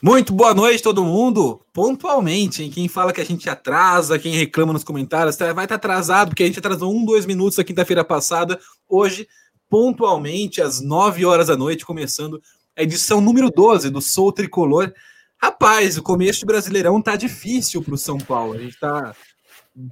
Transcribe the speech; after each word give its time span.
Muito 0.00 0.32
boa 0.32 0.54
noite, 0.54 0.80
todo 0.80 1.04
mundo. 1.04 1.60
Pontualmente, 1.72 2.62
hein? 2.62 2.70
Quem 2.70 2.86
fala 2.86 3.12
que 3.12 3.20
a 3.20 3.24
gente 3.24 3.50
atrasa, 3.50 4.16
quem 4.16 4.32
reclama 4.32 4.72
nos 4.72 4.84
comentários, 4.84 5.34
tá, 5.34 5.52
vai 5.52 5.64
estar 5.64 5.76
tá 5.76 5.88
atrasado, 5.88 6.28
porque 6.28 6.44
a 6.44 6.46
gente 6.46 6.60
atrasou 6.60 6.94
um, 6.94 7.04
dois 7.04 7.26
minutos 7.26 7.58
na 7.58 7.64
quinta-feira 7.64 8.04
passada. 8.04 8.60
Hoje, 8.88 9.26
pontualmente, 9.68 10.62
às 10.62 10.80
9 10.80 11.24
horas 11.24 11.48
da 11.48 11.56
noite, 11.56 11.84
começando 11.84 12.40
a 12.76 12.82
edição 12.84 13.20
número 13.20 13.50
12 13.50 13.90
do 13.90 14.00
Sou 14.00 14.30
Tricolor. 14.30 14.92
Rapaz, 15.36 15.98
o 15.98 16.02
começo 16.02 16.42
do 16.42 16.46
Brasileirão 16.46 17.02
tá 17.02 17.16
difícil 17.16 17.82
para 17.82 17.94
o 17.94 17.98
São 17.98 18.18
Paulo. 18.18 18.54
A 18.54 18.58
gente 18.58 18.78
tá 18.78 19.12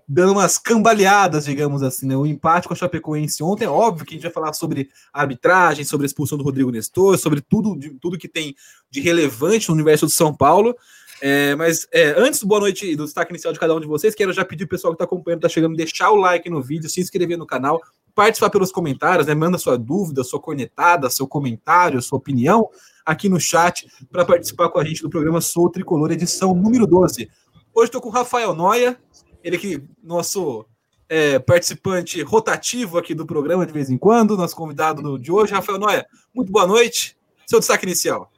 dando 0.08 0.32
umas 0.32 0.58
cambaleadas, 0.58 1.44
digamos 1.44 1.82
assim, 1.82 2.06
né? 2.06 2.16
O 2.16 2.26
empate 2.26 2.66
com 2.66 2.74
a 2.74 2.76
Chapecoense 2.76 3.42
ontem, 3.42 3.66
óbvio 3.66 4.04
que 4.04 4.14
a 4.14 4.16
gente 4.16 4.24
vai 4.24 4.32
falar 4.32 4.52
sobre 4.52 4.88
arbitragem, 5.12 5.84
sobre 5.84 6.04
a 6.04 6.08
expulsão 6.08 6.36
do 6.36 6.44
Rodrigo 6.44 6.70
Nestor, 6.70 7.16
sobre 7.18 7.40
tudo, 7.40 7.78
de, 7.78 7.90
tudo 8.00 8.18
que 8.18 8.28
tem 8.28 8.54
de 8.90 9.00
relevante 9.00 9.68
no 9.68 9.74
universo 9.74 10.06
do 10.06 10.12
São 10.12 10.34
Paulo. 10.34 10.74
É, 11.22 11.54
mas 11.54 11.86
é, 11.92 12.14
antes 12.18 12.40
do 12.40 12.46
boa 12.46 12.60
noite 12.60 12.94
do 12.96 13.04
destaque 13.04 13.32
inicial 13.32 13.52
de 13.52 13.58
cada 13.58 13.74
um 13.74 13.80
de 13.80 13.86
vocês, 13.86 14.14
quero 14.14 14.32
já 14.32 14.44
pedir 14.44 14.64
o 14.64 14.68
pessoal 14.68 14.92
que 14.92 14.96
está 14.96 15.04
acompanhando, 15.04 15.38
está 15.38 15.48
chegando, 15.48 15.76
deixar 15.76 16.10
o 16.10 16.16
like 16.16 16.50
no 16.50 16.60
vídeo, 16.60 16.90
se 16.90 17.00
inscrever 17.00 17.38
no 17.38 17.46
canal, 17.46 17.80
participar 18.14 18.50
pelos 18.50 18.72
comentários, 18.72 19.26
né? 19.26 19.34
Manda 19.34 19.56
sua 19.56 19.78
dúvida, 19.78 20.24
sua 20.24 20.40
cornetada, 20.40 21.08
seu 21.08 21.26
comentário, 21.26 22.02
sua 22.02 22.18
opinião 22.18 22.68
aqui 23.04 23.28
no 23.28 23.38
chat 23.38 23.86
para 24.10 24.24
participar 24.24 24.68
com 24.68 24.78
a 24.78 24.84
gente 24.84 25.00
do 25.00 25.08
programa 25.08 25.40
Sou 25.40 25.70
Tricolor, 25.70 26.10
edição 26.10 26.54
número 26.54 26.86
12. 26.86 27.30
Hoje 27.72 27.88
estou 27.88 28.00
com 28.00 28.08
o 28.08 28.12
Rafael 28.12 28.54
Noia, 28.54 28.98
ele 29.46 29.58
que 29.58 29.80
nosso 30.02 30.66
é, 31.08 31.38
participante 31.38 32.20
rotativo 32.20 32.98
aqui 32.98 33.14
do 33.14 33.24
programa 33.24 33.64
de 33.64 33.72
vez 33.72 33.88
em 33.88 33.96
quando, 33.96 34.36
nosso 34.36 34.56
convidado 34.56 35.16
de 35.20 35.30
hoje, 35.30 35.52
Rafael 35.52 35.78
Noia. 35.78 36.04
Muito 36.34 36.50
boa 36.50 36.66
noite. 36.66 37.16
Seu 37.46 37.60
destaque 37.60 37.86
inicial. 37.86 38.28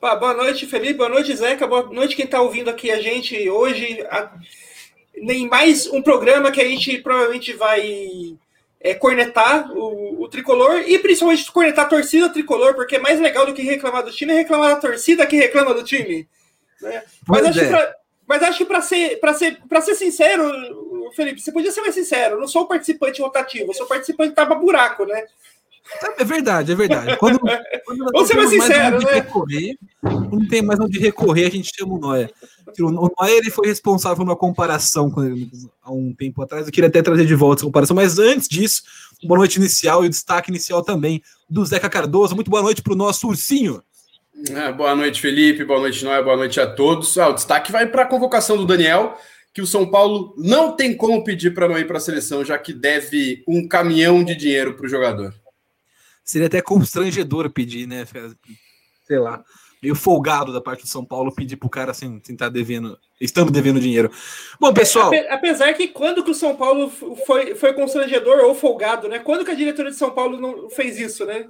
Boa 0.00 0.34
noite, 0.34 0.66
Felipe. 0.66 0.94
Boa 0.94 1.08
noite, 1.08 1.36
Zeca. 1.36 1.68
Boa 1.68 1.84
noite 1.84 2.16
quem 2.16 2.24
está 2.24 2.42
ouvindo 2.42 2.68
aqui 2.68 2.90
a 2.90 3.00
gente 3.00 3.48
hoje. 3.48 4.04
Nem 5.16 5.48
mais 5.48 5.86
um 5.86 6.02
programa 6.02 6.50
que 6.50 6.60
a 6.60 6.68
gente 6.68 6.98
provavelmente 6.98 7.52
vai 7.52 8.36
é, 8.80 8.92
cornetar 8.92 9.70
o, 9.70 10.20
o, 10.20 10.28
tricolor 10.28 10.82
e 10.84 10.98
principalmente 10.98 11.50
cornetar 11.52 11.84
a 11.84 11.88
torcida 11.88 12.28
tricolor, 12.28 12.74
porque 12.74 12.96
é 12.96 12.98
mais 12.98 13.20
legal 13.20 13.46
do 13.46 13.54
que 13.54 13.62
reclamar 13.62 14.02
do 14.02 14.10
time 14.10 14.32
é 14.32 14.36
reclamar 14.38 14.74
da 14.74 14.80
torcida 14.80 15.24
que 15.26 15.36
reclama 15.36 15.72
do 15.72 15.84
time. 15.84 16.28
Né? 16.80 17.04
Mas 17.28 17.46
acho 17.46 17.60
é. 17.60 17.62
que 17.62 17.68
pra, 17.70 17.94
mas 18.26 18.42
acho 18.42 18.58
que 18.58 18.64
para 18.64 18.80
ser, 18.80 19.20
ser, 19.36 19.58
ser 19.82 19.94
sincero, 19.94 21.10
Felipe, 21.14 21.40
você 21.40 21.52
podia 21.52 21.70
ser 21.70 21.82
mais 21.82 21.94
sincero. 21.94 22.36
Eu 22.36 22.40
não 22.40 22.48
sou 22.48 22.62
o 22.62 22.68
participante 22.68 23.20
rotativo, 23.20 23.70
eu 23.70 23.74
sou 23.74 23.86
o 23.86 23.88
participante 23.88 24.30
que 24.30 24.36
tava 24.36 24.54
buraco, 24.54 25.04
né? 25.04 25.24
É 26.18 26.24
verdade, 26.24 26.72
é 26.72 26.74
verdade. 26.74 27.16
Quando, 27.18 27.38
quando 27.38 28.04
Vamos 28.12 28.28
ser 28.28 28.34
mais 28.34 28.48
sincero, 28.48 28.98
né? 29.04 29.14
Recorrer, 29.14 29.78
não 30.02 30.48
tem 30.48 30.62
mais 30.62 30.80
onde 30.80 30.98
recorrer, 30.98 31.46
a 31.46 31.50
gente 31.50 31.70
chama 31.76 31.94
o 31.94 31.98
Noé. 31.98 32.30
O 32.80 32.90
Noé 32.90 33.36
ele 33.36 33.50
foi 33.50 33.68
responsável 33.68 34.16
por 34.16 34.22
uma 34.22 34.36
comparação 34.36 35.12
ele, 35.18 35.50
há 35.82 35.92
um 35.92 36.14
tempo 36.14 36.42
atrás. 36.42 36.66
Eu 36.66 36.72
queria 36.72 36.88
até 36.88 37.02
trazer 37.02 37.26
de 37.26 37.34
volta 37.34 37.60
essa 37.60 37.66
comparação, 37.66 37.94
mas 37.94 38.18
antes 38.18 38.48
disso, 38.48 38.82
boa 39.24 39.38
noite 39.38 39.56
inicial 39.56 40.02
e 40.02 40.06
o 40.06 40.10
destaque 40.10 40.50
inicial 40.50 40.82
também 40.82 41.22
do 41.48 41.64
Zeca 41.64 41.90
Cardoso. 41.90 42.34
Muito 42.34 42.50
boa 42.50 42.62
noite 42.62 42.82
para 42.82 42.94
o 42.94 42.96
nosso 42.96 43.28
ursinho. 43.28 43.82
É, 44.50 44.70
boa 44.72 44.94
noite, 44.94 45.20
Felipe. 45.20 45.64
Boa 45.64 45.80
noite, 45.80 46.04
Noé. 46.04 46.22
Boa 46.22 46.36
noite 46.36 46.60
a 46.60 46.66
todos. 46.66 47.16
Ah, 47.16 47.28
o 47.28 47.32
destaque 47.32 47.72
vai 47.72 47.86
para 47.86 48.02
a 48.02 48.06
convocação 48.06 48.56
do 48.56 48.66
Daniel, 48.66 49.16
que 49.54 49.62
o 49.62 49.66
São 49.66 49.90
Paulo 49.90 50.34
não 50.36 50.76
tem 50.76 50.94
como 50.94 51.24
pedir 51.24 51.54
para 51.54 51.68
não 51.68 51.78
ir 51.78 51.86
para 51.86 51.96
a 51.96 52.00
seleção, 52.00 52.44
já 52.44 52.58
que 52.58 52.72
deve 52.72 53.42
um 53.48 53.66
caminhão 53.66 54.22
de 54.22 54.34
dinheiro 54.34 54.74
para 54.74 54.84
o 54.84 54.88
jogador. 54.88 55.34
Seria 56.22 56.46
até 56.46 56.60
constrangedor 56.60 57.50
pedir, 57.50 57.86
né? 57.86 58.04
Sei 59.06 59.18
lá, 59.18 59.42
meio 59.82 59.94
folgado 59.94 60.52
da 60.52 60.60
parte 60.60 60.82
do 60.82 60.88
São 60.88 61.04
Paulo 61.04 61.34
pedir 61.34 61.56
para 61.56 61.66
o 61.66 61.70
cara 61.70 61.90
assim, 61.90 62.18
tentar 62.18 62.50
devendo, 62.50 62.98
estando 63.20 63.50
devendo 63.50 63.80
dinheiro. 63.80 64.10
Bom, 64.60 64.72
pessoal. 64.74 65.10
Apesar 65.30 65.72
que 65.72 65.88
quando 65.88 66.22
que 66.22 66.30
o 66.30 66.34
São 66.34 66.54
Paulo 66.54 66.90
foi, 67.26 67.54
foi 67.54 67.72
constrangedor 67.72 68.44
ou 68.44 68.54
folgado, 68.54 69.08
né? 69.08 69.18
Quando 69.18 69.44
que 69.44 69.50
a 69.50 69.54
diretoria 69.54 69.90
de 69.90 69.96
São 69.96 70.10
Paulo 70.10 70.38
não 70.38 70.68
fez 70.68 70.98
isso, 70.98 71.24
né? 71.24 71.46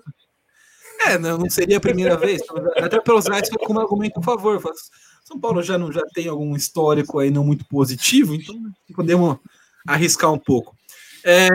É, 1.01 1.19
não, 1.19 1.39
não 1.39 1.51
seria 1.51 1.77
a 1.77 1.81
primeira 1.81 2.17
vez. 2.17 2.41
Até 2.77 3.01
para 3.01 3.15
usar 3.15 3.43
como 3.65 3.81
argumento 3.81 4.21
a 4.21 4.23
favor. 4.23 4.61
São 5.25 5.41
Paulo 5.41 5.63
já 5.63 5.79
não 5.79 5.91
já 5.91 6.03
tem 6.15 6.29
algum 6.29 6.55
histórico 6.55 7.19
aí 7.19 7.31
não 7.31 7.45
muito 7.45 7.65
positivo, 7.65 8.35
então 8.35 8.55
podemos 8.95 9.39
arriscar 9.87 10.31
um 10.33 10.39
pouco. 10.39 10.77
É, 11.25 11.49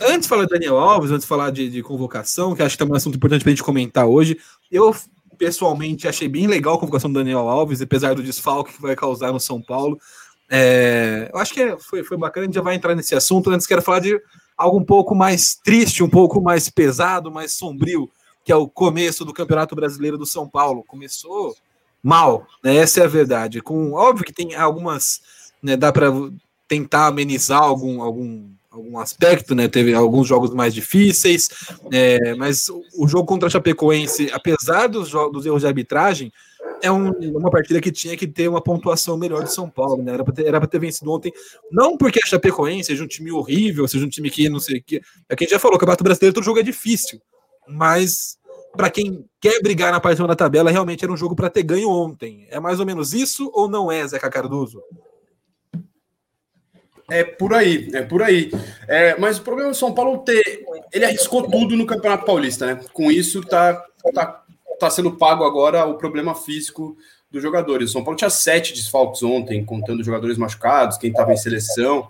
antes 0.00 0.22
de 0.22 0.28
falar 0.28 0.44
de 0.44 0.50
Daniel 0.50 0.78
Alves, 0.78 1.10
antes 1.10 1.22
de 1.22 1.28
falar 1.28 1.50
de, 1.50 1.68
de 1.68 1.82
convocação, 1.82 2.54
que 2.54 2.62
acho 2.62 2.76
que 2.76 2.82
é 2.82 2.86
um 2.86 2.94
assunto 2.94 3.16
importante 3.16 3.42
para 3.42 3.50
a 3.50 3.54
gente 3.54 3.64
comentar 3.64 4.06
hoje, 4.06 4.38
eu 4.70 4.94
pessoalmente 5.36 6.06
achei 6.06 6.28
bem 6.28 6.46
legal 6.46 6.76
a 6.76 6.78
convocação 6.78 7.12
do 7.12 7.18
Daniel 7.18 7.48
Alves, 7.48 7.82
apesar 7.82 8.14
do 8.14 8.22
desfalque 8.22 8.74
que 8.74 8.80
vai 8.80 8.94
causar 8.94 9.32
no 9.32 9.40
São 9.40 9.60
Paulo. 9.60 9.98
É, 10.48 11.28
eu 11.34 11.40
acho 11.40 11.52
que 11.52 11.60
é, 11.60 11.76
foi, 11.76 12.04
foi 12.04 12.16
bacana, 12.16 12.44
a 12.44 12.46
gente 12.46 12.54
já 12.54 12.62
vai 12.62 12.76
entrar 12.76 12.94
nesse 12.94 13.16
assunto. 13.16 13.50
Antes 13.50 13.66
quero 13.66 13.82
falar 13.82 13.98
de 13.98 14.20
algo 14.56 14.78
um 14.78 14.84
pouco 14.84 15.14
mais 15.14 15.56
triste, 15.56 16.04
um 16.04 16.08
pouco 16.08 16.40
mais 16.40 16.70
pesado, 16.70 17.30
mais 17.30 17.52
sombrio, 17.54 18.08
que 18.46 18.52
é 18.52 18.56
o 18.56 18.68
começo 18.68 19.24
do 19.24 19.32
Campeonato 19.32 19.74
Brasileiro 19.74 20.16
do 20.16 20.24
São 20.24 20.48
Paulo. 20.48 20.84
Começou 20.86 21.56
mal, 22.00 22.46
né? 22.62 22.76
Essa 22.76 23.00
é 23.00 23.04
a 23.04 23.08
verdade. 23.08 23.60
Com 23.60 23.92
óbvio 23.92 24.24
que 24.24 24.32
tem 24.32 24.54
algumas, 24.54 25.20
né, 25.60 25.76
dá 25.76 25.92
para 25.92 26.12
tentar 26.68 27.08
amenizar 27.08 27.60
algum 27.60 28.00
algum 28.00 28.48
algum 28.70 28.98
aspecto, 29.00 29.52
né? 29.52 29.66
Teve 29.66 29.94
alguns 29.94 30.28
jogos 30.28 30.54
mais 30.54 30.72
difíceis, 30.72 31.48
é, 31.92 32.36
mas 32.36 32.68
o 32.96 33.08
jogo 33.08 33.26
contra 33.26 33.48
a 33.48 33.50
Chapecoense, 33.50 34.30
apesar 34.32 34.86
dos, 34.86 35.10
dos 35.10 35.44
erros 35.44 35.62
de 35.62 35.66
arbitragem, 35.66 36.32
é 36.82 36.92
um, 36.92 37.10
uma 37.36 37.50
partida 37.50 37.80
que 37.80 37.90
tinha 37.90 38.16
que 38.16 38.28
ter 38.28 38.48
uma 38.48 38.62
pontuação 38.62 39.16
melhor 39.16 39.42
de 39.42 39.52
São 39.52 39.68
Paulo, 39.68 40.04
né? 40.04 40.12
Era 40.12 40.22
para 40.22 40.34
ter, 40.34 40.68
ter 40.68 40.78
vencido 40.78 41.10
ontem, 41.10 41.32
não 41.72 41.96
porque 41.96 42.20
a 42.22 42.28
Chapecoense 42.28 42.84
seja 42.84 43.02
um 43.02 43.08
time 43.08 43.32
horrível, 43.32 43.88
seja 43.88 44.06
um 44.06 44.08
time 44.08 44.30
que 44.30 44.48
não 44.48 44.60
sei 44.60 44.78
o 44.78 44.82
que. 44.84 45.00
É 45.28 45.34
que 45.34 45.42
a 45.42 45.46
gente 45.46 45.54
já 45.54 45.58
falou, 45.58 45.76
o 45.76 45.80
Campeonato 45.80 46.04
Brasileiro 46.04 46.34
todo 46.34 46.44
jogo 46.44 46.60
é 46.60 46.62
difícil 46.62 47.20
mas 47.68 48.38
para 48.76 48.90
quem 48.90 49.24
quer 49.40 49.60
brigar 49.62 49.90
na 49.90 50.00
parte 50.00 50.24
da 50.24 50.36
tabela, 50.36 50.70
realmente 50.70 51.02
era 51.04 51.12
um 51.12 51.16
jogo 51.16 51.34
para 51.34 51.50
ter 51.50 51.62
ganho 51.62 51.88
ontem. 51.88 52.46
É 52.50 52.60
mais 52.60 52.78
ou 52.78 52.86
menos 52.86 53.12
isso 53.12 53.50
ou 53.54 53.68
não 53.68 53.90
é, 53.90 54.06
Zeca 54.06 54.30
Cardoso? 54.30 54.82
É 57.08 57.22
por 57.22 57.54
aí, 57.54 57.88
é 57.94 58.02
por 58.02 58.22
aí. 58.22 58.50
É, 58.88 59.16
mas 59.18 59.38
o 59.38 59.42
problema 59.42 59.70
do 59.70 59.76
São 59.76 59.94
Paulo 59.94 60.18
ter. 60.18 60.64
Ele 60.92 61.04
arriscou 61.04 61.48
tudo 61.48 61.76
no 61.76 61.86
Campeonato 61.86 62.24
Paulista, 62.26 62.66
né? 62.66 62.80
Com 62.92 63.10
isso, 63.10 63.42
tá, 63.42 63.84
tá, 64.12 64.44
tá 64.78 64.90
sendo 64.90 65.12
pago 65.12 65.44
agora 65.44 65.86
o 65.86 65.96
problema 65.96 66.34
físico 66.34 66.96
dos 67.30 67.40
jogadores. 67.42 67.90
O 67.90 67.92
São 67.92 68.04
Paulo 68.04 68.16
tinha 68.16 68.30
sete 68.30 68.74
desfalques 68.74 69.22
ontem, 69.22 69.64
contando 69.64 70.02
jogadores 70.02 70.36
machucados, 70.36 70.98
quem 70.98 71.10
estava 71.10 71.32
em 71.32 71.36
seleção. 71.36 72.08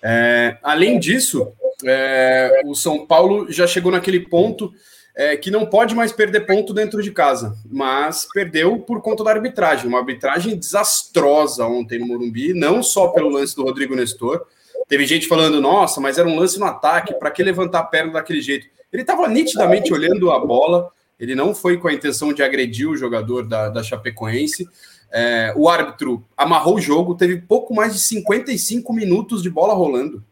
É, 0.00 0.56
além 0.62 1.00
disso, 1.00 1.52
é, 1.84 2.62
o 2.64 2.74
São 2.74 3.06
Paulo 3.06 3.50
já 3.50 3.66
chegou 3.66 3.92
naquele 3.92 4.20
ponto 4.20 4.72
é, 5.18 5.36
que 5.36 5.50
não 5.50 5.66
pode 5.66 5.94
mais 5.94 6.12
perder 6.12 6.46
ponto 6.46 6.72
dentro 6.72 7.02
de 7.02 7.10
casa, 7.10 7.56
mas 7.68 8.28
perdeu 8.32 8.78
por 8.78 9.02
conta 9.02 9.24
da 9.24 9.32
arbitragem, 9.32 9.88
uma 9.88 9.98
arbitragem 9.98 10.56
desastrosa 10.56 11.66
ontem 11.66 11.98
no 11.98 12.06
Morumbi, 12.06 12.54
não 12.54 12.82
só 12.82 13.08
pelo 13.08 13.28
lance 13.28 13.56
do 13.56 13.64
Rodrigo 13.64 13.96
Nestor. 13.96 14.46
Teve 14.88 15.04
gente 15.06 15.26
falando, 15.26 15.60
nossa, 15.60 16.00
mas 16.00 16.18
era 16.18 16.28
um 16.28 16.38
lance 16.38 16.58
no 16.58 16.66
ataque, 16.66 17.14
para 17.14 17.32
que 17.32 17.42
levantar 17.42 17.80
a 17.80 17.84
perna 17.84 18.12
daquele 18.12 18.40
jeito? 18.40 18.68
Ele 18.92 19.02
estava 19.02 19.28
nitidamente 19.28 19.92
olhando 19.92 20.30
a 20.30 20.38
bola, 20.38 20.88
ele 21.18 21.34
não 21.34 21.52
foi 21.52 21.76
com 21.78 21.88
a 21.88 21.92
intenção 21.92 22.32
de 22.32 22.42
agredir 22.42 22.88
o 22.88 22.96
jogador 22.96 23.46
da, 23.46 23.68
da 23.68 23.82
Chapecoense. 23.82 24.68
É, 25.10 25.52
o 25.56 25.68
árbitro 25.68 26.24
amarrou 26.36 26.76
o 26.76 26.80
jogo, 26.80 27.16
teve 27.16 27.38
pouco 27.38 27.74
mais 27.74 27.92
de 27.92 27.98
55 27.98 28.92
minutos 28.92 29.42
de 29.42 29.50
bola 29.50 29.74
rolando. 29.74 30.22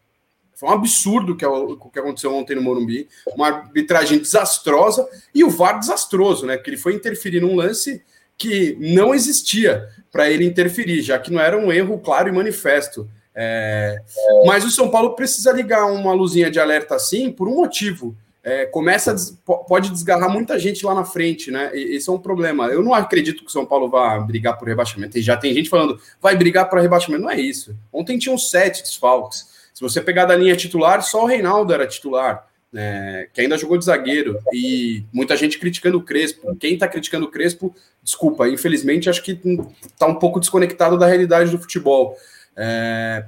Foi 0.56 0.70
um 0.70 0.72
absurdo 0.72 1.34
o 1.34 1.36
que, 1.36 1.44
o 1.44 1.76
que 1.76 1.98
aconteceu 1.98 2.34
ontem 2.34 2.56
no 2.56 2.62
Morumbi, 2.62 3.06
uma 3.34 3.48
arbitragem 3.48 4.18
desastrosa 4.18 5.06
e 5.34 5.44
o 5.44 5.50
VAR 5.50 5.78
desastroso, 5.78 6.46
né? 6.46 6.56
Que 6.56 6.70
ele 6.70 6.78
foi 6.78 6.94
interferir 6.94 7.42
num 7.42 7.54
lance 7.54 8.02
que 8.38 8.74
não 8.80 9.14
existia 9.14 9.86
para 10.10 10.30
ele 10.30 10.46
interferir, 10.46 11.02
já 11.02 11.18
que 11.18 11.30
não 11.30 11.40
era 11.40 11.58
um 11.58 11.70
erro 11.70 11.98
claro 11.98 12.30
e 12.30 12.32
manifesto. 12.32 13.06
É... 13.34 14.00
Mas 14.46 14.64
o 14.64 14.70
São 14.70 14.90
Paulo 14.90 15.14
precisa 15.14 15.52
ligar 15.52 15.84
uma 15.92 16.14
luzinha 16.14 16.50
de 16.50 16.58
alerta 16.58 16.94
assim 16.94 17.30
por 17.30 17.48
um 17.48 17.56
motivo. 17.56 18.16
É, 18.42 18.64
começa 18.64 19.12
des... 19.12 19.36
pode 19.68 19.90
desgarrar 19.90 20.30
muita 20.30 20.58
gente 20.58 20.86
lá 20.86 20.94
na 20.94 21.04
frente, 21.04 21.50
né? 21.50 21.70
Esse 21.74 22.08
é 22.08 22.12
um 22.12 22.18
problema. 22.18 22.68
Eu 22.68 22.82
não 22.82 22.94
acredito 22.94 23.40
que 23.40 23.48
o 23.48 23.52
São 23.52 23.66
Paulo 23.66 23.90
vá 23.90 24.18
brigar 24.20 24.56
por 24.56 24.68
rebaixamento. 24.68 25.18
E 25.18 25.22
já 25.22 25.36
tem 25.36 25.52
gente 25.52 25.68
falando, 25.68 26.00
vai 26.18 26.34
brigar 26.34 26.70
para 26.70 26.80
rebaixamento. 26.80 27.24
Não 27.24 27.30
é 27.30 27.38
isso. 27.38 27.76
Ontem 27.92 28.16
tinham 28.16 28.38
sete 28.38 28.82
desfalques. 28.82 29.55
Se 29.76 29.82
você 29.82 30.00
pegar 30.00 30.24
da 30.24 30.34
linha 30.34 30.56
titular, 30.56 31.02
só 31.02 31.24
o 31.24 31.26
Reinaldo 31.26 31.70
era 31.70 31.86
titular, 31.86 32.48
né, 32.72 33.28
que 33.30 33.42
ainda 33.42 33.58
jogou 33.58 33.76
de 33.76 33.84
zagueiro. 33.84 34.38
E 34.50 35.04
muita 35.12 35.36
gente 35.36 35.58
criticando 35.58 35.98
o 35.98 36.02
Crespo. 36.02 36.56
Quem 36.56 36.72
está 36.72 36.88
criticando 36.88 37.26
o 37.26 37.30
Crespo, 37.30 37.74
desculpa, 38.02 38.48
infelizmente 38.48 39.10
acho 39.10 39.22
que 39.22 39.38
está 39.86 40.06
um 40.06 40.14
pouco 40.14 40.40
desconectado 40.40 40.98
da 40.98 41.06
realidade 41.06 41.50
do 41.50 41.58
futebol. 41.58 42.16
É, 42.56 43.26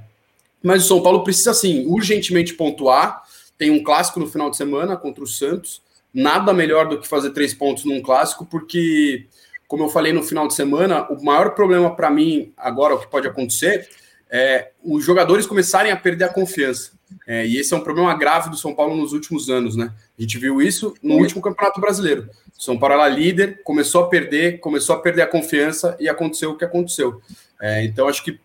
mas 0.63 0.85
o 0.85 0.87
São 0.87 1.03
Paulo 1.03 1.23
precisa, 1.23 1.53
sim, 1.53 1.85
urgentemente 1.85 2.55
pontuar. 2.55 3.21
Tem 3.55 3.69
um 3.69 3.83
clássico 3.83 4.19
no 4.19 4.25
final 4.25 4.49
de 4.49 4.57
semana 4.57 4.97
contra 4.97 5.23
o 5.23 5.27
Santos. 5.27 5.83
Nada 6.11 6.51
melhor 6.51 6.89
do 6.89 6.99
que 6.99 7.07
fazer 7.07 7.29
três 7.29 7.53
pontos 7.53 7.85
num 7.85 8.01
clássico, 8.01 8.43
porque 8.43 9.27
como 9.67 9.83
eu 9.83 9.89
falei 9.89 10.11
no 10.11 10.23
final 10.23 10.47
de 10.47 10.55
semana, 10.55 11.05
o 11.11 11.23
maior 11.23 11.51
problema 11.51 11.95
para 11.95 12.09
mim 12.09 12.51
agora, 12.57 12.95
o 12.95 12.99
que 12.99 13.05
pode 13.05 13.27
acontecer, 13.27 13.87
é 14.29 14.71
os 14.83 15.03
jogadores 15.03 15.45
começarem 15.45 15.91
a 15.91 15.95
perder 15.95 16.25
a 16.25 16.33
confiança. 16.33 16.91
É, 17.25 17.45
e 17.45 17.57
esse 17.57 17.73
é 17.73 17.77
um 17.77 17.81
problema 17.81 18.15
grave 18.15 18.49
do 18.49 18.57
São 18.57 18.73
Paulo 18.73 18.95
nos 18.95 19.13
últimos 19.13 19.49
anos, 19.49 19.75
né? 19.75 19.91
A 20.17 20.21
gente 20.21 20.37
viu 20.37 20.61
isso 20.61 20.93
no 21.01 21.15
último 21.15 21.41
Campeonato 21.41 21.81
Brasileiro. 21.81 22.29
São 22.57 22.77
Paulo 22.77 22.95
era 22.95 23.07
líder, 23.07 23.61
começou 23.63 24.03
a 24.03 24.07
perder, 24.07 24.59
começou 24.59 24.95
a 24.95 24.99
perder 24.99 25.23
a 25.23 25.27
confiança 25.27 25.97
e 25.99 26.07
aconteceu 26.07 26.51
o 26.51 26.57
que 26.57 26.65
aconteceu. 26.65 27.21
É, 27.59 27.83
então 27.83 28.07
acho 28.07 28.23
que 28.23 28.39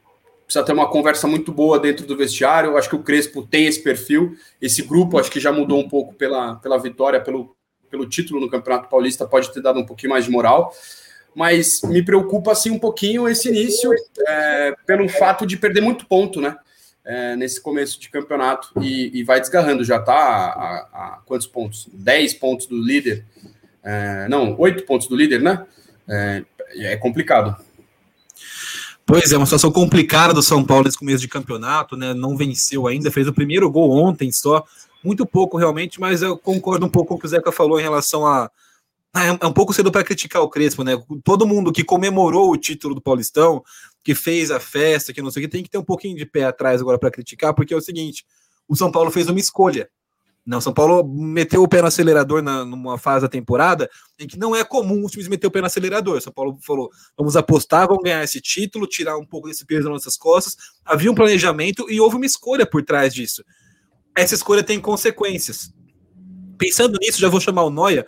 precisa 0.44 0.64
ter 0.64 0.72
uma 0.72 0.88
conversa 0.88 1.26
muito 1.26 1.52
boa 1.52 1.78
dentro 1.78 2.06
do 2.06 2.16
vestiário. 2.16 2.76
Acho 2.76 2.88
que 2.88 2.96
o 2.96 3.02
Crespo 3.02 3.42
tem 3.42 3.66
esse 3.66 3.82
perfil. 3.82 4.36
Esse 4.60 4.82
grupo 4.82 5.18
acho 5.18 5.30
que 5.30 5.40
já 5.40 5.52
mudou 5.52 5.78
um 5.78 5.88
pouco 5.88 6.14
pela, 6.14 6.56
pela 6.56 6.78
vitória, 6.78 7.20
pelo, 7.20 7.56
pelo 7.90 8.08
título 8.08 8.40
no 8.40 8.48
Campeonato 8.48 8.88
Paulista, 8.88 9.26
pode 9.26 9.52
ter 9.52 9.60
dado 9.60 9.80
um 9.80 9.86
pouquinho 9.86 10.10
mais 10.10 10.24
de 10.24 10.30
moral. 10.30 10.72
Mas 11.34 11.80
me 11.82 12.02
preocupa 12.02 12.52
assim 12.52 12.70
um 12.70 12.78
pouquinho 12.78 13.28
esse 13.28 13.48
início, 13.48 13.90
é, 14.26 14.74
pelo 14.86 15.08
fato 15.08 15.46
de 15.46 15.56
perder 15.56 15.80
muito 15.80 16.06
ponto, 16.06 16.40
né? 16.40 16.56
É, 17.04 17.36
nesse 17.36 17.60
começo 17.60 18.00
de 18.00 18.08
campeonato 18.08 18.70
e, 18.80 19.10
e 19.12 19.22
vai 19.22 19.38
desgarrando. 19.38 19.84
Já 19.84 19.96
está 19.96 20.14
a, 20.14 20.88
a, 20.92 21.18
quantos 21.26 21.46
pontos? 21.46 21.88
10 21.92 22.34
pontos 22.34 22.66
do 22.66 22.78
líder. 22.78 23.24
É, 23.82 24.26
não, 24.28 24.58
8 24.58 24.84
pontos 24.84 25.06
do 25.08 25.16
líder, 25.16 25.42
né? 25.42 25.66
É, 26.08 26.44
é 26.76 26.96
complicado. 26.96 27.56
Pois 29.06 29.30
é, 29.32 29.36
uma 29.36 29.44
situação 29.44 29.70
complicada 29.70 30.32
do 30.32 30.42
São 30.42 30.64
Paulo 30.64 30.84
nesse 30.84 30.98
começo 30.98 31.20
de 31.20 31.28
campeonato, 31.28 31.94
né? 31.94 32.14
Não 32.14 32.36
venceu 32.36 32.86
ainda, 32.86 33.10
fez 33.10 33.28
o 33.28 33.34
primeiro 33.34 33.70
gol 33.70 33.90
ontem 33.90 34.32
só, 34.32 34.64
muito 35.04 35.26
pouco 35.26 35.58
realmente, 35.58 36.00
mas 36.00 36.22
eu 36.22 36.38
concordo 36.38 36.86
um 36.86 36.88
pouco 36.88 37.08
com 37.08 37.14
o 37.16 37.18
que 37.18 37.26
o 37.26 37.28
Zeca 37.28 37.52
falou 37.52 37.78
em 37.78 37.82
relação 37.82 38.26
a. 38.26 38.50
É 39.16 39.46
um 39.46 39.52
pouco 39.52 39.72
cedo 39.72 39.92
para 39.92 40.02
criticar 40.02 40.42
o 40.42 40.48
Crespo, 40.48 40.82
né? 40.82 40.92
Todo 41.22 41.46
mundo 41.46 41.72
que 41.72 41.84
comemorou 41.84 42.50
o 42.50 42.56
título 42.56 42.96
do 42.96 43.00
Paulistão, 43.00 43.62
que 44.02 44.12
fez 44.12 44.50
a 44.50 44.58
festa, 44.58 45.12
que 45.12 45.22
não 45.22 45.30
sei 45.30 45.44
o 45.44 45.46
que, 45.46 45.52
tem 45.52 45.62
que 45.62 45.70
ter 45.70 45.78
um 45.78 45.84
pouquinho 45.84 46.16
de 46.16 46.26
pé 46.26 46.44
atrás 46.44 46.80
agora 46.80 46.98
para 46.98 47.12
criticar, 47.12 47.54
porque 47.54 47.72
é 47.72 47.76
o 47.76 47.80
seguinte: 47.80 48.24
o 48.66 48.74
São 48.74 48.90
Paulo 48.90 49.12
fez 49.12 49.28
uma 49.28 49.38
escolha. 49.38 49.88
Não, 50.44 50.60
São 50.60 50.74
Paulo 50.74 51.06
meteu 51.06 51.62
o 51.62 51.68
pé 51.68 51.80
no 51.80 51.86
acelerador 51.86 52.42
na, 52.42 52.64
numa 52.64 52.98
fase 52.98 53.22
da 53.22 53.28
temporada 53.28 53.88
em 54.18 54.26
que 54.26 54.38
não 54.38 54.54
é 54.54 54.62
comum 54.62 55.04
os 55.04 55.12
times 55.12 55.28
meter 55.28 55.46
o 55.46 55.50
pé 55.50 55.60
no 55.60 55.68
acelerador. 55.68 56.20
São 56.20 56.32
Paulo 56.32 56.58
falou: 56.60 56.90
vamos 57.16 57.36
apostar, 57.36 57.86
vamos 57.86 58.02
ganhar 58.02 58.22
esse 58.24 58.40
título, 58.40 58.84
tirar 58.84 59.16
um 59.16 59.24
pouco 59.24 59.46
desse 59.46 59.64
peso 59.64 59.84
das 59.84 59.92
nossas 59.92 60.16
costas. 60.16 60.56
Havia 60.84 61.10
um 61.10 61.14
planejamento 61.14 61.88
e 61.88 62.00
houve 62.00 62.16
uma 62.16 62.26
escolha 62.26 62.66
por 62.66 62.82
trás 62.82 63.14
disso. 63.14 63.44
Essa 64.16 64.34
escolha 64.34 64.64
tem 64.64 64.80
consequências. 64.80 65.72
Pensando 66.58 66.98
nisso, 67.00 67.20
já 67.20 67.28
vou 67.28 67.40
chamar 67.40 67.64
o 67.64 67.70
Noia, 67.70 68.06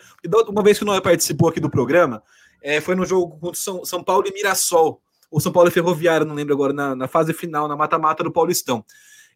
uma 0.48 0.62
vez 0.62 0.78
que 0.78 0.84
o 0.84 0.86
Noia 0.86 1.00
participou 1.00 1.48
aqui 1.48 1.60
do 1.60 1.70
programa, 1.70 2.22
é, 2.62 2.80
foi 2.80 2.94
no 2.94 3.04
jogo 3.04 3.38
contra 3.38 3.60
São, 3.60 3.84
São 3.84 4.02
Paulo 4.02 4.26
e 4.26 4.32
Mirassol, 4.32 5.00
ou 5.30 5.40
São 5.40 5.52
Paulo 5.52 5.68
e 5.68 5.72
Ferroviário, 5.72 6.26
não 6.26 6.34
lembro 6.34 6.54
agora, 6.54 6.72
na, 6.72 6.94
na 6.94 7.08
fase 7.08 7.32
final, 7.32 7.68
na 7.68 7.76
mata-mata 7.76 8.22
do 8.22 8.32
Paulistão. 8.32 8.84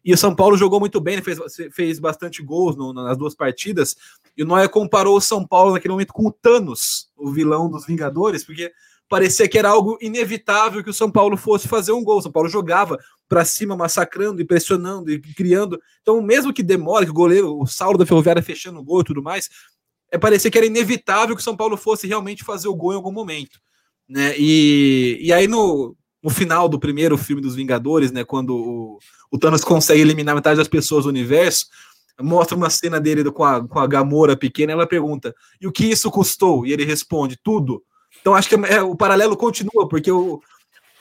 E 0.03 0.13
o 0.13 0.17
São 0.17 0.35
Paulo 0.35 0.57
jogou 0.57 0.79
muito 0.79 0.99
bem, 0.99 1.21
fez, 1.21 1.39
fez 1.71 1.99
bastante 1.99 2.41
gols 2.41 2.75
no, 2.75 2.91
nas 2.91 3.17
duas 3.17 3.35
partidas. 3.35 3.95
E 4.35 4.43
o 4.43 4.45
Noia 4.45 4.67
comparou 4.67 5.15
o 5.15 5.21
São 5.21 5.45
Paulo 5.45 5.73
naquele 5.73 5.91
momento 5.91 6.13
com 6.13 6.27
o 6.27 6.31
Thanos, 6.31 7.09
o 7.15 7.31
vilão 7.31 7.69
dos 7.69 7.85
Vingadores, 7.85 8.43
porque 8.43 8.71
parecia 9.11 9.45
que 9.45 9.57
era 9.57 9.67
algo 9.67 9.97
inevitável 9.99 10.81
que 10.81 10.89
o 10.89 10.93
São 10.93 11.11
Paulo 11.11 11.35
fosse 11.35 11.67
fazer 11.67 11.91
um 11.91 12.01
gol. 12.01 12.19
O 12.19 12.21
São 12.21 12.31
Paulo 12.31 12.47
jogava 12.47 12.97
para 13.27 13.43
cima, 13.43 13.75
massacrando 13.75 14.41
e 14.41 14.45
pressionando 14.45 15.11
e 15.11 15.19
criando. 15.19 15.77
Então, 16.01 16.21
mesmo 16.21 16.53
que 16.53 16.63
demore, 16.63 17.03
que 17.03 17.11
o 17.11 17.13
goleiro, 17.13 17.59
o 17.59 17.67
Saulo 17.67 17.97
da 17.97 18.05
Ferroviária 18.05 18.41
fechando 18.41 18.79
o 18.79 18.83
gol 18.83 19.01
e 19.01 19.03
tudo 19.03 19.21
mais, 19.21 19.49
é 20.09 20.17
parecia 20.17 20.49
que 20.49 20.57
era 20.57 20.65
inevitável 20.65 21.35
que 21.35 21.41
o 21.41 21.43
São 21.43 21.57
Paulo 21.57 21.75
fosse 21.75 22.07
realmente 22.07 22.41
fazer 22.41 22.69
o 22.69 22.75
gol 22.75 22.93
em 22.93 22.95
algum 22.95 23.11
momento. 23.11 23.59
Né? 24.07 24.33
E, 24.37 25.17
e 25.19 25.33
aí, 25.33 25.45
no, 25.45 25.93
no 26.23 26.29
final 26.29 26.69
do 26.69 26.79
primeiro 26.79 27.17
filme 27.17 27.41
dos 27.41 27.53
Vingadores, 27.53 28.13
né, 28.13 28.23
quando 28.23 28.55
o, 28.55 28.99
o 29.29 29.37
Thanos 29.37 29.61
consegue 29.61 29.99
eliminar 29.99 30.33
metade 30.33 30.55
das 30.55 30.69
pessoas 30.69 31.03
do 31.03 31.09
universo, 31.09 31.65
mostra 32.17 32.55
uma 32.55 32.69
cena 32.69 32.97
dele 32.97 33.29
com 33.29 33.43
a, 33.43 33.67
com 33.67 33.77
a 33.77 33.87
Gamora 33.87 34.37
pequena, 34.37 34.71
ela 34.71 34.87
pergunta, 34.87 35.35
e 35.59 35.67
o 35.67 35.71
que 35.71 35.85
isso 35.85 36.09
custou? 36.09 36.65
E 36.65 36.71
ele 36.71 36.85
responde, 36.85 37.37
tudo. 37.43 37.83
Então 38.21 38.35
acho 38.35 38.47
que 38.47 38.55
é, 38.55 38.81
o 38.81 38.95
paralelo 38.95 39.35
continua, 39.35 39.87
porque 39.87 40.11
o, 40.11 40.41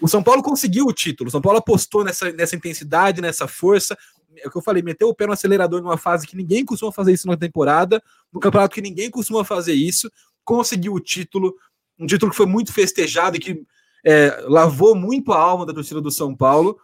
o 0.00 0.08
São 0.08 0.22
Paulo 0.22 0.42
conseguiu 0.42 0.86
o 0.86 0.92
título, 0.92 1.28
o 1.28 1.30
São 1.30 1.40
Paulo 1.40 1.58
apostou 1.58 2.02
nessa, 2.02 2.32
nessa 2.32 2.56
intensidade, 2.56 3.20
nessa 3.20 3.46
força, 3.46 3.96
é 4.36 4.48
o 4.48 4.50
que 4.50 4.56
eu 4.56 4.62
falei, 4.62 4.82
meteu 4.82 5.08
o 5.08 5.14
pé 5.14 5.26
no 5.26 5.32
acelerador 5.32 5.82
numa 5.82 5.98
fase 5.98 6.26
que 6.26 6.36
ninguém 6.36 6.64
costuma 6.64 6.92
fazer 6.92 7.12
isso 7.12 7.26
na 7.26 7.36
temporada, 7.36 8.02
no 8.32 8.40
campeonato 8.40 8.74
que 8.74 8.80
ninguém 8.80 9.10
costuma 9.10 9.44
fazer 9.44 9.74
isso, 9.74 10.10
conseguiu 10.44 10.94
o 10.94 11.00
título, 11.00 11.54
um 11.98 12.06
título 12.06 12.30
que 12.30 12.36
foi 12.36 12.46
muito 12.46 12.72
festejado 12.72 13.36
e 13.36 13.40
que 13.40 13.62
é, 14.04 14.42
lavou 14.46 14.94
muito 14.94 15.32
a 15.32 15.38
alma 15.38 15.66
da 15.66 15.74
torcida 15.74 16.00
do 16.00 16.10
São 16.10 16.34
Paulo, 16.34 16.78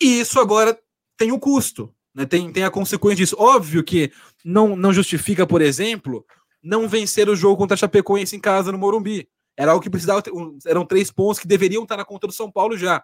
e 0.00 0.20
isso 0.20 0.38
agora 0.38 0.78
tem 1.16 1.32
um 1.32 1.38
custo, 1.38 1.92
né? 2.14 2.24
tem, 2.24 2.52
tem 2.52 2.64
a 2.64 2.70
consequência 2.70 3.16
disso. 3.16 3.36
Óbvio 3.38 3.82
que 3.82 4.12
não, 4.44 4.76
não 4.76 4.92
justifica, 4.92 5.46
por 5.46 5.60
exemplo, 5.60 6.24
não 6.62 6.88
vencer 6.88 7.28
o 7.28 7.36
jogo 7.36 7.56
contra 7.56 7.74
a 7.74 7.78
Chapecoense 7.78 8.36
em 8.36 8.40
casa 8.40 8.70
no 8.70 8.78
Morumbi. 8.78 9.28
Era 9.56 9.72
algo 9.72 9.82
que 9.82 9.90
precisava, 9.90 10.22
eram 10.66 10.86
três 10.86 11.10
pontos 11.10 11.38
que 11.38 11.46
deveriam 11.46 11.82
estar 11.82 11.96
na 11.96 12.04
conta 12.04 12.26
do 12.26 12.32
São 12.32 12.50
Paulo 12.50 12.76
já. 12.76 13.02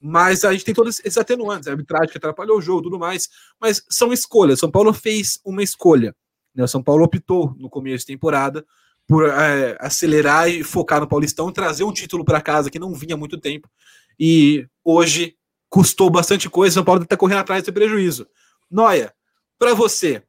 Mas 0.00 0.44
a 0.44 0.52
gente 0.52 0.64
tem 0.64 0.74
todos 0.74 1.00
esses 1.00 1.18
atenuantes, 1.18 1.66
a 1.66 1.72
arbitragem 1.72 2.10
que 2.10 2.18
atrapalhou 2.18 2.58
o 2.58 2.62
jogo 2.62 2.82
tudo 2.82 2.98
mais. 2.98 3.28
Mas 3.60 3.82
são 3.88 4.12
escolhas. 4.12 4.60
São 4.60 4.70
Paulo 4.70 4.92
fez 4.92 5.40
uma 5.44 5.62
escolha. 5.62 6.14
Né? 6.54 6.62
O 6.64 6.68
São 6.68 6.82
Paulo 6.82 7.04
optou 7.04 7.54
no 7.58 7.68
começo 7.68 8.06
de 8.06 8.12
temporada 8.12 8.64
por 9.06 9.26
é, 9.26 9.76
acelerar 9.80 10.50
e 10.50 10.62
focar 10.62 11.00
no 11.00 11.08
Paulistão, 11.08 11.50
trazer 11.50 11.82
um 11.82 11.92
título 11.92 12.24
para 12.24 12.42
casa 12.42 12.70
que 12.70 12.78
não 12.78 12.92
vinha 12.92 13.14
há 13.14 13.18
muito 13.18 13.38
tempo. 13.38 13.68
E 14.20 14.68
hoje 14.84 15.34
custou 15.70 16.10
bastante 16.10 16.48
coisa, 16.48 16.74
São 16.74 16.84
Paulo 16.84 17.02
está 17.02 17.16
correndo 17.16 17.38
atrás 17.38 17.62
desse 17.62 17.72
prejuízo. 17.72 18.26
Noia, 18.70 19.14
para 19.58 19.74
você, 19.74 20.22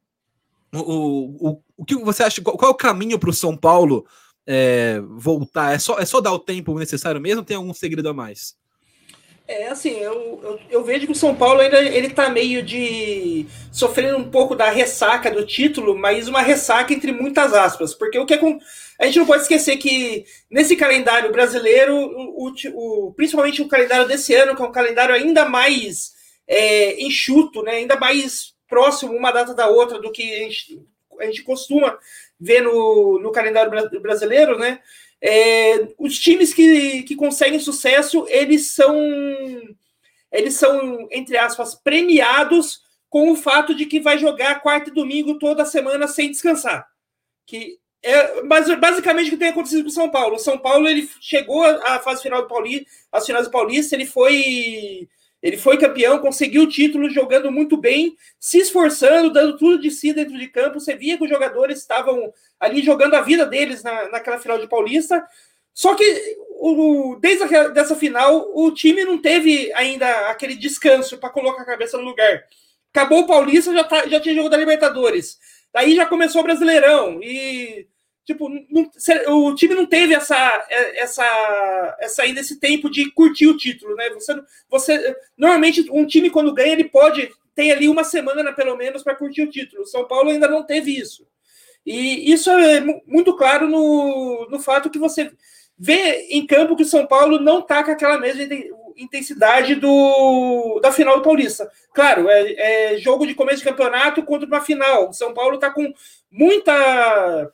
o, 0.72 1.50
o, 1.50 1.62
o 1.76 1.84
que 1.84 1.94
você 1.96 2.22
acha? 2.22 2.40
Qual, 2.42 2.56
qual 2.56 2.70
é 2.70 2.74
o 2.74 2.76
caminho 2.76 3.18
para 3.18 3.30
o 3.30 3.34
São 3.34 3.56
Paulo 3.56 4.06
é, 4.46 5.00
voltar? 5.08 5.74
É 5.74 5.78
só, 5.78 5.98
é 5.98 6.04
só 6.04 6.20
dar 6.20 6.32
o 6.32 6.38
tempo 6.38 6.78
necessário 6.78 7.20
mesmo 7.20 7.44
tem 7.44 7.56
algum 7.56 7.74
segredo 7.74 8.08
a 8.08 8.14
mais? 8.14 8.58
É, 9.50 9.66
assim, 9.66 9.98
eu, 9.98 10.40
eu, 10.44 10.60
eu, 10.70 10.84
vejo 10.84 11.06
que 11.06 11.12
o 11.12 11.16
São 11.16 11.34
Paulo 11.34 11.60
ainda 11.60 11.82
ele 11.82 12.10
tá 12.10 12.28
meio 12.28 12.62
de 12.62 13.46
sofrendo 13.72 14.16
um 14.16 14.30
pouco 14.30 14.54
da 14.54 14.70
ressaca 14.70 15.28
do 15.28 15.44
título, 15.44 15.98
mas 15.98 16.28
uma 16.28 16.40
ressaca 16.40 16.94
entre 16.94 17.10
muitas 17.10 17.52
aspas, 17.52 17.92
porque 17.92 18.16
o 18.16 18.24
que 18.24 18.34
é 18.34 18.38
com, 18.38 18.60
a 18.96 19.06
gente 19.06 19.18
não 19.18 19.26
pode 19.26 19.42
esquecer 19.42 19.76
que 19.76 20.24
nesse 20.48 20.76
calendário 20.76 21.32
brasileiro, 21.32 21.96
o, 21.96 22.52
o, 22.74 23.12
principalmente 23.14 23.60
o 23.60 23.66
calendário 23.66 24.06
desse 24.06 24.32
ano, 24.36 24.54
que 24.54 24.62
é 24.62 24.64
um 24.64 24.70
calendário 24.70 25.16
ainda 25.16 25.48
mais 25.48 26.12
é, 26.46 27.02
enxuto, 27.02 27.64
né, 27.64 27.72
ainda 27.72 27.96
mais 27.96 28.54
próximo 28.68 29.12
uma 29.12 29.32
data 29.32 29.52
da 29.52 29.66
outra 29.66 30.00
do 30.00 30.12
que 30.12 30.32
a 30.32 30.44
gente, 30.44 30.80
a 31.18 31.24
gente 31.24 31.42
costuma 31.42 31.98
ver 32.40 32.62
no, 32.62 33.18
no 33.18 33.30
calendário 33.30 34.00
brasileiro, 34.00 34.58
né? 34.58 34.80
É, 35.22 35.88
os 35.98 36.18
times 36.18 36.54
que, 36.54 37.02
que 37.02 37.14
conseguem 37.14 37.60
sucesso, 37.60 38.24
eles 38.28 38.72
são, 38.72 38.96
eles 40.32 40.54
são, 40.54 41.06
entre 41.10 41.36
aspas, 41.36 41.74
premiados 41.74 42.82
com 43.10 43.30
o 43.30 43.36
fato 43.36 43.74
de 43.74 43.84
que 43.84 44.00
vai 44.00 44.16
jogar 44.16 44.62
quarta 44.62 44.88
e 44.88 44.94
domingo 44.94 45.38
toda 45.38 45.66
semana 45.66 46.08
sem 46.08 46.30
descansar. 46.30 46.88
Que 47.44 47.78
é 48.02 48.42
basicamente 48.42 49.28
o 49.28 49.30
que 49.32 49.36
tem 49.36 49.48
acontecido 49.48 49.82
com 49.82 49.90
o 49.90 49.92
São 49.92 50.08
Paulo. 50.08 50.36
O 50.36 50.38
São 50.38 50.56
Paulo 50.56 50.88
ele 50.88 51.10
chegou 51.20 51.62
à 51.62 51.98
fase 51.98 52.22
final 52.22 52.42
do 52.42 52.48
Paulista, 52.48 52.86
às 53.12 53.26
finais 53.26 53.46
do 53.46 53.50
Paulista, 53.50 53.94
ele 53.94 54.06
foi 54.06 55.08
ele 55.42 55.56
foi 55.56 55.78
campeão, 55.78 56.18
conseguiu 56.18 56.62
o 56.62 56.68
título 56.68 57.08
jogando 57.08 57.50
muito 57.50 57.76
bem, 57.76 58.14
se 58.38 58.58
esforçando, 58.58 59.32
dando 59.32 59.56
tudo 59.56 59.80
de 59.80 59.90
si 59.90 60.12
dentro 60.12 60.36
de 60.38 60.48
campo. 60.48 60.78
Você 60.78 60.94
via 60.94 61.16
que 61.16 61.24
os 61.24 61.30
jogadores 61.30 61.78
estavam 61.78 62.32
ali 62.58 62.82
jogando 62.82 63.14
a 63.14 63.22
vida 63.22 63.46
deles 63.46 63.82
na, 63.82 64.10
naquela 64.10 64.38
final 64.38 64.58
de 64.58 64.68
Paulista. 64.68 65.26
Só 65.72 65.94
que 65.94 66.36
o, 66.58 67.16
desde 67.20 67.54
a, 67.54 67.68
dessa 67.68 67.96
final, 67.96 68.50
o 68.54 68.70
time 68.70 69.02
não 69.04 69.16
teve 69.16 69.72
ainda 69.72 70.28
aquele 70.28 70.54
descanso 70.54 71.16
para 71.16 71.30
colocar 71.30 71.62
a 71.62 71.66
cabeça 71.66 71.96
no 71.96 72.04
lugar. 72.04 72.44
Acabou 72.92 73.20
o 73.20 73.26
Paulista, 73.26 73.72
já, 73.72 73.84
tá, 73.84 74.06
já 74.08 74.20
tinha 74.20 74.34
jogo 74.34 74.50
da 74.50 74.58
Libertadores. 74.58 75.38
Daí 75.72 75.94
já 75.94 76.04
começou 76.04 76.42
o 76.42 76.44
Brasileirão. 76.44 77.18
E 77.22 77.86
Tipo, 78.24 78.48
não, 78.48 78.90
o 79.28 79.54
time 79.54 79.74
não 79.74 79.86
teve 79.86 80.14
essa, 80.14 80.36
é, 80.68 81.02
essa, 81.02 81.96
essa 82.00 82.22
ainda 82.22 82.40
esse 82.40 82.60
tempo 82.60 82.90
de 82.90 83.10
curtir 83.10 83.46
o 83.46 83.56
título, 83.56 83.94
né? 83.96 84.10
Você, 84.10 84.42
você 84.68 85.16
normalmente 85.36 85.90
um 85.90 86.06
time 86.06 86.30
quando 86.30 86.54
ganha 86.54 86.72
ele 86.72 86.84
pode 86.84 87.30
ter 87.54 87.72
ali 87.72 87.88
uma 87.88 88.04
semana 88.04 88.52
pelo 88.52 88.76
menos 88.76 89.02
para 89.02 89.14
curtir 89.14 89.42
o 89.42 89.50
título. 89.50 89.82
O 89.82 89.86
São 89.86 90.06
Paulo 90.06 90.30
ainda 90.30 90.48
não 90.48 90.64
teve 90.64 90.96
isso. 90.96 91.26
E 91.84 92.30
isso 92.32 92.50
é 92.50 92.80
muito 93.06 93.34
claro 93.36 93.68
no, 93.68 94.46
no 94.50 94.60
fato 94.60 94.90
que 94.90 94.98
você 94.98 95.32
vê 95.78 96.26
em 96.30 96.46
campo 96.46 96.76
que 96.76 96.82
o 96.82 96.86
São 96.86 97.06
Paulo 97.06 97.40
não 97.40 97.62
tá 97.62 97.82
com 97.82 97.90
aquela 97.90 98.18
mesma 98.18 98.44
intensidade 98.96 99.74
do, 99.74 100.78
da 100.80 100.92
final 100.92 101.16
do 101.16 101.22
Paulista. 101.22 101.70
Claro, 101.94 102.28
é, 102.28 102.92
é 102.92 102.98
jogo 102.98 103.26
de 103.26 103.34
começo 103.34 103.58
de 103.58 103.64
campeonato 103.64 104.22
contra 104.22 104.46
uma 104.46 104.60
final. 104.60 105.08
O 105.08 105.12
São 105.14 105.32
Paulo 105.32 105.58
tá 105.58 105.70
com 105.70 105.92
muita 106.30 107.50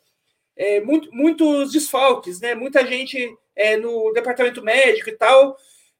é, 0.57 0.81
muito, 0.81 1.13
muitos 1.13 1.73
desfalques, 1.73 2.41
né? 2.41 2.55
Muita 2.55 2.87
gente 2.87 3.37
é, 3.55 3.77
no 3.77 4.13
departamento 4.13 4.63
médico 4.63 5.11
e 5.11 5.17
tal, 5.17 5.57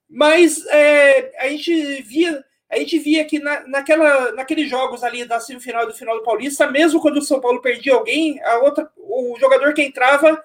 mas 0.09 0.65
é, 0.67 1.33
a 1.39 1.49
gente 1.49 2.03
via 2.03 2.45
a 2.69 2.79
gente 2.79 2.99
via 2.99 3.25
que 3.25 3.39
na, 3.39 3.67
naquela, 3.69 4.33
naqueles 4.33 4.69
jogos 4.69 5.05
ali 5.05 5.25
da 5.25 5.39
semifinal 5.39 5.85
e 5.85 5.87
do 5.87 5.95
final 5.95 6.17
do 6.17 6.25
Paulista, 6.25 6.69
mesmo 6.69 7.01
quando 7.01 7.19
o 7.19 7.23
São 7.23 7.41
Paulo 7.41 7.63
perdia 7.63 7.95
alguém, 7.95 8.43
a 8.43 8.59
outra, 8.59 8.91
o 8.97 9.37
jogador 9.39 9.73
que 9.73 9.83
entrava 9.83 10.43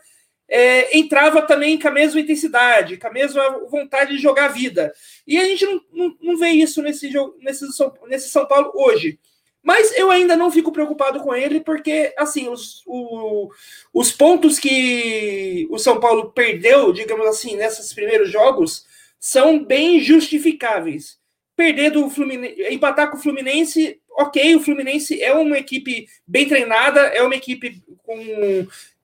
é, 0.48 0.98
entrava 0.98 1.42
também 1.42 1.80
com 1.80 1.88
a 1.88 1.92
mesma 1.92 2.20
intensidade, 2.20 2.98
com 2.98 3.08
a 3.08 3.12
mesma 3.12 3.50
vontade 3.70 4.12
de 4.12 4.22
jogar 4.22 4.46
a 4.46 4.50
vida. 4.50 4.94
E 5.26 5.40
a 5.40 5.46
gente 5.46 5.66
não, 5.66 5.82
não, 5.94 6.18
não 6.22 6.38
vê 6.38 6.50
isso 6.50 6.82
nesse, 6.82 7.10
jogo, 7.10 7.38
nesse, 7.40 7.66
nesse 8.08 8.30
São 8.30 8.46
Paulo 8.46 8.72
hoje. 8.76 9.18
Mas 9.64 9.96
eu 9.96 10.10
ainda 10.10 10.36
não 10.36 10.52
fico 10.52 10.72
preocupado 10.72 11.20
com 11.20 11.36
ele, 11.36 11.60
porque, 11.60 12.14
assim, 12.18 12.50
os, 12.50 12.82
o, 12.86 13.50
os 13.94 14.12
pontos 14.12 14.58
que 14.58 15.68
o 15.70 15.78
São 15.78 16.00
Paulo 16.00 16.32
perdeu, 16.32 16.92
digamos 16.92 17.28
assim, 17.28 17.56
nesses 17.56 17.94
primeiros 17.94 18.32
jogos, 18.32 18.86
são 19.20 19.64
bem 19.64 20.00
justificáveis. 20.00 21.20
Perder 21.56 21.92
do 21.92 22.10
Fluminense, 22.10 22.74
empatar 22.74 23.12
com 23.12 23.18
o 23.18 23.20
Fluminense, 23.22 24.02
ok, 24.18 24.56
o 24.56 24.62
Fluminense 24.62 25.22
é 25.22 25.32
uma 25.32 25.60
equipe 25.60 26.08
bem 26.26 26.48
treinada, 26.48 27.02
é 27.02 27.22
uma 27.22 27.36
equipe 27.36 27.84
com, 28.02 28.18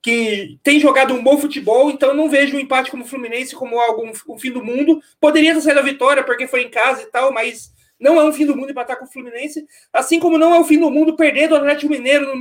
que 0.02 0.58
tem 0.64 0.80
jogado 0.80 1.14
um 1.14 1.22
bom 1.22 1.38
futebol, 1.38 1.88
então 1.88 2.14
não 2.14 2.28
vejo 2.28 2.54
o 2.54 2.58
um 2.58 2.60
empate 2.60 2.90
como 2.90 3.04
o 3.04 3.06
Fluminense 3.06 3.54
como 3.54 3.78
algo 3.78 4.10
um 4.28 4.38
fim 4.38 4.50
do 4.50 4.64
mundo. 4.64 5.00
Poderia 5.20 5.54
ter 5.54 5.60
saído 5.60 5.78
a 5.78 5.84
vitória 5.84 6.24
porque 6.24 6.48
foi 6.48 6.62
em 6.62 6.70
casa 6.70 7.02
e 7.02 7.06
tal, 7.06 7.32
mas 7.32 7.72
não 7.98 8.20
é 8.20 8.24
um 8.24 8.32
fim 8.32 8.46
do 8.46 8.56
mundo 8.56 8.70
empatar 8.70 8.98
com 8.98 9.04
o 9.04 9.08
Fluminense, 9.08 9.66
assim 9.92 10.20
como 10.20 10.38
não 10.38 10.54
é 10.54 10.58
um 10.60 10.64
fim 10.64 10.78
do 10.78 10.90
mundo 10.90 11.16
perder 11.16 11.48
do 11.48 11.56
Atlético 11.56 11.90
Mineiro 11.90 12.26
no, 12.26 12.40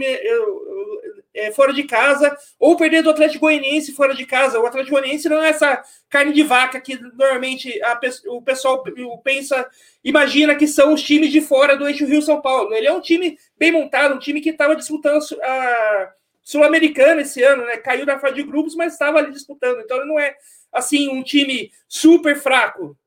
é, 1.37 1.51
fora 1.51 1.71
de 1.71 1.83
casa, 1.83 2.35
ou 2.59 2.75
perder 2.75 3.03
do 3.03 3.11
Atlético 3.11 3.41
Goianiense 3.41 3.93
fora 3.93 4.13
de 4.15 4.25
casa. 4.25 4.59
O 4.59 4.65
Atlético 4.65 4.95
Goianiense 4.95 5.29
não 5.29 5.41
é 5.41 5.49
essa 5.49 5.83
carne 6.09 6.33
de 6.33 6.43
vaca 6.43 6.81
que 6.81 6.99
normalmente 6.99 7.81
a, 7.83 7.99
o 8.27 8.41
pessoal 8.41 8.83
pensa, 9.23 9.69
imagina 10.03 10.55
que 10.55 10.67
são 10.67 10.93
os 10.93 11.03
times 11.03 11.31
de 11.31 11.39
fora 11.39 11.77
do 11.77 11.87
eixo 11.87 12.05
Rio-São 12.05 12.41
Paulo. 12.41 12.73
Ele 12.73 12.87
é 12.87 12.93
um 12.93 13.01
time 13.01 13.37
bem 13.57 13.71
montado, 13.71 14.15
um 14.15 14.19
time 14.19 14.41
que 14.41 14.49
estava 14.49 14.75
disputando 14.75 15.19
a 15.43 16.13
Sul-Americana 16.41 17.21
esse 17.21 17.43
ano, 17.43 17.65
né? 17.65 17.77
Caiu 17.77 18.05
na 18.05 18.19
fase 18.19 18.35
de 18.35 18.43
grupos, 18.43 18.75
mas 18.75 18.93
estava 18.93 19.19
ali 19.19 19.31
disputando. 19.31 19.79
Então 19.81 19.97
ele 19.97 20.07
não 20.07 20.19
é 20.19 20.35
assim 20.73 21.09
um 21.09 21.21
time 21.21 21.71
super 21.87 22.35
fraco. 22.35 22.97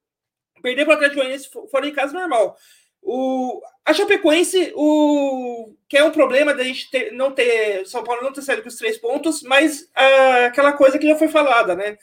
Perder 0.62 0.85
para 0.85 0.93
o 0.93 0.95
Atlético 0.95 1.21
Goianiense 1.21 1.50
fora 1.71 1.87
de 1.87 1.93
casa 1.93 2.12
normal. 2.12 2.57
O, 3.02 3.61
a 3.85 3.95
Chapecoense, 3.95 4.73
o, 4.76 5.75
que 5.88 5.97
é 5.97 6.05
um 6.05 6.11
problema 6.11 6.55
da 6.55 6.62
gente 6.62 6.90
ter, 6.90 7.12
não 7.12 7.33
ter. 7.33 7.87
São 7.87 8.05
Paulo 8.05 8.23
não 8.23 8.33
ter 8.33 8.43
saído 8.43 8.62
com 8.62 8.69
os 8.69 8.76
três 8.76 8.99
pontos, 8.99 9.43
mas 9.43 9.88
ah, 9.95 10.47
aquela 10.47 10.73
coisa 10.73 10.99
que 10.99 11.09
já 11.09 11.17
foi 11.17 11.29
falada, 11.29 11.75
né? 11.75 11.97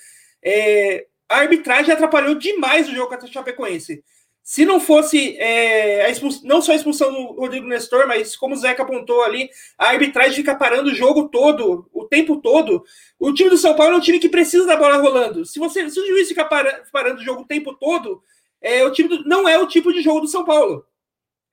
É, 0.43 1.05
a 1.29 1.37
arbitragem 1.37 1.93
atrapalhou 1.93 2.35
demais 2.35 2.87
o 2.87 2.95
jogo 2.95 3.09
contra 3.09 3.27
a 3.27 3.31
Chapecoense. 3.31 4.03
Se 4.41 4.63
não 4.63 4.79
fosse 4.79 5.37
é, 5.39 6.05
a 6.05 6.13
não 6.43 6.61
só 6.61 6.71
a 6.71 6.75
expulsão 6.75 7.11
do 7.11 7.33
Rodrigo 7.33 7.67
Nestor, 7.67 8.07
mas 8.07 8.33
como 8.33 8.55
o 8.55 8.57
Zeca 8.57 8.81
apontou 8.81 9.21
ali, 9.21 9.49
a 9.77 9.89
arbitragem 9.89 10.35
fica 10.35 10.55
parando 10.55 10.89
o 10.89 10.95
jogo 10.95 11.27
todo, 11.27 11.89
o 11.91 12.05
tempo 12.05 12.37
todo. 12.37 12.81
O 13.19 13.33
time 13.33 13.49
do 13.49 13.57
São 13.57 13.75
Paulo 13.75 13.95
é 13.95 13.97
um 13.97 14.01
time 14.01 14.19
que 14.19 14.29
precisa 14.29 14.65
da 14.65 14.77
bola 14.77 14.95
rolando. 14.95 15.45
Se 15.45 15.59
você 15.59 15.89
se 15.89 15.99
o 15.99 16.07
juiz 16.07 16.29
ficar 16.29 16.45
parando 16.45 17.19
o 17.19 17.23
jogo 17.25 17.41
o 17.41 17.45
tempo 17.45 17.73
todo, 17.73 18.23
é, 18.61 18.83
o 18.83 18.91
time 18.91 19.09
do, 19.09 19.23
não 19.23 19.47
é 19.47 19.57
o 19.57 19.67
tipo 19.67 19.93
de 19.93 20.01
jogo 20.01 20.21
do 20.21 20.27
São 20.27 20.43
Paulo. 20.43 20.85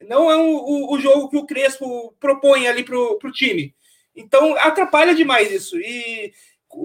Não 0.03 0.31
é 0.31 0.37
o, 0.37 0.43
o, 0.43 0.95
o 0.95 1.01
jogo 1.01 1.29
que 1.29 1.37
o 1.37 1.47
Crespo 1.47 2.15
propõe 2.19 2.67
ali 2.67 2.85
para 2.85 2.99
o 2.99 3.33
time. 3.33 3.75
Então, 4.15 4.57
atrapalha 4.57 5.15
demais 5.15 5.51
isso. 5.51 5.79
E 5.79 6.33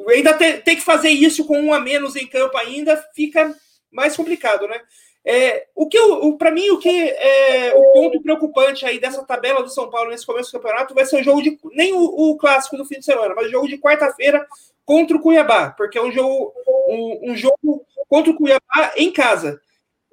ainda 0.07 0.33
ter, 0.33 0.63
ter 0.63 0.75
que 0.75 0.81
fazer 0.81 1.09
isso 1.09 1.45
com 1.45 1.59
um 1.59 1.73
a 1.73 1.79
menos 1.79 2.15
em 2.15 2.27
campo 2.27 2.57
ainda 2.57 2.97
fica 3.13 3.55
mais 3.91 4.15
complicado, 4.15 4.67
né? 4.67 4.79
É, 5.25 5.67
o 5.75 5.87
que 5.87 5.99
para 6.37 6.49
mim 6.49 6.69
o 6.69 6.79
que 6.79 6.89
é 6.89 7.73
o 7.75 7.93
ponto 7.93 8.21
preocupante 8.21 8.85
aí 8.85 8.99
dessa 8.99 9.21
tabela 9.23 9.61
do 9.61 9.69
São 9.69 9.89
Paulo 9.89 10.09
nesse 10.09 10.25
começo 10.25 10.49
do 10.49 10.59
campeonato 10.59 10.95
vai 10.95 11.05
ser 11.05 11.19
o 11.19 11.23
jogo 11.23 11.41
de 11.41 11.59
nem 11.73 11.93
o, 11.93 11.99
o 12.01 12.37
clássico 12.37 12.77
do 12.77 12.85
fim 12.85 12.99
de 12.99 13.05
semana, 13.05 13.35
mas 13.35 13.47
o 13.47 13.51
jogo 13.51 13.67
de 13.67 13.77
quarta-feira 13.77 14.47
contra 14.85 15.17
o 15.17 15.19
Cuiabá, 15.19 15.71
porque 15.71 15.97
é 15.97 16.01
um 16.01 16.11
jogo 16.11 16.53
um, 16.87 17.31
um 17.31 17.35
jogo 17.35 17.85
contra 18.07 18.31
o 18.31 18.35
Cuiabá 18.35 18.93
em 18.95 19.11
casa. 19.11 19.61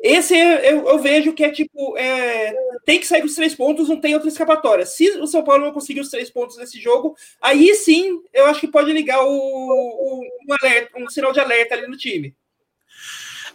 Esse 0.07 0.35
é, 0.35 0.73
eu, 0.73 0.87
eu, 0.87 0.99
vejo 1.01 1.33
que 1.33 1.43
é 1.43 1.51
tipo, 1.51 1.97
é, 1.99 2.55
tem 2.85 3.01
que 3.01 3.07
sair 3.07 3.21
com 3.21 3.27
os 3.27 3.35
três 3.35 3.55
pontos, 3.55 3.89
não 3.89 4.01
tem 4.01 4.15
outra 4.15 4.29
escapatória. 4.29 4.87
Se 4.87 5.11
o 5.19 5.27
São 5.27 5.43
Paulo 5.43 5.65
não 5.65 5.73
conseguir 5.73 6.01
os 6.01 6.11
três 6.11 6.31
pontos 6.31 6.57
nesse 6.57 6.81
jogo, 6.81 7.17
aí 7.43 7.75
sim 7.75 8.21
eu 8.33 8.47
acho 8.47 8.61
que 8.61 8.69
pode 8.69 8.93
ligar 8.93 9.21
o, 9.25 9.29
o 9.29 10.21
um, 10.21 10.55
alerta, 10.61 10.91
um 10.97 11.09
sinal 11.09 11.33
de 11.33 11.41
alerta 11.41 11.75
ali 11.75 11.89
no 11.89 11.97
time. 11.97 12.35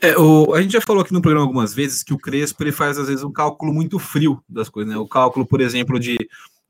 É, 0.01 0.17
o, 0.17 0.53
a 0.53 0.62
gente 0.62 0.74
já 0.74 0.81
falou 0.81 1.01
aqui 1.03 1.13
no 1.13 1.22
programa 1.22 1.46
algumas 1.46 1.74
vezes 1.74 2.03
que 2.03 2.13
o 2.13 2.17
Crespo 2.17 2.63
ele 2.63 2.72
faz 2.72 2.98
às 2.98 3.08
vezes 3.08 3.24
um 3.24 3.31
cálculo 3.31 3.74
muito 3.74 3.98
frio 3.98 4.43
das 4.50 4.67
coisas, 4.67 4.91
né? 4.93 5.00
O 5.00 5.08
cálculo, 5.08 5.46
por 5.46 5.62
exemplo, 5.62 6.00
de 6.00 6.17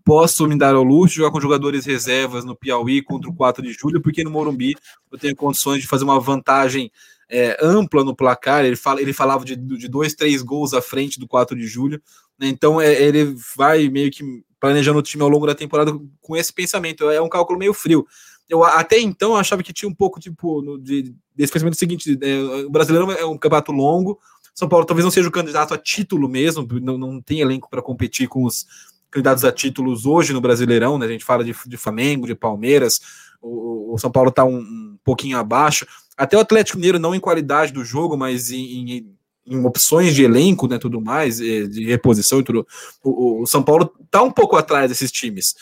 posso 0.03 0.47
me 0.47 0.57
dar 0.57 0.75
ao 0.75 0.83
luxo 0.83 1.13
de 1.13 1.17
jogar 1.17 1.31
com 1.31 1.41
jogadores 1.41 1.85
reservas 1.85 2.43
no 2.43 2.55
Piauí 2.55 3.01
contra 3.01 3.29
o 3.29 3.35
4 3.35 3.63
de 3.63 3.73
julho, 3.73 4.01
porque 4.01 4.23
no 4.23 4.31
Morumbi 4.31 4.75
eu 5.11 5.17
tenho 5.17 5.35
condições 5.35 5.81
de 5.81 5.87
fazer 5.87 6.03
uma 6.03 6.19
vantagem 6.19 6.91
é, 7.31 7.57
ampla 7.61 8.03
no 8.03 8.13
placar, 8.13 8.65
ele, 8.65 8.75
fala, 8.75 9.01
ele 9.01 9.13
falava 9.13 9.45
de, 9.45 9.55
de 9.55 9.87
dois, 9.87 10.13
três 10.13 10.41
gols 10.41 10.73
à 10.73 10.81
frente 10.81 11.17
do 11.17 11.27
4 11.27 11.57
de 11.57 11.65
julho, 11.65 12.01
né? 12.37 12.47
então 12.47 12.81
é, 12.81 12.93
ele 13.01 13.33
vai 13.55 13.87
meio 13.87 14.11
que 14.11 14.21
planejando 14.59 14.99
o 14.99 15.01
time 15.01 15.23
ao 15.23 15.29
longo 15.29 15.47
da 15.47 15.55
temporada 15.55 15.97
com 16.21 16.35
esse 16.35 16.51
pensamento, 16.51 17.09
é 17.09 17.21
um 17.21 17.29
cálculo 17.29 17.57
meio 17.57 17.73
frio. 17.73 18.05
Eu 18.49 18.65
até 18.65 18.99
então 18.99 19.37
achava 19.37 19.63
que 19.63 19.71
tinha 19.71 19.87
um 19.87 19.95
pouco 19.95 20.19
tipo 20.19 20.61
no, 20.61 20.77
de, 20.77 21.15
desse 21.33 21.53
pensamento 21.53 21.77
seguinte: 21.77 22.19
é, 22.21 22.65
o 22.65 22.69
brasileiro 22.69 23.09
é 23.13 23.25
um 23.25 23.37
campeonato 23.37 23.71
longo, 23.71 24.19
São 24.53 24.67
Paulo 24.67 24.85
talvez 24.85 25.05
não 25.05 25.11
seja 25.11 25.29
o 25.29 25.31
candidato 25.31 25.73
a 25.73 25.77
título 25.77 26.27
mesmo, 26.27 26.67
não, 26.81 26.97
não 26.97 27.21
tem 27.21 27.39
elenco 27.39 27.69
para 27.69 27.81
competir 27.81 28.27
com 28.27 28.43
os 28.43 28.65
candidatos 29.09 29.45
a 29.45 29.51
títulos 29.51 30.05
hoje 30.05 30.33
no 30.33 30.41
Brasileirão, 30.41 30.97
né? 30.97 31.05
A 31.05 31.09
gente 31.09 31.23
fala 31.23 31.45
de, 31.45 31.55
de 31.65 31.77
Flamengo, 31.77 32.27
de 32.27 32.35
Palmeiras, 32.35 32.99
o, 33.41 33.93
o 33.93 33.97
São 33.97 34.11
Paulo 34.11 34.29
está 34.29 34.45
um, 34.45 34.59
um, 34.59 34.97
pouquinho 35.03 35.37
abaixo. 35.37 35.85
Até 36.15 36.37
o 36.37 36.41
Atlético 36.41 36.77
Mineiro, 36.77 36.99
não 36.99 37.15
em 37.15 37.19
qualidade 37.19 37.73
do 37.73 37.83
jogo, 37.83 38.15
mas 38.15 38.51
em, 38.51 38.89
em, 38.89 39.15
em 39.45 39.65
opções 39.65 40.13
de 40.13 40.23
elenco, 40.23 40.67
né, 40.67 40.77
tudo 40.77 41.01
mais, 41.01 41.37
de 41.37 41.85
reposição 41.85 42.39
e 42.39 42.43
tudo. 42.43 42.67
O, 43.03 43.41
o 43.41 43.47
São 43.47 43.63
Paulo 43.63 43.91
está 44.03 44.21
um 44.21 44.31
pouco 44.31 44.55
atrás 44.55 44.89
desses 44.89 45.11
times. 45.11 45.55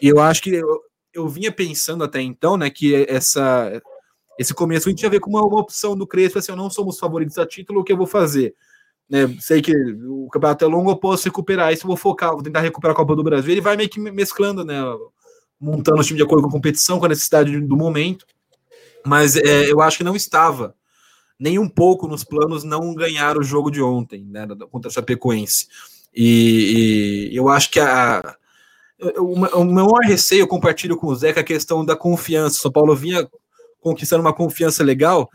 E 0.00 0.08
eu 0.08 0.18
acho 0.18 0.42
que 0.42 0.50
eu, 0.50 0.80
eu 1.14 1.28
vinha 1.28 1.52
pensando 1.52 2.02
até 2.02 2.20
então, 2.20 2.56
né, 2.56 2.70
que 2.70 3.06
essa 3.08 3.80
esse 4.38 4.54
começo 4.54 4.88
a 4.88 4.90
gente 4.90 5.02
ia 5.02 5.10
ver 5.10 5.20
como 5.20 5.38
uma, 5.38 5.60
opção 5.60 5.96
do 5.96 6.06
Crespo, 6.06 6.38
assim, 6.38 6.52
não 6.52 6.70
somos 6.70 6.98
favoritos 6.98 7.38
a 7.38 7.46
título, 7.46 7.80
o 7.80 7.84
que 7.84 7.92
eu 7.92 7.96
vou 7.96 8.06
fazer? 8.06 8.54
Né, 9.08 9.28
sei 9.40 9.60
que 9.60 9.72
o 9.74 10.28
campeonato 10.32 10.64
é 10.64 10.68
longo, 10.68 10.90
eu 10.90 10.96
posso 10.96 11.24
recuperar 11.24 11.72
isso, 11.72 11.84
eu 11.84 11.88
vou 11.88 11.96
focar, 11.96 12.32
vou 12.32 12.42
tentar 12.42 12.60
recuperar 12.60 12.94
a 12.94 12.96
Copa 12.96 13.14
do 13.14 13.22
Brasil. 13.22 13.52
Ele 13.52 13.60
vai 13.60 13.76
meio 13.76 13.88
que 13.88 14.00
mesclando, 14.00 14.64
né, 14.64 14.80
montando 15.62 16.00
o 16.00 16.04
time 16.04 16.16
de 16.16 16.24
acordo 16.24 16.42
com 16.42 16.48
a 16.48 16.52
competição, 16.52 16.98
com 16.98 17.06
a 17.06 17.08
necessidade 17.08 17.60
do 17.60 17.76
momento. 17.76 18.26
Mas 19.06 19.36
é, 19.36 19.70
eu 19.70 19.80
acho 19.80 19.98
que 19.98 20.04
não 20.04 20.16
estava 20.16 20.74
nem 21.38 21.58
um 21.58 21.68
pouco 21.68 22.08
nos 22.08 22.24
planos 22.24 22.64
não 22.64 22.94
ganhar 22.94 23.38
o 23.38 23.42
jogo 23.42 23.70
de 23.70 23.82
ontem, 23.82 24.24
né, 24.24 24.46
contra 24.70 24.90
a 24.90 24.92
Chapecoense. 24.92 25.68
E, 26.14 27.30
e 27.32 27.36
eu 27.36 27.48
acho 27.48 27.70
que 27.70 27.80
a, 27.80 28.36
o, 29.18 29.34
o 29.34 29.64
meu 29.64 29.86
maior 29.86 30.00
receio, 30.04 30.40
eu 30.40 30.48
compartilho 30.48 30.96
com 30.96 31.06
o 31.06 31.14
Zeca, 31.14 31.40
a 31.40 31.44
questão 31.44 31.84
da 31.84 31.96
confiança. 31.96 32.58
O 32.58 32.60
São 32.62 32.72
Paulo 32.72 32.94
vinha 32.94 33.28
conquistando 33.80 34.20
uma 34.20 34.32
confiança 34.32 34.84
legal, 34.84 35.28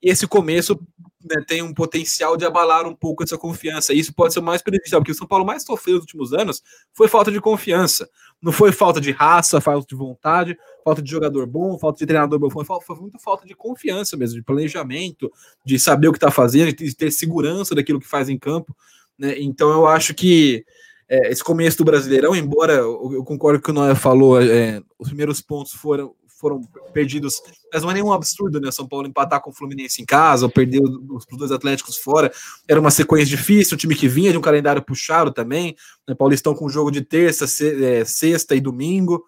e 0.00 0.10
esse 0.10 0.26
começo 0.26 0.78
né, 1.24 1.42
tem 1.46 1.62
um 1.62 1.74
potencial 1.74 2.36
de 2.36 2.44
abalar 2.44 2.86
um 2.86 2.94
pouco 2.94 3.24
essa 3.24 3.36
confiança. 3.36 3.92
E 3.92 3.98
isso 3.98 4.14
pode 4.14 4.32
ser 4.32 4.40
o 4.40 4.42
mais 4.42 4.62
prejudicial, 4.62 5.00
porque 5.00 5.12
o 5.12 5.14
São 5.14 5.26
Paulo 5.26 5.44
mais 5.44 5.64
sofreu 5.64 5.96
nos 5.96 6.04
últimos 6.04 6.32
anos 6.32 6.62
foi 6.92 7.08
falta 7.08 7.32
de 7.32 7.40
confiança. 7.40 8.08
Não 8.40 8.52
foi 8.52 8.70
falta 8.70 9.00
de 9.00 9.10
raça, 9.10 9.60
falta 9.60 9.86
de 9.86 9.96
vontade, 9.96 10.56
falta 10.84 11.02
de 11.02 11.10
jogador 11.10 11.46
bom, 11.46 11.76
falta 11.78 11.98
de 11.98 12.06
treinador 12.06 12.38
bom, 12.38 12.48
foi, 12.48 12.64
foi 12.64 12.96
muito 12.96 13.18
falta 13.18 13.46
de 13.46 13.54
confiança 13.54 14.16
mesmo, 14.16 14.36
de 14.36 14.44
planejamento, 14.44 15.30
de 15.64 15.78
saber 15.78 16.08
o 16.08 16.12
que 16.12 16.18
está 16.18 16.30
fazendo, 16.30 16.72
de 16.72 16.94
ter 16.94 17.10
segurança 17.10 17.74
daquilo 17.74 18.00
que 18.00 18.06
faz 18.06 18.28
em 18.28 18.38
campo. 18.38 18.76
Né? 19.18 19.34
Então 19.38 19.70
eu 19.70 19.86
acho 19.86 20.14
que 20.14 20.64
é, 21.08 21.30
esse 21.30 21.42
começo 21.42 21.78
do 21.78 21.84
Brasileirão, 21.84 22.36
embora 22.36 22.74
eu, 22.74 23.12
eu 23.14 23.24
concordo 23.24 23.58
com 23.58 23.62
o 23.62 23.64
que 23.64 23.70
o 23.70 23.82
Noé 23.82 23.94
falou, 23.94 24.40
é, 24.40 24.80
os 24.98 25.08
primeiros 25.08 25.40
pontos 25.40 25.72
foram, 25.72 26.14
foram 26.38 26.62
perdidos, 26.92 27.42
mas 27.72 27.82
não 27.82 27.90
é 27.90 27.94
nenhum 27.94 28.12
absurdo, 28.12 28.60
né? 28.60 28.70
São 28.70 28.86
Paulo 28.86 29.06
empatar 29.06 29.40
com 29.40 29.50
o 29.50 29.52
Fluminense 29.52 30.00
em 30.00 30.04
casa, 30.04 30.46
ou 30.46 30.50
perder 30.50 30.80
os, 30.80 31.24
os 31.30 31.38
dois 31.38 31.50
Atléticos 31.50 31.96
fora. 31.96 32.32
Era 32.68 32.80
uma 32.80 32.90
sequência 32.90 33.26
difícil, 33.26 33.74
o 33.74 33.78
time 33.78 33.94
que 33.94 34.08
vinha 34.08 34.30
de 34.30 34.38
um 34.38 34.42
calendário 34.42 34.82
puxado 34.82 35.32
também. 35.32 35.74
Né? 36.06 36.14
Paulistão 36.14 36.54
com 36.54 36.68
jogo 36.68 36.90
de 36.90 37.02
terça, 37.02 37.46
se, 37.46 37.84
é, 37.84 38.04
sexta 38.04 38.54
e 38.54 38.60
domingo, 38.60 39.24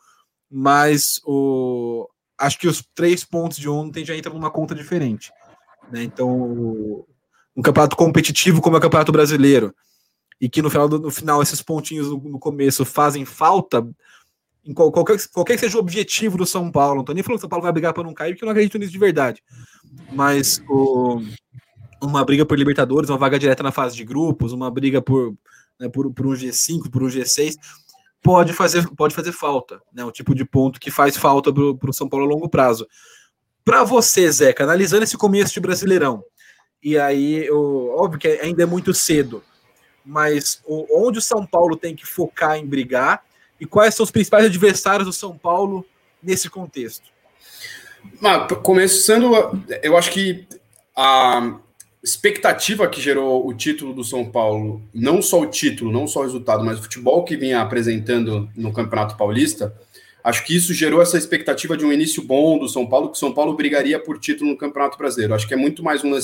mas 0.51 1.21
o, 1.25 2.09
acho 2.39 2.59
que 2.59 2.69
os 2.69 2.83
três 2.95 3.25
pontos 3.25 3.59
de 3.59 3.69
ontem 3.69 4.05
já 4.05 4.17
entram 4.17 4.35
numa 4.35 4.51
conta 4.51 4.75
diferente. 4.75 5.33
Né? 5.91 6.05
Então, 6.05 7.05
um 7.57 7.63
campeonato 7.63 7.97
competitivo 7.97 8.61
como 8.61 8.77
é 8.77 8.79
o 8.79 8.83
Campeonato 8.83 9.13
Brasileiro, 9.13 9.75
e 10.41 10.49
que 10.49 10.63
no 10.63 10.71
final, 10.71 10.89
no 10.89 11.11
final 11.11 11.43
esses 11.43 11.61
pontinhos 11.61 12.09
no, 12.09 12.19
no 12.19 12.39
começo 12.39 12.85
fazem 12.85 13.25
falta 13.25 13.87
em 14.65 14.75
qualquer, 14.75 15.17
qualquer 15.33 15.55
que 15.55 15.61
seja 15.61 15.77
o 15.77 15.81
objetivo 15.81 16.37
do 16.37 16.47
São 16.47 16.71
Paulo. 16.71 16.97
Não 16.97 17.05
tô 17.05 17.13
nem 17.13 17.23
falando 17.23 17.39
que 17.39 17.41
o 17.41 17.43
São 17.43 17.49
Paulo 17.49 17.63
vai 17.63 17.73
brigar 17.73 17.93
para 17.93 18.05
não 18.05 18.15
cair, 18.15 18.33
porque 18.33 18.45
eu 18.45 18.47
não 18.47 18.53
acredito 18.53 18.79
nisso 18.79 18.93
de 18.93 18.99
verdade. 18.99 19.43
Mas 20.13 20.63
o, 20.69 21.21
uma 22.03 22.25
briga 22.25 22.45
por 22.45 22.59
Libertadores, 22.59 23.11
uma 23.11 23.19
vaga 23.19 23.39
direta 23.39 23.63
na 23.63 23.73
fase 23.73 23.97
de 23.97 24.05
grupos, 24.05 24.53
uma 24.53 24.71
briga 24.71 25.01
por, 25.01 25.35
né, 25.79 25.89
por, 25.89 26.13
por 26.13 26.27
um 26.27 26.33
G5, 26.33 26.91
por 26.91 27.03
um 27.03 27.09
G6, 27.09 27.55
pode 28.23 28.53
fazer, 28.53 28.89
pode 28.95 29.15
fazer 29.15 29.33
falta. 29.33 29.81
Né, 29.93 30.05
o 30.05 30.13
tipo 30.13 30.35
de 30.35 30.45
ponto 30.45 30.79
que 30.79 30.91
faz 30.91 31.17
falta 31.17 31.53
para 31.53 31.91
o 31.91 31.93
São 31.93 32.09
Paulo 32.09 32.27
a 32.27 32.29
longo 32.29 32.49
prazo. 32.49 32.87
Para 33.65 33.85
você, 33.85 34.31
Zeca, 34.31 34.65
analisando 34.65 35.05
esse 35.05 35.17
começo 35.17 35.53
de 35.53 35.61
Brasileirão, 35.61 36.25
e 36.83 36.99
aí, 36.99 37.47
eu, 37.47 37.95
óbvio 37.97 38.19
que 38.19 38.29
ainda 38.29 38.63
é 38.63 38.67
muito 38.67 38.95
cedo, 38.95 39.43
mas 40.05 40.63
onde 40.67 41.19
o 41.19 41.23
São 41.23 41.45
Paulo 41.45 41.77
tem 41.77 41.95
que 41.95 42.07
focar 42.07 42.57
em 42.57 42.67
brigar 42.67 43.23
e 43.61 43.67
quais 43.67 43.95
são 43.95 44.05
os 44.05 44.11
principais 44.11 44.47
adversários 44.47 45.07
do 45.07 45.13
São 45.13 45.37
Paulo 45.37 45.85
nesse 46.23 46.49
contexto? 46.49 47.11
começando, 48.63 49.33
eu 49.83 49.97
acho 49.97 50.11
que 50.11 50.47
a 50.97 51.59
expectativa 52.03 52.89
que 52.89 53.01
gerou 53.01 53.47
o 53.47 53.53
título 53.53 53.93
do 53.93 54.03
São 54.03 54.25
Paulo, 54.25 54.83
não 54.95 55.21
só 55.21 55.41
o 55.41 55.47
título, 55.47 55.93
não 55.93 56.07
só 56.07 56.21
o 56.21 56.23
resultado, 56.23 56.65
mas 56.65 56.79
o 56.79 56.83
futebol 56.83 57.25
que 57.25 57.37
vinha 57.37 57.61
apresentando 57.61 58.49
no 58.57 58.73
Campeonato 58.73 59.17
Paulista, 59.17 59.75
acho 60.25 60.45
que 60.45 60.57
isso 60.57 60.73
gerou 60.73 61.03
essa 61.03 61.19
expectativa 61.19 61.77
de 61.77 61.85
um 61.85 61.93
início 61.93 62.23
bom 62.23 62.59
do 62.59 62.69
São 62.69 62.87
Paulo, 62.87 63.09
que 63.09 63.17
o 63.17 63.21
São 63.21 63.33
Paulo 63.33 63.55
brigaria 63.55 63.99
por 63.99 64.19
título 64.19 64.51
no 64.51 64.57
Campeonato 64.57 64.97
Brasileiro. 64.97 65.35
Acho 65.35 65.47
que 65.47 65.55
é 65.55 65.59
muito 65.59 65.83
mais 65.83 66.03
uma 66.03 66.19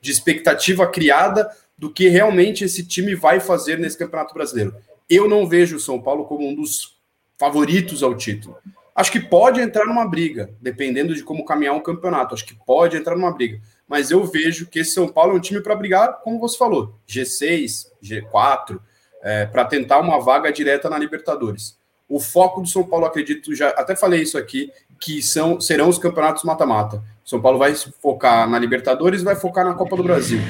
de 0.00 0.10
expectativa 0.10 0.86
criada 0.88 1.48
do 1.78 1.90
que 1.90 2.08
realmente 2.08 2.64
esse 2.64 2.84
time 2.84 3.14
vai 3.14 3.38
fazer 3.38 3.78
nesse 3.78 3.96
Campeonato 3.96 4.34
Brasileiro. 4.34 4.74
Eu 5.10 5.28
não 5.28 5.46
vejo 5.46 5.76
o 5.76 5.80
São 5.80 6.00
Paulo 6.00 6.24
como 6.24 6.48
um 6.48 6.54
dos 6.54 7.00
favoritos 7.36 8.02
ao 8.02 8.16
título. 8.16 8.56
Acho 8.94 9.10
que 9.10 9.18
pode 9.18 9.60
entrar 9.60 9.84
numa 9.86 10.06
briga, 10.06 10.50
dependendo 10.60 11.14
de 11.14 11.24
como 11.24 11.44
caminhar 11.44 11.74
um 11.74 11.80
campeonato. 11.80 12.34
Acho 12.34 12.46
que 12.46 12.54
pode 12.54 12.96
entrar 12.96 13.16
numa 13.16 13.32
briga. 13.32 13.60
Mas 13.88 14.10
eu 14.10 14.24
vejo 14.24 14.68
que 14.68 14.78
esse 14.78 14.92
São 14.92 15.08
Paulo 15.08 15.32
é 15.32 15.36
um 15.36 15.40
time 15.40 15.60
para 15.60 15.74
brigar, 15.74 16.20
como 16.22 16.38
você 16.38 16.56
falou, 16.56 16.94
G6, 17.08 17.86
G4, 18.02 18.78
é, 19.22 19.46
para 19.46 19.64
tentar 19.64 19.98
uma 19.98 20.20
vaga 20.20 20.52
direta 20.52 20.88
na 20.88 20.98
Libertadores. 20.98 21.76
O 22.08 22.20
foco 22.20 22.60
do 22.60 22.68
São 22.68 22.84
Paulo, 22.84 23.06
acredito, 23.06 23.54
já 23.54 23.70
até 23.70 23.96
falei 23.96 24.22
isso 24.22 24.38
aqui, 24.38 24.70
que 25.00 25.22
são 25.22 25.60
serão 25.60 25.88
os 25.88 25.98
campeonatos 25.98 26.44
mata-mata. 26.44 27.02
São 27.24 27.40
Paulo 27.40 27.58
vai 27.58 27.74
focar 27.74 28.48
na 28.48 28.58
Libertadores, 28.58 29.22
vai 29.22 29.34
focar 29.34 29.64
na 29.64 29.74
Copa 29.74 29.96
do 29.96 30.02
Brasil. 30.02 30.40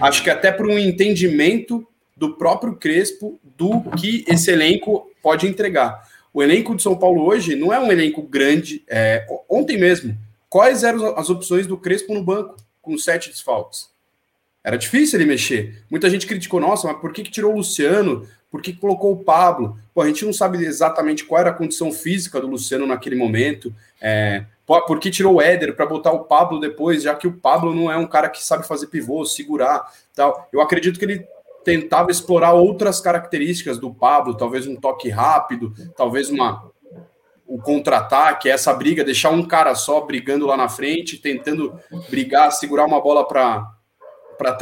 Acho 0.00 0.22
que 0.22 0.30
até 0.30 0.50
por 0.50 0.66
um 0.66 0.78
entendimento 0.78 1.86
do 2.18 2.34
próprio 2.36 2.74
Crespo 2.74 3.40
do 3.56 3.80
que 3.96 4.24
esse 4.26 4.50
elenco 4.50 5.10
pode 5.22 5.46
entregar. 5.46 6.06
O 6.34 6.42
elenco 6.42 6.74
de 6.74 6.82
São 6.82 6.96
Paulo 6.96 7.24
hoje 7.24 7.54
não 7.54 7.72
é 7.72 7.78
um 7.78 7.90
elenco 7.90 8.22
grande. 8.22 8.82
É, 8.88 9.24
ontem 9.48 9.78
mesmo, 9.78 10.18
quais 10.50 10.82
eram 10.82 11.16
as 11.16 11.30
opções 11.30 11.66
do 11.66 11.78
Crespo 11.78 12.12
no 12.12 12.22
banco, 12.22 12.56
com 12.82 12.98
sete 12.98 13.30
desfalques? 13.30 13.88
Era 14.62 14.76
difícil 14.76 15.18
ele 15.18 15.28
mexer. 15.28 15.82
Muita 15.88 16.10
gente 16.10 16.26
criticou, 16.26 16.60
nossa, 16.60 16.88
mas 16.88 17.00
por 17.00 17.12
que, 17.12 17.22
que 17.22 17.30
tirou 17.30 17.52
o 17.52 17.56
Luciano? 17.56 18.28
Por 18.50 18.60
que, 18.60 18.72
que 18.72 18.80
colocou 18.80 19.12
o 19.12 19.24
Pablo? 19.24 19.78
Pô, 19.94 20.02
a 20.02 20.06
gente 20.06 20.24
não 20.24 20.32
sabe 20.32 20.64
exatamente 20.64 21.24
qual 21.24 21.40
era 21.40 21.50
a 21.50 21.54
condição 21.54 21.92
física 21.92 22.40
do 22.40 22.48
Luciano 22.48 22.86
naquele 22.86 23.14
momento. 23.14 23.72
É, 24.00 24.44
por 24.66 24.98
que 24.98 25.10
tirou 25.10 25.36
o 25.36 25.40
Éder 25.40 25.74
para 25.74 25.86
botar 25.86 26.12
o 26.12 26.24
Pablo 26.24 26.58
depois, 26.58 27.02
já 27.02 27.14
que 27.14 27.26
o 27.26 27.32
Pablo 27.32 27.74
não 27.74 27.90
é 27.90 27.96
um 27.96 28.06
cara 28.06 28.28
que 28.28 28.44
sabe 28.44 28.66
fazer 28.66 28.88
pivô, 28.88 29.24
segurar 29.24 29.90
tal. 30.14 30.48
Eu 30.52 30.60
acredito 30.60 30.98
que 30.98 31.04
ele 31.04 31.26
tentava 31.64 32.10
explorar 32.10 32.52
outras 32.52 33.00
características 33.00 33.78
do 33.78 33.92
Pablo, 33.92 34.36
talvez 34.36 34.66
um 34.66 34.76
toque 34.76 35.08
rápido, 35.08 35.72
talvez 35.96 36.30
uma 36.30 36.70
o 37.48 37.56
contra-ataque, 37.56 38.50
essa 38.50 38.74
briga, 38.74 39.02
deixar 39.02 39.30
um 39.30 39.42
cara 39.42 39.74
só 39.74 40.02
brigando 40.02 40.46
lá 40.46 40.54
na 40.54 40.68
frente, 40.68 41.16
tentando 41.16 41.80
brigar, 42.10 42.52
segurar 42.52 42.84
uma 42.84 43.00
bola 43.00 43.26
para 43.26 43.72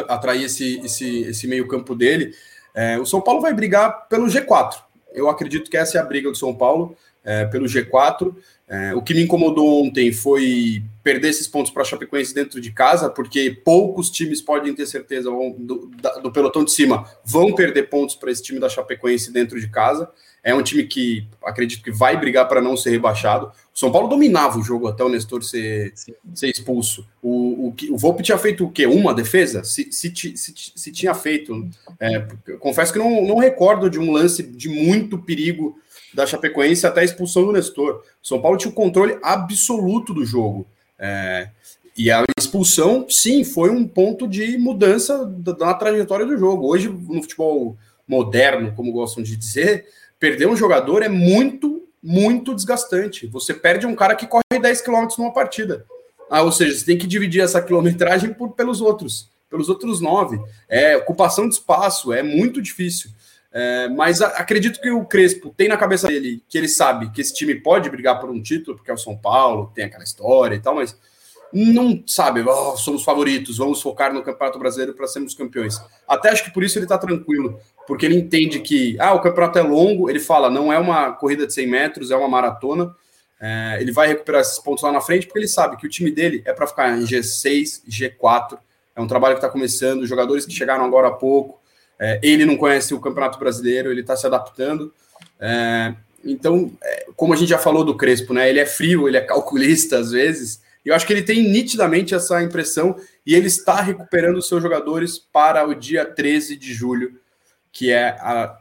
atrair 0.08 0.44
esse, 0.44 0.78
esse, 0.84 1.22
esse 1.22 1.48
meio-campo 1.48 1.96
dele. 1.96 2.32
É, 2.72 2.96
o 2.96 3.04
São 3.04 3.20
Paulo 3.20 3.40
vai 3.40 3.52
brigar 3.52 4.06
pelo 4.09 4.26
G4. 4.26 4.76
Eu 5.12 5.28
acredito 5.28 5.68
que 5.68 5.76
essa 5.76 5.98
é 5.98 6.00
a 6.00 6.04
briga 6.04 6.30
do 6.30 6.37
São 6.37 6.54
Paulo 6.54 6.96
é, 7.24 7.44
pelo 7.46 7.66
G4. 7.66 8.32
É, 8.68 8.92
o 8.94 9.00
que 9.00 9.14
me 9.14 9.22
incomodou 9.22 9.85
ontem 9.85 10.12
foi 10.12 10.83
perder 11.02 11.29
esses 11.29 11.46
pontos 11.46 11.70
para 11.70 11.83
a 11.83 11.85
Chapecoense 11.85 12.35
dentro 12.35 12.61
de 12.61 12.72
casa, 12.72 13.09
porque 13.09 13.57
poucos 13.64 14.11
times 14.11 14.42
podem 14.42 14.74
ter 14.74 14.87
certeza 14.87 15.31
vão, 15.31 15.52
do, 15.57 15.88
do, 16.20 16.33
pelotão 16.33 16.64
de 16.64 16.72
cima 16.72 17.09
vão 17.24 17.55
perder 17.55 17.85
pontos 17.85 18.16
para 18.16 18.29
esse 18.29 18.42
time 18.42 18.59
da 18.59 18.68
Chapecoense 18.68 19.33
dentro 19.33 19.61
de 19.61 19.68
casa. 19.68 20.11
É 20.42 20.52
um 20.52 20.62
time 20.62 20.85
que 20.85 21.29
acredito 21.44 21.83
que 21.83 21.92
vai 21.92 22.16
brigar 22.16 22.48
para 22.48 22.61
não 22.61 22.76
ser 22.76 22.90
rebaixado. 22.90 23.52
O 23.72 23.79
São 23.79 23.90
Paulo 23.90 24.09
dominava 24.09 24.59
o 24.59 24.62
jogo 24.62 24.88
até 24.88 25.05
o 25.05 25.09
Nestor 25.09 25.44
ser, 25.44 25.92
ser 25.94 26.48
expulso. 26.48 27.07
O, 27.22 27.68
o, 27.68 27.74
o 27.90 27.98
Volpe 27.98 28.22
tinha 28.22 28.38
feito 28.38 28.64
o 28.64 28.70
quê? 28.70 28.87
Uma 28.87 29.14
defesa? 29.14 29.62
Se, 29.62 29.92
se, 29.92 30.12
se, 30.14 30.55
se 30.74 30.92
tinha 30.92 31.14
feito. 31.14 31.68
É, 32.00 32.26
confesso 32.59 32.92
que 32.92 32.98
não, 32.98 33.24
não 33.24 33.38
recordo 33.38 33.90
de 33.90 33.98
um 33.98 34.12
lance 34.12 34.42
de 34.42 34.68
muito 34.68 35.18
perigo 35.18 35.79
da 36.16 36.26
Chapecoense 36.26 36.87
até 36.87 37.02
a 37.02 37.05
expulsão 37.05 37.44
do 37.44 37.52
Nestor. 37.52 38.02
O 38.22 38.26
São 38.26 38.40
Paulo 38.40 38.57
tinha 38.57 38.70
o 38.70 38.74
controle 38.74 39.18
absoluto 39.22 40.14
do 40.14 40.24
jogo. 40.24 40.66
É, 40.98 41.50
e 41.94 42.11
a 42.11 42.24
expulsão, 42.38 43.07
sim, 43.09 43.44
foi 43.44 43.68
um 43.68 43.87
ponto 43.87 44.26
de 44.26 44.57
mudança 44.57 45.31
na 45.59 45.74
trajetória 45.74 46.24
do 46.24 46.38
jogo. 46.38 46.66
Hoje, 46.66 46.88
no 46.88 47.20
futebol 47.20 47.76
moderno, 48.09 48.72
como 48.74 48.92
gostam 48.92 49.22
de 49.22 49.37
dizer, 49.37 49.85
perder 50.18 50.48
um 50.48 50.57
jogador 50.57 51.02
é 51.02 51.09
muito, 51.09 51.87
muito 52.02 52.55
desgastante. 52.55 53.26
Você 53.26 53.52
perde 53.52 53.87
um 53.87 53.94
cara 53.94 54.14
que 54.14 54.26
corre 54.26 54.42
10 54.59 54.81
km 54.81 55.07
numa 55.18 55.35
partida. 55.35 55.85
Ah, 56.31 56.40
ou 56.40 56.50
seja, 56.50 56.79
você 56.79 56.85
tem 56.87 56.96
que 56.96 57.07
dividir 57.07 57.42
essa 57.42 57.61
quilometragem 57.61 58.33
por, 58.33 58.52
pelos 58.52 58.81
outros, 58.81 59.31
pelos 59.50 59.68
outros 59.68 60.00
nove. 60.00 60.40
É 60.66 60.96
ocupação 60.96 61.46
de 61.46 61.57
espaço, 61.57 62.11
é 62.11 62.22
muito 62.22 62.62
difícil. 62.62 63.11
É, 63.59 63.88
mas 63.88 64.21
acredito 64.21 64.79
que 64.83 64.90
o 64.90 65.07
Crespo 65.07 65.49
tem 65.57 65.66
na 65.66 65.79
cabeça 65.79 66.09
dele 66.09 66.42
que 66.47 66.59
ele 66.59 66.69
sabe 66.69 67.11
que 67.11 67.23
esse 67.23 67.33
time 67.33 67.55
pode 67.55 67.88
brigar 67.88 68.21
por 68.21 68.29
um 68.29 68.42
título, 68.42 68.77
porque 68.77 68.90
é 68.90 68.95
o 68.95 68.99
São 68.99 69.16
Paulo, 69.16 69.73
tem 69.75 69.87
aquela 69.87 70.05
história 70.05 70.55
e 70.55 70.61
tal, 70.61 70.75
mas 70.75 70.95
não 71.51 72.03
sabe, 72.07 72.42
oh, 72.42 72.77
somos 72.77 73.03
favoritos, 73.03 73.57
vamos 73.57 73.81
focar 73.81 74.12
no 74.12 74.23
Campeonato 74.23 74.59
Brasileiro 74.59 74.92
para 74.92 75.07
sermos 75.07 75.35
campeões. 75.35 75.81
Até 76.07 76.29
acho 76.29 76.45
que 76.45 76.51
por 76.53 76.62
isso 76.62 76.77
ele 76.77 76.85
está 76.85 76.99
tranquilo, 76.99 77.59
porque 77.87 78.05
ele 78.05 78.16
entende 78.16 78.61
que 78.61 78.95
ah, 79.01 79.14
o 79.14 79.23
campeonato 79.23 79.59
é 79.59 79.62
longo, 79.62 80.11
ele 80.11 80.21
fala, 80.21 80.51
não 80.51 80.71
é 80.71 80.79
uma 80.79 81.12
corrida 81.12 81.47
de 81.47 81.55
100 81.55 81.66
metros, 81.66 82.11
é 82.11 82.16
uma 82.16 82.29
maratona. 82.29 82.95
É, 83.40 83.79
ele 83.81 83.90
vai 83.90 84.09
recuperar 84.09 84.42
esses 84.42 84.59
pontos 84.59 84.85
lá 84.85 84.92
na 84.92 85.01
frente, 85.01 85.27
porque 85.27 85.38
ele 85.38 85.49
sabe 85.49 85.79
que 85.79 85.87
o 85.87 85.90
time 85.90 86.11
dele 86.11 86.42
é 86.45 86.53
para 86.53 86.66
ficar 86.66 86.95
em 86.99 87.05
G6, 87.05 87.85
G4. 87.88 88.59
É 88.95 89.01
um 89.01 89.07
trabalho 89.07 89.35
que 89.35 89.38
está 89.38 89.49
começando, 89.49 90.07
jogadores 90.07 90.45
que 90.45 90.53
chegaram 90.53 90.85
agora 90.85 91.09
há 91.09 91.12
pouco, 91.12 91.59
é, 91.98 92.20
ele 92.22 92.44
não 92.44 92.56
conhece 92.56 92.94
o 92.94 93.00
Campeonato 93.00 93.38
Brasileiro, 93.38 93.90
ele 93.90 94.00
está 94.00 94.16
se 94.16 94.26
adaptando. 94.26 94.92
É, 95.40 95.94
então, 96.24 96.72
é, 96.82 97.06
como 97.16 97.32
a 97.32 97.37
gente 97.37 97.48
já 97.48 97.59
falou 97.59 97.85
do 97.85 97.96
Crespo, 97.96 98.35
né? 98.35 98.48
Ele 98.48 98.61
é 98.61 98.66
frio, 98.66 99.09
ele 99.09 99.16
é 99.16 99.20
calculista 99.20 99.98
às 99.98 100.11
vezes. 100.11 100.61
E 100.85 100.88
eu 100.88 100.94
acho 100.94 101.06
que 101.06 101.12
ele 101.12 101.22
tem 101.22 101.48
nitidamente 101.48 102.14
essa 102.14 102.42
impressão 102.42 102.96
e 103.24 103.35
ele 103.35 103.46
está 103.46 103.80
recuperando 103.80 104.37
os 104.37 104.48
seus 104.48 104.62
jogadores 104.62 105.18
para 105.18 105.66
o 105.66 105.74
dia 105.74 106.04
13 106.04 106.56
de 106.56 106.72
julho, 106.72 107.18
que 107.72 107.90
é 107.90 108.11
a, 108.20 108.59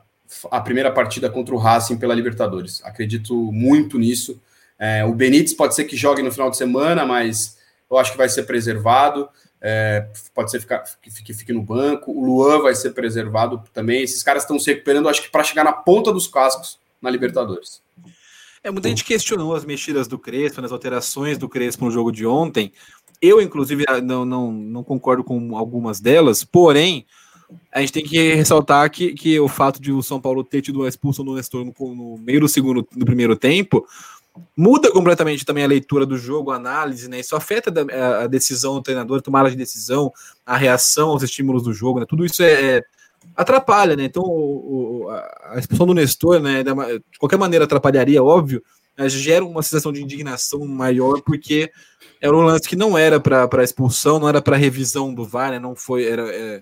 a 0.51 0.61
primeira 0.61 0.91
partida 0.91 1.29
contra 1.29 1.53
o 1.53 1.57
Racing 1.57 1.97
pela 1.97 2.15
Libertadores. 2.15 2.81
Acredito 2.83 3.35
muito 3.51 3.99
nisso. 3.99 4.41
É, 4.77 5.05
o 5.05 5.13
Benítez 5.13 5.53
pode 5.53 5.75
ser 5.75 5.85
que 5.85 5.95
jogue 5.95 6.21
no 6.21 6.31
final 6.31 6.49
de 6.49 6.57
semana, 6.57 7.05
mas 7.05 7.57
eu 7.89 7.97
acho 7.97 8.11
que 8.11 8.17
vai 8.17 8.27
ser 8.27 8.43
preservado 8.43 9.29
é, 9.61 10.07
pode 10.33 10.51
ser 10.51 10.59
ficar, 10.59 10.83
que 11.01 11.09
fique, 11.09 11.33
fique 11.33 11.53
no 11.53 11.61
banco. 11.61 12.11
O 12.11 12.23
Luan 12.23 12.61
vai 12.61 12.75
ser 12.75 12.91
preservado 12.91 13.61
também. 13.73 14.03
Esses 14.03 14.21
caras 14.21 14.43
estão 14.43 14.59
se 14.59 14.71
recuperando, 14.71 15.09
acho 15.09 15.21
que 15.21 15.31
para 15.31 15.43
chegar 15.43 15.63
na 15.63 15.73
ponta 15.73 16.11
dos 16.11 16.27
cascos 16.27 16.79
na 17.01 17.09
Libertadores. 17.09 17.81
É, 18.63 18.71
muita 18.71 18.89
gente 18.89 19.03
questionou 19.03 19.55
as 19.55 19.63
mexidas 19.63 20.07
do 20.07 20.17
Crespo, 20.17 20.61
nas 20.61 20.71
alterações 20.71 21.37
do 21.37 21.47
Crespo 21.47 21.85
no 21.85 21.91
jogo 21.91 22.11
de 22.11 22.25
ontem. 22.25 22.71
Eu, 23.21 23.39
inclusive, 23.41 23.85
não, 24.03 24.25
não, 24.25 24.51
não 24.51 24.83
concordo 24.83 25.23
com 25.23 25.55
algumas 25.55 25.99
delas, 25.99 26.43
porém, 26.43 27.05
a 27.71 27.79
gente 27.79 27.93
tem 27.93 28.03
que 28.03 28.33
ressaltar 28.33 28.89
que, 28.89 29.13
que 29.13 29.39
o 29.39 29.47
fato 29.47 29.79
de 29.79 29.91
o 29.91 30.01
São 30.01 30.19
Paulo 30.19 30.43
ter 30.43 30.61
tido 30.61 30.83
a 30.83 30.89
expulsão 30.89 31.23
do 31.23 31.35
Nestor 31.35 31.63
no, 31.63 31.73
no 31.95 32.17
meio 32.17 32.39
do 32.39 32.49
segundo 32.49 32.87
do 32.91 33.05
primeiro 33.05 33.35
tempo 33.35 33.85
muda 34.55 34.91
completamente 34.91 35.45
também 35.45 35.63
a 35.63 35.67
leitura 35.67 36.05
do 36.05 36.17
jogo, 36.17 36.51
a 36.51 36.55
análise, 36.55 37.09
né? 37.09 37.19
Isso 37.19 37.35
afeta 37.35 37.73
a 38.23 38.27
decisão 38.27 38.75
do 38.75 38.81
treinador, 38.81 39.19
a 39.19 39.21
tomada 39.21 39.49
de 39.49 39.55
decisão, 39.55 40.11
a 40.45 40.57
reação 40.57 41.09
aos 41.09 41.23
estímulos 41.23 41.63
do 41.63 41.73
jogo, 41.73 41.99
né? 41.99 42.05
Tudo 42.07 42.25
isso 42.25 42.43
é, 42.43 42.77
é 42.77 42.83
atrapalha, 43.35 43.95
né? 43.95 44.03
Então 44.03 44.23
o, 44.23 45.07
a 45.43 45.57
expulsão 45.57 45.87
do 45.87 45.93
Nestor, 45.93 46.39
né? 46.39 46.63
De 46.63 46.71
qualquer 47.17 47.37
maneira 47.37 47.65
atrapalharia, 47.65 48.23
óbvio, 48.23 48.63
mas 48.97 49.13
gera 49.13 49.43
uma 49.43 49.61
sensação 49.61 49.91
de 49.91 50.01
indignação 50.01 50.65
maior 50.65 51.21
porque 51.21 51.71
era 52.21 52.35
um 52.35 52.41
lance 52.41 52.67
que 52.67 52.75
não 52.75 52.97
era 52.97 53.19
para 53.19 53.63
expulsão, 53.63 54.19
não 54.19 54.29
era 54.29 54.41
para 54.41 54.55
revisão 54.57 55.13
do 55.13 55.25
VAR, 55.25 55.51
né? 55.51 55.59
Não 55.59 55.75
foi, 55.75 56.05
era 56.05 56.23
é, 56.33 56.61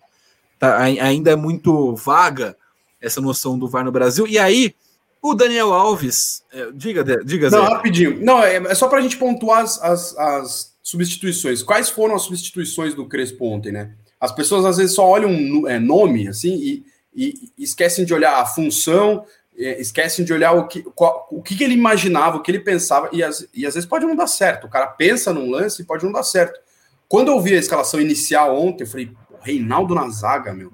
tá, 0.59 0.77
ainda 0.79 1.31
é 1.31 1.36
muito 1.36 1.95
vaga 1.95 2.55
essa 3.01 3.19
noção 3.19 3.57
do 3.57 3.67
VAR 3.67 3.83
no 3.83 3.91
Brasil. 3.91 4.27
E 4.27 4.38
aí 4.38 4.75
O 5.23 5.33
Daniel 5.33 5.71
Alves, 5.71 6.43
é, 6.51 6.69
diga, 6.73 7.01
diga, 7.23 7.49
Zé. 7.49 7.55
Não, 7.55 7.63
rapidinho. 7.63 8.21
Não, 8.21 8.43
é, 8.43 8.57
é 8.57 8.75
só 8.75 8.89
para 8.89 8.99
a 8.99 9.01
gente 9.01 9.15
pontuar 9.15 9.62
as, 9.62 9.81
as, 9.81 10.17
as, 10.17 10.73
substituições. 10.83 11.63
Quais 11.63 11.89
foram 11.89 12.13
as 12.13 12.23
substituições 12.23 12.93
do 12.93 13.07
Crespo 13.07 13.45
ontem, 13.45 13.71
né? 13.71 13.93
As 14.19 14.33
pessoas 14.33 14.65
às 14.65 14.75
vezes 14.75 14.93
só 14.93 15.07
olham 15.07 15.29
um 15.29 15.65
é, 15.65 15.79
nome, 15.79 16.27
assim, 16.27 16.55
e, 16.55 16.86
e, 17.15 17.51
e, 17.57 17.63
esquecem 17.63 18.03
de 18.03 18.13
olhar 18.13 18.38
a 18.38 18.45
função, 18.45 19.23
é, 19.57 19.79
esquecem 19.79 20.25
de 20.25 20.33
olhar 20.33 20.51
o 20.51 20.67
que, 20.67 20.83
qual, 20.83 21.25
o 21.31 21.41
que, 21.41 21.63
ele 21.63 21.73
imaginava, 21.73 22.36
o 22.36 22.41
que 22.41 22.51
ele 22.51 22.59
pensava, 22.59 23.09
e, 23.13 23.23
as, 23.23 23.47
e 23.53 23.65
às 23.65 23.75
vezes 23.75 23.88
pode 23.88 24.05
não 24.05 24.17
dar 24.17 24.27
certo. 24.27 24.67
O 24.67 24.69
cara 24.69 24.88
pensa 24.88 25.31
num 25.31 25.49
lance 25.49 25.81
e 25.81 25.86
pode 25.86 26.03
não 26.03 26.12
dar 26.12 26.23
certo. 26.23 26.59
Quando 27.07 27.31
eu 27.31 27.39
vi 27.39 27.55
a 27.55 27.59
escalação 27.59 28.01
inicial 28.01 28.59
ontem, 28.59 28.83
eu 28.83 28.88
falei, 28.88 29.09
Reinaldo 29.39 29.95
na 29.95 30.09
zaga, 30.09 30.53
meu. 30.53 30.73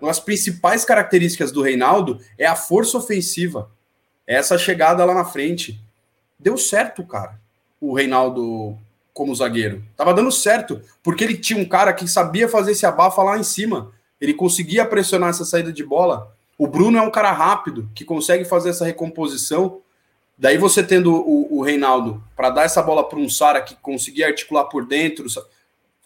Uma 0.00 0.08
das 0.08 0.20
principais 0.20 0.86
características 0.86 1.52
do 1.52 1.60
Reinaldo 1.60 2.18
é 2.38 2.46
a 2.46 2.56
força 2.56 2.96
ofensiva. 2.96 3.70
Essa 4.30 4.56
chegada 4.56 5.04
lá 5.04 5.12
na 5.12 5.24
frente. 5.24 5.80
Deu 6.38 6.56
certo, 6.56 7.04
cara. 7.04 7.36
O 7.80 7.92
Reinaldo 7.92 8.78
como 9.12 9.34
zagueiro. 9.34 9.82
Tava 9.96 10.14
dando 10.14 10.30
certo, 10.30 10.80
porque 11.02 11.24
ele 11.24 11.36
tinha 11.36 11.60
um 11.60 11.64
cara 11.64 11.92
que 11.92 12.06
sabia 12.06 12.48
fazer 12.48 12.70
esse 12.70 12.86
abafa 12.86 13.24
lá 13.24 13.36
em 13.36 13.42
cima. 13.42 13.90
Ele 14.20 14.32
conseguia 14.32 14.84
pressionar 14.84 15.30
essa 15.30 15.44
saída 15.44 15.72
de 15.72 15.82
bola. 15.82 16.32
O 16.56 16.68
Bruno 16.68 16.96
é 16.96 17.02
um 17.02 17.10
cara 17.10 17.32
rápido, 17.32 17.90
que 17.92 18.04
consegue 18.04 18.44
fazer 18.44 18.70
essa 18.70 18.84
recomposição. 18.84 19.80
Daí 20.38 20.56
você 20.56 20.80
tendo 20.84 21.12
o, 21.12 21.58
o 21.58 21.62
Reinaldo 21.62 22.22
para 22.36 22.50
dar 22.50 22.62
essa 22.62 22.80
bola 22.80 23.02
para 23.02 23.18
um 23.18 23.28
Sara 23.28 23.60
que 23.60 23.74
conseguia 23.82 24.28
articular 24.28 24.66
por 24.66 24.86
dentro, 24.86 25.26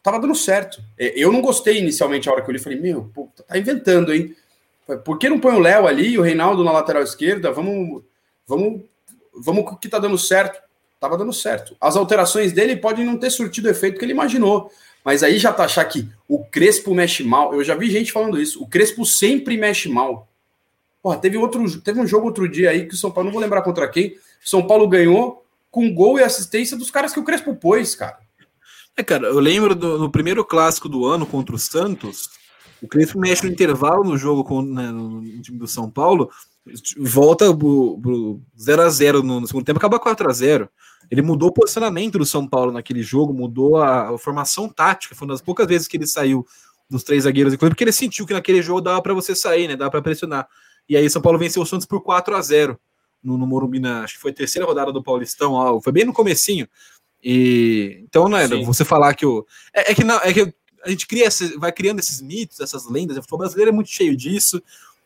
tava 0.03 0.19
dando 0.19 0.35
certo. 0.35 0.83
É, 0.99 1.13
eu 1.15 1.31
não 1.31 1.43
gostei 1.43 1.79
inicialmente 1.79 2.27
a 2.27 2.33
hora 2.33 2.41
que 2.41 2.49
eu 2.49 2.55
li, 2.55 2.59
falei, 2.59 2.81
meu, 2.81 3.11
pô, 3.15 3.29
tá 3.47 3.59
inventando, 3.59 4.15
hein? 4.15 4.35
Por 5.05 5.19
que 5.19 5.29
não 5.29 5.39
põe 5.39 5.55
o 5.55 5.61
Léo 5.61 5.87
ali 5.87 6.13
e 6.13 6.19
o 6.19 6.23
Reinaldo 6.23 6.65
na 6.65 6.73
lateral 6.73 7.03
esquerda? 7.03 7.53
Vamos, 7.53 8.03
vamos, 8.47 8.83
vamos 9.35 9.79
que 9.81 9.89
tá 9.89 9.99
dando 9.99 10.19
certo. 10.19 10.63
Tava 11.01 11.19
dando 11.19 11.33
certo. 11.33 11.77
As 11.81 11.97
alterações 11.97 12.53
dele 12.53 12.77
podem 12.77 13.05
não 13.05 13.19
ter 13.19 13.31
surtido 13.31 13.69
o 13.69 13.71
efeito 13.71 13.99
que 13.99 14.05
ele 14.05 14.13
imaginou. 14.13 14.71
Mas 15.05 15.23
aí 15.23 15.39
já 15.39 15.53
tá 15.53 15.65
achar 15.65 15.85
que 15.85 16.09
o 16.27 16.43
Crespo 16.45 16.95
mexe 16.95 17.23
mal. 17.23 17.53
Eu 17.53 17.63
já 17.63 17.75
vi 17.75 17.91
gente 17.91 18.11
falando 18.11 18.41
isso. 18.41 18.63
O 18.63 18.67
Crespo 18.67 19.05
sempre 19.05 19.57
mexe 19.59 19.89
mal. 19.89 20.27
Porra, 21.03 21.19
teve 21.19 21.37
outro, 21.37 21.81
teve 21.83 22.01
um 22.01 22.07
jogo 22.07 22.27
outro 22.27 22.49
dia 22.49 22.71
aí 22.71 22.87
que 22.87 22.95
o 22.95 22.97
São 22.97 23.11
Paulo, 23.11 23.27
não 23.27 23.33
vou 23.35 23.43
lembrar 23.43 23.61
contra 23.61 23.87
quem, 23.87 24.17
São 24.43 24.67
Paulo 24.67 24.89
ganhou 24.89 25.45
com 25.71 25.93
gol 25.93 26.19
e 26.19 26.23
assistência 26.23 26.79
dos 26.79 26.91
caras 26.91 27.13
que 27.13 27.21
o 27.21 27.25
Crespo 27.25 27.55
pôs, 27.55 27.95
cara. 27.95 28.17
É, 28.97 29.03
cara, 29.03 29.27
eu 29.27 29.39
lembro 29.39 29.75
do, 29.75 29.99
no 29.99 30.11
primeiro 30.11 30.43
clássico 30.43 30.89
do 30.89 31.05
ano 31.05 31.27
contra 31.27 31.55
o 31.55 31.59
Santos, 31.59 32.31
o 32.81 32.89
Crespo 32.89 33.19
mexe 33.19 33.45
no 33.45 33.53
intervalo 33.53 34.05
no 34.05 34.17
jogo 34.17 34.45
com, 34.45 34.63
né, 34.63 34.91
no, 34.91 35.21
time 35.43 35.59
do 35.59 35.67
São 35.67 35.91
Paulo, 35.91 36.31
volta 36.97 37.55
pro 37.55 38.41
0x0 38.59 39.23
no, 39.23 39.41
no, 39.41 39.47
segundo 39.47 39.65
tempo, 39.65 39.79
acaba 39.79 40.01
4x0. 40.01 40.69
Ele 41.11 41.23
mudou 41.23 41.51
o 41.51 41.53
posicionamento 41.53 42.19
do 42.19 42.25
São 42.25 42.47
Paulo 42.49 42.73
naquele 42.73 43.03
jogo, 43.03 43.35
mudou 43.35 43.77
a, 43.77 44.15
a 44.15 44.19
formação 44.19 44.69
tática. 44.69 45.15
Foi 45.15 45.27
uma 45.27 45.35
das 45.35 45.43
poucas 45.43 45.67
vezes 45.67 45.87
que 45.87 45.97
ele 45.97 46.07
saiu 46.07 46.47
dos 46.89 47.03
três 47.03 47.25
zagueiros, 47.25 47.57
porque 47.57 47.85
ele 47.85 47.93
sentiu 47.93 48.27
que 48.27 48.33
naquele 48.33 48.63
jogo 48.63 48.81
dava 48.81 49.03
para 49.03 49.15
você 49.15 49.35
sair, 49.35 49.69
né? 49.69 49.77
Dava 49.77 49.91
para 49.91 50.03
pressionar. 50.03 50.49
E 50.89 50.97
aí 50.97 51.09
São 51.09 51.21
Paulo 51.21 51.39
venceu 51.39 51.63
o 51.63 51.67
Santos 51.67 51.87
por 51.87 52.01
4 52.01 52.35
a 52.35 52.41
0 52.41 52.79
no, 53.23 53.39
no 53.39 53.47
Morumbi, 53.47 53.81
na, 53.81 54.03
acho 54.03 54.15
que 54.15 54.21
foi 54.21 54.31
a 54.31 54.35
terceira 54.35 54.67
rodada 54.67 54.93
do 54.93 55.03
Paulistão, 55.03 55.53
ó, 55.53 55.81
foi 55.81 55.93
bem 55.93 56.05
no 56.05 56.13
comecinho. 56.13 56.69
E 57.23 58.03
então, 58.05 58.29
né, 58.29 58.47
Sim. 58.47 58.65
você 58.65 58.85
falar 58.85 59.15
que 59.15 59.25
o 59.25 59.47
é, 59.73 59.93
é, 59.93 59.95
que 59.95 60.05
não, 60.05 60.17
é 60.17 60.33
que 60.33 60.53
a 60.85 60.91
gente 60.91 61.07
cria 61.07 61.29
vai 61.57 61.73
criando 61.73 62.01
esses 62.01 62.21
mitos, 62.21 62.61
essas 62.61 62.87
lendas, 62.87 63.17
o 63.17 63.23
futebol 63.23 63.39
brasileiro 63.39 63.71
é 63.71 63.73
muito 63.73 63.89
cheio 63.89 64.15
disso 64.15 64.63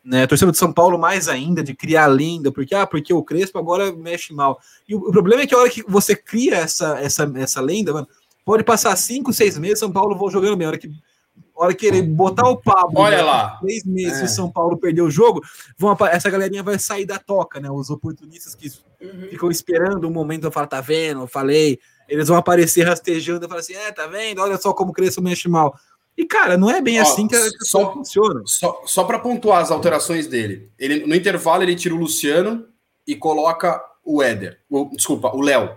né? 0.09 0.25
Torcedor 0.25 0.51
de 0.51 0.57
São 0.57 0.73
Paulo 0.73 0.97
mais 0.97 1.27
ainda 1.27 1.63
de 1.63 1.75
criar 1.75 2.07
lenda, 2.07 2.51
porque 2.51 2.73
ah, 2.73 2.87
porque 2.87 3.13
o 3.13 3.23
Crespo 3.23 3.59
agora 3.59 3.91
mexe 3.91 4.33
mal. 4.33 4.59
E 4.87 4.95
o, 4.95 4.97
o, 4.97 5.11
problema 5.11 5.43
é 5.43 5.47
que 5.47 5.53
a 5.53 5.57
hora 5.59 5.69
que 5.69 5.83
você 5.87 6.15
cria 6.15 6.55
essa 6.55 6.99
essa, 6.99 7.31
essa 7.35 7.61
lenda, 7.61 7.93
mano, 7.93 8.07
pode 8.43 8.63
passar 8.63 8.95
cinco, 8.95 9.31
seis 9.31 9.55
meses, 9.59 9.77
São 9.77 9.91
Paulo 9.91 10.17
vou 10.17 10.31
jogando 10.31 10.57
bem. 10.57 10.65
A 10.65 10.69
hora 10.69 10.79
que 10.79 10.87
a 10.87 11.63
hora 11.63 11.73
que 11.75 11.85
ele 11.85 12.01
botar 12.01 12.49
o 12.49 12.57
Pablo, 12.57 12.99
olha 12.99 13.17
né, 13.17 13.23
lá, 13.23 13.57
três 13.61 13.83
meses 13.85 14.21
é. 14.21 14.23
o 14.23 14.27
São 14.27 14.49
Paulo 14.49 14.77
perdeu 14.77 15.05
o 15.05 15.11
jogo, 15.11 15.41
vão 15.77 15.95
essa 16.07 16.29
galerinha 16.29 16.63
vai 16.63 16.79
sair 16.79 17.05
da 17.05 17.19
toca, 17.19 17.59
né? 17.59 17.69
Os 17.69 17.91
oportunistas 17.91 18.55
que 18.55 18.67
uhum. 18.99 19.27
ficam 19.29 19.51
esperando 19.51 20.07
um 20.07 20.11
momento 20.11 20.45
eu 20.45 20.51
falo, 20.51 20.65
tá 20.65 20.81
vendo? 20.81 21.21
Eu 21.21 21.27
falei, 21.27 21.79
eles 22.07 22.29
vão 22.29 22.37
aparecer 22.37 22.83
rastejando 22.83 23.45
e 23.45 23.47
falar 23.47 23.59
assim, 23.59 23.75
é, 23.75 23.91
tá 23.91 24.07
vendo? 24.07 24.41
Olha 24.41 24.57
só 24.57 24.73
como 24.73 24.89
o 24.89 24.93
Crespo 24.93 25.21
mexe 25.21 25.47
mal. 25.47 25.77
E, 26.19 26.25
cara, 26.25 26.57
não 26.57 26.69
é 26.69 26.81
bem 26.81 26.99
Ó, 26.99 27.01
assim 27.01 27.29
que 27.29 27.35
a 27.37 27.49
só 27.61 27.93
funciona. 27.93 28.41
Só, 28.45 28.81
só 28.85 29.05
para 29.05 29.19
pontuar 29.19 29.61
as 29.61 29.71
alterações 29.71 30.27
dele. 30.27 30.69
Ele, 30.77 31.05
no 31.05 31.15
intervalo, 31.15 31.63
ele 31.63 31.77
tira 31.77 31.95
o 31.95 31.97
Luciano 31.97 32.67
e 33.07 33.15
coloca 33.15 33.81
o 34.03 34.21
Éder. 34.21 34.59
O, 34.69 34.89
desculpa, 34.93 35.33
o 35.33 35.39
Léo. 35.39 35.71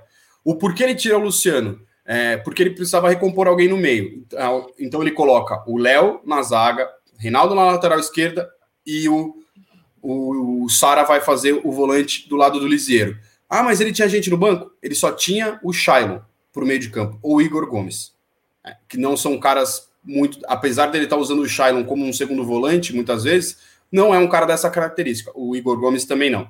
O 0.45 0.57
porquê 0.57 0.83
ele 0.83 0.97
tira 0.97 1.17
o 1.17 1.23
Luciano? 1.23 1.81
É, 2.05 2.39
porque 2.39 2.61
ele 2.61 2.71
precisava 2.71 3.09
recompor 3.09 3.47
alguém 3.47 3.69
no 3.69 3.77
meio. 3.77 4.25
Então, 4.27 4.67
então 4.81 5.01
ele 5.01 5.13
coloca 5.13 5.63
o 5.65 5.79
Léo 5.79 6.21
na 6.27 6.43
zaga, 6.43 6.91
Reinaldo 7.17 7.55
na 7.55 7.65
lateral 7.67 8.01
esquerda 8.01 8.51
e 8.85 9.09
o, 9.09 9.37
o, 10.03 10.65
o 10.65 10.69
Sara 10.69 11.05
vai 11.05 11.21
fazer 11.21 11.61
o 11.63 11.71
volante 11.71 12.29
do 12.29 12.35
lado 12.35 12.59
do 12.59 12.67
Lisieiro. 12.67 13.17
Ah, 13.49 13.63
mas 13.63 13.81
ele 13.81 13.93
tinha 13.93 14.09
gente 14.09 14.29
no 14.29 14.37
banco? 14.37 14.73
Ele 14.83 14.97
só 14.97 15.13
tinha 15.13 15.61
o 15.63 15.73
Shailon 15.73 16.19
o 16.53 16.67
meio 16.67 16.81
de 16.81 16.91
campo, 16.91 17.19
ou 17.23 17.37
o 17.37 17.43
Igor 17.43 17.67
Gomes, 17.67 18.13
é, 18.65 18.77
que 18.89 18.99
não 18.99 19.17
são 19.17 19.39
caras 19.39 19.92
muito, 20.05 20.39
apesar 20.47 20.87
dele 20.87 21.05
estar 21.05 21.17
tá 21.17 21.23
usando 21.23 21.41
o 21.41 21.49
Shailon 21.49 21.85
como 21.85 22.05
um 22.05 22.13
segundo 22.13 22.45
volante, 22.45 22.95
muitas 22.95 23.25
vezes, 23.25 23.59
não 23.91 24.15
é 24.15 24.19
um 24.19 24.29
cara 24.29 24.47
dessa 24.47 24.71
característica. 24.71 25.31
O 25.35 25.55
Igor 25.55 25.79
Gomes 25.79 26.05
também 26.05 26.31
não. 26.31 26.49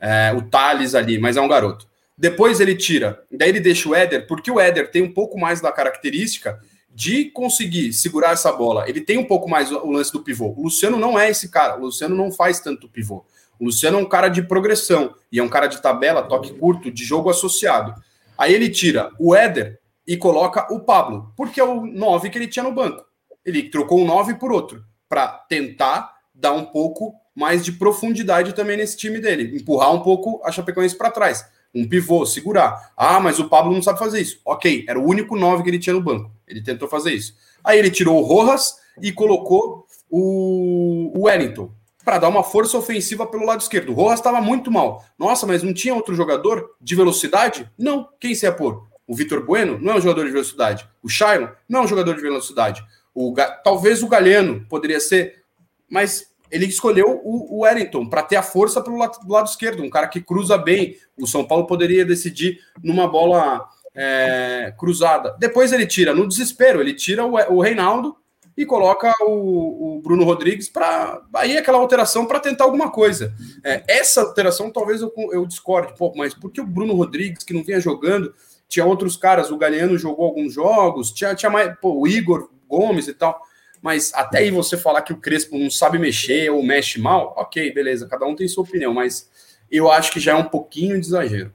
É, 0.00 0.32
o 0.36 0.42
Thales 0.42 0.94
ali, 0.94 1.18
mas 1.18 1.36
é 1.36 1.40
um 1.40 1.48
garoto. 1.48 1.86
Depois 2.16 2.60
ele 2.60 2.76
tira, 2.76 3.22
daí 3.30 3.48
ele 3.48 3.60
deixa 3.60 3.88
o 3.88 3.94
Éder, 3.94 4.26
porque 4.26 4.50
o 4.50 4.60
Éder 4.60 4.90
tem 4.90 5.02
um 5.02 5.12
pouco 5.12 5.38
mais 5.38 5.60
da 5.60 5.72
característica 5.72 6.60
de 6.94 7.24
conseguir 7.26 7.92
segurar 7.92 8.32
essa 8.32 8.52
bola. 8.52 8.88
Ele 8.88 9.00
tem 9.00 9.18
um 9.18 9.24
pouco 9.24 9.50
mais 9.50 9.72
o 9.72 9.90
lance 9.90 10.12
do 10.12 10.20
pivô. 10.20 10.54
O 10.56 10.62
Luciano 10.62 10.96
não 10.96 11.18
é 11.18 11.28
esse 11.28 11.48
cara. 11.48 11.76
O 11.76 11.86
Luciano 11.86 12.14
não 12.14 12.30
faz 12.30 12.60
tanto 12.60 12.88
pivô. 12.88 13.24
O 13.58 13.64
Luciano 13.64 13.98
é 13.98 14.00
um 14.00 14.08
cara 14.08 14.28
de 14.28 14.42
progressão 14.42 15.14
e 15.30 15.40
é 15.40 15.42
um 15.42 15.48
cara 15.48 15.66
de 15.66 15.82
tabela, 15.82 16.22
toque 16.22 16.54
curto, 16.54 16.90
de 16.90 17.04
jogo 17.04 17.30
associado. 17.30 17.94
Aí 18.38 18.54
ele 18.54 18.68
tira 18.68 19.10
o 19.18 19.34
Éder, 19.34 19.80
e 20.06 20.16
coloca 20.16 20.72
o 20.72 20.80
Pablo, 20.80 21.32
porque 21.36 21.60
é 21.60 21.64
o 21.64 21.86
9 21.86 22.30
que 22.30 22.38
ele 22.38 22.48
tinha 22.48 22.62
no 22.62 22.72
banco. 22.72 23.04
Ele 23.44 23.68
trocou 23.68 24.00
um 24.00 24.06
9 24.06 24.34
por 24.34 24.52
outro, 24.52 24.84
para 25.08 25.28
tentar 25.28 26.14
dar 26.34 26.52
um 26.52 26.64
pouco 26.64 27.14
mais 27.34 27.64
de 27.64 27.72
profundidade 27.72 28.54
também 28.54 28.76
nesse 28.76 28.96
time 28.96 29.18
dele, 29.20 29.56
empurrar 29.56 29.92
um 29.92 30.00
pouco 30.00 30.40
a 30.44 30.52
Chapecoense 30.52 30.96
para 30.96 31.10
trás. 31.10 31.44
Um 31.74 31.88
pivô, 31.88 32.24
segurar. 32.24 32.92
Ah, 32.96 33.18
mas 33.18 33.40
o 33.40 33.48
Pablo 33.48 33.72
não 33.72 33.82
sabe 33.82 33.98
fazer 33.98 34.20
isso. 34.20 34.40
Ok, 34.44 34.84
era 34.88 34.98
o 34.98 35.04
único 35.04 35.36
9 35.36 35.64
que 35.64 35.70
ele 35.70 35.78
tinha 35.78 35.94
no 35.94 36.02
banco. 36.02 36.30
Ele 36.46 36.62
tentou 36.62 36.88
fazer 36.88 37.12
isso. 37.12 37.34
Aí 37.64 37.78
ele 37.78 37.90
tirou 37.90 38.20
o 38.20 38.24
Rojas 38.24 38.76
e 39.02 39.10
colocou 39.10 39.84
o 40.08 41.24
Wellington 41.24 41.72
para 42.04 42.18
dar 42.18 42.28
uma 42.28 42.44
força 42.44 42.78
ofensiva 42.78 43.26
pelo 43.26 43.44
lado 43.44 43.62
esquerdo. 43.62 43.90
O 43.90 43.94
Rojas 43.94 44.20
estava 44.20 44.40
muito 44.40 44.70
mal. 44.70 45.04
Nossa, 45.18 45.46
mas 45.46 45.64
não 45.64 45.74
tinha 45.74 45.94
outro 45.94 46.14
jogador 46.14 46.76
de 46.80 46.94
velocidade? 46.94 47.68
Não. 47.76 48.08
Quem 48.20 48.34
se 48.34 48.46
ia 48.46 48.52
pôr? 48.52 48.86
O 49.06 49.14
Vitor 49.14 49.44
Bueno 49.44 49.78
não 49.78 49.92
é 49.92 49.96
um 49.96 50.00
jogador 50.00 50.24
de 50.24 50.32
velocidade. 50.32 50.88
O 51.02 51.08
Shailon 51.08 51.48
não 51.68 51.80
é 51.80 51.82
um 51.84 51.88
jogador 51.88 52.14
de 52.14 52.22
velocidade. 52.22 52.84
O, 53.14 53.34
talvez 53.62 54.02
o 54.02 54.08
Galeno 54.08 54.66
poderia 54.68 54.98
ser, 54.98 55.42
mas 55.88 56.32
ele 56.50 56.66
escolheu 56.66 57.20
o, 57.22 57.56
o 57.56 57.58
Wellington 57.60 58.08
para 58.08 58.22
ter 58.22 58.36
a 58.36 58.42
força 58.42 58.80
pelo 58.80 58.96
lado, 58.96 59.18
do 59.24 59.32
lado 59.32 59.48
esquerdo, 59.48 59.82
um 59.82 59.90
cara 59.90 60.08
que 60.08 60.20
cruza 60.20 60.56
bem. 60.56 60.96
O 61.18 61.26
São 61.26 61.44
Paulo 61.44 61.66
poderia 61.66 62.04
decidir 62.04 62.60
numa 62.82 63.06
bola 63.06 63.68
é, 63.94 64.74
cruzada. 64.78 65.36
Depois 65.38 65.72
ele 65.72 65.86
tira, 65.86 66.14
no 66.14 66.26
desespero, 66.26 66.80
ele 66.80 66.94
tira 66.94 67.24
o, 67.24 67.34
o 67.54 67.60
Reinaldo 67.60 68.16
e 68.56 68.64
coloca 68.64 69.12
o, 69.22 69.96
o 69.96 70.00
Bruno 70.00 70.24
Rodrigues 70.24 70.68
para 70.68 71.20
aí 71.34 71.58
aquela 71.58 71.78
alteração 71.78 72.26
para 72.26 72.40
tentar 72.40 72.64
alguma 72.64 72.90
coisa. 72.90 73.34
É, 73.64 73.82
essa 73.88 74.22
alteração 74.22 74.70
talvez 74.70 75.00
eu, 75.00 75.12
eu 75.32 75.44
discorde, 75.46 75.94
pô, 75.96 76.12
mas 76.16 76.34
por 76.34 76.50
que 76.50 76.60
o 76.60 76.66
Bruno 76.66 76.94
Rodrigues, 76.94 77.44
que 77.44 77.52
não 77.52 77.64
vinha 77.64 77.80
jogando, 77.80 78.32
tinha 78.74 78.84
outros 78.84 79.16
caras, 79.16 79.52
o 79.52 79.56
Galeano 79.56 79.96
jogou 79.96 80.26
alguns 80.26 80.52
jogos, 80.52 81.12
tinha, 81.12 81.32
tinha 81.34 81.48
mais, 81.48 81.72
pô, 81.80 82.00
o 82.00 82.08
Igor 82.08 82.50
Gomes 82.68 83.06
e 83.06 83.14
tal. 83.14 83.40
Mas 83.80 84.12
até 84.14 84.38
aí 84.38 84.50
você 84.50 84.76
falar 84.76 85.02
que 85.02 85.12
o 85.12 85.20
Crespo 85.20 85.56
não 85.56 85.70
sabe 85.70 85.96
mexer 85.96 86.50
ou 86.50 86.60
mexe 86.60 87.00
mal, 87.00 87.34
ok, 87.36 87.72
beleza, 87.72 88.08
cada 88.08 88.26
um 88.26 88.34
tem 88.34 88.48
sua 88.48 88.64
opinião, 88.64 88.92
mas 88.92 89.30
eu 89.70 89.90
acho 89.90 90.10
que 90.10 90.18
já 90.18 90.32
é 90.32 90.34
um 90.34 90.48
pouquinho 90.48 91.00
de 91.00 91.06
exagero. 91.06 91.52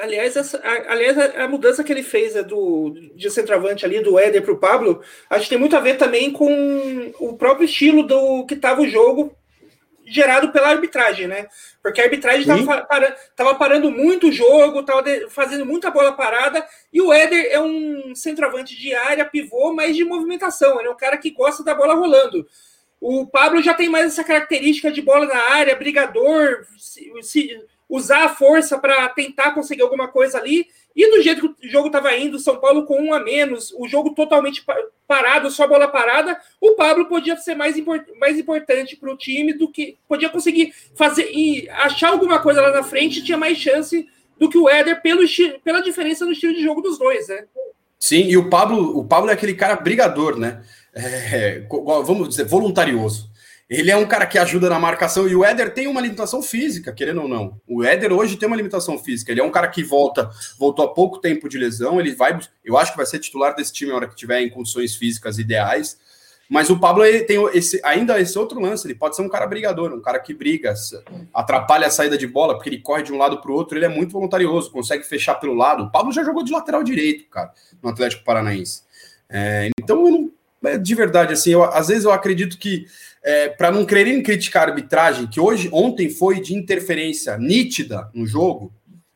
Aliás, 0.00 0.36
essa, 0.36 0.60
aliás, 0.88 1.18
a 1.18 1.48
mudança 1.48 1.82
que 1.82 1.92
ele 1.92 2.02
fez 2.02 2.36
é 2.36 2.42
do, 2.42 2.90
de 3.14 3.30
centroavante 3.30 3.84
ali, 3.84 4.00
do 4.00 4.18
Éder 4.18 4.42
para 4.42 4.52
o 4.52 4.58
Pablo, 4.58 5.00
acho 5.30 5.44
que 5.44 5.50
tem 5.50 5.58
muito 5.58 5.76
a 5.76 5.80
ver 5.80 5.96
também 5.96 6.30
com 6.30 7.12
o 7.18 7.36
próprio 7.36 7.64
estilo 7.64 8.02
do 8.04 8.44
que 8.46 8.54
estava 8.54 8.82
o 8.82 8.88
jogo 8.88 9.36
gerado 10.04 10.52
pela 10.52 10.68
arbitragem, 10.68 11.26
né? 11.26 11.48
Porque 11.86 12.00
a 12.00 12.04
arbitragem 12.04 12.40
estava 12.40 12.84
para, 12.84 13.54
parando 13.54 13.92
muito 13.92 14.26
o 14.26 14.32
jogo, 14.32 14.80
estava 14.80 15.04
fazendo 15.28 15.64
muita 15.64 15.88
bola 15.88 16.10
parada, 16.10 16.66
e 16.92 17.00
o 17.00 17.12
Éder 17.12 17.46
é 17.52 17.60
um 17.60 18.12
centroavante 18.12 18.76
de 18.76 18.92
área, 18.92 19.24
pivô, 19.24 19.72
mas 19.72 19.94
de 19.94 20.02
movimentação. 20.02 20.80
Ele 20.80 20.88
é 20.88 20.90
um 20.90 20.96
cara 20.96 21.16
que 21.16 21.30
gosta 21.30 21.62
da 21.62 21.76
bola 21.76 21.94
rolando. 21.94 22.44
O 23.00 23.24
Pablo 23.24 23.62
já 23.62 23.72
tem 23.72 23.88
mais 23.88 24.06
essa 24.06 24.24
característica 24.24 24.90
de 24.90 25.00
bola 25.00 25.26
na 25.26 25.38
área, 25.52 25.76
brigador, 25.76 26.66
se, 26.76 27.08
se, 27.22 27.64
usar 27.88 28.24
a 28.24 28.34
força 28.34 28.76
para 28.80 29.08
tentar 29.10 29.52
conseguir 29.52 29.82
alguma 29.82 30.08
coisa 30.08 30.38
ali. 30.38 30.66
E 30.96 31.10
do 31.10 31.22
jeito 31.22 31.54
que 31.54 31.66
o 31.66 31.70
jogo 31.70 31.88
estava 31.88 32.16
indo, 32.16 32.38
São 32.38 32.56
Paulo 32.56 32.86
com 32.86 32.98
um 32.98 33.12
a 33.12 33.20
menos, 33.20 33.70
o 33.78 33.86
jogo 33.86 34.14
totalmente 34.14 34.64
parado, 35.06 35.50
só 35.50 35.68
bola 35.68 35.86
parada, 35.86 36.40
o 36.58 36.72
Pablo 36.72 37.06
podia 37.06 37.36
ser 37.36 37.54
mais, 37.54 37.76
import 37.76 38.02
mais 38.18 38.38
importante 38.38 38.96
para 38.96 39.12
o 39.12 39.16
time 39.16 39.52
do 39.52 39.70
que 39.70 39.98
podia 40.08 40.30
conseguir 40.30 40.72
fazer 40.94 41.30
e 41.30 41.68
achar 41.68 42.08
alguma 42.08 42.38
coisa 42.38 42.62
lá 42.62 42.72
na 42.72 42.82
frente, 42.82 43.22
tinha 43.22 43.36
mais 43.36 43.58
chance 43.58 44.08
do 44.38 44.48
que 44.48 44.56
o 44.56 44.68
Éder 44.70 45.02
pelo 45.02 45.22
pela 45.62 45.82
diferença 45.82 46.24
no 46.24 46.32
estilo 46.32 46.54
de 46.54 46.62
jogo 46.62 46.80
dos 46.80 46.98
dois, 46.98 47.28
né? 47.28 47.44
Sim, 47.98 48.22
e 48.28 48.36
o 48.36 48.48
Pablo, 48.48 48.98
o 48.98 49.04
Pablo 49.04 49.30
é 49.30 49.34
aquele 49.34 49.54
cara 49.54 49.76
brigador, 49.76 50.38
né? 50.38 50.62
É, 50.94 51.62
vamos 52.04 52.30
dizer, 52.30 52.44
voluntarioso. 52.44 53.30
Ele 53.68 53.90
é 53.90 53.96
um 53.96 54.06
cara 54.06 54.26
que 54.26 54.38
ajuda 54.38 54.70
na 54.70 54.78
marcação 54.78 55.28
e 55.28 55.34
o 55.34 55.44
Éder 55.44 55.74
tem 55.74 55.88
uma 55.88 56.00
limitação 56.00 56.40
física, 56.40 56.92
querendo 56.92 57.22
ou 57.22 57.28
não. 57.28 57.60
O 57.66 57.82
Éder 57.82 58.12
hoje 58.12 58.36
tem 58.36 58.46
uma 58.46 58.56
limitação 58.56 58.96
física. 58.96 59.32
Ele 59.32 59.40
é 59.40 59.44
um 59.44 59.50
cara 59.50 59.66
que 59.66 59.82
volta, 59.82 60.30
voltou 60.56 60.84
há 60.84 60.94
pouco 60.94 61.18
tempo 61.18 61.48
de 61.48 61.58
lesão. 61.58 61.98
Ele 61.98 62.14
vai, 62.14 62.38
eu 62.64 62.78
acho 62.78 62.92
que 62.92 62.96
vai 62.96 63.06
ser 63.06 63.18
titular 63.18 63.56
desse 63.56 63.72
time 63.72 63.90
na 63.90 63.96
hora 63.96 64.08
que 64.08 64.14
tiver 64.14 64.40
em 64.40 64.48
condições 64.48 64.94
físicas 64.94 65.38
ideais. 65.38 65.98
Mas 66.48 66.70
o 66.70 66.78
Pablo 66.78 67.02
tem 67.26 67.44
esse, 67.54 67.80
ainda 67.82 68.20
esse 68.20 68.38
outro 68.38 68.60
lance. 68.60 68.86
Ele 68.86 68.94
pode 68.94 69.16
ser 69.16 69.22
um 69.22 69.28
cara 69.28 69.48
brigador, 69.48 69.92
um 69.92 70.00
cara 70.00 70.20
que 70.20 70.32
briga, 70.32 70.72
atrapalha 71.34 71.88
a 71.88 71.90
saída 71.90 72.16
de 72.16 72.28
bola, 72.28 72.54
porque 72.54 72.68
ele 72.68 72.78
corre 72.78 73.02
de 73.02 73.12
um 73.12 73.18
lado 73.18 73.40
para 73.40 73.50
o 73.50 73.54
outro. 73.54 73.76
Ele 73.76 73.86
é 73.86 73.88
muito 73.88 74.12
voluntarioso, 74.12 74.70
consegue 74.70 75.02
fechar 75.02 75.34
pelo 75.36 75.54
lado. 75.54 75.82
O 75.84 75.90
Pablo 75.90 76.12
já 76.12 76.22
jogou 76.22 76.44
de 76.44 76.52
lateral 76.52 76.84
direito, 76.84 77.28
cara, 77.28 77.52
no 77.82 77.90
Atlético 77.90 78.24
Paranaense. 78.24 78.82
É, 79.28 79.70
então, 79.80 80.06
eu 80.06 80.12
não, 80.12 80.32
de 80.78 80.94
verdade, 80.94 81.32
assim, 81.32 81.50
eu, 81.50 81.64
às 81.64 81.88
vezes 81.88 82.04
eu 82.04 82.12
acredito 82.12 82.58
que 82.58 82.86
é, 83.22 83.48
para 83.48 83.72
não 83.72 83.84
quererem 83.84 84.22
criticar 84.22 84.62
a 84.62 84.70
arbitragem, 84.70 85.26
que 85.26 85.40
hoje, 85.40 85.68
ontem 85.72 86.08
foi 86.08 86.40
de 86.40 86.54
interferência 86.54 87.36
nítida 87.36 88.08
no 88.14 88.24
jogo, 88.24 88.72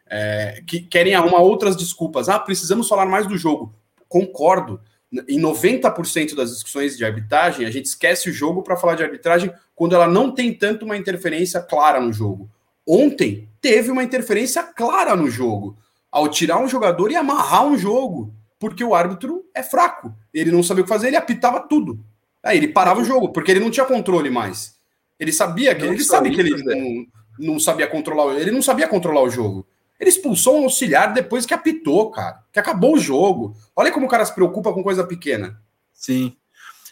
é, 0.09 0.63
que 0.67 0.81
querem 0.81 1.15
arrumar 1.15 1.39
outras 1.39 1.77
desculpas. 1.77 2.29
Ah, 2.29 2.39
precisamos 2.39 2.89
falar 2.89 3.07
mais 3.07 3.27
do 3.27 3.39
jogo. 3.39 3.73
Concordo. 4.09 4.81
Em 5.29 5.41
90% 5.41 6.35
das 6.35 6.51
discussões 6.51 6.97
de 6.97 7.05
arbitragem, 7.05 7.65
a 7.65 7.71
gente 7.71 7.87
esquece 7.87 8.29
o 8.29 8.33
jogo 8.33 8.63
para 8.63 8.77
falar 8.77 8.97
de 8.97 9.05
arbitragem 9.05 9.53
quando 9.77 9.95
ela 9.95 10.09
não 10.09 10.33
tem 10.33 10.53
tanto 10.53 10.85
uma 10.85 10.97
interferência 10.97 11.61
clara 11.61 12.01
no 12.01 12.13
jogo. 12.13 12.51
Ontem 12.87 13.49
teve 13.61 13.91
uma 13.91 14.03
interferência 14.03 14.63
clara 14.65 15.15
no 15.15 15.31
jogo, 15.31 15.79
ao 16.11 16.29
tirar 16.29 16.59
um 16.59 16.69
jogador 16.69 17.13
e 17.13 17.17
amarrar 17.17 17.65
um 17.65 17.79
jogo, 17.79 18.35
porque 18.61 18.85
o 18.85 18.95
árbitro 18.95 19.43
é 19.55 19.63
fraco. 19.63 20.15
Ele 20.33 20.53
não 20.53 20.63
sabia 20.63 20.83
o 20.83 20.85
que 20.85 20.93
fazer, 20.93 21.09
ele 21.09 21.17
apitava 21.17 21.61
tudo. 21.61 21.99
Aí 22.45 22.59
ele 22.59 22.69
parava 22.69 23.01
o 23.01 23.05
jogo, 23.05 23.31
porque 23.31 23.51
ele 23.51 23.59
não 23.59 23.71
tinha 23.71 23.87
controle 23.87 24.31
mais. 24.31 24.79
Ele 25.19 25.33
sabia 25.33 25.75
que. 25.75 25.85
Não 25.85 25.95
ele 25.95 26.05
sabe 26.05 26.31
que 26.31 26.41
ele 26.41 26.63
não, 26.63 27.07
não 27.53 27.59
sabia 27.59 27.87
controlar. 27.87 28.39
Ele 28.39 28.51
não 28.51 28.63
sabia 28.63 28.87
controlar 28.87 29.23
o 29.23 29.31
jogo. 29.31 29.67
Ele 29.99 30.11
expulsou 30.11 30.61
um 30.61 30.65
auxiliar 30.65 31.13
depois 31.13 31.45
que 31.45 31.55
apitou, 31.55 32.11
cara. 32.11 32.43
Que 32.53 32.59
acabou 32.59 32.95
o 32.95 33.01
jogo. 33.01 33.57
Olha 33.75 33.91
como 33.91 34.07
o 34.07 34.09
cara 34.09 34.25
se 34.25 34.35
preocupa 34.35 34.73
com 34.73 34.83
coisa 34.83 35.05
pequena. 35.05 35.61
Sim. 35.93 36.35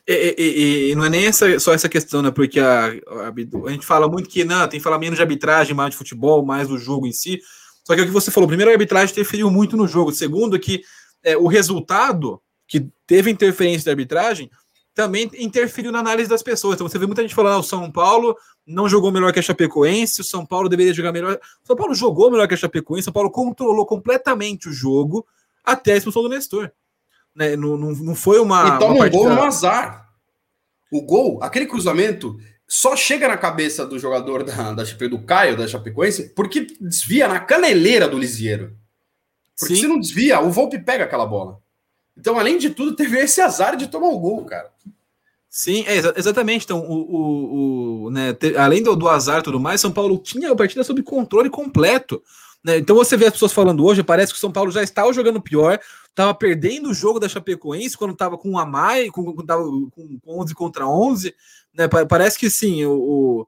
E, 0.06 0.34
e, 0.38 0.90
e 0.90 0.94
não 0.94 1.04
é 1.04 1.10
nem 1.10 1.26
essa, 1.26 1.58
só 1.60 1.74
essa 1.74 1.88
questão, 1.88 2.22
né? 2.22 2.30
Porque 2.30 2.58
a, 2.60 2.86
a, 2.86 3.32
a, 3.66 3.70
gente 3.70 3.84
fala 3.84 4.08
muito 4.08 4.28
que 4.28 4.42
não, 4.42 4.66
tem 4.66 4.80
que 4.80 4.84
falar 4.84 4.98
menos 4.98 5.16
de 5.16 5.22
arbitragem, 5.22 5.74
mais 5.74 5.90
de 5.90 5.96
futebol, 5.96 6.44
mais 6.44 6.68
do 6.68 6.78
jogo 6.78 7.06
em 7.06 7.12
si. 7.12 7.40
Só 7.84 7.94
que 7.94 8.00
é 8.00 8.04
o 8.04 8.06
que 8.06 8.12
você 8.12 8.30
falou, 8.30 8.46
primeiro, 8.46 8.70
a 8.70 8.74
arbitragem 8.74 9.12
interferiu 9.12 9.50
muito 9.50 9.76
no 9.76 9.86
jogo. 9.86 10.12
Segundo, 10.12 10.58
que 10.58 10.82
é, 11.22 11.36
o 11.36 11.46
resultado 11.46 12.40
que 12.66 12.86
teve 13.06 13.30
interferência 13.30 13.84
de 13.84 13.90
arbitragem 13.90 14.50
também 14.94 15.30
interferiu 15.38 15.92
na 15.92 16.00
análise 16.00 16.28
das 16.28 16.42
pessoas. 16.42 16.74
Então 16.74 16.88
você 16.88 16.98
vê 16.98 17.06
muita 17.06 17.22
gente 17.22 17.34
falando, 17.34 17.54
ah, 17.54 17.58
o 17.58 17.62
São 17.62 17.90
Paulo 17.90 18.36
não 18.66 18.88
jogou 18.88 19.12
melhor 19.12 19.32
que 19.32 19.38
a 19.38 19.42
Chapecoense, 19.42 20.20
o 20.20 20.24
São 20.24 20.44
Paulo 20.44 20.68
deveria 20.68 20.92
jogar 20.92 21.12
melhor. 21.12 21.38
O 21.62 21.66
São 21.66 21.76
Paulo 21.76 21.94
jogou 21.94 22.30
melhor 22.30 22.46
que 22.48 22.54
a 22.54 22.56
Chapecoense, 22.56 23.02
o 23.02 23.04
São 23.04 23.12
Paulo 23.12 23.30
controlou 23.30 23.86
completamente 23.86 24.68
o 24.68 24.72
jogo 24.72 25.26
até 25.64 25.92
a 25.92 25.96
expulsão 25.96 26.22
do 26.22 26.28
Nestor. 26.28 26.70
Né? 27.34 27.56
Não, 27.56 27.76
não, 27.76 27.92
não 27.92 28.14
foi 28.14 28.40
uma. 28.40 28.76
E 28.76 28.78
toma 28.78 28.94
uma 28.94 29.06
um 29.06 29.10
gol 29.10 29.30
no 29.30 29.42
azar. 29.42 30.08
O 30.92 31.02
gol, 31.02 31.38
aquele 31.42 31.66
cruzamento, 31.66 32.36
só 32.66 32.96
chega 32.96 33.28
na 33.28 33.36
cabeça 33.36 33.86
do 33.86 33.98
jogador 33.98 34.42
da, 34.42 34.72
da 34.72 34.82
do 34.82 35.22
Caio, 35.22 35.56
da 35.56 35.66
Chapecoense, 35.66 36.34
porque 36.34 36.66
desvia 36.80 37.28
na 37.28 37.40
caneleira 37.40 38.08
do 38.08 38.18
Lisieiro. 38.18 38.76
Porque 39.58 39.74
Sim. 39.74 39.82
se 39.82 39.88
não 39.88 39.98
desvia, 39.98 40.40
o 40.40 40.50
Volpe 40.50 40.78
pega 40.78 41.04
aquela 41.04 41.26
bola. 41.26 41.58
Então, 42.16 42.38
além 42.38 42.58
de 42.58 42.70
tudo, 42.70 42.94
teve 42.94 43.18
esse 43.18 43.40
azar 43.40 43.76
de 43.76 43.88
tomar 43.88 44.08
o 44.08 44.18
gol, 44.18 44.44
cara. 44.44 44.70
Sim, 45.48 45.84
é, 45.86 45.96
exatamente. 46.16 46.64
Então, 46.64 46.80
o, 46.80 46.94
o, 46.94 48.04
o 48.04 48.10
né, 48.10 48.32
te, 48.32 48.56
além 48.56 48.82
do, 48.82 48.94
do 48.94 49.08
azar 49.08 49.40
e 49.40 49.42
tudo 49.42 49.58
mais, 49.58 49.80
São 49.80 49.90
Paulo 49.90 50.18
tinha 50.18 50.52
a 50.52 50.56
partida 50.56 50.84
sob 50.84 51.02
controle 51.02 51.48
completo. 51.48 52.22
Né? 52.62 52.78
Então, 52.78 52.94
você 52.94 53.16
vê 53.16 53.26
as 53.26 53.32
pessoas 53.32 53.52
falando 53.52 53.84
hoje, 53.84 54.02
parece 54.02 54.32
que 54.32 54.38
o 54.38 54.40
São 54.40 54.52
Paulo 54.52 54.70
já 54.70 54.82
estava 54.82 55.12
jogando 55.12 55.40
pior, 55.40 55.80
estava 56.08 56.34
perdendo 56.34 56.90
o 56.90 56.94
jogo 56.94 57.18
da 57.18 57.28
Chapecoense 57.28 57.96
quando 57.96 58.12
estava 58.12 58.36
com 58.36 58.52
o 58.52 58.58
Amai, 58.58 59.08
com, 59.08 59.24
com, 59.32 60.18
com 60.20 60.40
11 60.40 60.54
contra 60.54 60.86
11. 60.86 61.34
Né? 61.74 61.88
Parece 62.08 62.38
que 62.38 62.50
sim, 62.50 62.84
o, 62.84 63.46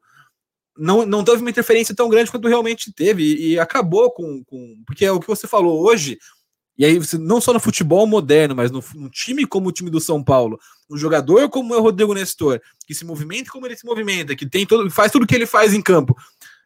não, 0.81 1.05
não 1.07 1.23
teve 1.23 1.39
uma 1.39 1.51
interferência 1.51 1.95
tão 1.95 2.09
grande 2.09 2.31
quanto 2.31 2.49
realmente 2.49 2.93
teve 2.93 3.23
e, 3.23 3.53
e 3.53 3.59
acabou 3.59 4.11
com, 4.11 4.43
com. 4.45 4.83
Porque 4.87 5.05
é 5.05 5.13
o 5.13 5.21
que 5.21 5.29
você 5.29 5.47
falou 5.47 5.85
hoje 5.85 6.19
e 6.81 6.85
aí, 6.87 6.99
não 7.19 7.43
só 7.43 7.53
no 7.53 7.61
futebol 7.61 8.07
moderno, 8.07 8.57
mas 8.57 8.71
no, 8.71 8.83
no, 8.95 9.11
time 9.11 9.45
como 9.45 9.69
o 9.69 9.73
time 9.73 9.91
do 9.91 10.01
São 10.01 10.25
Paulo, 10.25 10.59
um 10.91 10.97
jogador 10.97 11.47
como 11.51 11.75
é 11.75 11.77
o 11.77 11.83
Rodrigo 11.83 12.15
Nestor, 12.15 12.59
que 12.87 12.95
se 12.95 13.05
movimenta 13.05 13.51
como 13.51 13.67
ele 13.67 13.77
se 13.77 13.85
movimenta, 13.85 14.35
que 14.35 14.49
tem 14.49 14.65
todo, 14.65 14.91
faz 14.91 15.13
tudo 15.13 15.27
que 15.27 15.35
ele 15.35 15.45
faz 15.45 15.75
em 15.75 15.83
campo. 15.83 16.17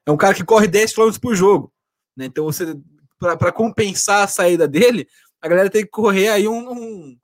É 0.06 0.12
um 0.12 0.16
cara 0.16 0.32
que 0.32 0.44
corre 0.44 0.68
10 0.68 0.94
km 0.94 1.10
por 1.20 1.34
jogo. 1.34 1.72
Né? 2.16 2.26
Então, 2.26 2.44
você 2.44 2.76
para 3.18 3.50
compensar 3.50 4.22
a 4.22 4.28
saída 4.28 4.68
dele, 4.68 5.08
a 5.42 5.48
galera 5.48 5.68
tem 5.68 5.82
que 5.82 5.90
correr 5.90 6.28
aí 6.28 6.46
um, 6.46 6.70
um, 6.70 7.16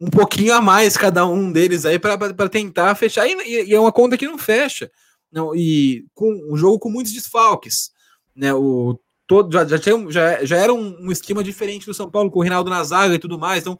um 0.00 0.08
pouquinho 0.08 0.54
a 0.54 0.62
mais 0.62 0.96
cada 0.96 1.26
um 1.26 1.52
deles 1.52 1.84
aí 1.84 1.98
para 1.98 2.48
tentar 2.48 2.94
fechar. 2.94 3.26
E, 3.26 3.66
e, 3.66 3.74
é 3.74 3.78
uma 3.78 3.92
conta 3.92 4.16
que 4.16 4.26
não 4.26 4.38
fecha. 4.38 4.90
Não, 5.32 5.54
e 5.54 6.06
com 6.14 6.32
um 6.50 6.56
jogo 6.56 6.78
com 6.78 6.90
muitos 6.90 7.12
desfalques. 7.12 7.90
Né? 8.34 8.52
O 8.52 8.98
todo, 9.26 9.52
já, 9.52 9.64
já, 9.64 9.78
tinha, 9.78 10.10
já, 10.10 10.44
já 10.44 10.56
era 10.56 10.74
um, 10.74 11.06
um, 11.06 11.12
esquema 11.12 11.44
diferente 11.44 11.86
do 11.86 11.94
São 11.94 12.10
Paulo, 12.10 12.30
com 12.30 12.40
o 12.40 12.42
Rinaldo 12.42 12.68
na 12.68 12.82
zaga 12.82 13.14
e 13.14 13.18
tudo 13.18 13.38
mais. 13.38 13.60
Então, 13.60 13.78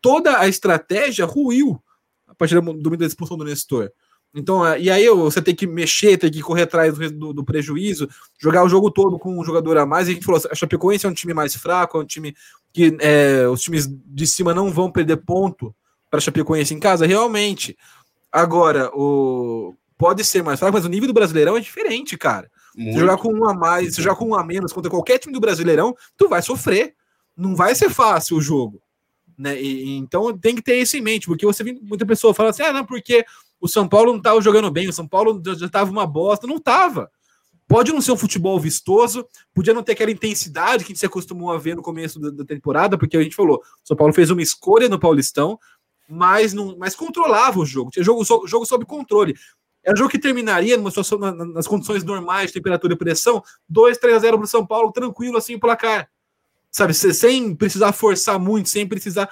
toda 0.00 0.38
a 0.38 0.46
estratégia 0.46 1.24
ruiu 1.24 1.82
a 2.28 2.34
partir 2.34 2.54
do 2.54 2.62
momento 2.62 2.96
da 2.96 3.06
expulsão 3.06 3.36
do 3.36 3.44
Nestor. 3.44 3.90
Então, 4.34 4.64
é, 4.66 4.80
e 4.80 4.90
aí 4.90 5.08
você 5.08 5.42
tem 5.42 5.54
que 5.54 5.66
mexer, 5.66 6.16
tem 6.16 6.30
que 6.30 6.40
correr 6.40 6.62
atrás 6.62 6.96
do, 7.10 7.32
do, 7.32 7.44
prejuízo, 7.44 8.08
jogar 8.40 8.64
o 8.64 8.68
jogo 8.68 8.90
todo 8.90 9.18
com 9.18 9.38
um 9.38 9.44
jogador 9.44 9.76
a 9.76 9.84
mais. 9.84 10.08
E 10.08 10.12
a 10.12 10.14
gente 10.14 10.24
falou, 10.24 10.40
a 10.50 10.54
Chapecoense 10.54 11.04
é 11.04 11.08
um 11.08 11.14
time 11.14 11.34
mais 11.34 11.54
fraco, 11.54 11.98
é 11.98 12.00
um 12.00 12.06
time 12.06 12.34
que 12.72 12.96
é, 13.00 13.46
os 13.48 13.60
times 13.60 13.86
de 13.88 14.26
cima 14.26 14.54
não 14.54 14.70
vão 14.70 14.90
perder 14.90 15.18
ponto 15.18 15.74
para 16.10 16.18
a 16.18 16.20
Chapecoense 16.20 16.72
em 16.72 16.80
casa, 16.80 17.06
realmente. 17.06 17.76
Agora, 18.30 18.90
o 18.94 19.74
pode 20.02 20.24
ser 20.24 20.42
mais 20.42 20.58
fraco, 20.58 20.74
mas 20.74 20.84
o 20.84 20.88
nível 20.88 21.06
do 21.06 21.14
Brasileirão 21.14 21.56
é 21.56 21.60
diferente, 21.60 22.18
cara. 22.18 22.50
Muito. 22.74 22.94
Se 22.94 22.98
jogar 22.98 23.18
com 23.18 23.32
um 23.32 23.48
a 23.48 23.54
mais, 23.54 23.94
se 23.94 24.02
jogar 24.02 24.16
com 24.16 24.30
um 24.30 24.34
a 24.34 24.44
menos 24.44 24.72
contra 24.72 24.90
qualquer 24.90 25.16
time 25.16 25.32
do 25.32 25.38
Brasileirão, 25.38 25.94
tu 26.16 26.28
vai 26.28 26.42
sofrer. 26.42 26.96
Não 27.36 27.54
vai 27.54 27.72
ser 27.76 27.88
fácil 27.88 28.36
o 28.36 28.40
jogo. 28.40 28.82
Né? 29.38 29.62
E, 29.62 29.96
então 29.96 30.36
tem 30.36 30.56
que 30.56 30.62
ter 30.62 30.74
isso 30.80 30.96
em 30.96 31.00
mente, 31.00 31.28
porque 31.28 31.46
você 31.46 31.62
vê 31.62 31.78
muita 31.80 32.04
pessoa 32.04 32.34
fala 32.34 32.50
assim: 32.50 32.64
ah, 32.64 32.72
não, 32.72 32.84
porque 32.84 33.24
o 33.60 33.68
São 33.68 33.86
Paulo 33.86 34.10
não 34.10 34.18
estava 34.18 34.40
jogando 34.40 34.72
bem, 34.72 34.88
o 34.88 34.92
São 34.92 35.06
Paulo 35.06 35.40
já 35.56 35.66
estava 35.66 35.88
uma 35.88 36.04
bosta. 36.04 36.48
Não 36.48 36.56
estava. 36.56 37.08
Pode 37.68 37.92
não 37.92 38.00
ser 38.00 38.10
um 38.10 38.16
futebol 38.16 38.58
vistoso, 38.58 39.24
podia 39.54 39.72
não 39.72 39.84
ter 39.84 39.92
aquela 39.92 40.10
intensidade 40.10 40.82
que 40.82 40.90
a 40.90 40.94
gente 40.94 40.98
se 40.98 41.06
acostumou 41.06 41.52
a 41.52 41.58
ver 41.58 41.76
no 41.76 41.82
começo 41.82 42.18
da, 42.18 42.28
da 42.28 42.44
temporada, 42.44 42.98
porque 42.98 43.16
a 43.16 43.22
gente 43.22 43.36
falou: 43.36 43.58
o 43.58 43.86
São 43.86 43.96
Paulo 43.96 44.12
fez 44.12 44.30
uma 44.30 44.42
escolha 44.42 44.88
no 44.88 44.98
Paulistão, 44.98 45.60
mas, 46.08 46.52
não, 46.52 46.76
mas 46.76 46.96
controlava 46.96 47.60
o 47.60 47.64
jogo, 47.64 47.90
tinha 47.90 48.04
jogo, 48.04 48.24
jogo 48.24 48.66
sob 48.66 48.84
controle. 48.84 49.36
É 49.84 49.92
um 49.92 49.96
jogo 49.96 50.10
que 50.10 50.18
terminaria 50.18 50.76
numa 50.76 50.90
situação, 50.90 51.18
nas 51.18 51.66
condições 51.66 52.04
normais 52.04 52.48
de 52.48 52.54
temperatura 52.54 52.94
e 52.94 52.96
pressão, 52.96 53.42
2, 53.68 53.98
3 53.98 54.16
a 54.16 54.18
0 54.20 54.38
para 54.38 54.44
o 54.44 54.48
São 54.48 54.64
Paulo, 54.64 54.92
tranquilo 54.92 55.36
assim 55.36 55.56
o 55.56 55.60
placar. 55.60 56.08
Sabe, 56.70 56.94
sem 56.94 57.54
precisar 57.54 57.92
forçar 57.92 58.38
muito, 58.38 58.68
sem 58.68 58.86
precisar. 58.86 59.28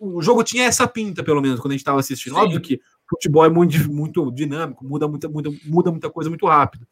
O 0.00 0.20
jogo 0.20 0.42
tinha 0.42 0.64
essa 0.64 0.86
pinta, 0.88 1.22
pelo 1.22 1.40
menos, 1.40 1.60
quando 1.60 1.72
a 1.72 1.74
gente 1.74 1.82
estava 1.82 2.00
assistindo. 2.00 2.34
Sim. 2.34 2.40
Óbvio 2.40 2.60
que 2.60 2.80
futebol 3.08 3.44
é 3.44 3.50
muito, 3.50 3.92
muito 3.92 4.30
dinâmico, 4.32 4.84
muda 4.84 5.06
muita, 5.06 5.28
muita, 5.28 5.50
muda 5.64 5.90
muita 5.90 6.10
coisa 6.10 6.30
muito 6.30 6.46
rápido. 6.46 6.86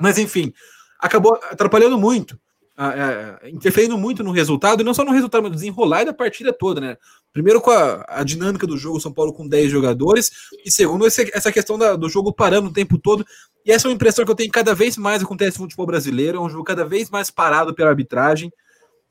Mas, 0.00 0.16
enfim, 0.16 0.52
acabou 0.98 1.34
atrapalhando 1.50 1.98
muito 1.98 2.38
interferindo 3.52 3.98
muito 3.98 4.22
no 4.22 4.30
resultado, 4.30 4.80
e 4.80 4.84
não 4.84 4.94
só 4.94 5.04
no 5.04 5.10
resultado, 5.10 5.42
mas 5.42 5.50
no 5.50 5.56
desenrolar 5.56 6.04
da 6.04 6.12
partida 6.12 6.52
toda, 6.52 6.80
né? 6.80 6.96
Primeiro 7.32 7.60
com 7.60 7.70
a, 7.70 8.04
a 8.08 8.22
dinâmica 8.22 8.66
do 8.66 8.76
jogo, 8.76 9.00
São 9.00 9.12
Paulo 9.12 9.32
com 9.32 9.48
10 9.48 9.70
jogadores, 9.70 10.30
e 10.64 10.70
segundo, 10.70 11.06
esse, 11.06 11.28
essa 11.34 11.50
questão 11.50 11.76
da, 11.76 11.96
do 11.96 12.08
jogo 12.08 12.32
parando 12.32 12.68
o 12.68 12.72
tempo 12.72 12.96
todo. 12.96 13.26
E 13.66 13.72
essa 13.72 13.86
é 13.86 13.88
uma 13.88 13.94
impressão 13.94 14.24
que 14.24 14.30
eu 14.30 14.34
tenho 14.34 14.50
cada 14.50 14.74
vez 14.74 14.96
mais 14.96 15.22
acontece 15.22 15.58
no 15.58 15.64
futebol 15.64 15.86
brasileiro, 15.86 16.38
é 16.38 16.40
um 16.40 16.48
jogo 16.48 16.64
cada 16.64 16.84
vez 16.84 17.10
mais 17.10 17.30
parado 17.30 17.74
pela 17.74 17.90
arbitragem. 17.90 18.52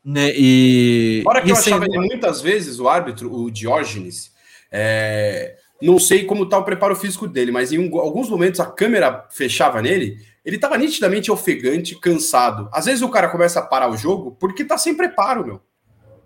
Né, 0.04 0.32
e, 0.34 1.22
Fora 1.24 1.42
que 1.42 1.48
e 1.48 1.52
eu 1.52 1.58
achava 1.58 1.86
ele 1.86 2.00
muitas 2.00 2.42
vezes, 2.42 2.80
o 2.80 2.88
árbitro, 2.88 3.34
o 3.34 3.52
Diógenes, 3.52 4.32
é, 4.72 5.58
não 5.82 6.00
sei 6.00 6.24
como 6.24 6.44
está 6.44 6.58
o 6.58 6.64
preparo 6.64 6.96
físico 6.96 7.28
dele, 7.28 7.52
mas 7.52 7.72
em 7.72 7.78
um, 7.78 8.00
alguns 8.00 8.30
momentos 8.30 8.60
a 8.60 8.66
câmera 8.66 9.28
fechava 9.30 9.82
nele 9.82 10.18
ele 10.48 10.58
tava 10.58 10.78
nitidamente 10.78 11.30
ofegante, 11.30 12.00
cansado. 12.00 12.70
Às 12.72 12.86
vezes 12.86 13.02
o 13.02 13.10
cara 13.10 13.28
começa 13.28 13.60
a 13.60 13.62
parar 13.62 13.92
o 13.92 13.98
jogo 13.98 14.32
porque 14.40 14.64
tá 14.64 14.78
sem 14.78 14.96
preparo, 14.96 15.46
meu. 15.46 15.62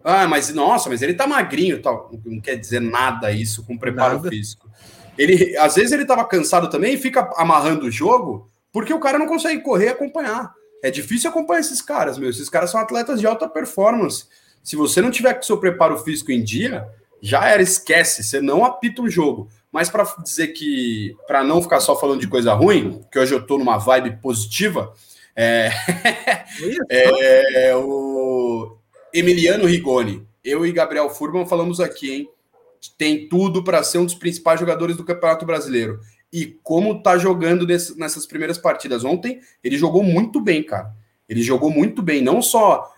Ah, 0.03 0.27
mas 0.27 0.53
nossa, 0.53 0.89
mas 0.89 1.01
ele 1.01 1.15
tá 1.15 1.25
magrinho 1.25 1.81
tal. 1.81 2.11
Não 2.23 2.39
quer 2.39 2.55
dizer 2.55 2.79
nada 2.79 3.31
isso 3.31 3.65
com 3.65 3.75
preparo 3.75 4.17
nada. 4.17 4.29
físico. 4.29 4.69
Ele, 5.17 5.57
às 5.57 5.73
vezes 5.73 5.91
ele 5.91 6.05
tava 6.05 6.23
cansado 6.23 6.69
também 6.69 6.93
e 6.93 6.99
fica 6.99 7.31
amarrando 7.35 7.87
o 7.87 7.91
jogo 7.91 8.47
porque 8.71 8.93
o 8.93 8.99
cara 8.99 9.17
não 9.17 9.25
consegue 9.25 9.61
correr 9.61 9.85
e 9.85 9.89
acompanhar. 9.89 10.53
É 10.83 10.91
difícil 10.91 11.27
acompanhar 11.27 11.61
esses 11.61 11.81
caras, 11.81 12.19
meu. 12.19 12.29
Esses 12.29 12.47
caras 12.47 12.69
são 12.69 12.79
atletas 12.79 13.19
de 13.19 13.25
alta 13.25 13.49
performance. 13.49 14.25
Se 14.63 14.75
você 14.75 15.01
não 15.01 15.09
tiver 15.09 15.33
com 15.33 15.41
seu 15.41 15.57
preparo 15.57 15.97
físico 15.97 16.31
em 16.31 16.43
dia, 16.43 16.87
já 17.19 17.47
era, 17.47 17.63
esquece, 17.63 18.23
você 18.23 18.39
não 18.39 18.63
apita 18.63 19.01
o 19.01 19.09
jogo. 19.09 19.49
Mas 19.71 19.89
para 19.89 20.03
dizer 20.21 20.49
que, 20.49 21.15
para 21.25 21.43
não 21.43 21.61
ficar 21.61 21.79
só 21.79 21.97
falando 21.97 22.19
de 22.19 22.27
coisa 22.27 22.53
ruim, 22.53 23.01
que 23.11 23.17
hoje 23.17 23.33
eu 23.33 23.45
tô 23.45 23.57
numa 23.57 23.77
vibe 23.77 24.17
positiva, 24.21 24.93
é, 25.35 25.71
é 26.89 27.75
o 27.75 28.77
Emiliano 29.13 29.65
Rigoni. 29.65 30.27
Eu 30.43 30.65
e 30.65 30.71
Gabriel 30.71 31.09
Furman 31.09 31.45
falamos 31.45 31.79
aqui, 31.79 32.11
hein? 32.11 32.29
Tem 32.97 33.29
tudo 33.29 33.63
para 33.63 33.83
ser 33.83 33.99
um 33.99 34.05
dos 34.05 34.15
principais 34.15 34.59
jogadores 34.59 34.97
do 34.97 35.05
Campeonato 35.05 35.45
Brasileiro. 35.45 35.99
E 36.33 36.57
como 36.63 37.01
tá 37.01 37.17
jogando 37.17 37.65
nesse, 37.65 37.97
nessas 37.97 38.25
primeiras 38.25 38.57
partidas. 38.57 39.03
Ontem, 39.03 39.39
ele 39.63 39.77
jogou 39.77 40.03
muito 40.03 40.41
bem, 40.41 40.63
cara. 40.63 40.91
Ele 41.29 41.41
jogou 41.41 41.69
muito 41.69 42.01
bem, 42.01 42.21
não 42.21 42.41
só 42.41 42.91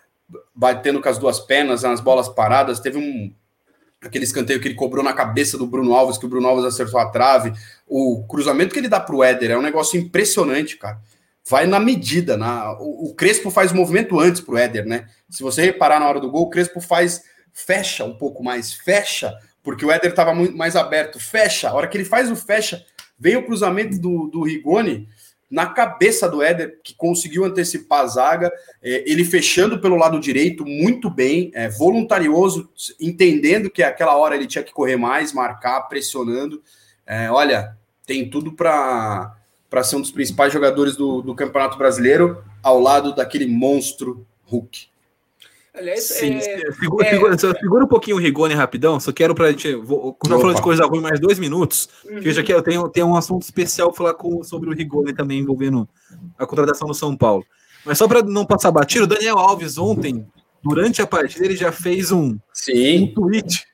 batendo 0.56 1.02
com 1.02 1.10
as 1.10 1.18
duas 1.18 1.40
pernas 1.40 1.84
nas 1.84 2.00
bolas 2.00 2.30
paradas, 2.30 2.80
teve 2.80 2.98
um 2.98 3.34
aquele 4.04 4.26
escanteio 4.26 4.60
que 4.60 4.68
ele 4.68 4.76
cobrou 4.76 5.04
na 5.04 5.14
cabeça 5.14 5.58
do 5.58 5.66
Bruno 5.66 5.94
Alves, 5.94 6.18
que 6.18 6.26
o 6.26 6.30
Bruno 6.30 6.48
Alves 6.48 6.66
acertou 6.66 7.00
a 7.00 7.10
trave, 7.10 7.54
o 7.88 8.26
cruzamento 8.28 8.74
que 8.74 8.80
ele 8.80 8.90
dá 8.90 9.00
para 9.00 9.16
o 9.16 9.24
Éder 9.24 9.52
é 9.52 9.58
um 9.58 9.62
negócio 9.62 10.00
impressionante, 10.00 10.78
cara. 10.78 11.00
Vai 11.50 11.68
na 11.68 11.80
medida, 11.80 12.38
na, 12.38 12.72
o, 12.80 13.14
Crespo 13.16 13.52
faz 13.52 13.72
o 13.72 13.76
movimento 13.76 14.18
antes 14.18 14.40
para 14.40 14.54
o 14.54 14.58
Éder, 14.58 14.86
né? 14.86 15.08
Se 15.30 15.44
você 15.44 15.62
reparar 15.62 16.00
na 16.00 16.08
hora 16.08 16.20
do 16.20 16.32
gol, 16.32 16.44
o 16.44 16.50
Crespo 16.50 16.80
faz, 16.80 17.24
fecha 17.52 18.06
um 18.06 18.18
pouco 18.18 18.42
mais, 18.42 18.74
fecha, 18.74 19.34
porque 19.62 19.86
o 19.86 19.92
Éder 19.92 20.12
estava 20.12 20.34
muito 20.34 20.56
mais 20.56 20.76
aberto, 20.76 21.20
fecha. 21.20 21.70
A 21.70 21.74
hora 21.74 21.88
que 21.88 21.98
ele 21.98 22.06
faz 22.06 22.32
o 22.32 22.36
fecha, 22.36 22.86
vem 23.20 23.36
o 23.36 23.46
cruzamento 23.46 24.00
do, 24.00 24.28
do 24.28 24.44
Rigoni, 24.44 25.08
na 25.54 25.68
cabeça 25.68 26.28
do 26.28 26.42
Éder, 26.42 26.80
que 26.84 26.96
conseguiu 26.96 27.46
antecipar 27.46 28.00
a 28.00 28.08
zaga, 28.08 28.52
é, 28.82 29.04
ele 29.06 29.24
fechando 29.24 29.80
pelo 29.80 29.96
lado 29.96 30.20
direito 30.20 30.66
muito 30.66 31.12
bem, 31.12 31.52
é, 31.54 31.70
voluntarioso, 31.70 32.72
entendendo 33.00 33.70
que 33.70 33.84
aquela 33.84 34.18
hora 34.18 34.36
ele 34.36 34.48
tinha 34.48 34.64
que 34.64 34.74
correr 34.74 34.96
mais, 34.96 35.32
marcar, 35.32 35.82
pressionando. 35.82 36.60
É, 37.06 37.30
olha, 37.30 37.78
tem 38.04 38.28
tudo 38.28 38.54
para 38.54 39.38
ser 39.84 39.98
um 39.98 40.02
dos 40.02 40.10
principais 40.10 40.52
jogadores 40.52 40.96
do, 40.96 41.22
do 41.22 41.36
Campeonato 41.36 41.78
Brasileiro, 41.78 42.44
ao 42.64 42.80
lado 42.80 43.14
daquele 43.14 43.46
monstro 43.46 44.26
Hulk. 44.46 44.88
Aliás, 45.76 46.04
Sim, 46.04 46.36
é, 46.36 46.72
segura, 46.72 47.08
é... 47.08 47.10
Segura, 47.10 47.38
segura, 47.38 47.86
um 47.86 47.88
pouquinho 47.88 48.18
o 48.18 48.20
Rigoni 48.20 48.54
rapidão, 48.54 49.00
só 49.00 49.12
quero 49.12 49.34
pra 49.34 49.50
gente. 49.50 49.74
Vou, 49.74 50.16
já 50.28 50.38
falando 50.38 50.56
de 50.56 50.62
coisa 50.62 50.86
ruim 50.86 51.02
mais 51.02 51.20
dois 51.20 51.40
minutos, 51.40 51.90
uhum. 52.06 52.20
que 52.20 52.28
eu 52.28 52.34
já 52.34 52.44
quero, 52.44 52.60
eu 52.60 52.64
tenho, 52.64 52.90
tenho 52.90 53.08
um 53.08 53.16
assunto 53.16 53.42
especial 53.42 53.90
pra 53.90 53.98
falar 53.98 54.14
com, 54.14 54.44
sobre 54.44 54.70
o 54.70 54.74
Rigoni 54.74 55.14
também 55.14 55.40
envolvendo 55.40 55.90
a 56.38 56.46
contratação 56.46 56.88
do 56.88 56.94
São 56.94 57.18
Paulo. 57.18 57.44
Mas 57.84 57.98
só 57.98 58.08
para 58.08 58.22
não 58.22 58.46
passar 58.46 58.72
batido, 58.72 59.06
o 59.06 59.08
Daniel 59.08 59.40
Alves 59.40 59.80
ontem, 59.80 60.26
durante 60.64 61.02
a 61.02 61.08
partida, 61.08 61.44
ele 61.44 61.56
já 61.56 61.72
fez 61.72 62.12
um, 62.12 62.38
Sim. 62.54 63.06
um 63.06 63.14
tweet. 63.16 63.66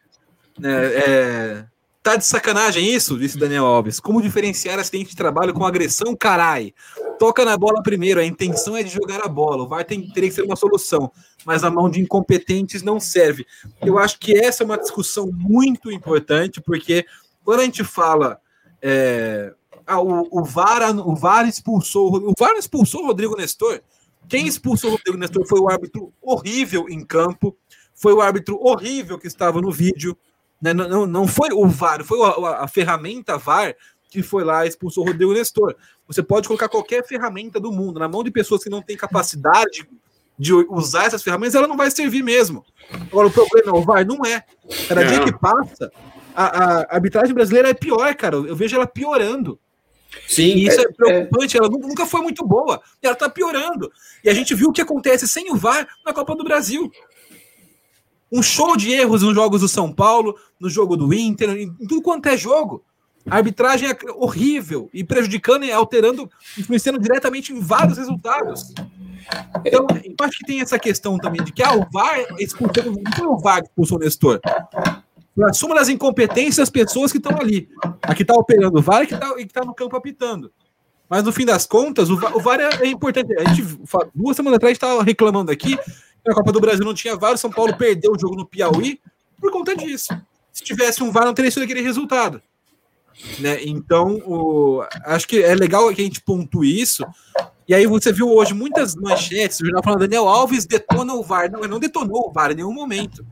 Né, 0.57 0.85
é, 0.95 1.65
tá 2.01 2.15
de 2.15 2.25
sacanagem 2.25 2.93
isso, 2.93 3.19
disse 3.19 3.37
Daniel 3.37 3.65
Alves. 3.65 3.99
Como 3.99 4.21
diferenciar 4.21 4.79
acidente 4.79 5.09
de 5.09 5.17
trabalho 5.17 5.53
com 5.53 5.65
agressão, 5.65 6.15
carai? 6.15 6.73
toca 7.19 7.43
na 7.43 7.57
bola 7.57 7.83
primeiro, 7.83 8.19
a 8.19 8.25
intenção 8.25 8.75
é 8.75 8.81
de 8.81 8.89
jogar 8.89 9.23
a 9.23 9.27
bola. 9.27 9.63
O 9.63 9.67
VAR 9.67 9.83
tem, 9.83 10.09
teria 10.09 10.29
que 10.29 10.35
ser 10.35 10.43
uma 10.43 10.55
solução, 10.55 11.11
mas 11.45 11.63
a 11.63 11.69
mão 11.69 11.89
de 11.89 12.01
incompetentes 12.01 12.81
não 12.81 12.99
serve. 12.99 13.45
Eu 13.81 13.97
acho 13.97 14.19
que 14.19 14.37
essa 14.37 14.63
é 14.63 14.65
uma 14.65 14.77
discussão 14.77 15.31
muito 15.31 15.91
importante, 15.91 16.61
porque 16.61 17.05
quando 17.43 17.61
a 17.61 17.65
gente 17.65 17.83
fala. 17.83 18.39
É, 18.81 19.53
ah, 19.89 19.99
o, 19.99 20.27
o, 20.29 20.43
VAR, 20.43 20.95
o 20.99 21.15
VAR 21.15 21.47
expulsou. 21.47 22.15
O 22.15 22.33
VAR 22.37 22.55
expulsou 22.55 23.01
o 23.01 23.07
Rodrigo 23.07 23.35
Nestor. 23.35 23.81
Quem 24.27 24.45
expulsou 24.45 24.91
o 24.91 24.93
Rodrigo 24.93 25.17
Nestor 25.17 25.47
foi 25.47 25.59
o 25.59 25.67
árbitro 25.67 26.13
horrível 26.21 26.85
em 26.87 27.03
campo, 27.03 27.57
foi 27.95 28.13
o 28.13 28.21
árbitro 28.21 28.59
horrível 28.61 29.17
que 29.17 29.25
estava 29.25 29.59
no 29.59 29.71
vídeo. 29.71 30.15
Né? 30.61 30.75
Não, 30.75 30.87
não, 30.87 31.07
não 31.07 31.27
foi 31.27 31.49
o 31.51 31.67
VAR, 31.67 32.03
foi 32.03 32.19
a, 32.21 32.63
a 32.63 32.67
ferramenta 32.67 33.35
VAR 33.35 33.75
que 34.11 34.21
foi 34.21 34.43
lá 34.43 34.65
e 34.65 34.69
expulsou 34.69 35.03
o 35.03 35.07
Rodrigo 35.07 35.33
Nestor. 35.33 35.75
Você 36.07 36.21
pode 36.21 36.47
colocar 36.47 36.69
qualquer 36.69 37.03
ferramenta 37.05 37.59
do 37.59 37.71
mundo 37.71 37.99
na 37.99 38.07
mão 38.07 38.23
de 38.23 38.29
pessoas 38.29 38.63
que 38.63 38.69
não 38.69 38.81
têm 38.81 38.95
capacidade 38.97 39.87
de 40.39 40.53
usar 40.53 41.03
essas 41.03 41.21
ferramentas, 41.21 41.55
ela 41.55 41.67
não 41.67 41.75
vai 41.75 41.91
servir 41.91 42.23
mesmo. 42.23 42.65
Agora, 42.89 43.27
o 43.27 43.31
problema 43.31 43.69
é 43.69 43.73
o 43.73 43.83
VAR 43.83 44.07
não 44.07 44.25
é. 44.25 44.41
Cada 44.87 45.03
dia 45.03 45.25
que 45.25 45.37
passa, 45.37 45.91
a, 46.33 46.45
a, 46.45 46.95
arbitragem 46.95 47.35
brasileira 47.35 47.69
é 47.69 47.73
pior, 47.73 48.15
cara. 48.15 48.37
Eu 48.37 48.55
vejo 48.55 48.73
ela 48.73 48.87
piorando. 48.87 49.59
Sim, 50.25 50.55
e 50.55 50.67
isso 50.67 50.79
é, 50.79 50.83
é 50.83 50.91
preocupante. 50.93 51.57
É... 51.57 51.59
Ela 51.59 51.69
nunca 51.69 52.05
foi 52.05 52.21
muito 52.21 52.45
boa. 52.45 52.81
Ela 53.01 53.13
está 53.13 53.29
piorando. 53.29 53.91
E 54.23 54.29
a 54.29 54.33
gente 54.33 54.55
viu 54.55 54.69
o 54.69 54.73
que 54.73 54.81
acontece 54.81 55.27
sem 55.27 55.51
o 55.51 55.57
VAR 55.57 55.85
na 56.05 56.13
Copa 56.13 56.33
do 56.33 56.43
Brasil. 56.45 56.89
Um 58.31 58.41
show 58.41 58.77
de 58.77 58.91
erros 58.91 59.21
nos 59.21 59.35
jogos 59.35 59.59
do 59.59 59.67
São 59.67 59.91
Paulo, 59.91 60.37
no 60.57 60.69
jogo 60.69 60.95
do 60.95 61.13
Inter, 61.13 61.49
em 61.49 61.75
tudo 61.85 62.01
quanto 62.01 62.29
é 62.29 62.37
jogo. 62.37 62.81
A 63.29 63.35
arbitragem 63.35 63.89
é 63.89 63.97
horrível 64.15 64.89
e 64.93 65.03
prejudicando 65.03 65.65
e 65.65 65.71
alterando, 65.71 66.29
influenciando 66.57 66.99
diretamente 66.99 67.51
em 67.51 67.59
vários 67.59 67.97
resultados. 67.97 68.73
Então, 69.65 69.85
eu 70.03 70.25
acho 70.25 70.37
que 70.39 70.45
tem 70.45 70.61
essa 70.61 70.79
questão 70.79 71.17
também 71.17 71.43
de 71.43 71.51
que 71.51 71.63
ah, 71.63 71.75
o 71.75 71.87
VAR 71.91 72.19
expulsou, 72.39 72.83
não 72.85 73.11
foi 73.15 73.27
o 73.27 73.37
VAR 73.37 73.61
que 73.61 73.69
expulsou 73.69 73.97
o 73.97 73.99
Nestor. 73.99 74.39
Foi 75.35 75.49
a 75.49 75.53
soma 75.53 75.75
das 75.75 75.89
incompetências 75.89 76.57
das 76.57 76.69
pessoas 76.69 77.11
que 77.11 77.17
estão 77.17 77.37
ali. 77.39 77.69
A 78.01 78.13
que 78.13 78.23
está 78.23 78.33
operando 78.33 78.79
o 78.79 78.81
VAR 78.81 79.03
e 79.03 79.07
que 79.07 79.13
está 79.15 79.61
tá 79.61 79.65
no 79.65 79.73
campo 79.73 79.95
apitando. 79.95 80.51
Mas 81.09 81.23
no 81.23 81.31
fim 81.31 81.45
das 81.45 81.65
contas, 81.65 82.09
o 82.09 82.17
VAR, 82.17 82.37
o 82.37 82.39
VAR 82.39 82.59
é, 82.59 82.69
é, 82.81 82.87
importante. 82.87 83.33
A 83.33 83.53
gente, 83.53 83.79
duas 84.13 84.35
semanas 84.35 84.57
atrás, 84.57 84.73
estava 84.73 85.03
reclamando 85.03 85.51
aqui 85.51 85.75
que 85.77 86.31
a 86.31 86.35
Copa 86.35 86.51
do 86.51 86.59
Brasil 86.59 86.85
não 86.85 86.93
tinha 86.93 87.15
VAR, 87.15 87.33
o 87.33 87.37
São 87.37 87.49
Paulo 87.49 87.75
perdeu 87.75 88.11
o 88.11 88.19
jogo 88.19 88.35
no 88.35 88.45
Piauí 88.45 88.99
por 89.39 89.51
conta 89.51 89.75
disso. 89.75 90.09
Se 90.51 90.63
tivesse 90.63 91.01
um 91.01 91.11
VAR, 91.11 91.25
não 91.25 91.33
teria 91.33 91.49
sido 91.49 91.63
aquele 91.63 91.81
resultado. 91.81 92.41
Né? 93.39 93.63
Então, 93.63 94.15
o, 94.25 94.83
acho 95.05 95.27
que 95.27 95.41
é 95.41 95.55
legal 95.55 95.93
que 95.93 96.01
a 96.01 96.03
gente 96.03 96.21
pontue 96.21 96.79
isso. 96.79 97.05
E 97.69 97.75
aí 97.75 97.85
você 97.85 98.11
viu 98.11 98.27
hoje 98.27 98.51
muitas 98.51 98.95
manchetes, 98.95 99.59
o 99.59 99.63
jornal 99.63 99.83
falando 99.83 99.99
Daniel 99.99 100.27
Alves 100.27 100.65
detona 100.65 101.13
o 101.13 101.21
VAR. 101.21 101.51
Não, 101.51 101.59
ele 101.59 101.67
não 101.67 101.79
detonou 101.79 102.27
o 102.27 102.31
VAR 102.31 102.49
em 102.51 102.55
nenhum 102.55 102.73
momento. 102.73 103.23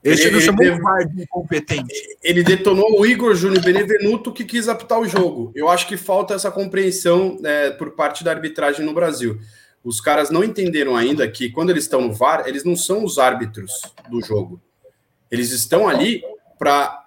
Ele, 0.00 0.14
ele, 0.14 0.36
ele 0.36 0.40
chamou 0.40 0.64
o 0.64 0.80
VAR 0.80 1.08
de 1.08 1.24
incompetente. 1.24 1.92
Ele 2.22 2.44
detonou 2.44 3.00
o 3.00 3.04
Igor 3.04 3.34
Júnior 3.34 3.60
Benevenuto 3.60 4.32
que 4.32 4.44
quis 4.44 4.68
apitar 4.68 5.00
o 5.00 5.08
jogo. 5.08 5.50
Eu 5.56 5.68
acho 5.68 5.88
que 5.88 5.96
falta 5.96 6.34
essa 6.34 6.52
compreensão 6.52 7.36
é, 7.42 7.72
por 7.72 7.90
parte 7.90 8.22
da 8.22 8.30
arbitragem 8.30 8.86
no 8.86 8.94
Brasil. 8.94 9.40
Os 9.82 10.00
caras 10.00 10.30
não 10.30 10.44
entenderam 10.44 10.94
ainda 10.94 11.28
que 11.28 11.50
quando 11.50 11.70
eles 11.70 11.82
estão 11.82 12.00
no 12.00 12.12
VAR, 12.12 12.44
eles 12.46 12.62
não 12.62 12.76
são 12.76 13.02
os 13.02 13.18
árbitros 13.18 13.72
do 14.08 14.20
jogo. 14.20 14.62
Eles 15.28 15.50
estão 15.50 15.88
ali 15.88 16.22
para 16.60 17.01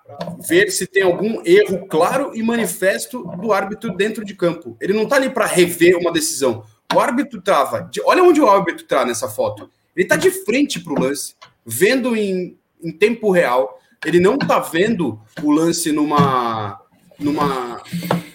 ver 0.47 0.69
se 0.69 0.85
tem 0.85 1.03
algum 1.03 1.41
erro 1.45 1.87
claro 1.87 2.31
e 2.35 2.43
manifesto 2.43 3.23
do 3.41 3.51
árbitro 3.51 3.95
dentro 3.95 4.23
de 4.23 4.35
campo. 4.35 4.77
Ele 4.79 4.93
não 4.93 5.03
está 5.03 5.15
ali 5.15 5.29
para 5.29 5.45
rever 5.45 5.97
uma 5.97 6.11
decisão. 6.11 6.63
O 6.93 6.99
árbitro 6.99 7.41
trava. 7.41 7.89
Olha 8.05 8.23
onde 8.23 8.39
o 8.39 8.49
árbitro 8.49 8.83
está 8.83 9.05
nessa 9.05 9.27
foto. 9.27 9.69
Ele 9.95 10.05
está 10.05 10.15
de 10.15 10.29
frente 10.29 10.79
para 10.79 10.93
o 10.93 10.99
lance, 10.99 11.35
vendo 11.65 12.15
em, 12.15 12.57
em 12.83 12.91
tempo 12.91 13.31
real. 13.31 13.79
Ele 14.05 14.19
não 14.19 14.35
está 14.35 14.59
vendo 14.59 15.19
o 15.41 15.51
lance 15.51 15.91
numa, 15.91 16.79
numa 17.17 17.81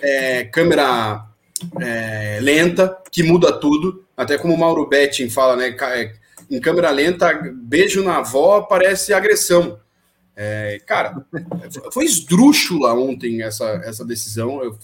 é, 0.00 0.44
câmera 0.44 1.26
é, 1.80 2.38
lenta, 2.42 2.98
que 3.12 3.22
muda 3.22 3.52
tudo. 3.52 4.04
Até 4.16 4.36
como 4.36 4.54
o 4.54 4.58
Mauro 4.58 4.86
Betting 4.86 5.30
fala, 5.30 5.54
né? 5.54 5.76
É, 5.80 6.12
em 6.50 6.60
câmera 6.60 6.90
lenta, 6.90 7.32
beijo 7.54 8.02
na 8.02 8.18
avó 8.18 8.62
parece 8.62 9.12
agressão. 9.12 9.78
É, 10.42 10.80
cara, 10.86 11.22
foi 11.92 12.06
esdrúxula 12.06 12.94
ontem 12.94 13.42
essa, 13.42 13.66
essa 13.84 14.02
decisão. 14.06 14.64
Eu, 14.64 14.78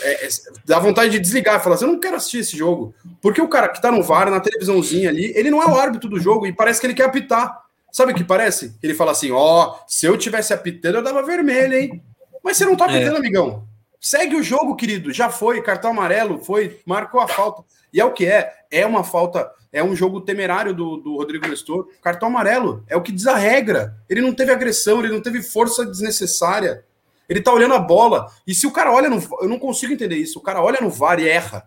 é, 0.00 0.24
é, 0.24 0.28
dá 0.64 0.78
vontade 0.78 1.10
de 1.10 1.20
desligar, 1.20 1.62
falar 1.62 1.74
assim, 1.74 1.84
eu 1.84 1.92
não 1.92 2.00
quero 2.00 2.16
assistir 2.16 2.38
esse 2.38 2.56
jogo. 2.56 2.94
Porque 3.20 3.38
o 3.38 3.50
cara 3.50 3.68
que 3.68 3.82
tá 3.82 3.92
no 3.92 4.02
VAR, 4.02 4.30
na 4.30 4.40
televisãozinha 4.40 5.10
ali, 5.10 5.30
ele 5.36 5.50
não 5.50 5.62
é 5.62 5.66
o 5.66 5.76
árbitro 5.76 6.08
do 6.08 6.18
jogo 6.18 6.46
e 6.46 6.54
parece 6.54 6.80
que 6.80 6.86
ele 6.86 6.94
quer 6.94 7.04
apitar. 7.04 7.66
Sabe 7.92 8.12
o 8.12 8.14
que 8.14 8.24
parece? 8.24 8.74
Ele 8.82 8.94
fala 8.94 9.12
assim: 9.12 9.30
ó, 9.30 9.66
oh, 9.66 9.84
se 9.86 10.06
eu 10.06 10.16
tivesse 10.16 10.54
apitando, 10.54 10.94
eu 10.94 11.02
dava 11.02 11.22
vermelho, 11.22 11.74
hein? 11.74 12.02
Mas 12.42 12.56
você 12.56 12.64
não 12.64 12.74
tá 12.74 12.86
apitando, 12.86 13.16
é. 13.16 13.18
amigão. 13.18 13.67
Segue 14.00 14.36
o 14.36 14.42
jogo, 14.42 14.76
querido. 14.76 15.12
Já 15.12 15.28
foi, 15.30 15.62
cartão 15.62 15.90
amarelo, 15.90 16.38
foi, 16.38 16.80
marcou 16.86 17.20
a 17.20 17.28
falta. 17.28 17.64
E 17.92 18.00
é 18.00 18.04
o 18.04 18.12
que 18.12 18.26
é. 18.26 18.52
É 18.70 18.86
uma 18.86 19.02
falta 19.02 19.50
é 19.72 19.84
um 19.84 19.94
jogo 19.94 20.20
temerário 20.20 20.74
do, 20.74 20.96
do 20.96 21.16
Rodrigo 21.16 21.46
Nestor. 21.46 21.88
Cartão 22.02 22.28
amarelo 22.28 22.84
é 22.88 22.96
o 22.96 23.02
que 23.02 23.12
diz 23.12 23.26
a 23.26 23.36
regra. 23.36 23.94
Ele 24.08 24.20
não 24.20 24.32
teve 24.32 24.50
agressão, 24.50 25.00
ele 25.00 25.12
não 25.12 25.20
teve 25.20 25.42
força 25.42 25.84
desnecessária. 25.84 26.84
Ele 27.28 27.40
tá 27.40 27.52
olhando 27.52 27.74
a 27.74 27.78
bola. 27.78 28.26
E 28.46 28.54
se 28.54 28.66
o 28.66 28.72
cara 28.72 28.90
olha 28.90 29.10
no. 29.10 29.22
Eu 29.40 29.48
não 29.48 29.58
consigo 29.58 29.92
entender 29.92 30.16
isso. 30.16 30.38
O 30.38 30.42
cara 30.42 30.62
olha 30.62 30.80
no 30.80 30.90
VAR 30.90 31.20
e 31.20 31.28
erra. 31.28 31.64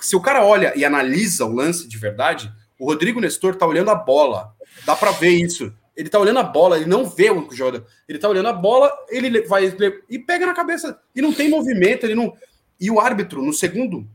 Se 0.00 0.14
o 0.14 0.20
cara 0.20 0.44
olha 0.44 0.72
e 0.76 0.84
analisa 0.84 1.46
o 1.46 1.52
lance 1.52 1.88
de 1.88 1.96
verdade, 1.96 2.52
o 2.78 2.84
Rodrigo 2.86 3.20
Nestor 3.20 3.56
tá 3.56 3.66
olhando 3.66 3.90
a 3.90 3.94
bola. 3.94 4.52
Dá 4.84 4.94
para 4.94 5.12
ver 5.12 5.30
isso. 5.30 5.72
Ele 5.98 6.08
tá 6.08 6.20
olhando 6.20 6.38
a 6.38 6.44
bola, 6.44 6.76
ele 6.76 6.86
não 6.86 7.04
vê 7.04 7.28
o 7.28 7.48
joga. 7.50 7.84
Ele 8.08 8.20
tá 8.20 8.28
olhando 8.28 8.48
a 8.48 8.52
bola, 8.52 8.88
ele 9.08 9.42
vai 9.42 9.74
e 10.08 10.16
pega 10.16 10.46
na 10.46 10.54
cabeça. 10.54 10.96
E 11.12 11.20
não 11.20 11.32
tem 11.32 11.50
movimento, 11.50 12.06
ele 12.06 12.14
não. 12.14 12.32
E 12.80 12.88
o 12.88 13.00
árbitro, 13.00 13.42
no 13.42 13.52
segundo, 13.52 14.06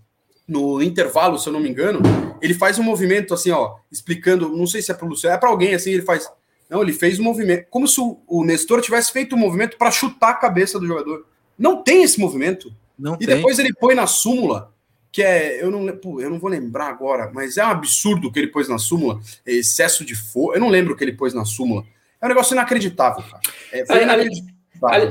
no 0.48 0.82
intervalo, 0.82 1.38
se 1.38 1.50
eu 1.50 1.52
não 1.52 1.60
me 1.60 1.70
engano, 1.70 2.00
ele 2.42 2.54
faz 2.54 2.80
um 2.80 2.84
movimento 2.84 3.34
assim, 3.34 3.52
ó, 3.52 3.76
explicando, 3.92 4.56
não 4.56 4.66
sei 4.66 4.82
se 4.82 4.92
é 4.92 4.94
para 4.94 5.06
o 5.06 5.10
Luciano, 5.10 5.36
é 5.36 5.38
para 5.38 5.50
alguém 5.50 5.76
assim, 5.76 5.92
ele 5.92 6.04
faz. 6.04 6.32
Não, 6.70 6.82
ele 6.82 6.94
fez 6.94 7.20
um 7.20 7.24
movimento, 7.24 7.68
como 7.70 7.86
se 7.86 8.00
o, 8.00 8.22
o 8.26 8.46
Nestor 8.46 8.82
tivesse 8.82 9.12
feito 9.12 9.36
um 9.36 9.40
movimento 9.40 9.78
para 9.78 9.92
chutar 9.92 10.30
a 10.30 10.36
cabeça 10.36 10.80
do 10.80 10.88
jogador. 10.88 11.26
Não 11.60 11.84
tem 11.84 12.04
esse 12.04 12.18
movimento. 12.18 12.74
Não 12.98 13.16
e 13.16 13.28
tem. 13.28 13.36
depois 13.36 13.60
ele 13.60 13.74
põe 13.74 13.94
na 13.94 14.08
súmula, 14.08 14.73
que 15.14 15.22
é, 15.22 15.64
eu 15.64 15.70
não, 15.70 15.96
pô, 15.96 16.20
eu 16.20 16.28
não 16.28 16.40
vou 16.40 16.50
lembrar 16.50 16.88
agora, 16.88 17.30
mas 17.32 17.56
é 17.56 17.64
um 17.64 17.70
absurdo 17.70 18.28
o 18.28 18.32
que 18.32 18.40
ele 18.40 18.48
pôs 18.48 18.68
na 18.68 18.80
súmula, 18.80 19.22
é 19.46 19.52
excesso 19.54 20.04
de 20.04 20.16
força. 20.16 20.58
Eu 20.58 20.60
não 20.60 20.70
lembro 20.70 20.94
o 20.94 20.98
que 20.98 21.04
ele 21.04 21.14
pôs 21.14 21.36
na 21.36 21.46
súmula. 21.46 21.86
É 22.20 22.26
um 22.26 22.30
negócio 22.30 22.56
inacreditável, 22.56 23.24
cara. 23.24 23.42
É, 23.72 23.86
foi 23.86 24.02
inacreditável. 24.02 24.54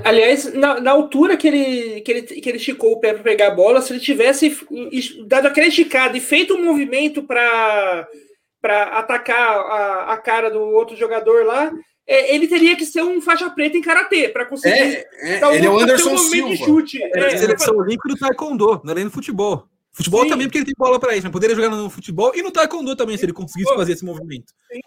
Aliás, 0.05 0.53
na, 0.53 0.81
na, 0.81 0.91
altura 0.91 1.37
que 1.37 1.47
ele, 1.47 2.01
que, 2.03 2.11
ele, 2.11 2.23
que 2.23 2.49
ele 2.49 2.59
esticou 2.59 2.93
o 2.93 3.01
pé 3.01 3.15
para 3.15 3.23
pegar 3.23 3.47
a 3.47 3.55
bola, 3.55 3.81
se 3.81 3.93
ele 3.93 4.01
tivesse 4.01 4.55
dado 5.25 5.47
aquela 5.47 5.69
esticada 5.69 6.19
e 6.19 6.21
feito 6.21 6.55
um 6.55 6.65
movimento 6.65 7.23
para 7.23 8.07
atacar 8.91 9.39
a, 9.39 10.13
a 10.13 10.17
cara 10.19 10.51
do 10.51 10.61
outro 10.61 10.97
jogador 10.97 11.47
lá, 11.47 11.73
é, 12.07 12.35
ele 12.35 12.49
teria 12.49 12.77
que 12.77 12.85
ser 12.85 13.03
um 13.03 13.23
faixa 13.23 13.49
preta 13.49 13.77
em 13.79 13.83
karatê 13.83 14.29
para 14.29 14.45
conseguir. 14.45 14.75
É, 14.75 15.41
é, 15.41 15.57
ele 15.57 15.67
é 15.67 15.71
o 15.71 15.79
Anderson 15.79 16.19
Silva. 16.19 16.57
chute. 16.57 17.03
É, 17.03 17.19
é, 17.19 17.37
seleção 17.37 17.77
olímpica 17.77 18.09
do 18.09 18.19
taekwondo, 18.19 18.81
não 18.85 18.93
é 18.93 18.97
nem 18.97 19.05
no 19.05 19.11
futebol. 19.11 19.69
Futebol 19.93 20.23
Sim. 20.23 20.31
também, 20.31 20.47
porque 20.47 20.59
ele 20.59 20.65
tem 20.65 20.75
bola 20.77 20.99
para 20.99 21.15
isso, 21.15 21.25
mas 21.25 21.33
poderia 21.33 21.55
jogar 21.55 21.69
no 21.69 21.91
futebol 21.91 22.33
e 22.35 22.43
no 22.43 22.51
taekwondo 22.51 22.97
também, 22.97 23.17
se 23.19 23.25
ele 23.25 23.33
conseguisse 23.33 23.75
fazer 23.75 23.93
esse 23.93 24.05
movimento. 24.05 24.53
Sim. 24.73 24.81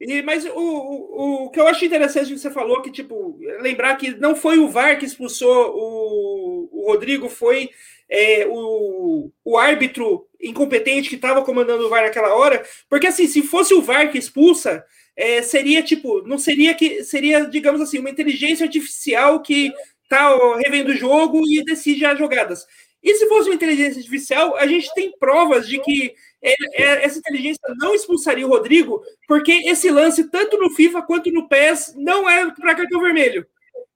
E, 0.00 0.22
mas 0.22 0.44
o, 0.44 0.50
o, 0.50 1.44
o 1.44 1.50
que 1.50 1.58
eu 1.58 1.66
acho 1.66 1.84
interessante 1.84 2.32
que 2.32 2.38
você 2.38 2.50
falou, 2.50 2.82
que, 2.82 2.90
tipo, 2.90 3.36
lembrar 3.60 3.96
que 3.96 4.12
não 4.16 4.36
foi 4.36 4.58
o 4.58 4.68
VAR 4.68 4.98
que 4.98 5.04
expulsou 5.04 5.72
o, 5.74 6.68
o 6.72 6.86
Rodrigo, 6.86 7.28
foi 7.28 7.70
é, 8.08 8.46
o, 8.48 9.30
o 9.44 9.58
árbitro 9.58 10.26
incompetente 10.40 11.08
que 11.08 11.16
estava 11.16 11.44
comandando 11.44 11.84
o 11.84 11.88
VAR 11.88 12.04
naquela 12.04 12.32
hora. 12.34 12.64
Porque, 12.88 13.08
assim, 13.08 13.26
se 13.26 13.42
fosse 13.42 13.74
o 13.74 13.82
VAR 13.82 14.10
que 14.12 14.18
expulsa, 14.18 14.84
é, 15.16 15.42
seria, 15.42 15.82
tipo, 15.82 16.22
não 16.22 16.38
seria 16.38 16.74
que, 16.74 17.02
seria, 17.02 17.44
digamos 17.44 17.80
assim, 17.80 17.98
uma 17.98 18.10
inteligência 18.10 18.64
artificial 18.64 19.42
que 19.42 19.72
tá 20.08 20.32
ó, 20.34 20.56
revendo 20.56 20.92
o 20.92 20.96
jogo 20.96 21.42
e 21.44 21.64
decide 21.64 22.04
as 22.04 22.16
jogadas. 22.16 22.64
E 23.02 23.14
se 23.14 23.28
fosse 23.28 23.48
uma 23.48 23.54
inteligência 23.54 23.98
artificial, 23.98 24.56
a 24.56 24.66
gente 24.66 24.92
tem 24.94 25.12
provas 25.18 25.68
de 25.68 25.78
que 25.80 26.14
é, 26.42 26.54
é, 26.74 27.04
essa 27.04 27.18
inteligência 27.18 27.60
não 27.78 27.94
expulsaria 27.94 28.46
o 28.46 28.50
Rodrigo, 28.50 29.00
porque 29.26 29.52
esse 29.52 29.90
lance, 29.90 30.30
tanto 30.30 30.58
no 30.58 30.70
FIFA 30.70 31.02
quanto 31.02 31.30
no 31.30 31.48
PES, 31.48 31.94
não 31.96 32.28
é 32.28 32.50
para 32.50 32.74
cartão 32.74 33.00
vermelho. 33.00 33.46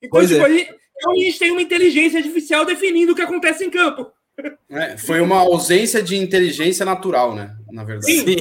Então, 0.01 0.27
tipo, 0.27 0.41
é. 0.41 0.45
a, 0.45 0.49
gente, 0.49 0.75
então 0.97 1.13
a 1.13 1.17
gente 1.17 1.39
tem 1.39 1.51
uma 1.51 1.63
inteligência 1.63 2.19
artificial 2.19 2.65
definindo 2.65 3.13
o 3.13 3.15
que 3.15 3.23
acontece 3.23 3.65
em 3.65 3.71
campo. 3.71 4.11
É, 4.71 4.97
foi 4.97 5.21
uma 5.21 5.39
ausência 5.39 6.03
de 6.03 6.17
inteligência 6.17 6.87
natural, 6.87 7.35
né? 7.35 7.55
Na 7.71 7.85
verdade. 7.85 8.13
Sim. 8.13 8.37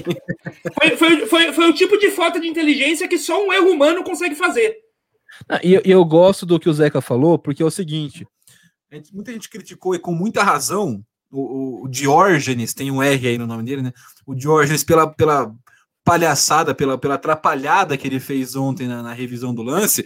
Foi, 0.80 0.98
foi, 0.98 1.28
foi, 1.28 1.54
foi, 1.54 1.70
o 1.70 1.74
tipo 1.74 1.98
de 1.98 2.10
falta 2.12 2.40
de 2.40 2.48
inteligência 2.48 3.08
que 3.08 3.18
só 3.18 3.46
um 3.46 3.52
erro 3.52 3.70
humano 3.70 4.04
consegue 4.04 4.36
fazer. 4.36 4.78
Ah, 5.50 5.60
e 5.64 5.74
eu, 5.74 5.82
eu 5.84 6.06
gosto 6.06 6.46
do 6.46 6.60
que 6.60 6.70
o 6.70 6.74
Zeca 6.74 7.02
falou, 7.02 7.38
porque 7.38 7.62
é 7.62 7.66
o 7.66 7.72
seguinte: 7.72 8.26
muita 9.14 9.32
gente 9.32 9.50
criticou 9.50 9.96
e 9.96 10.00
com 10.00 10.14
muita 10.14 10.44
razão 10.44 11.04
o, 11.32 11.84
o, 11.84 11.88
Diógenes, 11.88 12.74
tem 12.74 12.92
um 12.92 13.02
R 13.02 13.28
aí 13.28 13.38
no 13.38 13.48
nome 13.48 13.64
dele, 13.64 13.82
né? 13.82 13.94
O 14.26 14.36
Diógenes, 14.36 14.84
pela, 14.84 15.08
pela 15.08 15.54
palhaçada, 16.04 16.76
pela, 16.76 16.98
pela 16.98 17.16
atrapalhada 17.16 17.98
que 17.98 18.08
ele 18.08 18.20
fez 18.20 18.56
ontem 18.56 18.88
na, 18.88 19.02
na 19.02 19.14
revisão 19.14 19.54
do 19.54 19.62
lance, 19.62 20.06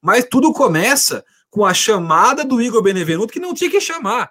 mas 0.00 0.24
tudo 0.30 0.52
começa 0.52 1.24
com 1.50 1.64
a 1.64 1.74
chamada 1.74 2.44
do 2.44 2.62
Igor 2.62 2.82
Benevenuto, 2.82 3.32
que 3.32 3.40
não 3.40 3.52
tinha 3.52 3.70
que 3.70 3.80
chamar. 3.80 4.30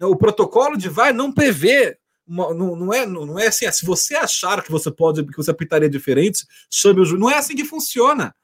O 0.00 0.14
protocolo 0.14 0.76
de 0.76 0.88
VAR 0.88 1.14
não 1.14 1.32
prevê, 1.32 1.96
não, 2.26 2.54
não, 2.54 2.92
é, 2.92 3.06
não 3.06 3.38
é 3.38 3.46
assim, 3.46 3.64
ah, 3.64 3.72
se 3.72 3.86
você 3.86 4.14
achar 4.14 4.62
que 4.62 4.70
você 4.70 4.90
pode, 4.90 5.24
que 5.24 5.36
você 5.36 5.50
apitaria 5.50 5.88
diferente, 5.88 6.46
chame 6.70 7.00
o 7.00 7.04
juiz. 7.04 7.18
Não 7.18 7.30
é 7.30 7.38
assim 7.38 7.56
que 7.56 7.64
funciona. 7.64 8.34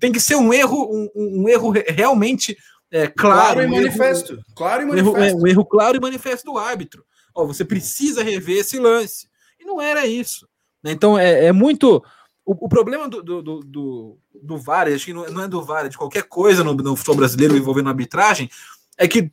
Tem 0.00 0.10
que 0.10 0.18
ser 0.18 0.36
um 0.36 0.52
erro, 0.52 0.90
um, 0.90 1.42
um 1.42 1.48
erro 1.48 1.70
realmente 1.70 2.56
é, 2.90 3.06
claro, 3.06 3.54
claro 3.54 3.62
e 3.62 3.66
manifesto. 3.66 4.32
Erro, 4.32 4.44
claro 4.54 4.82
e 4.82 4.86
manifesto. 4.86 5.18
Um 5.18 5.22
erro, 5.22 5.42
um 5.42 5.46
erro 5.46 5.64
claro 5.64 5.96
e 5.96 6.00
manifesto 6.00 6.44
do 6.50 6.58
árbitro. 6.58 7.04
Ó, 7.34 7.44
você 7.46 7.64
precisa 7.64 8.22
rever 8.22 8.58
esse 8.58 8.78
lance. 8.78 9.28
E 9.60 9.64
não 9.64 9.80
era 9.80 10.06
isso. 10.06 10.48
Né? 10.82 10.92
Então 10.92 11.18
é, 11.18 11.46
é 11.46 11.52
muito. 11.52 12.02
O, 12.44 12.66
o 12.66 12.68
problema 12.68 13.08
do, 13.08 13.22
do, 13.22 13.42
do, 13.42 14.18
do, 14.42 14.58
VAR, 14.58 14.88
acho 14.88 15.04
que 15.04 15.12
não, 15.12 15.42
é 15.42 15.48
do 15.48 15.62
VAR, 15.62 15.86
é 15.86 15.88
de 15.88 15.98
qualquer 15.98 16.22
coisa 16.22 16.64
no, 16.64 16.72
no 16.74 16.96
futebol 16.96 17.16
brasileiro 17.16 17.56
envolvendo 17.56 17.90
arbitragem, 17.90 18.48
é 18.96 19.06
que, 19.06 19.30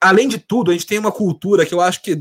além 0.00 0.26
de 0.26 0.38
tudo, 0.38 0.70
a 0.70 0.74
gente 0.74 0.86
tem 0.86 0.98
uma 0.98 1.12
cultura 1.12 1.64
que 1.64 1.72
eu 1.72 1.80
acho 1.80 2.02
que 2.02 2.20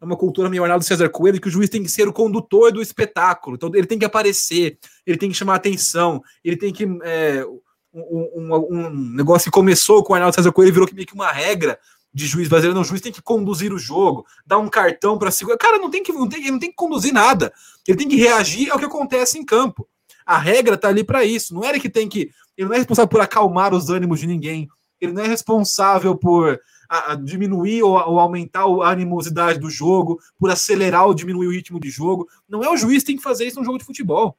é 0.00 0.04
uma 0.04 0.16
cultura 0.16 0.50
meio 0.50 0.78
do 0.78 0.84
César 0.84 1.08
Coelho, 1.08 1.40
que 1.40 1.48
o 1.48 1.50
juiz 1.50 1.70
tem 1.70 1.82
que 1.82 1.88
ser 1.88 2.06
o 2.06 2.12
condutor 2.12 2.70
do 2.70 2.82
espetáculo. 2.82 3.56
Então 3.56 3.70
ele 3.74 3.86
tem 3.86 3.98
que 3.98 4.04
aparecer, 4.04 4.78
ele 5.06 5.16
tem 5.16 5.30
que 5.30 5.36
chamar 5.36 5.54
atenção, 5.54 6.22
ele 6.44 6.56
tem 6.56 6.72
que. 6.72 6.84
É, 7.02 7.44
um, 7.92 8.30
um, 8.36 8.54
um, 8.70 8.90
negócio 8.90 9.50
que 9.50 9.54
começou 9.54 10.02
com 10.02 10.12
o 10.12 10.14
Arnaldo 10.14 10.34
César 10.34 10.52
Coelho 10.52 10.72
virou 10.72 10.88
meio 10.92 11.06
que 11.06 11.14
uma 11.14 11.30
regra 11.30 11.78
de 12.12 12.26
juiz 12.26 12.48
brasileiro. 12.48 12.74
Não, 12.74 12.82
o 12.82 12.84
juiz 12.84 13.00
tem 13.00 13.12
que 13.12 13.22
conduzir 13.22 13.72
o 13.72 13.78
jogo, 13.78 14.26
dar 14.46 14.58
um 14.58 14.68
cartão 14.68 15.18
para 15.18 15.30
segurar. 15.30 15.58
Cara, 15.58 15.78
não 15.78 15.90
tem 15.90 16.02
que 16.02 16.12
não 16.12 16.28
tem, 16.28 16.40
ele 16.40 16.50
não 16.52 16.58
tem 16.58 16.70
que 16.70 16.76
conduzir 16.76 17.12
nada. 17.12 17.52
Ele 17.86 17.96
tem 17.96 18.08
que 18.08 18.16
reagir 18.16 18.70
ao 18.70 18.78
que 18.78 18.84
acontece 18.84 19.38
em 19.38 19.44
campo. 19.44 19.88
A 20.26 20.38
regra 20.38 20.76
tá 20.76 20.88
ali 20.88 21.02
para 21.02 21.24
isso. 21.24 21.54
Não 21.54 21.64
é 21.64 21.70
ele 21.70 21.80
que 21.80 21.88
tem 21.88 22.08
que. 22.08 22.30
Ele 22.56 22.68
não 22.68 22.74
é 22.74 22.78
responsável 22.78 23.08
por 23.08 23.20
acalmar 23.20 23.72
os 23.72 23.88
ânimos 23.88 24.20
de 24.20 24.26
ninguém. 24.26 24.68
Ele 25.00 25.12
não 25.12 25.22
é 25.22 25.28
responsável 25.28 26.16
por 26.16 26.60
a, 26.88 27.12
a 27.12 27.14
diminuir 27.14 27.82
ou, 27.82 27.92
ou, 27.92 28.18
aumentar 28.18 28.64
a 28.64 28.90
animosidade 28.90 29.58
do 29.58 29.70
jogo, 29.70 30.18
por 30.38 30.50
acelerar 30.50 31.06
ou 31.06 31.14
diminuir 31.14 31.46
o 31.46 31.52
ritmo 31.52 31.78
de 31.78 31.90
jogo. 31.90 32.26
Não 32.48 32.64
é 32.64 32.70
o 32.70 32.76
juiz 32.76 33.02
que 33.02 33.08
tem 33.08 33.16
que 33.16 33.22
fazer 33.22 33.46
isso 33.46 33.58
num 33.58 33.64
jogo 33.64 33.78
de 33.78 33.84
futebol. 33.84 34.36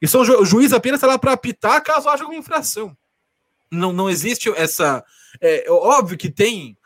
E 0.00 0.08
são, 0.08 0.22
o 0.22 0.44
juiz 0.44 0.72
apenas 0.72 0.98
está 0.98 1.06
lá 1.06 1.18
para 1.18 1.32
apitar 1.32 1.82
caso 1.82 2.08
haja 2.08 2.22
alguma 2.22 2.38
infração. 2.38 2.96
Não, 3.70 3.92
não 3.92 4.08
existe 4.10 4.50
essa. 4.50 5.04
É, 5.40 5.66
óbvio 5.68 6.18
que 6.18 6.30
tem 6.30 6.76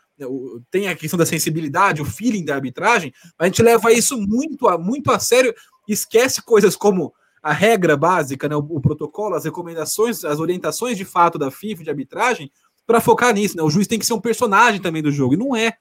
tem 0.71 0.87
a 0.87 0.95
questão 0.95 1.17
da 1.17 1.25
sensibilidade, 1.25 2.01
o 2.01 2.05
feeling 2.05 2.45
da 2.45 2.55
arbitragem, 2.55 3.13
mas 3.37 3.45
a 3.45 3.45
gente 3.47 3.61
leva 3.61 3.91
isso 3.91 4.17
muito 4.17 4.67
a, 4.67 4.77
muito 4.77 5.11
a 5.11 5.19
sério 5.19 5.53
e 5.87 5.93
esquece 5.93 6.41
coisas 6.41 6.75
como 6.75 7.13
a 7.43 7.51
regra 7.51 7.97
básica, 7.97 8.47
né, 8.47 8.55
o, 8.55 8.59
o, 8.59 8.81
protocolo, 8.81 9.35
as 9.35 9.45
recomendações, 9.45 10.23
as 10.23 10.39
orientações 10.39 10.97
de 10.97 11.05
fato 11.05 11.37
da 11.37 11.51
FIFA 11.51 11.83
de 11.83 11.89
arbitragem 11.89 12.51
para 12.87 13.01
focar 13.01 13.33
nisso. 13.33 13.57
Né? 13.57 13.63
O 13.63 13.69
juiz 13.69 13.87
tem 13.87 13.99
que 13.99 14.05
ser 14.05 14.13
um 14.13 14.21
personagem 14.21 14.81
também 14.81 15.03
do 15.03 15.11
jogo, 15.11 15.33
e 15.33 15.37
não 15.37 15.55
é. 15.55 15.73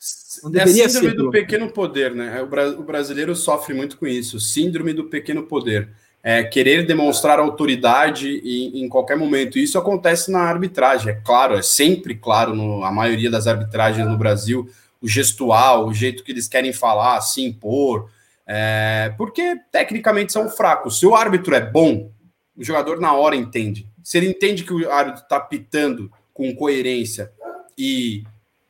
Não 0.43 0.51
deveria 0.51 0.83
é 0.83 0.87
a 0.87 0.89
síndrome 0.89 1.11
ser, 1.11 1.17
do 1.17 1.31
pequeno 1.31 1.71
poder, 1.71 2.15
né? 2.15 2.43
O 2.43 2.83
brasileiro 2.83 3.37
sofre 3.37 3.73
muito 3.73 3.97
com 3.97 4.07
isso, 4.07 4.41
síndrome 4.41 4.93
do 4.93 5.05
pequeno 5.05 5.45
poder 5.45 5.91
é, 6.27 6.43
querer 6.43 6.87
demonstrar 6.87 7.39
autoridade 7.39 8.41
em, 8.43 8.83
em, 8.83 8.89
qualquer 8.89 9.15
momento. 9.15 9.59
Isso 9.59 9.77
acontece 9.77 10.33
na 10.33 10.41
arbitragem, 10.41 11.13
é 11.13 11.21
claro, 11.23 11.55
é 11.55 11.61
sempre 11.61 12.15
claro, 12.15 12.55
no, 12.57 12.83
a 12.83 12.91
maioria 12.91 13.31
das 13.31 13.47
arbitragens 13.47 14.09
no 14.09 14.17
Brasil, 14.17 14.67
o 15.03 15.07
gestual, 15.07 15.87
o 15.87 15.93
jeito 15.93 16.25
que 16.25 16.33
eles 16.33 16.49
querem 16.49 16.73
falar, 16.73 17.21
se 17.21 17.45
impor, 17.45 18.09
é, 18.47 19.13
porque 19.19 19.57
tecnicamente 19.71 20.33
são 20.33 20.49
fracos. 20.49 20.99
Se 20.99 21.05
o 21.05 21.15
árbitro 21.15 21.55
é 21.55 21.61
bom, 21.61 22.11
o 22.57 22.65
jogador 22.65 22.99
na 22.99 23.13
hora 23.13 23.37
entende. 23.37 23.87
Se 24.03 24.17
ele 24.17 24.29
entende 24.29 24.65
que 24.65 24.73
o 24.73 24.91
árbitro 24.91 25.23
está 25.23 25.39
pitando 25.39 26.11
com 26.33 26.55
coerência 26.55 27.31
e 27.77 28.25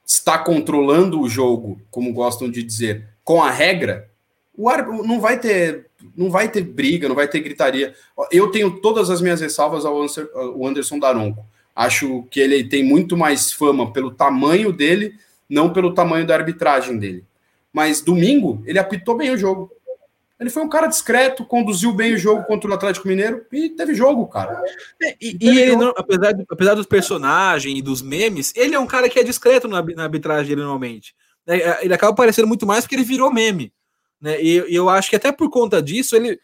está 0.05 0.39
controlando 0.39 1.21
o 1.21 1.29
jogo, 1.29 1.81
como 1.89 2.13
gostam 2.13 2.51
de 2.51 2.65
dizer, 2.65 3.11
com 3.23 3.41
a 3.41 3.51
regra, 3.51 4.11
o 4.57 4.69
árbitro 4.69 5.07
não 5.07 5.21
vai 5.21 5.39
ter 5.39 5.87
não 6.17 6.31
vai 6.31 6.49
ter 6.49 6.63
briga, 6.63 7.09
não 7.09 7.15
vai 7.15 7.27
ter 7.27 7.41
gritaria. 7.41 7.95
Eu 8.31 8.51
tenho 8.51 8.81
todas 8.81 9.11
as 9.11 9.21
minhas 9.21 9.41
ressalvas 9.41 9.85
ao 9.85 10.01
Anderson 10.67 10.99
Daronco. 10.99 11.45
Acho 11.75 12.23
que 12.31 12.39
ele 12.39 12.65
tem 12.65 12.85
muito 12.85 13.17
mais 13.17 13.53
fama 13.53 13.93
pelo 13.93 14.11
tamanho 14.13 14.73
dele, 14.73 15.15
não 15.49 15.73
pelo 15.73 15.95
tamanho 15.95 16.27
da 16.27 16.35
arbitragem 16.35 16.99
dele. 16.99 17.25
Mas 17.73 18.01
domingo, 18.01 18.63
ele 18.67 18.79
apitou 18.79 19.17
bem 19.17 19.31
o 19.31 19.37
jogo. 19.37 19.73
Ele 20.39 20.51
foi 20.51 20.63
um 20.63 20.69
cara 20.69 20.87
discreto, 20.89 21.45
conduziu 21.45 21.93
bem 21.93 22.15
o 22.15 22.19
jogo 22.19 22.45
contra 22.45 22.71
o 22.71 22.75
Atlético 22.75 23.09
Mineiro 23.09 23.45
e 23.53 23.71
teve 23.71 23.95
jogo, 23.95 24.27
cara. 24.27 24.61
É, 25.03 25.17
e, 25.21 25.39
e 25.41 25.59
ele, 25.59 25.77
não, 25.77 25.93
apesar, 25.97 26.33
de, 26.33 26.45
apesar 26.49 26.75
dos 26.75 26.87
personagens 26.87 27.79
e 27.79 27.83
dos 27.83 28.03
memes, 28.03 28.53
ele 28.55 28.75
é 28.75 28.79
um 28.79 28.87
cara 28.87 29.09
que 29.09 29.19
é 29.19 29.23
discreto 29.23 29.67
na, 29.67 29.83
na 29.83 30.03
arbitragem 30.05 30.55
normalmente. 30.55 31.15
É, 31.47 31.85
ele 31.85 31.95
acaba 31.95 32.13
aparecendo 32.13 32.49
muito 32.49 32.67
mais 32.67 32.85
porque 32.85 32.95
ele 32.95 33.05
virou 33.05 33.33
meme. 33.33 33.73
Né? 34.25 34.43
E, 34.43 34.71
e 34.71 34.75
eu 34.75 34.89
acho 34.89 35.11
que 35.11 35.17
até 35.17 35.31
por 35.31 35.51
conta 35.51 35.83
disso, 35.83 36.17
ele 36.17 36.41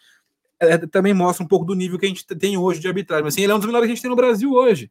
é, 0.61 0.77
também 0.77 1.15
mostra 1.15 1.43
um 1.43 1.49
pouco 1.49 1.65
do 1.65 1.75
nível 1.75 1.99
que 1.99 2.05
a 2.05 2.09
gente 2.09 2.27
tem 2.27 2.59
hoje 2.59 2.79
de 2.79 2.87
arbitragem. 2.87 3.27
Assim, 3.27 3.41
ele 3.41 3.51
é 3.51 3.55
um 3.55 3.59
dos 3.59 3.67
melhores 3.67 3.87
que 3.87 3.93
a 3.93 3.95
gente 3.95 4.03
tem 4.03 4.11
no 4.11 4.17
Brasil 4.17 4.53
hoje. 4.53 4.91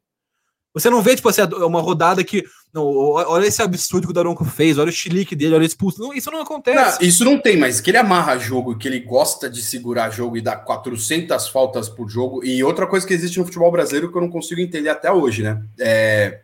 Você 0.74 0.90
não 0.90 1.02
vê, 1.02 1.16
tipo 1.16 1.30
assim, 1.30 1.42
uma 1.42 1.82
rodada 1.82 2.24
que. 2.24 2.44
Não, 2.74 2.84
olha 2.86 3.48
esse 3.48 3.62
absurdo 3.62 4.06
que 4.06 4.12
o 4.12 4.14
Daronco 4.14 4.46
fez, 4.46 4.78
olha 4.78 4.90
o 4.90 4.92
chilique 4.92 5.36
dele, 5.36 5.56
olha 5.56 5.64
o 5.64 5.66
expulso. 5.66 6.00
Não, 6.00 6.14
isso 6.14 6.32
não 6.32 6.42
acontece. 6.42 7.00
Não, 7.00 7.08
isso 7.08 7.26
não 7.26 7.40
tem, 7.40 7.58
mas 7.58 7.80
que 7.80 7.92
ele 7.92 7.98
amarra 7.98 8.38
jogo, 8.38 8.78
que 8.78 8.88
ele 8.88 9.00
gosta 9.00 9.50
de 9.50 9.62
segurar 9.62 10.12
jogo 10.12 10.38
e 10.38 10.42
dar 10.42 10.58
400 10.58 11.48
faltas 11.48 11.90
por 11.90 12.08
jogo. 12.10 12.44
E 12.44 12.64
outra 12.64 12.86
coisa 12.88 13.06
que 13.06 13.14
existe 13.14 13.40
no 13.40 13.46
futebol 13.46 13.72
brasileiro 13.72 14.12
que 14.12 14.18
eu 14.18 14.22
não 14.22 14.30
consigo 14.30 14.62
entender 14.62 14.90
até 14.90 15.12
hoje, 15.12 15.44
né? 15.44 15.64
É. 15.80 16.42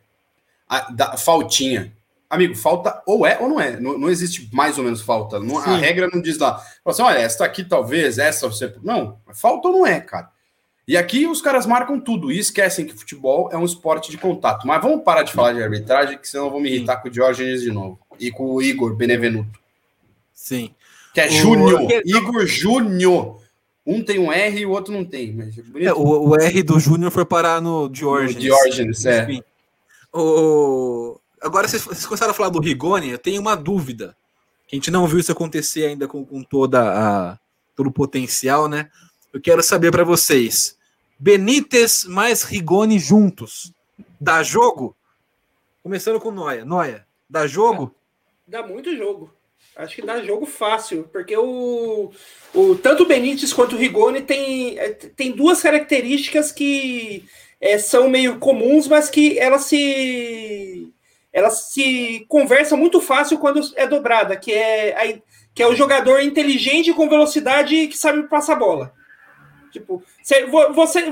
A, 0.68 0.92
da, 0.92 1.18
faltinha. 1.18 1.94
Amigo, 2.30 2.56
falta 2.56 3.02
ou 3.06 3.26
é 3.26 3.38
ou 3.40 3.48
não 3.48 3.60
é. 3.60 3.80
Não, 3.80 3.98
não 3.98 4.10
existe 4.10 4.50
mais 4.54 4.78
ou 4.78 4.84
menos 4.84 5.02
falta. 5.02 5.40
Não, 5.40 5.60
a 5.60 5.78
regra 5.78 6.10
não 6.12 6.22
diz 6.22 6.38
lá. 6.38 6.62
Assim, 6.86 7.02
olha, 7.02 7.20
essa 7.20 7.46
aqui 7.46 7.64
talvez, 7.64 8.18
essa 8.18 8.48
você. 8.48 8.74
Não, 8.82 9.20
falta 9.34 9.68
ou 9.68 9.74
não 9.74 9.88
é, 9.88 10.00
cara. 10.02 10.30
E 10.88 10.96
aqui 10.96 11.26
os 11.26 11.42
caras 11.42 11.66
marcam 11.66 12.00
tudo 12.00 12.32
e 12.32 12.38
esquecem 12.38 12.86
que 12.86 12.94
futebol 12.94 13.50
é 13.52 13.58
um 13.58 13.66
esporte 13.66 14.12
de 14.12 14.18
contato. 14.18 14.68
Mas 14.68 14.82
vamos 14.82 15.04
parar 15.04 15.24
de 15.24 15.34
falar 15.34 15.54
de 15.54 15.64
arbitragem, 15.64 16.18
que 16.18 16.28
senão 16.28 16.46
eu 16.46 16.52
vou 16.52 16.62
me 16.62 16.70
irritar 16.70 16.98
Sim. 16.98 17.02
com 17.02 17.08
o 17.08 17.12
Diógenes 17.12 17.62
de 17.62 17.72
novo. 17.72 18.00
E 18.20 18.32
com 18.32 18.52
o 18.52 18.62
Igor 18.62 18.96
Benevenuto. 18.96 19.60
Sim. 20.34 20.74
Que 21.14 21.22
é 21.22 21.28
o... 21.28 21.32
Júnior. 21.32 21.88
Igor 22.06 22.46
Júnior. 22.46 23.42
Um 23.86 24.04
tem 24.04 24.20
um 24.20 24.32
R 24.32 24.60
e 24.60 24.66
o 24.66 24.72
outro 24.72 24.94
não 24.94 25.06
tem. 25.06 25.34
Mas 25.34 25.58
é, 25.76 25.94
o, 25.94 26.30
o, 26.30 26.36
R 26.36 26.64
do 26.64 26.80
Júnior 26.80 27.12
foi 27.12 27.26
parar 27.26 27.62
no 27.62 27.88
Diógenes. 27.90 28.36
No 28.36 28.42
Diógenes, 28.42 29.06
é. 29.06 29.28
O... 30.14 31.20
Agora, 31.46 31.68
vocês, 31.68 31.84
vocês 31.84 32.08
começaram 32.08 32.32
a 32.32 32.34
falar 32.34 32.50
do 32.50 32.60
Rigoni, 32.60 33.12
eu 33.12 33.20
tenho 33.20 33.40
uma 33.40 33.56
dúvida. 33.56 34.18
A 34.72 34.76
gente 34.76 34.90
não 34.90 35.06
viu 35.06 35.20
isso 35.20 35.32
acontecer 35.32 35.86
ainda 35.86 36.08
com, 36.08 36.26
com 36.26 36.42
toda 36.42 36.82
a, 36.82 37.40
todo 37.76 37.86
o 37.86 37.94
potencial, 37.94 38.68
né? 38.68 38.90
Eu 39.32 39.40
quero 39.40 39.62
saber 39.62 39.92
para 39.92 40.04
vocês. 40.04 40.76
Benítez 41.20 42.04
mais 42.06 42.42
Rigoni 42.42 42.98
juntos. 42.98 43.72
Dá 44.20 44.42
jogo? 44.42 44.98
Começando 45.84 46.20
com 46.20 46.32
Noia. 46.32 46.66
Noia, 46.66 47.06
dá 47.30 47.46
jogo? 47.46 47.94
Dá, 48.48 48.64
dá 48.64 48.68
muito 48.68 48.98
jogo. 48.98 49.32
Acho 49.76 49.98
que 49.98 50.02
dá 50.02 50.24
jogo 50.24 50.48
fácil, 50.48 51.08
porque 51.14 51.38
o, 51.38 52.12
o 52.56 52.76
tanto 52.76 53.04
o 53.04 53.08
Benítez 53.08 53.54
quanto 53.54 53.76
o 53.76 53.78
Rigoni 53.80 54.24
tem, 54.24 54.80
é, 54.80 54.90
tem 54.90 55.32
duas 55.32 55.62
características 55.62 56.52
que 56.52 57.24
é, 57.62 57.78
são 57.78 58.10
meio 58.10 58.40
comuns, 58.40 58.88
mas 58.88 59.12
que 59.12 59.38
elas 59.38 59.66
se 59.66 60.92
elas 61.36 61.74
se 61.74 62.26
conversam 62.30 62.78
muito 62.78 63.02
fácil 63.02 63.38
quando 63.38 63.60
é 63.76 63.86
dobrada, 63.86 64.38
que 64.38 64.54
é, 64.54 64.96
a, 64.96 65.20
que 65.54 65.62
é 65.62 65.68
o 65.68 65.76
jogador 65.76 66.22
inteligente 66.22 66.94
com 66.94 67.10
velocidade 67.10 67.90
que 67.90 67.98
sabe 67.98 68.24
passar 68.30 68.54
a 68.54 68.56
bola. 68.56 68.94
Tipo, 69.70 70.02
você 70.74 71.12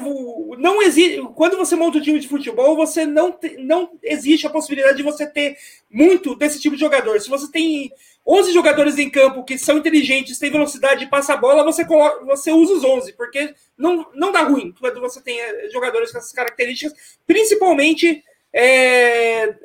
não 0.57 0.81
existe. 0.81 1.21
Quando 1.35 1.57
você 1.57 1.75
monta 1.75 1.97
um 1.97 2.01
time 2.01 2.21
de 2.21 2.29
futebol, 2.29 2.73
você 2.73 3.05
não, 3.05 3.37
não 3.59 3.99
existe 4.01 4.47
a 4.47 4.49
possibilidade 4.49 4.95
de 4.95 5.03
você 5.03 5.27
ter 5.27 5.57
muito 5.91 6.37
desse 6.37 6.57
tipo 6.57 6.77
de 6.77 6.79
jogador. 6.79 7.19
Se 7.19 7.29
você 7.29 7.51
tem 7.51 7.91
11 8.25 8.53
jogadores 8.53 8.97
em 8.97 9.09
campo 9.09 9.43
que 9.43 9.57
são 9.57 9.79
inteligentes, 9.79 10.39
têm 10.39 10.49
velocidade 10.49 11.03
e 11.03 11.09
passa 11.09 11.33
a 11.33 11.37
bola, 11.37 11.65
você, 11.65 11.83
coloca, 11.83 12.23
você 12.23 12.53
usa 12.53 12.75
os 12.75 12.85
11, 12.85 13.11
porque 13.17 13.53
não, 13.77 14.07
não 14.15 14.31
dá 14.31 14.43
ruim 14.43 14.73
quando 14.79 15.01
você 15.01 15.21
tem 15.21 15.37
eh, 15.37 15.67
jogadores 15.69 16.13
com 16.13 16.17
essas 16.19 16.31
características, 16.31 17.17
principalmente 17.27 18.23
é, 18.53 19.55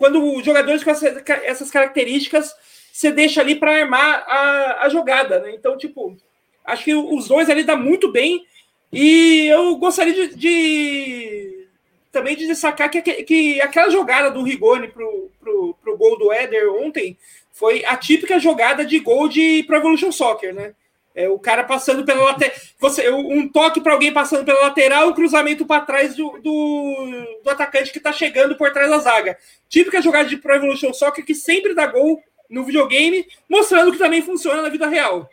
quando 0.00 0.42
jogadores 0.42 0.82
com 0.82 0.90
essas 0.90 1.70
características 1.70 2.52
você 2.92 3.12
deixa 3.12 3.40
ali 3.40 3.54
para 3.54 3.76
armar 3.76 4.24
a, 4.26 4.84
a 4.84 4.88
jogada. 4.88 5.38
Né? 5.38 5.52
Então, 5.54 5.78
tipo 5.78 6.16
Acho 6.64 6.84
que 6.84 6.94
os 6.94 7.28
dois 7.28 7.50
ali 7.50 7.64
dá 7.64 7.76
muito 7.76 8.10
bem. 8.10 8.44
E 8.92 9.46
eu 9.46 9.76
gostaria 9.76 10.12
de, 10.12 10.36
de 10.36 11.66
também 12.10 12.36
de 12.36 12.46
destacar 12.46 12.90
que, 12.90 13.00
que 13.02 13.60
aquela 13.60 13.90
jogada 13.90 14.30
do 14.30 14.42
Rigoni 14.42 14.88
pro, 14.88 15.30
pro, 15.38 15.74
pro 15.80 15.96
gol 15.96 16.18
do 16.18 16.32
Éder 16.32 16.72
ontem 16.74 17.16
foi 17.52 17.84
a 17.84 17.96
típica 17.96 18.38
jogada 18.38 18.84
de 18.84 18.98
gol 18.98 19.28
de 19.28 19.62
Pro 19.64 19.76
Evolution 19.76 20.10
Soccer, 20.10 20.54
né? 20.54 20.74
É, 21.14 21.28
o 21.28 21.38
cara 21.38 21.64
passando 21.64 22.04
pela 22.04 22.22
lateral. 22.22 22.54
Você, 22.78 23.10
um 23.10 23.48
toque 23.48 23.80
para 23.80 23.92
alguém 23.92 24.12
passando 24.12 24.44
pela 24.44 24.60
lateral, 24.60 25.08
um 25.08 25.12
cruzamento 25.12 25.66
para 25.66 25.84
trás 25.84 26.14
do, 26.14 26.38
do, 26.38 27.40
do, 27.42 27.50
atacante 27.50 27.90
que 27.90 27.98
está 27.98 28.12
chegando 28.12 28.56
por 28.56 28.72
trás 28.72 28.88
da 28.88 28.98
zaga. 28.98 29.36
Típica 29.68 30.00
jogada 30.00 30.28
de 30.28 30.36
Pro 30.36 30.54
Evolution 30.54 30.92
Soccer 30.92 31.24
que 31.24 31.34
sempre 31.34 31.74
dá 31.74 31.86
gol 31.86 32.22
no 32.48 32.64
videogame, 32.64 33.26
mostrando 33.48 33.92
que 33.92 33.98
também 33.98 34.22
funciona 34.22 34.62
na 34.62 34.68
vida 34.68 34.88
real. 34.88 35.28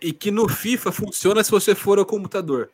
E 0.00 0.12
que 0.12 0.30
no 0.30 0.48
FIFA 0.48 0.90
funciona 0.90 1.44
se 1.44 1.50
você 1.50 1.74
for 1.74 1.98
ao 1.98 2.06
computador. 2.06 2.70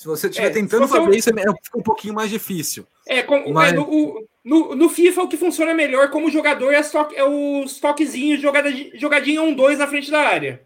Se 0.00 0.06
você 0.06 0.28
estiver 0.28 0.46
é, 0.46 0.50
tentando 0.50 0.88
fazer 0.88 1.14
isso, 1.14 1.28
é, 1.28 1.42
fica 1.62 1.78
um 1.78 1.82
pouquinho 1.82 2.14
mais 2.14 2.30
difícil. 2.30 2.86
É, 3.06 3.22
com, 3.22 3.52
Mas... 3.52 3.74
no, 3.74 4.26
no, 4.42 4.74
no, 4.74 4.88
FIFA 4.88 5.24
o 5.24 5.28
que 5.28 5.36
funciona 5.36 5.74
melhor 5.74 6.08
como 6.08 6.30
jogador 6.30 6.72
é, 6.72 6.82
to 6.82 7.08
é 7.14 7.22
os 7.22 7.78
toquezinhos, 7.78 8.40
jogada, 8.40 8.70
jogadinha 8.94 9.42
1-2 9.42 9.76
na 9.76 9.86
frente 9.86 10.10
da 10.10 10.20
área. 10.20 10.62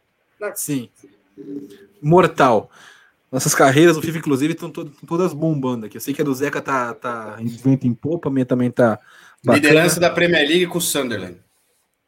Sim. 0.55 0.89
Mortal. 2.01 2.71
Nossas 3.31 3.55
carreiras 3.55 3.97
no 3.97 4.03
FIFA, 4.03 4.19
inclusive, 4.19 4.53
estão 4.53 4.71
todas 4.71 5.33
bombando 5.33 5.87
aqui. 5.87 5.97
Eu 5.97 6.01
sei 6.01 6.15
que 6.15 6.23
a 6.23 6.25
do 6.25 6.33
Zeca 6.33 6.61
tá, 6.61 6.95
tá 6.95 7.37
em 7.41 7.49
vento 7.49 7.87
em 7.87 7.93
popa, 7.93 8.29
a 8.29 8.33
minha 8.33 8.47
também 8.47 8.71
tá. 8.71 8.99
Bacana. 9.45 9.67
Liderança 9.67 9.99
da 9.99 10.09
Premier 10.09 10.47
League 10.47 10.67
com 10.67 10.79
o 10.79 10.81
Sunderland. 10.81 11.37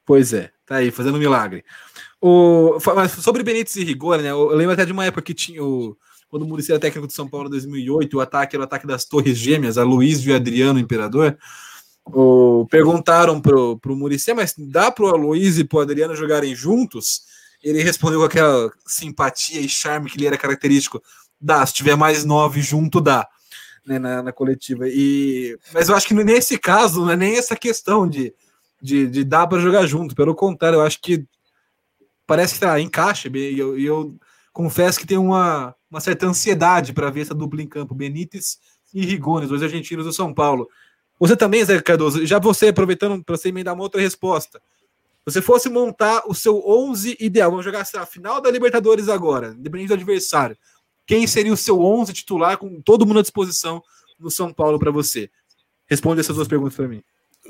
Pois 0.05 0.33
é, 0.33 0.53
tá 0.65 0.77
aí, 0.77 0.93
fazendo 0.93 1.17
um 1.17 1.19
milagre. 1.19 1.65
O, 2.21 2.79
mas 2.95 3.11
sobre 3.13 3.43
Benítez 3.43 3.75
e 3.77 3.85
Rigor, 3.85 4.23
né? 4.23 4.31
Eu 4.31 4.49
lembro 4.55 4.73
até 4.73 4.85
de 4.85 4.93
uma 4.93 5.05
época 5.05 5.23
que 5.23 5.35
tinha 5.35 5.63
o. 5.63 5.97
Quando 6.29 6.43
o 6.43 6.47
Muricy 6.47 6.73
era 6.73 6.81
técnico 6.81 7.07
de 7.07 7.13
São 7.13 7.29
Paulo 7.29 7.49
em 7.49 7.51
2008, 7.51 8.17
o 8.17 8.21
ataque 8.21 8.57
era 8.57 8.63
o 8.63 8.65
ataque 8.65 8.87
das 8.87 9.05
Torres 9.05 9.37
Gêmeas, 9.37 9.79
a 9.79 9.85
Luiz 9.85 10.21
e 10.21 10.31
o 10.31 10.37
Adriano 10.37 10.79
Imperador. 10.79 11.37
O, 12.05 12.67
perguntaram 12.71 13.41
pro, 13.41 13.79
pro 13.79 13.97
Muricy, 13.97 14.33
mas 14.33 14.55
dá 14.57 14.91
pro 14.91 15.17
Luiz 15.17 15.59
e 15.59 15.65
pro 15.65 15.81
Adriano 15.81 16.15
jogarem 16.15 16.55
juntos? 16.55 17.23
Ele 17.67 17.83
respondeu 17.83 18.21
com 18.21 18.27
aquela 18.27 18.71
simpatia 18.87 19.61
e 19.61 19.69
charme 19.69 20.09
que 20.09 20.17
lhe 20.17 20.27
era 20.27 20.39
característico. 20.39 21.03
Dá, 21.41 21.67
se 21.67 21.75
tiver 21.75 21.97
mais 21.97 22.25
nove 22.25 22.63
junto, 22.63 23.01
dá. 23.01 23.27
Né, 23.85 23.99
na, 23.99 24.23
na, 24.23 24.33
coletiva. 24.33 24.85
E, 24.89 25.59
mas 25.75 25.89
eu 25.89 25.97
acho 25.97 26.07
que 26.07 26.15
nesse 26.15 26.59
caso 26.59 27.01
não 27.01 27.11
é 27.11 27.17
nem 27.17 27.37
essa 27.37 27.57
questão 27.57 28.09
de, 28.09 28.33
de, 28.81 29.09
de 29.09 29.25
dar 29.25 29.49
para 29.49 29.61
jogar 29.61 29.85
junto. 29.85 30.15
Pelo 30.15 30.33
contrário, 30.33 30.77
eu 30.77 30.83
acho 30.83 31.01
que 31.01 31.25
parece 32.25 32.55
que 32.55 32.61
tá, 32.61 32.81
encaixa. 32.81 33.29
E 33.35 33.59
eu, 33.59 33.77
eu, 33.77 34.17
confesso 34.53 35.01
que 35.01 35.07
tenho 35.07 35.23
uma, 35.23 35.75
uma 35.91 36.01
certa 36.01 36.25
ansiedade 36.27 36.93
para 36.93 37.11
ver 37.11 37.23
essa 37.23 37.35
dupla 37.35 37.61
em 37.61 37.69
campo, 37.69 37.97
Benítez 37.97 38.59
e 38.95 39.05
Rigones, 39.05 39.49
dois 39.49 39.63
argentinos 39.63 40.07
do 40.07 40.13
São 40.13 40.33
Paulo. 40.33 40.69
Você 41.19 41.37
também, 41.37 41.65
Zé 41.65 41.81
Cardoso, 41.83 42.25
já 42.25 42.39
você, 42.39 42.69
aproveitando 42.69 43.25
para 43.25 43.37
você 43.37 43.49
emendar 43.49 43.75
uma 43.75 43.83
outra 43.83 44.01
resposta. 44.01 44.61
Você 45.27 45.43
fosse 45.43 45.69
montar 45.69 46.23
o 46.29 46.35
seu 46.35 46.63
11 46.65 47.17
ideal, 47.19 47.51
vamos 47.51 47.65
jogar 47.65 47.85
a 47.95 48.07
final 48.07 48.41
da 48.41 48.49
Libertadores 48.49 49.09
agora, 49.09 49.57
independente 49.59 49.89
do 49.89 49.95
adversário. 49.95 50.57
Quem 51.05 51.27
seria 51.27 51.53
o 51.53 51.57
seu 51.57 51.83
11 51.83 52.13
titular 52.13 52.57
com 52.57 52.81
todo 52.81 53.05
mundo 53.05 53.19
à 53.19 53.23
disposição 53.23 53.83
no 54.21 54.31
São 54.31 54.53
Paulo 54.53 54.79
para 54.79 54.93
você? 54.93 55.29
Responde 55.89 56.21
essas 56.21 56.37
duas 56.37 56.47
perguntas 56.47 56.77
para 56.77 56.87
mim. 56.87 57.03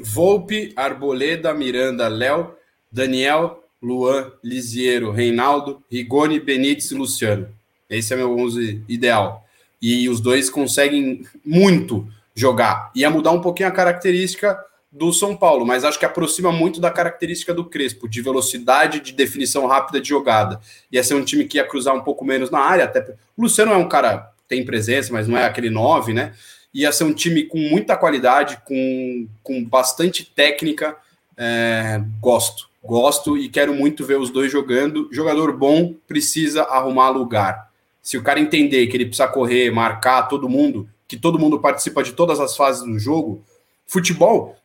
Volpe, 0.03 0.73
Arboleda, 0.75 1.53
Miranda, 1.53 2.09
Léo, 2.09 2.55
Daniel, 2.91 3.63
Luan, 3.83 4.33
Lisiero, 4.43 5.11
Reinaldo, 5.11 5.83
Rigoni, 5.91 6.41
Benítez 6.41 6.91
e 6.91 6.95
Luciano. 6.95 7.49
Esse 7.91 8.15
é 8.15 8.17
meu 8.17 8.35
11 8.39 8.85
ideal. 8.89 9.47
E 9.81 10.09
os 10.09 10.21
dois 10.21 10.49
conseguem 10.49 11.27
muito 11.45 12.09
jogar. 12.35 12.91
Ia 12.95 13.11
mudar 13.11 13.33
um 13.33 13.41
pouquinho 13.43 13.69
a 13.69 13.73
característica 13.73 14.59
do 14.97 15.13
São 15.13 15.37
Paulo, 15.37 15.67
mas 15.67 15.85
acho 15.85 15.99
que 15.99 16.07
aproxima 16.07 16.51
muito 16.51 16.81
da 16.81 16.91
característica 16.91 17.53
do 17.53 17.67
Crespo, 17.67 18.09
de 18.09 18.23
velocidade, 18.23 19.01
de 19.01 19.13
definição 19.13 19.67
rápida 19.67 20.01
de 20.01 20.09
jogada. 20.09 20.59
Ia 20.91 21.05
ser 21.05 21.15
um 21.15 21.25
time 21.25 21.45
que 21.45 21.59
ia 21.59 21.67
cruzar 21.67 21.95
um 21.95 22.01
pouco 22.01 22.25
menos 22.25 22.51
na 22.51 22.61
área, 22.61 22.85
até 22.85 23.01
o 23.37 23.43
Luciano 23.43 23.73
é 23.73 23.77
um 23.77 23.89
cara 23.89 24.33
tem 24.49 24.65
presença, 24.65 25.13
mas 25.13 25.29
não 25.29 25.37
é 25.37 25.45
aquele 25.45 25.69
9, 25.69 26.15
né? 26.15 26.33
Ia 26.73 26.93
ser 26.93 27.05
um 27.05 27.13
time 27.13 27.43
com 27.43 27.59
muita 27.59 27.97
qualidade, 27.97 28.59
com, 28.65 29.29
com 29.43 29.63
bastante 29.65 30.25
técnica. 30.25 30.97
É, 31.37 32.01
gosto. 32.21 32.69
Gosto 32.83 33.37
e 33.37 33.49
quero 33.49 33.75
muito 33.75 34.05
ver 34.07 34.19
os 34.19 34.31
dois 34.31 34.51
jogando. 34.51 35.09
Jogador 35.13 35.53
bom 35.53 35.95
precisa 36.07 36.63
arrumar 36.63 37.09
lugar. 37.09 37.71
Se 38.01 38.17
o 38.17 38.23
cara 38.23 38.39
entender 38.39 38.87
que 38.87 38.97
ele 38.97 39.07
precisa 39.07 39.27
correr, 39.27 39.71
marcar 39.71 40.23
todo 40.23 40.49
mundo, 40.49 40.89
que 41.09 41.17
todo 41.17 41.39
mundo 41.39 41.59
participa 41.59 42.03
de 42.03 42.13
todas 42.13 42.39
as 42.39 42.57
fases 42.57 42.85
do 42.85 42.99
jogo, 42.99 43.43
futebol 43.87 44.57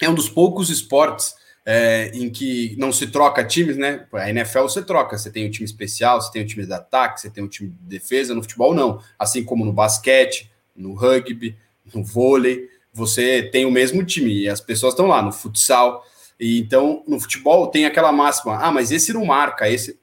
é 0.00 0.08
um 0.08 0.14
dos 0.14 0.28
poucos 0.28 0.70
esportes 0.70 1.34
é, 1.64 2.12
em 2.14 2.30
que 2.30 2.76
não 2.78 2.92
se 2.92 3.08
troca 3.08 3.44
times, 3.44 3.76
né? 3.76 4.06
A 4.12 4.30
NFL 4.30 4.62
você 4.62 4.82
troca, 4.82 5.18
você 5.18 5.30
tem 5.30 5.46
um 5.46 5.50
time 5.50 5.64
especial, 5.64 6.20
você 6.20 6.30
tem 6.30 6.42
um 6.42 6.46
time 6.46 6.64
de 6.64 6.72
ataque, 6.72 7.20
você 7.20 7.28
tem 7.28 7.42
um 7.42 7.48
time 7.48 7.70
de 7.70 7.98
defesa, 7.98 8.34
no 8.34 8.42
futebol 8.42 8.72
não. 8.72 9.00
Assim 9.18 9.44
como 9.44 9.64
no 9.64 9.72
basquete, 9.72 10.50
no 10.76 10.94
rugby, 10.94 11.56
no 11.92 12.04
vôlei, 12.04 12.68
você 12.92 13.42
tem 13.42 13.66
o 13.66 13.70
mesmo 13.70 14.04
time 14.04 14.32
e 14.32 14.48
as 14.48 14.60
pessoas 14.60 14.92
estão 14.92 15.06
lá 15.06 15.20
no 15.20 15.32
futsal. 15.32 16.04
E 16.38 16.60
então, 16.60 17.02
no 17.08 17.18
futebol 17.18 17.66
tem 17.66 17.84
aquela 17.84 18.12
máxima: 18.12 18.58
ah, 18.58 18.70
mas 18.70 18.92
esse 18.92 19.12
não 19.12 19.24
marca, 19.24 19.68
esse. 19.68 19.98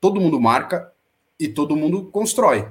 Todo 0.00 0.20
mundo 0.20 0.40
marca 0.40 0.92
e 1.38 1.48
todo 1.48 1.76
mundo 1.76 2.04
constrói. 2.12 2.68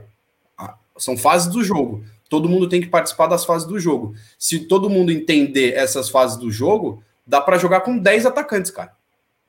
Ah, 0.58 0.78
são 0.98 1.18
fases 1.18 1.52
do 1.52 1.64
jogo. 1.64 2.06
Todo 2.30 2.50
mundo 2.50 2.68
tem 2.68 2.82
que 2.82 2.88
participar 2.88 3.28
das 3.28 3.46
fases 3.46 3.68
do 3.68 3.80
jogo. 3.80 4.16
Se 4.38 4.60
todo 4.60 4.90
mundo 4.90 5.12
entender 5.12 5.74
essas 5.74 6.10
fases 6.10 6.38
do 6.38 6.52
jogo, 6.52 7.04
dá 7.26 7.40
para 7.40 7.58
jogar 7.58 7.82
com 7.82 7.98
10 7.98 8.26
atacantes, 8.26 8.72
cara. 8.72 8.92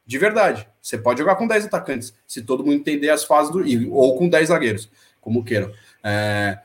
De 0.06 0.18
verdade. 0.18 0.68
Você 0.80 0.96
pode 0.96 1.18
jogar 1.18 1.36
com 1.36 1.46
10 1.46 1.66
atacantes, 1.66 2.14
se 2.26 2.42
todo 2.42 2.64
mundo 2.64 2.76
entender 2.76 3.10
as 3.10 3.24
fases 3.24 3.52
do. 3.52 3.60
Ou 3.92 4.16
com 4.16 4.28
10 4.28 4.48
zagueiros, 4.48 4.88
como 5.20 5.44
queiram. 5.44 5.72
É, 6.04 6.58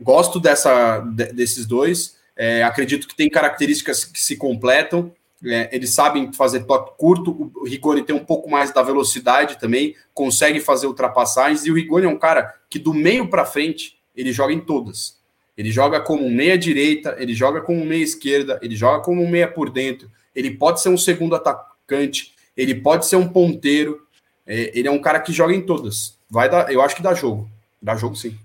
gosto 0.00 0.38
dessa, 0.38 1.00
desses 1.00 1.66
dois. 1.66 2.16
É, 2.36 2.62
acredito 2.62 3.08
que 3.08 3.16
tem 3.16 3.28
características 3.28 4.04
que 4.04 4.22
se 4.22 4.36
completam. 4.36 5.12
É, 5.44 5.68
eles 5.74 5.90
sabem 5.90 6.32
fazer 6.32 6.64
toque 6.64 6.96
curto. 6.96 7.52
O 7.56 7.64
Rigoni 7.66 8.02
tem 8.02 8.14
um 8.14 8.24
pouco 8.24 8.48
mais 8.48 8.72
da 8.72 8.82
velocidade 8.82 9.58
também, 9.58 9.96
consegue 10.12 10.60
fazer 10.60 10.86
ultrapassagens. 10.86 11.66
E 11.66 11.70
o 11.70 11.74
Rigoni 11.74 12.06
é 12.06 12.08
um 12.08 12.18
cara 12.18 12.54
que 12.70 12.78
do 12.78 12.94
meio 12.94 13.28
para 13.28 13.44
frente 13.44 13.98
ele 14.14 14.32
joga 14.32 14.52
em 14.52 14.60
todas. 14.60 15.18
Ele 15.56 15.70
joga 15.70 16.00
como 16.00 16.28
meia 16.28 16.58
direita, 16.58 17.16
ele 17.18 17.34
joga 17.34 17.60
como 17.60 17.84
meia 17.84 18.02
esquerda, 18.02 18.58
ele 18.62 18.74
joga 18.74 19.02
como 19.02 19.26
meia 19.28 19.46
por 19.46 19.70
dentro. 19.70 20.10
Ele 20.34 20.50
pode 20.50 20.80
ser 20.80 20.88
um 20.88 20.98
segundo 20.98 21.36
atacante, 21.36 22.34
ele 22.56 22.74
pode 22.74 23.06
ser 23.06 23.16
um 23.16 23.28
ponteiro. 23.28 24.04
É, 24.46 24.72
ele 24.78 24.88
é 24.88 24.90
um 24.90 25.00
cara 25.00 25.20
que 25.20 25.32
joga 25.32 25.54
em 25.54 25.62
todas. 25.62 26.18
Vai 26.28 26.48
dar, 26.48 26.72
eu 26.72 26.82
acho 26.82 26.96
que 26.96 27.02
dá 27.02 27.14
jogo. 27.14 27.48
Dá 27.80 27.94
jogo 27.94 28.16
sim. 28.16 28.36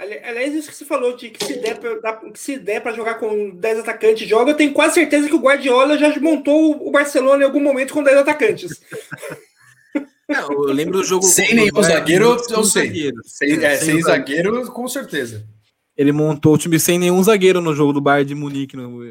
Aliás, 0.00 0.54
isso 0.54 0.70
que 0.70 0.76
você 0.76 0.84
falou 0.86 1.14
de 1.14 1.28
que 1.28 1.44
se 1.44 1.58
der 1.58 1.78
para 1.78 2.16
se 2.34 2.58
der 2.58 2.80
para 2.80 2.94
jogar 2.94 3.16
com 3.16 3.50
10 3.50 3.80
atacantes, 3.80 4.26
joga, 4.26 4.52
eu 4.52 4.56
tenho 4.56 4.72
quase 4.72 4.94
certeza 4.94 5.28
que 5.28 5.34
o 5.34 5.40
Guardiola 5.40 5.98
já 5.98 6.18
montou 6.18 6.88
o 6.88 6.90
Barcelona 6.90 7.42
em 7.42 7.46
algum 7.46 7.60
momento 7.60 7.92
com 7.92 8.02
10 8.02 8.16
atacantes. 8.16 8.80
Não, 10.26 10.52
eu 10.52 10.72
lembro 10.72 10.98
do 10.98 11.04
jogo. 11.04 11.24
Sem 11.24 11.54
nenhum 11.54 11.82
zagueiro, 11.82 12.40
eu 12.48 12.64
sei. 12.64 12.86
Zagueiro. 12.86 13.20
Sem, 13.24 13.64
é, 13.64 13.76
sem, 13.76 13.86
sem 13.94 14.02
zagueiro, 14.02 14.54
zagueiro, 14.54 14.72
com 14.72 14.88
certeza. 14.88 15.44
Ele 16.00 16.12
montou 16.12 16.54
o 16.54 16.58
time 16.58 16.80
sem 16.80 16.98
nenhum 16.98 17.22
zagueiro 17.22 17.60
no 17.60 17.74
jogo 17.74 17.92
do 17.92 18.00
Bayern 18.00 18.26
de 18.26 18.34
Munique. 18.34 18.74
No, 18.74 19.04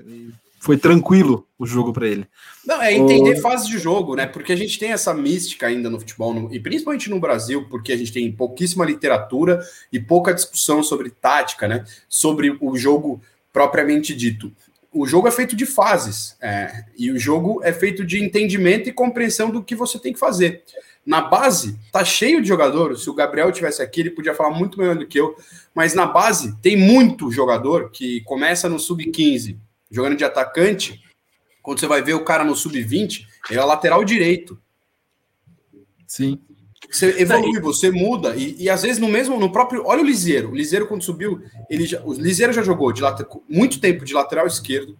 foi 0.59 0.75
tranquilo 0.75 1.47
o 1.59 1.63
jogo 1.63 1.93
para 1.93 2.07
ele. 2.07 2.25
Não, 2.65 2.81
é 2.81 2.91
entender 2.91 3.37
o... 3.37 3.41
fases 3.41 3.67
de 3.67 3.77
jogo, 3.77 4.15
né? 4.15 4.25
Porque 4.25 4.51
a 4.51 4.55
gente 4.55 4.79
tem 4.79 4.91
essa 4.91 5.13
mística 5.13 5.67
ainda 5.67 5.87
no 5.87 5.99
futebol, 5.99 6.33
no, 6.33 6.51
e 6.51 6.59
principalmente 6.59 7.07
no 7.07 7.19
Brasil, 7.19 7.67
porque 7.69 7.93
a 7.93 7.95
gente 7.95 8.11
tem 8.11 8.31
pouquíssima 8.31 8.83
literatura 8.83 9.61
e 9.93 9.99
pouca 9.99 10.33
discussão 10.33 10.81
sobre 10.81 11.11
tática, 11.11 11.67
né? 11.67 11.85
Sobre 12.09 12.57
o 12.59 12.75
jogo 12.75 13.21
propriamente 13.53 14.15
dito. 14.15 14.51
O 14.91 15.05
jogo 15.05 15.27
é 15.27 15.31
feito 15.31 15.55
de 15.55 15.65
fases, 15.65 16.35
é, 16.41 16.85
e 16.97 17.11
o 17.11 17.19
jogo 17.19 17.61
é 17.63 17.71
feito 17.71 18.03
de 18.03 18.23
entendimento 18.23 18.89
e 18.89 18.93
compreensão 18.93 19.51
do 19.51 19.63
que 19.63 19.75
você 19.75 19.99
tem 19.99 20.13
que 20.13 20.19
fazer. 20.19 20.63
Na 21.05 21.21
base, 21.21 21.79
tá 21.91 22.03
cheio 22.03 22.41
de 22.41 22.47
jogadores. 22.47 23.03
Se 23.03 23.09
o 23.09 23.13
Gabriel 23.13 23.51
tivesse 23.51 23.81
aqui, 23.81 24.01
ele 24.01 24.11
podia 24.11 24.33
falar 24.33 24.51
muito 24.51 24.77
melhor 24.79 24.95
do 24.95 25.07
que 25.07 25.19
eu. 25.19 25.35
Mas 25.73 25.93
na 25.93 26.05
base, 26.05 26.55
tem 26.61 26.75
muito 26.75 27.31
jogador 27.31 27.91
que 27.91 28.21
começa 28.21 28.67
no 28.67 28.79
sub-15, 28.79 29.57
jogando 29.89 30.15
de 30.17 30.23
atacante, 30.23 31.01
quando 31.61 31.79
você 31.79 31.87
vai 31.87 32.01
ver 32.01 32.13
o 32.13 32.23
cara 32.23 32.43
no 32.43 32.55
sub-20, 32.55 33.27
ele 33.49 33.59
é 33.59 33.63
lateral 33.63 34.03
direito. 34.03 34.59
Sim. 36.07 36.41
Você 36.89 37.21
evolui, 37.21 37.59
você 37.59 37.91
muda, 37.91 38.35
e, 38.35 38.55
e, 38.63 38.69
às 38.69 38.81
vezes 38.81 38.97
no 38.97 39.07
mesmo, 39.07 39.39
no 39.39 39.51
próprio. 39.51 39.83
Olha 39.85 40.01
o 40.01 40.05
Liseiro. 40.05 40.49
O 40.49 40.55
Liseiro, 40.55 40.87
quando 40.87 41.03
subiu, 41.03 41.39
ele 41.69 41.85
já, 41.85 42.01
o 42.03 42.13
Liseiro 42.13 42.51
já 42.51 42.63
jogou 42.63 42.91
de 42.91 43.01
lateral, 43.01 43.43
muito 43.47 43.79
tempo 43.79 44.03
de 44.03 44.13
lateral 44.13 44.47
esquerdo. 44.47 44.97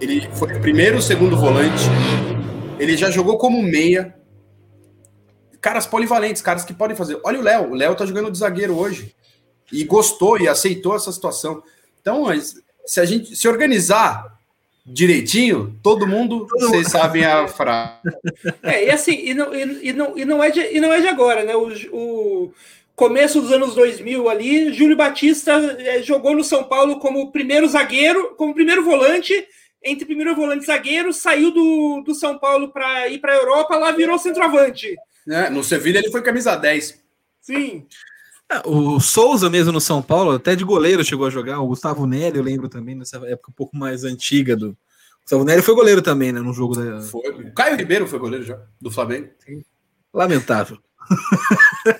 Ele 0.00 0.28
foi 0.34 0.52
o 0.52 0.60
primeiro, 0.60 1.02
segundo 1.02 1.36
volante. 1.36 1.84
Ele 2.78 2.96
já 2.96 3.10
jogou 3.10 3.36
como 3.36 3.62
meia. 3.62 4.14
Caras 5.60 5.86
polivalentes, 5.86 6.42
caras 6.42 6.64
que 6.64 6.74
podem 6.74 6.96
fazer. 6.96 7.20
Olha 7.24 7.38
o 7.38 7.42
Léo. 7.42 7.70
O 7.70 7.74
Léo 7.74 7.94
tá 7.94 8.06
jogando 8.06 8.30
de 8.30 8.38
zagueiro 8.38 8.76
hoje. 8.76 9.14
E 9.72 9.84
gostou 9.84 10.40
e 10.40 10.48
aceitou 10.48 10.94
essa 10.94 11.10
situação. 11.10 11.62
Então, 12.00 12.26
se 12.84 13.00
a 13.00 13.04
gente 13.04 13.34
se 13.34 13.48
organizar 13.48 14.38
direitinho, 14.84 15.78
todo 15.82 16.06
mundo, 16.06 16.46
vocês 16.50 16.88
sabem 16.88 17.24
a 17.24 17.46
frase. 17.46 18.00
É, 18.62 18.86
e 18.86 18.90
assim, 18.90 19.12
e 19.12 19.34
não, 19.34 19.54
e, 19.54 19.88
e, 19.88 19.92
não, 19.92 20.18
e, 20.18 20.24
não, 20.24 20.42
é 20.42 20.50
de, 20.50 20.60
e 20.60 20.80
não 20.80 20.92
é 20.92 21.00
de 21.00 21.08
agora, 21.08 21.44
né? 21.44 21.54
O, 21.54 21.68
o 21.92 22.52
começo 22.96 23.40
dos 23.40 23.52
anos 23.52 23.74
2000 23.74 24.28
ali, 24.28 24.72
Júlio 24.72 24.96
Batista 24.96 25.52
é, 25.78 26.02
jogou 26.02 26.34
no 26.34 26.44
São 26.44 26.64
Paulo 26.64 26.98
como 26.98 27.30
primeiro 27.30 27.68
zagueiro, 27.68 28.34
como 28.36 28.54
primeiro 28.54 28.84
volante, 28.84 29.46
entre 29.82 30.04
primeiro 30.04 30.34
volante 30.34 30.64
e 30.64 30.66
zagueiro, 30.66 31.12
saiu 31.12 31.50
do, 31.50 32.02
do 32.04 32.14
São 32.14 32.38
Paulo 32.38 32.72
para 32.72 33.08
ir 33.08 33.18
para 33.18 33.32
a 33.32 33.36
Europa, 33.36 33.76
lá 33.76 33.92
virou 33.92 34.18
centroavante. 34.18 34.94
É, 35.28 35.48
no 35.48 35.62
Sevilha 35.62 35.98
ele 35.98 36.10
foi 36.10 36.22
camisa 36.22 36.56
10. 36.56 37.00
Sim. 37.40 37.86
É, 38.52 38.62
o 38.66 39.00
Souza 39.00 39.48
mesmo 39.48 39.72
no 39.72 39.80
São 39.80 40.02
Paulo, 40.02 40.32
até 40.32 40.54
de 40.54 40.62
goleiro 40.64 41.04
chegou 41.04 41.26
a 41.26 41.30
jogar. 41.30 41.60
O 41.60 41.68
Gustavo 41.68 42.06
Nelly, 42.06 42.36
eu 42.36 42.42
lembro 42.42 42.68
também, 42.68 42.94
nessa 42.94 43.16
época 43.26 43.50
um 43.50 43.54
pouco 43.54 43.76
mais 43.76 44.04
antiga 44.04 44.54
do. 44.54 44.70
O 44.70 44.76
Gustavo 45.22 45.44
Nelly 45.44 45.62
foi 45.62 45.74
goleiro 45.74 46.02
também, 46.02 46.32
né? 46.32 46.40
No 46.40 46.52
jogo 46.52 46.76
da. 46.76 47.00
Foi. 47.00 47.30
O 47.30 47.54
Caio 47.54 47.76
Ribeiro 47.76 48.06
foi 48.06 48.18
goleiro 48.18 48.44
já, 48.44 48.60
do 48.80 48.90
Flamengo. 48.90 49.30
Sim. 49.44 49.62
Lamentável. 50.12 50.78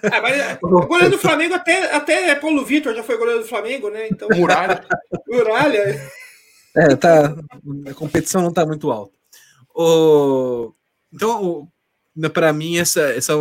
É, 0.03 0.21
mas, 0.21 0.59
o 0.63 0.87
goleiro 0.87 1.13
do 1.13 1.19
Flamengo, 1.19 1.55
até, 1.55 1.95
até 1.95 2.35
Paulo 2.35 2.65
Vitor 2.65 2.95
já 2.95 3.03
foi 3.03 3.17
goleiro 3.17 3.41
do 3.41 3.49
Flamengo, 3.49 3.89
né? 3.89 4.09
Então, 4.11 4.29
Muralha. 4.35 4.85
Muralha. 5.27 6.11
É, 6.77 6.97
tá. 6.97 7.35
A 7.89 7.95
competição 7.95 8.43
não 8.43 8.53
tá 8.53 8.67
muito 8.67 8.91
alta. 8.91 9.13
O, 9.75 10.75
então, 11.13 11.69
para 12.33 12.53
mim, 12.53 12.77
essa, 12.77 13.01
essa 13.01 13.35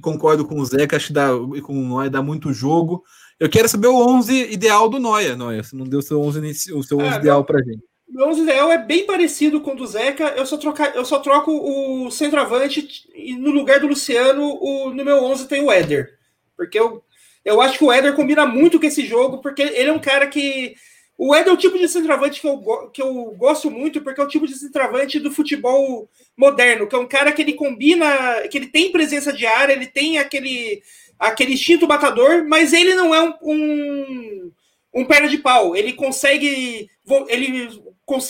concordo 0.00 0.46
com 0.46 0.58
o 0.58 0.64
Zeca, 0.64 0.96
acho 0.96 1.08
que 1.08 1.12
dá, 1.12 1.28
com 1.62 1.72
o 1.72 1.86
Noia 1.86 2.10
dá 2.10 2.22
muito 2.22 2.52
jogo. 2.52 3.02
Eu 3.38 3.48
quero 3.48 3.68
saber 3.68 3.88
o 3.88 4.06
11 4.16 4.52
ideal 4.52 4.88
do 4.88 4.98
Noia, 4.98 5.36
Noia. 5.36 5.62
Você 5.62 5.76
não 5.76 5.86
deu 5.86 5.98
o 5.98 6.02
seu 6.02 6.20
11, 6.20 6.72
o 6.72 6.82
seu 6.82 6.98
11 6.98 7.14
é, 7.14 7.18
ideal 7.18 7.44
para 7.44 7.62
gente. 7.62 7.82
Meu 8.08 8.28
11 8.28 8.42
ideal 8.42 8.70
é 8.70 8.78
bem 8.78 9.04
parecido 9.04 9.60
com 9.60 9.72
o 9.72 9.76
do 9.76 9.86
Zeca. 9.86 10.28
Eu 10.36 10.46
só, 10.46 10.56
troca, 10.56 10.92
eu 10.94 11.04
só 11.04 11.18
troco 11.18 11.50
o 11.50 12.10
centroavante 12.10 12.88
e 13.14 13.34
no 13.36 13.50
lugar 13.50 13.80
do 13.80 13.88
Luciano, 13.88 14.42
o, 14.60 14.90
no 14.90 15.04
meu 15.04 15.22
11 15.24 15.48
tem 15.48 15.62
o 15.62 15.70
Éder. 15.70 16.14
Porque 16.56 16.78
eu, 16.78 17.02
eu 17.44 17.60
acho 17.60 17.78
que 17.78 17.84
o 17.84 17.92
Éder 17.92 18.14
combina 18.14 18.46
muito 18.46 18.80
com 18.80 18.86
esse 18.86 19.04
jogo, 19.04 19.42
porque 19.42 19.62
ele 19.62 19.90
é 19.90 19.92
um 19.92 20.00
cara 20.00 20.26
que 20.26 20.74
o 21.18 21.34
Ed 21.34 21.48
é 21.48 21.52
o 21.52 21.56
tipo 21.56 21.78
de 21.78 21.88
centroavante 21.88 22.40
que 22.40 22.46
eu, 22.46 22.58
que 22.92 23.00
eu 23.00 23.34
gosto 23.38 23.70
muito, 23.70 24.02
porque 24.02 24.20
é 24.20 24.24
o 24.24 24.28
tipo 24.28 24.46
de 24.46 24.54
centroavante 24.54 25.18
do 25.18 25.30
futebol 25.30 26.08
moderno, 26.36 26.86
que 26.86 26.94
é 26.94 26.98
um 26.98 27.08
cara 27.08 27.32
que 27.32 27.40
ele 27.40 27.54
combina, 27.54 28.46
que 28.50 28.58
ele 28.58 28.66
tem 28.66 28.92
presença 28.92 29.32
de 29.32 29.46
área, 29.46 29.72
ele 29.72 29.86
tem 29.86 30.18
aquele, 30.18 30.82
aquele 31.18 31.54
instinto 31.54 31.86
batador, 31.86 32.44
mas 32.46 32.74
ele 32.74 32.94
não 32.94 33.14
é 33.14 33.22
um, 33.22 33.34
um, 33.42 34.52
um 34.92 35.04
perna 35.06 35.28
de 35.28 35.38
pau. 35.38 35.74
Ele 35.74 35.94
consegue. 35.94 36.90
Ele, 37.28 37.80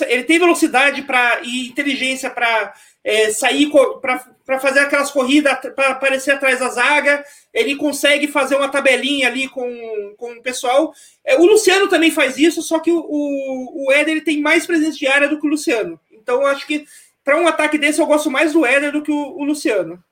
ele 0.09 0.25
tem 0.25 0.39
velocidade 0.39 1.03
para 1.03 1.41
e 1.43 1.69
inteligência 1.69 2.31
para 2.31 2.73
é, 3.03 3.31
sair 3.31 3.69
para 4.01 4.61
fazer 4.61 4.81
aquelas 4.81 5.11
corridas 5.11 5.59
para 5.75 5.89
aparecer 5.89 6.33
atrás 6.33 6.61
da 6.61 6.69
zaga, 6.69 7.25
ele 7.57 7.75
consegue 7.77 8.29
fazer 8.29 8.55
uma 8.55 8.69
tabelinha 8.69 9.29
ali 9.29 9.49
com, 9.49 10.15
com 10.17 10.33
o 10.33 10.43
pessoal. 10.43 10.93
É, 11.25 11.37
o 11.37 11.47
Luciano 11.47 11.89
também 11.89 12.11
faz 12.11 12.37
isso, 12.39 12.63
só 12.63 12.79
que 12.79 12.91
o, 12.91 12.99
o, 12.99 13.87
o 13.87 13.93
Éder 13.93 14.13
ele 14.13 14.21
tem 14.21 14.41
mais 14.41 14.67
presença 14.67 14.97
de 14.97 15.07
área 15.07 15.29
do 15.29 15.41
que 15.41 15.47
o 15.47 15.51
Luciano. 15.51 15.99
Então 16.13 16.43
eu 16.43 16.47
acho 16.47 16.67
que 16.67 16.85
para 17.25 17.41
um 17.41 17.49
ataque 17.49 17.79
desse 17.79 18.01
eu 18.01 18.07
gosto 18.07 18.31
mais 18.31 18.53
do 18.53 18.65
Éder 18.65 18.93
do 18.93 19.03
que 19.03 19.11
o, 19.11 19.39
o 19.39 19.45
Luciano. 19.45 20.03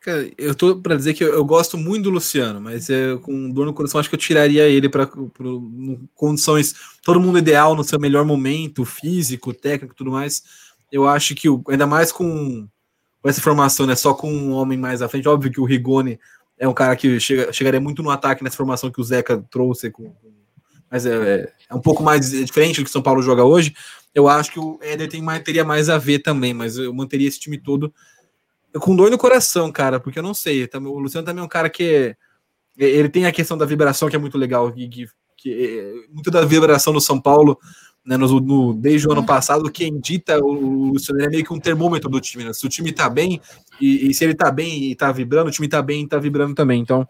Cara, 0.00 0.30
eu 0.38 0.54
tô 0.54 0.76
para 0.76 0.96
dizer 0.96 1.12
que 1.12 1.22
eu, 1.22 1.34
eu, 1.34 1.44
gosto 1.44 1.76
muito 1.76 2.04
do 2.04 2.10
Luciano, 2.10 2.58
mas 2.58 2.88
é, 2.88 3.16
com 3.18 3.50
dor 3.50 3.66
no 3.66 3.74
coração 3.74 4.00
acho 4.00 4.08
que 4.08 4.14
eu 4.14 4.20
tiraria 4.20 4.66
ele 4.66 4.88
para 4.88 5.06
condições 6.14 6.74
todo 7.04 7.20
mundo 7.20 7.38
ideal 7.38 7.74
no 7.76 7.84
seu 7.84 8.00
melhor 8.00 8.24
momento, 8.24 8.84
físico, 8.86 9.52
técnico, 9.52 9.94
tudo 9.94 10.10
mais 10.10 10.42
eu 10.90 11.06
acho 11.06 11.34
que, 11.34 11.48
o, 11.48 11.62
ainda 11.68 11.86
mais 11.86 12.10
com, 12.10 12.66
com 12.66 12.68
essa 13.24 13.40
formação, 13.40 13.86
né, 13.86 13.94
só 13.94 14.14
com 14.14 14.32
um 14.32 14.52
homem 14.52 14.78
mais 14.78 15.02
à 15.02 15.08
frente, 15.08 15.28
óbvio 15.28 15.50
que 15.50 15.60
o 15.60 15.64
Rigoni 15.64 16.18
é 16.58 16.66
um 16.66 16.74
cara 16.74 16.96
que 16.96 17.18
chega, 17.20 17.52
chegaria 17.52 17.80
muito 17.80 18.02
no 18.02 18.10
ataque 18.10 18.42
nessa 18.44 18.56
formação 18.56 18.90
que 18.90 19.00
o 19.00 19.04
Zeca 19.04 19.44
trouxe, 19.50 19.90
com, 19.90 20.14
mas 20.90 21.06
é, 21.06 21.14
é, 21.14 21.52
é, 21.70 21.74
um 21.74 21.80
pouco 21.80 22.02
mais 22.02 22.30
diferente 22.30 22.80
do 22.80 22.84
que 22.84 22.90
o 22.90 22.92
São 22.92 23.02
Paulo 23.02 23.22
joga 23.22 23.44
hoje. 23.44 23.74
Eu 24.12 24.28
acho 24.28 24.50
que 24.50 24.58
o 24.58 24.78
Éder 24.82 25.08
tem 25.08 25.22
mais, 25.22 25.42
teria 25.42 25.64
mais 25.64 25.88
a 25.88 25.96
ver 25.96 26.18
também, 26.18 26.52
mas 26.52 26.76
eu 26.76 26.92
manteria 26.92 27.28
esse 27.28 27.38
time 27.38 27.56
todo 27.56 27.94
com 28.78 28.94
dor 28.94 29.10
no 29.10 29.18
coração, 29.18 29.70
cara, 29.70 30.00
porque 30.00 30.18
eu 30.18 30.22
não 30.22 30.34
sei. 30.34 30.68
O 30.74 30.98
Luciano 30.98 31.24
também 31.24 31.42
é 31.42 31.44
um 31.44 31.48
cara 31.48 31.70
que 31.70 32.16
ele 32.76 33.08
tem 33.08 33.26
a 33.26 33.32
questão 33.32 33.56
da 33.56 33.64
vibração 33.64 34.08
que 34.08 34.16
é 34.16 34.18
muito 34.18 34.36
legal, 34.36 34.72
que, 34.72 34.88
que, 34.88 35.08
que 35.36 36.08
muito 36.10 36.30
da 36.30 36.44
vibração 36.44 36.92
do 36.92 37.00
São 37.00 37.20
Paulo 37.20 37.58
né, 38.04 38.16
no, 38.16 38.40
no, 38.40 38.74
desde 38.74 39.06
o 39.06 39.12
ano 39.12 39.24
passado, 39.24 39.70
quem 39.70 39.98
dita 39.98 40.38
o 40.38 40.92
Luciano 40.92 41.22
é 41.22 41.28
meio 41.28 41.44
que 41.44 41.52
um 41.52 41.60
termômetro 41.60 42.08
do 42.08 42.20
time. 42.20 42.44
Né? 42.44 42.52
Se 42.52 42.66
o 42.66 42.68
time 42.68 42.92
tá 42.92 43.08
bem, 43.08 43.40
e, 43.80 44.10
e, 44.10 44.14
se 44.14 44.24
ele 44.24 44.34
tá 44.34 44.50
bem 44.50 44.84
e 44.84 44.94
tá 44.94 45.12
vibrando, 45.12 45.48
o 45.48 45.50
time 45.52 45.68
tá 45.68 45.82
bem 45.82 46.04
e 46.04 46.08
tá 46.08 46.18
vibrando 46.18 46.54
também. 46.54 46.80
Então, 46.80 47.06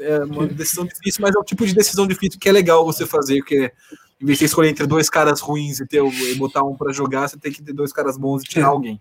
é 0.00 0.18
uma 0.24 0.46
decisão 0.46 0.84
difícil, 0.84 1.22
mas 1.22 1.34
é 1.34 1.38
o 1.38 1.44
tipo 1.44 1.66
de 1.66 1.74
decisão 1.74 2.06
difícil 2.06 2.38
que 2.38 2.48
é 2.48 2.52
legal 2.52 2.84
você 2.84 3.06
fazer, 3.06 3.38
porque 3.38 3.72
em 4.20 4.26
vez 4.26 4.38
de 4.38 4.44
escolher 4.44 4.68
entre 4.68 4.86
dois 4.86 5.10
caras 5.10 5.40
ruins 5.40 5.80
e, 5.80 5.86
ter, 5.86 6.00
e 6.00 6.34
botar 6.36 6.62
um 6.62 6.76
para 6.76 6.92
jogar, 6.92 7.28
você 7.28 7.36
tem 7.36 7.50
que 7.50 7.60
ter 7.60 7.72
dois 7.72 7.92
caras 7.92 8.16
bons 8.16 8.42
e 8.42 8.46
tirar 8.46 8.68
alguém. 8.68 9.00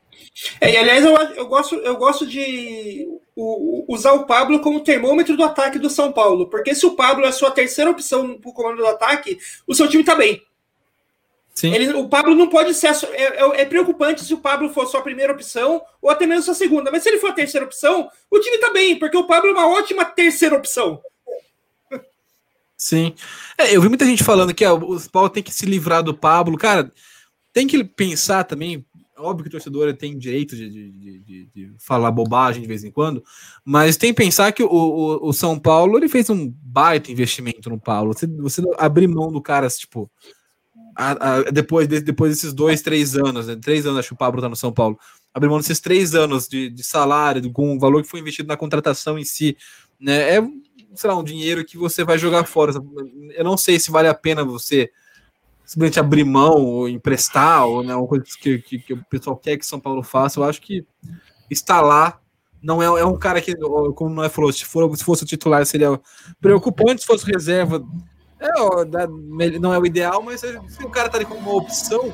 É, 0.60 0.72
e 0.72 0.78
aliás, 0.78 1.06
eu, 1.06 1.16
eu, 1.16 1.48
gosto, 1.48 1.76
eu 1.76 1.96
gosto 1.96 2.26
de 2.26 3.08
usar 3.88 4.14
o 4.14 4.26
Pablo 4.26 4.60
como 4.62 4.80
termômetro 4.80 5.38
do 5.38 5.44
ataque 5.44 5.78
do 5.78 5.92
São 5.92 6.12
Paulo. 6.12 6.48
Porque 6.48 6.74
se 6.74 6.88
o 6.88 6.96
Pablo 6.96 7.24
é 7.24 7.28
a 7.28 7.32
sua 7.32 7.52
terceira 7.52 7.92
opção 7.92 8.40
para 8.40 8.50
o 8.50 8.54
comando 8.54 8.78
do 8.78 8.88
ataque, 8.88 9.38
o 9.68 9.76
seu 9.76 9.88
time 9.88 10.02
está 10.02 10.16
bem. 10.16 10.42
Ele, 11.64 11.94
o 11.94 12.08
Pablo 12.08 12.34
não 12.34 12.48
pode 12.48 12.74
ser. 12.74 12.88
É, 12.88 13.44
é, 13.44 13.62
é, 13.62 13.66
preocupante 13.66 14.24
se 14.24 14.34
o 14.34 14.40
Pablo 14.40 14.70
for 14.70 14.88
sua 14.88 15.02
primeira 15.02 15.34
opção 15.34 15.82
ou 16.02 16.10
até 16.10 16.26
mesmo 16.26 16.44
sua 16.44 16.54
segunda. 16.54 16.90
Mas 16.92 17.04
se 17.04 17.10
ele 17.10 17.20
for 17.20 17.32
a 17.32 17.34
terceira 17.34 17.66
opção, 17.66 18.10
o 18.30 18.40
time 18.40 18.56
está 18.56 18.72
bem, 18.72 18.98
porque 18.98 19.18
o 19.18 19.28
Pablo 19.28 19.50
é 19.50 19.54
uma 19.54 19.68
ótima 19.68 20.06
terceira 20.06 20.56
opção. 20.56 21.02
Sim. 22.78 23.14
É, 23.58 23.76
eu 23.76 23.82
vi 23.82 23.90
muita 23.90 24.06
gente 24.06 24.24
falando 24.24 24.56
que 24.56 24.66
ó, 24.66 24.76
o 24.76 25.10
Paulo 25.10 25.30
tem 25.30 25.44
que 25.44 25.54
se 25.54 25.68
livrar 25.68 26.02
do 26.02 26.16
Pablo. 26.16 26.58
Cara, 26.58 26.92
tem 27.54 27.68
que 27.68 27.84
pensar 27.84 28.44
também. 28.44 28.84
Óbvio 29.18 29.44
que 29.44 29.50
o 29.50 29.52
torcedor 29.52 29.94
tem 29.96 30.18
direito 30.18 30.56
de, 30.56 30.68
de, 30.68 31.20
de, 31.20 31.46
de 31.54 31.74
falar 31.78 32.10
bobagem 32.10 32.60
de 32.60 32.68
vez 32.68 32.84
em 32.84 32.90
quando, 32.90 33.24
mas 33.64 33.96
tem 33.96 34.12
que 34.12 34.18
pensar 34.18 34.52
que 34.52 34.64
o, 34.64 34.68
o, 34.68 35.30
o, 35.30 35.32
São 35.32 35.60
Paulo 35.60 35.96
ele 35.96 36.10
fez 36.10 36.28
um 36.32 36.52
baita 36.64 37.12
investimento 37.12 37.70
no 37.70 37.80
Paulo. 37.80 38.14
Você, 38.14 38.26
você 38.26 38.64
abrir 38.80 39.08
mão 39.08 39.32
do 39.32 39.40
cara, 39.40 39.68
tipo, 39.68 40.10
a, 40.96 41.12
a, 41.12 41.42
depois, 41.52 41.88
de, 41.88 42.02
depois 42.02 42.32
desses 42.32 42.54
dois, 42.54 42.82
três 42.82 43.16
anos, 43.16 43.48
né? 43.48 43.56
três 43.56 43.86
anos 43.86 44.00
acho 44.00 44.10
que 44.10 44.14
o 44.14 44.18
Pablo 44.18 44.42
tá 44.42 44.50
no 44.50 44.56
São 44.56 44.72
Paulo, 44.72 45.00
abrir 45.34 45.50
mão 45.50 45.60
desses 45.60 45.80
três 45.80 46.16
anos 46.16 46.48
de, 46.48 46.70
de 46.70 46.84
salário, 46.84 47.52
com 47.52 47.76
o 47.76 47.80
valor 47.80 48.02
que 48.02 48.10
foi 48.10 48.20
investido 48.20 48.48
na 48.48 48.58
contratação 48.58 49.18
em 49.18 49.24
si, 49.24 49.58
né? 50.00 50.38
É, 50.38 50.42
sei 50.96 51.10
lá, 51.10 51.16
um 51.16 51.24
dinheiro 51.24 51.64
que 51.64 51.78
você 51.78 52.04
vai 52.04 52.18
jogar 52.18 52.46
fora. 52.46 52.74
Eu 53.34 53.44
não 53.44 53.58
sei 53.58 53.80
se 53.80 53.92
vale 53.92 54.08
a 54.08 54.14
pena 54.14 54.44
você 54.44 54.92
simplesmente 55.66 56.00
abrir 56.00 56.26
mão 56.26 56.66
ou 56.66 56.90
emprestar, 56.90 57.66
ou 57.66 57.82
né, 57.82 57.96
uma 57.96 58.08
coisa 58.08 58.26
que, 58.42 58.60
que, 58.60 58.80
que, 58.80 58.94
o 58.94 59.06
pessoal 59.06 59.38
quer 59.38 59.56
que 59.58 59.66
São 59.66 59.80
Paulo 59.80 60.04
faça. 60.04 60.40
Eu 60.40 60.44
acho 60.44 60.62
que 60.62 60.86
está 61.50 61.80
lá 61.80 62.20
não 62.62 62.82
é, 62.82 62.86
é 63.02 63.06
um 63.06 63.18
cara 63.18 63.42
que, 63.42 63.56
como 63.96 64.14
não 64.14 64.24
é 64.24 64.30
falou, 64.30 64.54
se, 64.54 64.64
for, 64.64 64.96
se 64.96 65.04
fosse 65.04 65.24
o 65.24 65.26
titular 65.26 65.66
seria 65.66 66.00
preocupante, 66.40 67.02
se 67.02 67.08
fosse 67.08 67.26
reserva, 67.26 67.84
é, 68.42 69.60
não 69.60 69.74
é 69.74 69.80
o 69.80 69.86
ideal, 69.86 70.22
mas 70.24 70.42
se 70.42 70.84
o 70.84 70.90
cara 70.90 71.10
tá 71.10 71.18
ali 71.18 71.26
como 71.26 71.40
uma 71.40 71.54
opção, 71.54 72.12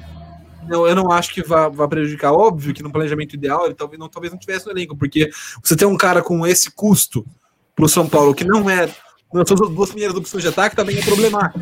não, 0.67 0.85
eu 0.85 0.93
não 0.93 1.11
acho 1.11 1.33
que 1.33 1.41
vá, 1.41 1.69
vá 1.69 1.87
prejudicar. 1.87 2.33
Óbvio 2.33 2.73
que 2.73 2.83
no 2.83 2.91
planejamento 2.91 3.33
ideal 3.33 3.65
ele 3.65 3.73
talvez 3.73 3.99
não, 3.99 4.09
talvez 4.09 4.31
não 4.31 4.39
tivesse 4.39 4.65
no 4.65 4.73
elenco, 4.73 4.95
porque 4.95 5.29
você 5.63 5.75
tem 5.75 5.87
um 5.87 5.97
cara 5.97 6.21
com 6.21 6.45
esse 6.45 6.69
custo 6.69 7.25
para 7.73 7.85
o 7.85 7.89
São 7.89 8.07
Paulo, 8.07 8.35
que 8.35 8.43
não 8.43 8.69
é. 8.69 8.93
Não 9.33 9.45
são 9.45 9.57
as 9.61 9.73
duas 9.73 9.89
primeiras 9.89 10.15
opções 10.15 10.43
de 10.43 10.49
ataque, 10.49 10.75
também 10.75 10.97
é 10.97 11.01
problemático. 11.01 11.59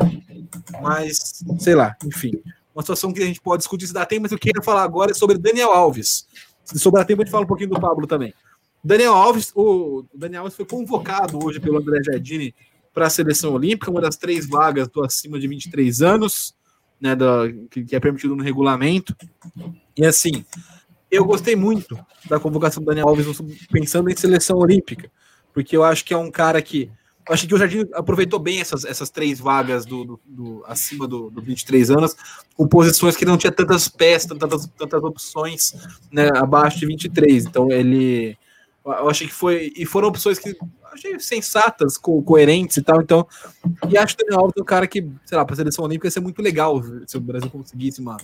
Mas, 0.80 1.42
sei 1.58 1.74
lá, 1.74 1.96
enfim. 2.04 2.32
Uma 2.74 2.82
situação 2.82 3.12
que 3.12 3.22
a 3.22 3.26
gente 3.26 3.40
pode 3.40 3.60
discutir 3.60 3.86
se 3.86 3.92
dá 3.92 4.04
tempo, 4.04 4.22
mas 4.22 4.32
eu 4.32 4.38
quero 4.38 4.62
falar 4.62 4.82
agora 4.82 5.10
é 5.10 5.14
sobre 5.14 5.38
Daniel 5.38 5.70
Alves. 5.70 6.26
Se 6.64 6.78
sobrar 6.78 7.04
tempo, 7.06 7.22
a 7.22 7.24
gente 7.24 7.32
fala 7.32 7.44
um 7.44 7.48
pouquinho 7.48 7.70
do 7.70 7.80
Pablo 7.80 8.06
também. 8.06 8.34
Daniel 8.84 9.14
Alves, 9.14 9.50
o 9.54 10.04
Daniel 10.14 10.42
Alves 10.42 10.56
foi 10.56 10.64
convocado 10.64 11.44
hoje 11.44 11.58
pelo 11.58 11.78
André 11.78 12.02
Jardini 12.04 12.54
para 12.96 13.08
a 13.08 13.10
seleção 13.10 13.52
olímpica, 13.52 13.90
uma 13.90 14.00
das 14.00 14.16
três 14.16 14.48
vagas 14.48 14.88
do 14.88 15.04
acima 15.04 15.38
de 15.38 15.46
23 15.46 16.00
anos, 16.00 16.56
né, 16.98 17.14
da, 17.14 17.42
que, 17.70 17.84
que 17.84 17.94
é 17.94 18.00
permitido 18.00 18.34
no 18.34 18.42
regulamento. 18.42 19.14
E 19.94 20.06
assim, 20.06 20.46
eu 21.10 21.26
gostei 21.26 21.54
muito 21.54 21.94
da 22.26 22.40
convocação 22.40 22.82
do 22.82 22.86
Daniel 22.86 23.08
Alves 23.08 23.26
pensando 23.70 24.08
em 24.08 24.16
seleção 24.16 24.56
olímpica 24.56 25.10
porque 25.56 25.74
eu 25.74 25.82
acho 25.82 26.04
que 26.04 26.12
é 26.12 26.16
um 26.18 26.30
cara 26.30 26.60
que. 26.60 26.90
Acho 27.26 27.48
que 27.48 27.54
o 27.54 27.58
Jardim 27.58 27.88
aproveitou 27.94 28.38
bem 28.38 28.60
essas, 28.60 28.84
essas 28.84 29.08
três 29.08 29.40
vagas 29.40 29.86
do, 29.86 30.04
do, 30.04 30.20
do 30.26 30.64
acima 30.66 31.08
do, 31.08 31.30
do 31.30 31.40
23 31.40 31.90
anos, 31.90 32.14
com 32.54 32.68
posições 32.68 33.16
que 33.16 33.24
não 33.24 33.38
tinha 33.38 33.50
tantas 33.50 33.88
peças, 33.88 34.38
tantas, 34.38 34.66
tantas 34.78 35.02
opções 35.02 35.74
né, 36.12 36.28
abaixo 36.36 36.78
de 36.78 36.84
23. 36.84 37.46
Então 37.46 37.70
ele. 37.70 38.36
Eu 38.84 39.08
achei 39.08 39.26
que 39.26 39.32
foi. 39.32 39.72
E 39.74 39.86
foram 39.86 40.08
opções 40.08 40.38
que 40.38 40.54
achei 40.96 41.18
sensatas, 41.20 41.96
co 41.96 42.22
coerentes 42.22 42.76
e 42.76 42.82
tal. 42.82 43.00
Então, 43.00 43.26
e 43.88 43.96
acho 43.96 44.16
que 44.16 44.24
o 44.24 44.26
Daniel 44.26 44.40
Alves 44.40 44.56
é 44.58 44.62
um 44.62 44.64
cara 44.64 44.86
que, 44.86 45.08
sei 45.24 45.38
lá, 45.38 45.44
para 45.44 45.54
a 45.54 45.56
seleção 45.56 45.84
olímpica 45.84 46.06
ia 46.06 46.10
ser 46.10 46.20
muito 46.20 46.42
legal 46.42 46.82
se 47.06 47.16
o 47.16 47.20
Brasil 47.20 47.50
conseguisse 47.50 48.00
uma, 48.00 48.16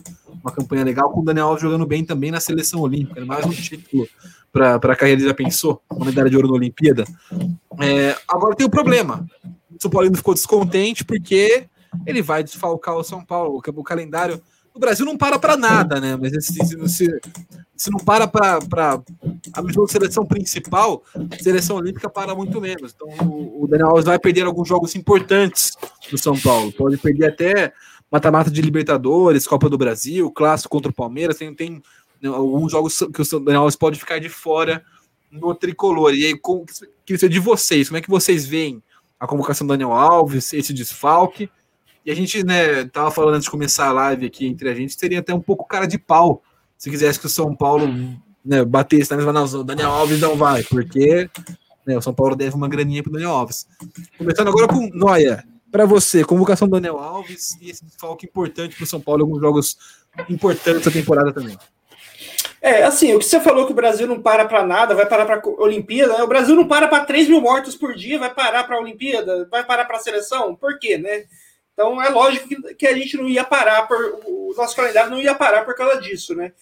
uma 0.42 0.52
campanha 0.52 0.84
legal, 0.84 1.10
com 1.10 1.20
o 1.20 1.24
Daniel 1.24 1.46
Alves 1.46 1.62
jogando 1.62 1.86
bem 1.86 2.04
também 2.04 2.30
na 2.30 2.40
seleção 2.40 2.80
olímpica. 2.80 3.20
Né? 3.20 3.26
Mais 3.26 3.46
um 3.46 3.50
título 3.50 4.08
para 4.52 4.76
a 4.76 4.96
carreira, 4.96 5.22
já 5.22 5.34
pensou, 5.34 5.80
uma 5.90 6.06
medalha 6.06 6.28
de 6.28 6.36
ouro 6.36 6.48
na 6.48 6.54
Olimpíada. 6.54 7.04
É, 7.80 8.16
agora 8.28 8.54
tem 8.54 8.66
o 8.66 8.70
problema. 8.70 9.26
O 9.70 9.80
São 9.80 10.16
ficou 10.16 10.34
descontente 10.34 11.04
porque 11.04 11.66
ele 12.06 12.22
vai 12.22 12.42
desfalcar 12.42 12.96
o 12.96 13.04
São 13.04 13.24
Paulo. 13.24 13.62
O 13.64 13.82
calendário 13.82 14.42
o 14.74 14.78
Brasil 14.78 15.04
não 15.04 15.16
para 15.16 15.38
para 15.38 15.56
nada, 15.56 16.00
né? 16.00 16.16
Mas 16.16 16.32
se, 16.44 16.54
se, 16.54 16.88
se, 16.88 17.20
se 17.76 17.90
não 17.90 17.98
para 17.98 18.26
para 18.26 18.58
a 19.52 19.62
mesma 19.62 19.86
seleção 19.86 20.24
principal, 20.24 21.02
a 21.14 21.42
seleção 21.42 21.76
olímpica 21.76 22.08
para 22.08 22.34
muito 22.34 22.60
menos. 22.60 22.94
Então 22.94 23.08
o, 23.26 23.64
o 23.64 23.68
Daniel 23.68 23.88
Alves 23.88 24.04
vai 24.04 24.18
perder 24.18 24.46
alguns 24.46 24.68
jogos 24.68 24.94
importantes 24.94 25.72
do 26.10 26.16
São 26.16 26.38
Paulo. 26.38 26.72
Pode 26.72 26.96
perder 26.96 27.26
até 27.26 27.72
mata-mata 28.10 28.50
de 28.50 28.60
Libertadores, 28.62 29.46
Copa 29.46 29.68
do 29.68 29.78
Brasil, 29.78 30.30
clássico 30.30 30.70
contra 30.70 30.90
o 30.90 30.94
Palmeiras. 30.94 31.38
Tem, 31.38 31.54
tem 31.54 31.82
né, 32.20 32.28
alguns 32.28 32.70
jogos 32.70 32.98
que 32.98 33.22
o 33.22 33.40
Daniel 33.40 33.62
Alves 33.62 33.76
pode 33.76 33.98
ficar 33.98 34.18
de 34.18 34.28
fora 34.28 34.84
no 35.30 35.54
tricolor. 35.54 36.14
E 36.14 36.26
aí, 36.26 36.38
com, 36.38 36.64
queria 37.04 37.18
saber 37.18 37.32
de 37.32 37.40
vocês, 37.40 37.88
como 37.88 37.98
é 37.98 38.02
que 38.02 38.10
vocês 38.10 38.46
veem 38.46 38.82
a 39.18 39.26
convocação 39.26 39.66
do 39.66 39.72
Daniel 39.72 39.92
Alves, 39.92 40.52
esse 40.52 40.72
desfalque? 40.72 41.50
E 42.04 42.10
a 42.10 42.14
gente, 42.14 42.44
né, 42.44 42.84
tava 42.86 43.10
falando 43.10 43.34
antes 43.34 43.44
de 43.44 43.50
começar 43.50 43.88
a 43.88 43.92
live 43.92 44.26
aqui 44.26 44.46
entre 44.46 44.68
a 44.68 44.74
gente, 44.74 44.98
seria 44.98 45.20
até 45.20 45.32
um 45.32 45.40
pouco 45.40 45.66
cara 45.66 45.86
de 45.86 45.98
pau 45.98 46.42
se 46.76 46.90
quisesse 46.90 47.20
que 47.20 47.26
o 47.26 47.30
São 47.30 47.54
Paulo 47.54 47.86
né, 48.44 48.64
batesse 48.64 49.10
na 49.10 49.16
mesma 49.16 49.32
não, 49.32 49.44
o 49.44 49.62
Daniel 49.62 49.90
Alves 49.90 50.20
não 50.20 50.36
vai, 50.36 50.64
porque 50.64 51.30
né, 51.86 51.96
o 51.96 52.02
São 52.02 52.12
Paulo 52.12 52.34
deve 52.34 52.56
uma 52.56 52.68
graninha 52.68 53.02
pro 53.02 53.12
Daniel 53.12 53.30
Alves. 53.30 53.68
Começando 54.18 54.48
agora 54.48 54.66
com 54.66 54.88
Noia. 54.92 55.44
Para 55.70 55.86
você, 55.86 56.24
convocação 56.24 56.68
do 56.68 56.72
Daniel 56.72 56.98
Alves 56.98 57.56
e 57.60 57.70
esse 57.70 57.84
desfalque 57.84 58.26
importante 58.26 58.76
para 58.76 58.84
o 58.84 58.86
São 58.86 59.00
Paulo, 59.00 59.22
alguns 59.22 59.40
jogos 59.40 59.78
importantes 60.28 60.84
da 60.84 60.90
temporada 60.90 61.32
também. 61.32 61.56
É, 62.60 62.84
assim, 62.84 63.14
o 63.14 63.18
que 63.18 63.24
você 63.24 63.40
falou 63.40 63.66
que 63.66 63.72
o 63.72 63.76
Brasil 63.76 64.06
não 64.06 64.20
para 64.20 64.44
para 64.44 64.64
nada, 64.64 64.94
vai 64.94 65.06
parar 65.06 65.24
para 65.24 65.36
a 65.36 65.62
Olimpíada, 65.62 66.18
né? 66.18 66.22
o 66.22 66.28
Brasil 66.28 66.54
não 66.54 66.68
para 66.68 66.86
para 66.86 67.04
3 67.04 67.28
mil 67.28 67.40
mortos 67.40 67.74
por 67.74 67.94
dia, 67.94 68.18
vai 68.18 68.32
parar 68.32 68.64
para 68.64 68.76
a 68.76 68.80
Olimpíada, 68.80 69.48
vai 69.50 69.64
parar 69.64 69.84
para 69.84 69.96
a 69.96 70.00
seleção, 70.00 70.54
por 70.54 70.78
quê, 70.78 70.98
né? 70.98 71.24
Então 71.72 72.02
é 72.02 72.08
lógico 72.08 72.48
que, 72.48 72.74
que, 72.74 72.86
a 72.86 72.94
gente 72.94 73.16
não 73.16 73.28
ia 73.28 73.44
parar, 73.44 73.86
por, 73.88 74.20
o 74.26 74.54
nosso 74.56 74.76
calendário 74.76 75.10
não 75.10 75.20
ia 75.20 75.34
parar 75.34 75.64
por 75.64 75.74
causa 75.74 76.00
disso, 76.00 76.34
né? 76.34 76.52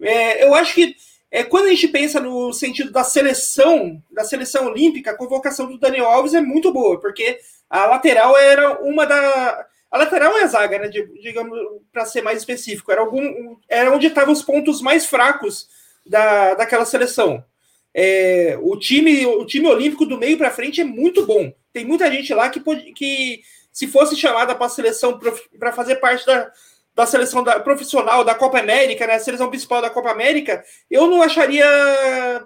É, 0.00 0.44
eu 0.44 0.54
acho 0.54 0.74
que 0.74 0.96
é, 1.30 1.42
quando 1.42 1.66
a 1.66 1.70
gente 1.70 1.88
pensa 1.88 2.20
no 2.20 2.52
sentido 2.52 2.92
da 2.92 3.02
seleção, 3.02 4.00
da 4.10 4.22
seleção 4.22 4.66
olímpica, 4.66 5.10
a 5.10 5.16
convocação 5.16 5.66
do 5.66 5.78
Daniel 5.78 6.06
Alves 6.06 6.32
é 6.32 6.40
muito 6.40 6.72
boa, 6.72 7.00
porque 7.00 7.40
a 7.68 7.86
lateral 7.86 8.36
era 8.38 8.80
uma 8.82 9.04
da. 9.04 9.66
A 9.90 9.98
lateral 9.98 10.36
é 10.38 10.44
a 10.44 10.46
zaga, 10.46 10.78
né? 10.78 10.88
Digamos, 10.88 11.58
para 11.92 12.06
ser 12.06 12.22
mais 12.22 12.38
específico, 12.38 12.90
era, 12.92 13.00
algum, 13.00 13.56
era 13.68 13.92
onde 13.92 14.06
estavam 14.06 14.32
os 14.32 14.42
pontos 14.42 14.80
mais 14.80 15.06
fracos 15.06 15.68
da, 16.06 16.54
daquela 16.54 16.84
seleção. 16.84 17.44
É, 17.92 18.56
o, 18.60 18.76
time, 18.76 19.26
o 19.26 19.44
time 19.44 19.66
olímpico 19.68 20.06
do 20.06 20.18
meio 20.18 20.38
para 20.38 20.50
frente 20.50 20.80
é 20.80 20.84
muito 20.84 21.26
bom. 21.26 21.52
Tem 21.72 21.84
muita 21.84 22.10
gente 22.12 22.32
lá 22.32 22.48
que, 22.48 22.60
que 22.92 23.42
se 23.74 23.88
fosse 23.88 24.14
chamada 24.14 24.54
para 24.54 24.66
a 24.66 24.70
seleção 24.70 25.18
para 25.58 25.72
fazer 25.72 25.96
parte 25.96 26.24
da, 26.24 26.52
da 26.94 27.04
seleção 27.04 27.42
da, 27.42 27.58
profissional 27.58 28.22
da 28.22 28.32
Copa 28.32 28.60
América, 28.60 29.04
né, 29.04 29.14
a 29.14 29.18
seleção 29.18 29.50
principal 29.50 29.82
da 29.82 29.90
Copa 29.90 30.12
América, 30.12 30.64
eu 30.88 31.08
não 31.08 31.20
acharia 31.20 31.66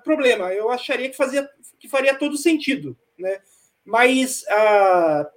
problema. 0.02 0.54
Eu 0.54 0.70
acharia 0.70 1.10
que, 1.10 1.16
fazia, 1.16 1.46
que 1.78 1.86
faria 1.86 2.14
todo 2.14 2.38
sentido. 2.38 2.96
Né? 3.18 3.38
Mas 3.84 4.42
a, 4.48 5.28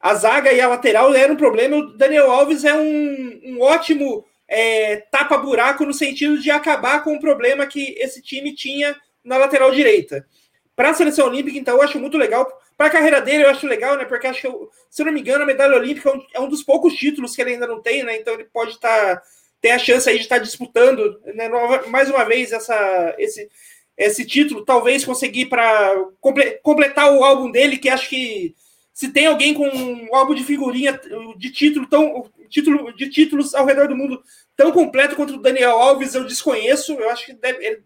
a 0.00 0.14
zaga 0.16 0.52
e 0.52 0.60
a 0.60 0.66
lateral 0.66 1.14
eram 1.14 1.34
um 1.34 1.38
problema. 1.38 1.76
O 1.76 1.96
Daniel 1.96 2.32
Alves 2.32 2.64
é 2.64 2.74
um, 2.74 3.40
um 3.44 3.60
ótimo 3.60 4.26
é, 4.48 4.96
tapa-buraco 4.96 5.86
no 5.86 5.94
sentido 5.94 6.36
de 6.38 6.50
acabar 6.50 7.04
com 7.04 7.14
o 7.14 7.20
problema 7.20 7.64
que 7.64 7.94
esse 8.00 8.20
time 8.20 8.52
tinha 8.56 8.96
na 9.22 9.36
lateral 9.36 9.70
direita. 9.70 10.26
Para 10.74 10.90
a 10.90 10.94
seleção 10.94 11.28
olímpica, 11.28 11.56
então, 11.56 11.76
eu 11.76 11.82
acho 11.82 12.00
muito 12.00 12.18
legal. 12.18 12.44
Para 12.78 12.86
a 12.86 12.90
carreira 12.90 13.20
dele, 13.20 13.44
eu 13.44 13.50
acho 13.50 13.66
legal, 13.66 13.98
né? 13.98 14.04
Porque 14.04 14.26
acho 14.26 14.40
que, 14.40 14.46
eu, 14.46 14.70
se 14.88 15.02
eu 15.02 15.06
não 15.06 15.12
me 15.12 15.20
engano, 15.20 15.42
a 15.42 15.46
medalha 15.46 15.76
olímpica 15.76 16.08
é 16.08 16.12
um, 16.12 16.26
é 16.34 16.40
um, 16.40 16.48
dos 16.48 16.62
poucos 16.62 16.94
títulos 16.94 17.34
que 17.34 17.42
ele 17.42 17.50
ainda 17.50 17.66
não 17.66 17.82
tem, 17.82 18.04
né? 18.04 18.16
Então 18.16 18.32
ele 18.34 18.44
pode 18.44 18.70
estar. 18.70 19.16
Tá, 19.16 19.22
ter 19.60 19.70
a 19.70 19.78
chance 19.78 20.08
aí 20.08 20.16
de 20.16 20.22
estar 20.22 20.36
tá 20.36 20.42
disputando, 20.42 21.20
né, 21.34 21.48
mais 21.88 22.08
uma 22.08 22.24
vez, 22.24 22.52
essa, 22.52 23.14
esse, 23.18 23.48
esse 23.96 24.24
título, 24.24 24.64
talvez 24.64 25.04
conseguir 25.04 25.46
para 25.46 25.94
comple, 26.20 26.60
completar 26.62 27.12
o 27.12 27.24
álbum 27.24 27.50
dele, 27.50 27.76
que 27.76 27.88
acho 27.88 28.08
que 28.08 28.54
se 28.92 29.10
tem 29.10 29.26
alguém 29.26 29.54
com 29.54 29.68
um 29.68 30.14
álbum 30.14 30.34
de 30.34 30.44
figurinha 30.44 31.00
de 31.36 31.50
título 31.50 31.88
tão 31.88 32.30
título 32.48 32.92
de 32.94 33.10
títulos 33.10 33.54
ao 33.54 33.66
redor 33.66 33.88
do 33.88 33.96
mundo 33.96 34.22
tão 34.56 34.72
completo 34.72 35.14
quanto 35.14 35.34
o 35.34 35.42
Daniel 35.42 35.78
Alves, 35.78 36.14
eu 36.14 36.24
desconheço. 36.24 36.94
Eu 36.94 37.10
acho 37.10 37.26
que 37.26 37.32
deve, 37.34 37.64
ele, 37.64 37.82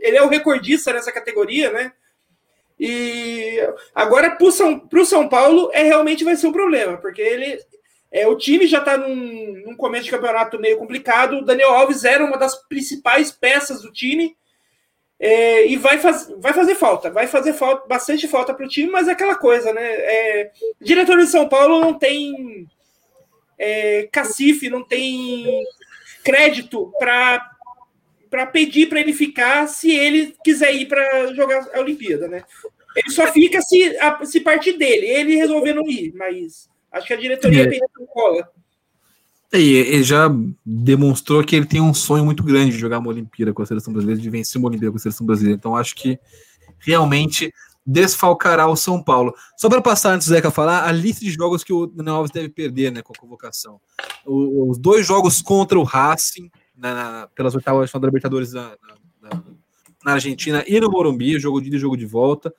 ele, 0.00 0.16
é 0.16 0.22
o 0.22 0.28
recordista 0.28 0.92
nessa 0.92 1.12
categoria, 1.12 1.70
né? 1.70 1.92
E 2.82 3.58
agora 3.94 4.30
para 4.30 4.46
o 4.46 4.50
São, 4.50 4.88
São 5.04 5.28
Paulo 5.28 5.68
é 5.74 5.82
realmente 5.82 6.24
vai 6.24 6.34
ser 6.34 6.46
um 6.46 6.52
problema, 6.52 6.96
porque 6.96 7.20
ele 7.20 7.58
é, 8.10 8.26
o 8.26 8.36
time 8.36 8.66
já 8.66 8.78
está 8.78 8.96
num, 8.96 9.62
num, 9.66 9.76
começo 9.76 10.04
de 10.04 10.10
campeonato 10.10 10.58
meio 10.58 10.78
complicado. 10.78 11.36
O 11.36 11.44
Daniel 11.44 11.74
Alves 11.74 12.04
era 12.04 12.24
uma 12.24 12.38
das 12.38 12.56
principais 12.68 13.30
peças 13.30 13.82
do 13.82 13.92
time. 13.92 14.34
É, 15.18 15.66
e 15.66 15.76
vai, 15.76 15.98
faz, 15.98 16.32
vai 16.38 16.54
fazer 16.54 16.74
falta, 16.74 17.10
vai 17.10 17.26
fazer 17.26 17.52
falta, 17.52 17.86
bastante 17.86 18.26
falta 18.26 18.54
para 18.54 18.64
o 18.64 18.68
time, 18.68 18.90
mas 18.90 19.06
é 19.06 19.12
aquela 19.12 19.34
coisa, 19.34 19.70
né? 19.74 19.82
É, 19.84 20.50
diretor 20.80 21.18
de 21.18 21.26
São 21.26 21.46
Paulo 21.46 21.78
não 21.78 21.92
tem 21.92 22.66
é, 23.58 24.08
cacife, 24.10 24.70
não 24.70 24.82
tem 24.82 25.62
crédito 26.24 26.90
para 26.98 27.46
para 28.30 28.46
pedir 28.46 28.88
para 28.88 29.00
ele 29.00 29.12
ficar 29.12 29.66
se 29.66 29.90
ele 29.90 30.34
quiser 30.44 30.72
ir 30.74 30.86
para 30.86 31.34
jogar 31.34 31.68
a 31.74 31.80
Olimpíada, 31.80 32.28
né? 32.28 32.44
Ele 32.96 33.10
só 33.10 33.26
fica 33.32 33.60
se, 33.60 33.96
a, 33.98 34.24
se 34.24 34.40
partir 34.40 34.74
dele, 34.74 35.06
ele 35.06 35.36
resolver 35.36 35.74
não 35.74 35.88
ir, 35.88 36.12
mas 36.14 36.68
acho 36.92 37.06
que 37.06 37.12
a 37.12 37.16
diretoria 37.16 37.64
é. 37.64 37.78
cola. 38.12 38.48
E 39.52 39.74
ele 39.74 40.04
já 40.04 40.30
demonstrou 40.64 41.42
que 41.42 41.56
ele 41.56 41.66
tem 41.66 41.80
um 41.80 41.92
sonho 41.92 42.24
muito 42.24 42.42
grande 42.44 42.72
de 42.72 42.78
jogar 42.78 42.98
uma 42.98 43.08
Olimpíada 43.08 43.52
com 43.52 43.62
a 43.62 43.66
seleção 43.66 43.92
brasileira, 43.92 44.20
de 44.20 44.30
vencer 44.30 44.60
uma 44.60 44.68
Olimpíada 44.68 44.92
com 44.92 44.98
a 44.98 45.00
seleção 45.00 45.26
brasileira. 45.26 45.56
Então 45.58 45.76
acho 45.76 45.94
que 45.96 46.18
realmente 46.78 47.52
desfalcará 47.84 48.68
o 48.68 48.76
São 48.76 49.02
Paulo. 49.02 49.34
Só 49.56 49.68
para 49.68 49.80
passar 49.80 50.12
antes 50.12 50.28
do 50.28 50.34
Zeca 50.34 50.50
falar, 50.50 50.86
a 50.86 50.92
lista 50.92 51.24
de 51.24 51.30
jogos 51.30 51.64
que 51.64 51.72
o 51.72 51.86
Daniel 51.86 52.16
Alves 52.16 52.30
deve 52.30 52.48
perder 52.48 52.92
né, 52.92 53.02
com 53.02 53.12
a 53.12 53.18
convocação. 53.18 53.80
O, 54.24 54.70
os 54.70 54.78
dois 54.78 55.04
jogos 55.04 55.42
contra 55.42 55.78
o 55.78 55.82
Racing, 55.82 56.50
na, 56.80 56.94
na, 56.94 57.26
pelas 57.28 57.54
oitavas 57.54 57.90
da 57.92 57.98
Libertadores 57.98 58.52
na, 58.52 58.76
na, 59.22 59.42
na, 60.04 60.12
Argentina 60.12 60.64
e 60.66 60.80
no 60.80 60.90
Morumbi, 60.90 61.38
jogo 61.38 61.60
de 61.60 61.68
ida 61.68 61.76
e 61.76 61.80
jogo 61.80 61.96
de 61.96 62.06
volta. 62.06 62.52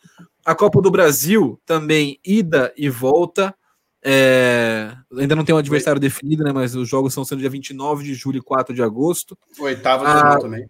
A 0.46 0.56
Copa 0.56 0.82
do 0.82 0.92
Brasil 0.92 1.60
também, 1.66 2.20
ida 2.24 2.74
e 2.78 2.90
volta. 2.90 3.54
É, 4.04 4.96
ainda 5.16 5.36
não 5.36 5.44
tem 5.44 5.54
um 5.54 5.60
adversário 5.60 5.98
Oi. 5.98 6.02
definido, 6.02 6.44
né? 6.44 6.52
Mas 6.52 6.76
os 6.76 6.88
jogos 6.88 7.14
são 7.14 7.26
sendo 7.26 7.40
dia 7.40 7.50
29 7.50 8.04
de 8.04 8.14
julho 8.14 8.38
e 8.38 8.42
4 8.42 8.74
de 8.74 8.82
agosto. 8.82 9.38
Oitava 9.60 10.06
de 10.06 10.18
final 10.18 10.40
também. 10.40 10.70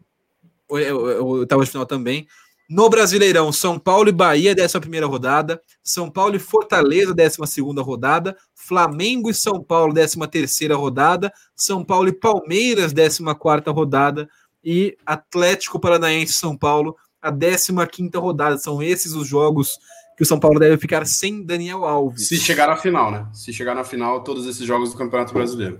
Oitava 0.67 1.63
de 1.63 1.69
final 1.69 1.85
também. 1.85 2.27
No 2.71 2.89
Brasileirão, 2.89 3.51
São 3.51 3.77
Paulo 3.77 4.07
e 4.07 4.13
Bahia, 4.13 4.55
11 4.57 5.01
rodada. 5.01 5.61
São 5.83 6.09
Paulo 6.09 6.37
e 6.37 6.39
Fortaleza, 6.39 7.13
12 7.13 7.61
rodada. 7.81 8.37
Flamengo 8.55 9.29
e 9.29 9.33
São 9.33 9.61
Paulo, 9.61 9.93
13 9.93 10.67
rodada. 10.73 11.33
São 11.53 11.83
Paulo 11.83 12.07
e 12.07 12.13
Palmeiras, 12.13 12.93
14 12.93 13.69
rodada. 13.71 14.29
E 14.63 14.95
Atlético 15.05 15.81
Paranaense 15.81 16.31
e 16.31 16.35
São 16.37 16.55
Paulo, 16.55 16.95
a 17.21 17.29
15 17.29 17.73
rodada. 18.15 18.57
São 18.57 18.81
esses 18.81 19.11
os 19.11 19.27
jogos 19.27 19.77
que 20.15 20.23
o 20.23 20.25
São 20.25 20.39
Paulo 20.39 20.57
deve 20.57 20.77
ficar 20.77 21.05
sem 21.05 21.43
Daniel 21.43 21.83
Alves. 21.83 22.29
Se 22.29 22.37
chegar 22.37 22.67
na 22.67 22.77
final, 22.77 23.11
né? 23.11 23.27
Se 23.33 23.51
chegar 23.51 23.75
na 23.75 23.83
final, 23.83 24.23
todos 24.23 24.45
esses 24.45 24.65
jogos 24.65 24.91
do 24.91 24.97
Campeonato 24.97 25.33
Brasileiro. 25.33 25.77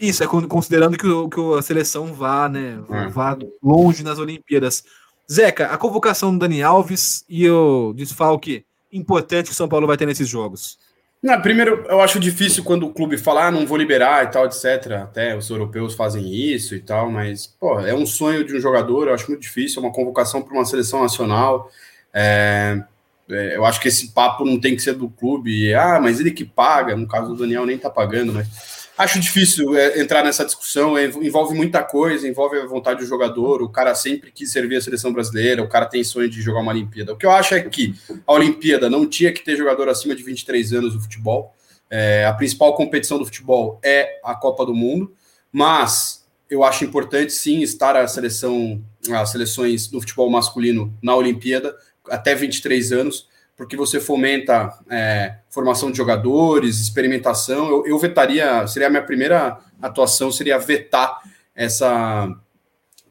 Isso, 0.00 0.22
é 0.22 0.26
considerando 0.26 0.96
que, 0.96 1.06
o, 1.06 1.28
que 1.28 1.40
a 1.58 1.60
seleção 1.60 2.14
vá, 2.14 2.48
né? 2.48 2.80
É. 2.88 3.08
Vá 3.08 3.36
longe 3.60 4.04
nas 4.04 4.20
Olimpíadas. 4.20 4.82
Zeca, 5.30 5.66
a 5.66 5.78
convocação 5.78 6.32
do 6.32 6.38
Dani 6.38 6.62
Alves 6.62 7.24
e 7.28 7.48
o 7.48 7.92
desfalque 7.94 8.64
importante 8.92 9.46
que 9.46 9.52
o 9.52 9.56
São 9.56 9.68
Paulo 9.68 9.86
vai 9.86 9.96
ter 9.96 10.06
nesses 10.06 10.28
jogos. 10.28 10.78
Não, 11.22 11.40
primeiro, 11.40 11.84
eu 11.86 12.00
acho 12.00 12.18
difícil 12.18 12.64
quando 12.64 12.86
o 12.86 12.92
clube 12.92 13.18
falar, 13.18 13.48
ah, 13.48 13.50
não 13.50 13.66
vou 13.66 13.76
liberar 13.76 14.24
e 14.24 14.28
tal, 14.28 14.46
etc. 14.46 14.92
Até 15.02 15.36
os 15.36 15.50
europeus 15.50 15.94
fazem 15.94 16.34
isso 16.34 16.74
e 16.74 16.80
tal, 16.80 17.10
mas, 17.10 17.46
pô, 17.46 17.78
é 17.80 17.94
um 17.94 18.06
sonho 18.06 18.42
de 18.42 18.56
um 18.56 18.60
jogador, 18.60 19.06
eu 19.06 19.14
acho 19.14 19.28
muito 19.28 19.42
difícil, 19.42 19.82
é 19.82 19.86
uma 19.86 19.92
convocação 19.92 20.40
para 20.40 20.54
uma 20.54 20.64
seleção 20.64 21.02
nacional. 21.02 21.70
É, 22.12 22.82
é, 23.28 23.56
eu 23.56 23.64
acho 23.64 23.80
que 23.80 23.88
esse 23.88 24.08
papo 24.12 24.44
não 24.44 24.58
tem 24.58 24.74
que 24.74 24.82
ser 24.82 24.94
do 24.94 25.08
clube. 25.08 25.72
Ah, 25.74 26.00
mas 26.02 26.18
ele 26.20 26.30
que 26.30 26.44
paga. 26.44 26.96
No 26.96 27.06
caso 27.06 27.28
do 27.28 27.36
Daniel, 27.36 27.66
nem 27.66 27.78
tá 27.78 27.88
pagando, 27.88 28.32
mas 28.32 28.79
acho 29.02 29.18
difícil 29.18 29.76
é, 29.76 30.00
entrar 30.00 30.22
nessa 30.22 30.44
discussão. 30.44 30.96
É, 30.96 31.06
envolve 31.06 31.54
muita 31.54 31.82
coisa, 31.82 32.28
envolve 32.28 32.58
a 32.58 32.66
vontade 32.66 33.00
do 33.00 33.06
jogador. 33.06 33.62
O 33.62 33.68
cara 33.68 33.94
sempre 33.94 34.30
quis 34.30 34.52
servir 34.52 34.76
a 34.76 34.80
seleção 34.80 35.12
brasileira. 35.12 35.62
O 35.62 35.68
cara 35.68 35.86
tem 35.86 36.04
sonho 36.04 36.28
de 36.28 36.42
jogar 36.42 36.60
uma 36.60 36.72
Olimpíada. 36.72 37.12
O 37.12 37.16
que 37.16 37.26
eu 37.26 37.30
acho 37.30 37.54
é 37.54 37.60
que 37.60 37.94
a 38.26 38.32
Olimpíada 38.32 38.90
não 38.90 39.06
tinha 39.06 39.32
que 39.32 39.42
ter 39.42 39.56
jogador 39.56 39.88
acima 39.88 40.14
de 40.14 40.22
23 40.22 40.72
anos 40.74 40.94
no 40.94 41.00
futebol. 41.00 41.54
É, 41.88 42.24
a 42.26 42.32
principal 42.32 42.74
competição 42.74 43.18
do 43.18 43.24
futebol 43.24 43.80
é 43.82 44.20
a 44.22 44.34
Copa 44.34 44.64
do 44.64 44.74
Mundo, 44.74 45.12
mas 45.50 46.24
eu 46.48 46.62
acho 46.62 46.84
importante 46.84 47.32
sim 47.32 47.62
estar 47.62 47.96
a 47.96 48.06
seleção, 48.06 48.82
as 49.10 49.30
seleções 49.30 49.88
do 49.88 50.00
futebol 50.00 50.30
masculino 50.30 50.96
na 51.02 51.16
Olimpíada 51.16 51.74
até 52.08 52.34
23 52.34 52.92
anos, 52.92 53.28
porque 53.60 53.76
você 53.76 54.00
fomenta 54.00 54.72
é, 54.88 55.34
formação 55.50 55.90
de 55.90 55.98
jogadores, 55.98 56.80
experimentação. 56.80 57.68
Eu, 57.68 57.86
eu 57.88 57.98
vetaria, 57.98 58.66
seria 58.66 58.88
a 58.88 58.90
minha 58.90 59.02
primeira 59.02 59.58
atuação, 59.82 60.32
seria 60.32 60.58
vetar 60.58 61.20
essa 61.54 62.26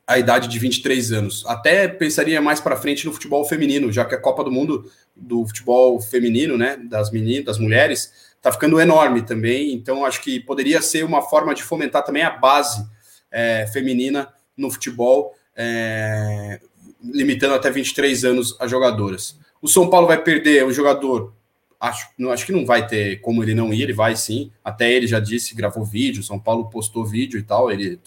a 0.08 0.18
idade 0.18 0.47
de 0.47 0.58
23 0.58 1.12
anos. 1.12 1.45
Até 1.45 1.88
pensaria 1.88 2.41
mais 2.41 2.60
para 2.60 2.76
frente 2.76 3.06
no 3.06 3.14
futebol 3.14 3.45
feminino, 3.45 3.91
já 3.91 4.04
que 4.04 4.16
a 4.16 4.20
Copa 4.20 4.43
do 4.43 4.52
Mundo 4.52 4.91
do 5.16 5.45
futebol 5.45 6.02
feminino, 6.02 6.58
né, 6.58 6.78
das 6.78 7.12
meninas, 7.12 7.45
das 7.45 7.60
mulheres, 7.60 8.12
está 8.36 8.52
ficando 8.52 8.82
enorme 8.82 9.22
também. 9.22 9.72
Então 9.72 10.04
acho 10.04 10.20
que 10.20 10.39
poderia 10.39 10.82
ser 10.82 11.06
uma 11.06 11.22
forma 11.22 11.54
de 11.54 11.62
fomentar 11.62 12.04
também 12.04 12.24
a 12.24 12.32
base 12.32 12.84
é, 13.30 13.68
feminina 13.72 14.34
no 14.58 14.72
futebol. 14.72 15.36
É, 15.56 16.60
limitando 17.04 17.54
até 17.54 17.70
23 17.70 18.26
anos 18.26 18.58
as 18.60 18.72
jogadoras. 18.72 19.38
O 19.62 19.68
São 19.68 19.89
Paulo 19.89 20.07
vai 20.07 20.22
perder 20.22 20.66
um 20.66 20.72
jogador, 20.72 21.34
acho, 21.80 22.10
não, 22.18 22.32
acho 22.32 22.45
que 22.45 22.51
não 22.51 22.66
vai 22.66 22.88
ter 22.88 23.20
como 23.22 23.43
ele 23.43 23.53
não 23.53 23.74
ir, 23.74 23.84
ele 23.84 23.93
vai 23.93 24.16
sim. 24.16 24.51
Até 24.64 24.91
ele 24.91 25.07
já 25.07 25.20
disse, 25.20 25.55
gravou 25.55 25.84
vídeo, 25.84 26.24
São 26.24 26.39
Paulo 26.39 26.70
postou 26.70 27.05
vídeo 27.05 27.39
e 27.39 27.43
tal. 27.43 27.72
Ele 27.72 27.99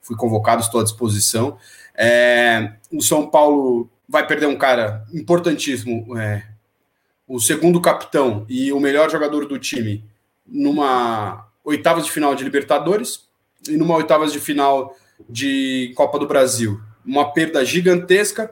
fui 0.00 0.16
convocado, 0.16 0.62
estou 0.62 0.80
à 0.80 0.84
disposição. 0.84 1.58
É, 1.94 2.74
o 2.92 3.02
São 3.02 3.28
Paulo 3.28 3.88
vai 4.08 4.26
perder 4.26 4.46
um 4.46 4.56
cara 4.56 5.04
importantíssimo, 5.12 6.18
é, 6.18 6.42
o 7.26 7.40
segundo 7.40 7.80
capitão 7.80 8.44
e 8.48 8.72
o 8.72 8.80
melhor 8.80 9.10
jogador 9.10 9.46
do 9.46 9.58
time 9.58 10.04
numa 10.46 11.48
oitavas 11.64 12.04
de 12.04 12.12
final 12.12 12.34
de 12.34 12.44
Libertadores 12.44 13.26
e 13.66 13.76
numa 13.76 13.96
oitavas 13.96 14.32
de 14.32 14.38
final 14.38 14.94
de 15.28 15.92
Copa 15.96 16.18
do 16.18 16.26
Brasil 16.26 16.80
uma 17.04 17.32
perda 17.32 17.64
gigantesca, 17.64 18.50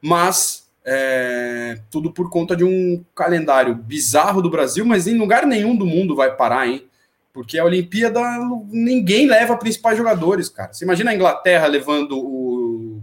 mas 0.00 0.63
é, 0.84 1.78
tudo 1.90 2.12
por 2.12 2.28
conta 2.28 2.54
de 2.54 2.64
um 2.64 3.02
calendário 3.14 3.74
bizarro 3.74 4.42
do 4.42 4.50
Brasil, 4.50 4.84
mas 4.84 5.06
em 5.06 5.16
lugar 5.16 5.46
nenhum 5.46 5.74
do 5.74 5.86
mundo 5.86 6.14
vai 6.14 6.36
parar, 6.36 6.68
hein? 6.68 6.86
Porque 7.32 7.58
a 7.58 7.64
Olimpíada 7.64 8.20
ninguém 8.68 9.26
leva 9.26 9.56
principais 9.56 9.96
jogadores, 9.96 10.48
cara. 10.48 10.72
Você 10.72 10.84
imagina 10.84 11.10
a 11.10 11.14
Inglaterra 11.14 11.66
levando 11.66 12.18
o, 12.18 13.02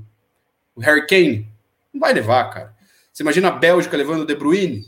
o 0.75 0.79
Harry 0.79 1.05
Kane? 1.07 1.47
Não 1.93 1.99
vai 1.99 2.13
levar, 2.13 2.49
cara. 2.49 2.73
Você 3.11 3.23
imagina 3.23 3.49
a 3.49 3.51
Bélgica 3.51 3.97
levando 3.97 4.21
o 4.21 4.25
De 4.25 4.36
Bruyne? 4.36 4.86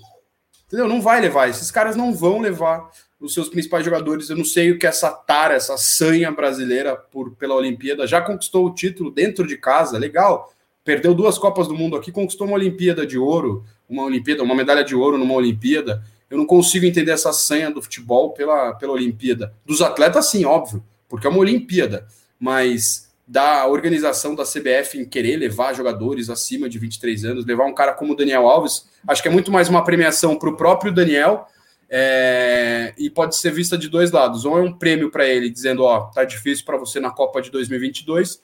Entendeu? 0.65 0.87
Não 0.87 1.01
vai 1.01 1.19
levar. 1.19 1.49
Esses 1.49 1.69
caras 1.69 1.95
não 1.95 2.13
vão 2.13 2.39
levar 2.39 2.89
os 3.19 3.33
seus 3.33 3.49
principais 3.49 3.83
jogadores. 3.83 4.29
Eu 4.29 4.37
não 4.37 4.45
sei 4.45 4.71
o 4.71 4.79
que 4.79 4.87
essa 4.87 5.11
tara, 5.11 5.55
essa 5.55 5.77
sanha 5.77 6.31
brasileira 6.31 6.95
por, 6.95 7.35
pela 7.35 7.55
Olimpíada 7.55 8.07
já 8.07 8.21
conquistou 8.21 8.65
o 8.65 8.73
título 8.73 9.11
dentro 9.11 9.45
de 9.45 9.57
casa, 9.57 9.97
legal. 9.97 10.52
Perdeu 10.83 11.13
duas 11.13 11.37
Copas 11.37 11.67
do 11.67 11.75
Mundo 11.75 11.95
aqui, 11.95 12.11
conquistou 12.11 12.45
uma 12.45 12.57
Olimpíada 12.57 13.05
de 13.05 13.17
ouro, 13.17 13.63
uma 13.87 14.03
Olimpíada, 14.03 14.43
uma 14.43 14.55
medalha 14.55 14.83
de 14.83 14.95
ouro 14.95 15.17
numa 15.17 15.33
Olimpíada. 15.33 16.03
Eu 16.29 16.37
não 16.37 16.45
consigo 16.45 16.85
entender 16.85 17.11
essa 17.11 17.31
sanha 17.31 17.71
do 17.71 17.81
futebol 17.81 18.31
pela, 18.31 18.73
pela 18.73 18.93
Olimpíada. 18.93 19.53
Dos 19.65 19.81
atletas, 19.81 20.29
sim, 20.29 20.43
óbvio, 20.43 20.83
porque 21.07 21.25
é 21.25 21.29
uma 21.29 21.39
Olimpíada. 21.39 22.05
Mas 22.37 23.13
da 23.25 23.65
organização 23.67 24.35
da 24.35 24.43
CBF 24.43 24.99
em 24.99 25.05
querer 25.05 25.37
levar 25.37 25.73
jogadores 25.73 26.29
acima 26.29 26.67
de 26.67 26.77
23 26.77 27.23
anos, 27.23 27.45
levar 27.45 27.65
um 27.65 27.73
cara 27.73 27.93
como 27.93 28.11
o 28.13 28.15
Daniel 28.15 28.47
Alves, 28.47 28.89
acho 29.07 29.21
que 29.21 29.29
é 29.29 29.31
muito 29.31 29.51
mais 29.51 29.69
uma 29.69 29.83
premiação 29.83 30.37
para 30.37 30.49
o 30.49 30.57
próprio 30.57 30.93
Daniel 30.93 31.47
é, 31.89 32.93
e 32.97 33.09
pode 33.09 33.37
ser 33.37 33.51
vista 33.51 33.77
de 33.77 33.87
dois 33.87 34.11
lados. 34.11 34.45
Ou 34.45 34.57
é 34.57 34.61
um 34.61 34.73
prêmio 34.73 35.09
para 35.11 35.27
ele, 35.27 35.49
dizendo: 35.49 35.83
Ó, 35.83 36.01
tá 36.07 36.23
difícil 36.23 36.65
para 36.65 36.75
você 36.75 36.99
na 36.99 37.11
Copa 37.11 37.41
de 37.41 37.51
2022, 37.51 38.41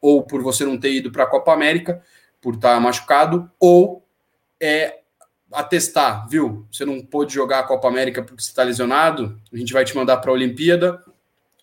ou 0.00 0.22
por 0.22 0.42
você 0.42 0.64
não 0.64 0.78
ter 0.78 0.92
ido 0.92 1.10
para 1.10 1.24
a 1.24 1.26
Copa 1.26 1.52
América, 1.52 2.02
por 2.40 2.54
estar 2.54 2.74
tá 2.74 2.80
machucado, 2.80 3.50
ou 3.58 4.04
é 4.60 5.00
atestar, 5.52 6.28
viu? 6.28 6.66
Você 6.70 6.84
não 6.84 7.00
pôde 7.00 7.34
jogar 7.34 7.60
a 7.60 7.64
Copa 7.64 7.88
América 7.88 8.22
porque 8.22 8.42
você 8.42 8.50
está 8.50 8.62
lesionado, 8.62 9.38
a 9.52 9.56
gente 9.56 9.72
vai 9.72 9.84
te 9.84 9.94
mandar 9.96 10.18
para 10.18 10.30
a 10.30 10.34
Olimpíada 10.34 11.02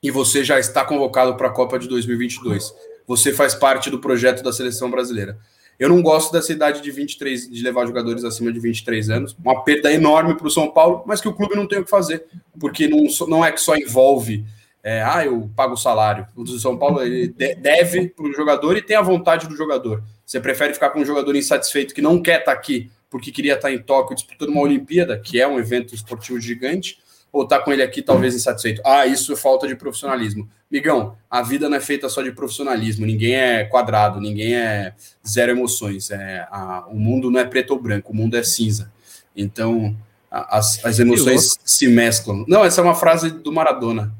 e 0.03 0.11
você 0.11 0.43
já 0.43 0.59
está 0.59 0.83
convocado 0.83 1.35
para 1.35 1.47
a 1.47 1.51
Copa 1.51 1.79
de 1.79 1.87
2022. 1.87 2.73
Você 3.07 3.33
faz 3.33 3.55
parte 3.55 3.89
do 3.89 3.99
projeto 3.99 4.43
da 4.43 4.51
seleção 4.51 4.91
brasileira. 4.91 5.37
Eu 5.79 5.89
não 5.89 6.01
gosto 6.01 6.31
dessa 6.31 6.51
idade 6.51 6.81
de 6.81 6.89
23, 6.89 7.49
de 7.49 7.61
levar 7.61 7.85
jogadores 7.85 8.23
acima 8.23 8.51
de 8.51 8.59
23 8.59 9.09
anos. 9.11 9.37
Uma 9.43 9.63
perda 9.63 9.91
enorme 9.93 10.35
para 10.35 10.47
o 10.47 10.51
São 10.51 10.71
Paulo, 10.71 11.03
mas 11.05 11.21
que 11.21 11.27
o 11.27 11.33
clube 11.33 11.55
não 11.55 11.67
tem 11.67 11.79
o 11.79 11.83
que 11.83 11.89
fazer, 11.89 12.25
porque 12.59 12.87
não, 12.87 13.05
não 13.27 13.45
é 13.45 13.51
que 13.51 13.61
só 13.61 13.75
envolve. 13.75 14.43
É, 14.87 15.03
ah, 15.03 15.25
eu 15.25 15.51
pago 15.53 15.73
o 15.73 15.77
salário. 15.77 16.25
O 16.33 16.45
do 16.45 16.57
São 16.57 16.77
Paulo 16.77 17.03
ele 17.03 17.27
deve 17.27 18.07
para 18.07 18.25
o 18.25 18.31
jogador 18.31 18.77
e 18.77 18.81
tem 18.81 18.95
a 18.95 19.01
vontade 19.01 19.45
do 19.45 19.53
jogador. 19.53 20.01
Você 20.25 20.39
prefere 20.39 20.73
ficar 20.73 20.91
com 20.91 21.01
um 21.01 21.05
jogador 21.05 21.35
insatisfeito 21.35 21.93
que 21.93 22.01
não 22.01 22.21
quer 22.21 22.39
estar 22.39 22.53
tá 22.53 22.57
aqui 22.57 22.89
porque 23.09 23.29
queria 23.29 23.55
estar 23.55 23.67
tá 23.67 23.73
em 23.73 23.79
Tóquio 23.79 24.15
disputando 24.15 24.47
uma 24.47 24.61
Olimpíada, 24.61 25.19
que 25.19 25.41
é 25.41 25.45
um 25.45 25.59
evento 25.59 25.93
esportivo 25.93 26.39
gigante, 26.39 26.99
ou 27.33 27.45
tá 27.45 27.59
com 27.59 27.73
ele 27.73 27.83
aqui 27.83 28.01
talvez 28.01 28.33
insatisfeito. 28.33 28.81
Ah, 28.85 29.05
isso 29.05 29.33
é 29.33 29.35
falta 29.35 29.67
de 29.67 29.75
profissionalismo. 29.75 30.49
Migão, 30.71 31.17
a 31.29 31.41
vida 31.41 31.67
não 31.67 31.75
é 31.75 31.81
feita 31.81 32.07
só 32.07 32.21
de 32.21 32.31
profissionalismo, 32.31 33.05
ninguém 33.05 33.35
é 33.35 33.65
quadrado, 33.65 34.21
ninguém 34.21 34.55
é 34.55 34.93
zero 35.27 35.51
emoções. 35.51 36.11
É, 36.11 36.47
a, 36.49 36.85
o 36.87 36.97
mundo 36.97 37.29
não 37.29 37.41
é 37.41 37.45
preto 37.45 37.71
ou 37.71 37.81
branco, 37.81 38.13
o 38.13 38.15
mundo 38.15 38.37
é 38.37 38.43
cinza. 38.43 38.89
Então, 39.35 39.93
as, 40.31 40.83
as 40.85 40.97
emoções 40.97 41.57
se 41.65 41.89
mesclam. 41.89 42.45
Não, 42.47 42.63
essa 42.63 42.79
é 42.79 42.83
uma 42.85 42.95
frase 42.95 43.29
do 43.29 43.51
Maradona. 43.51 44.15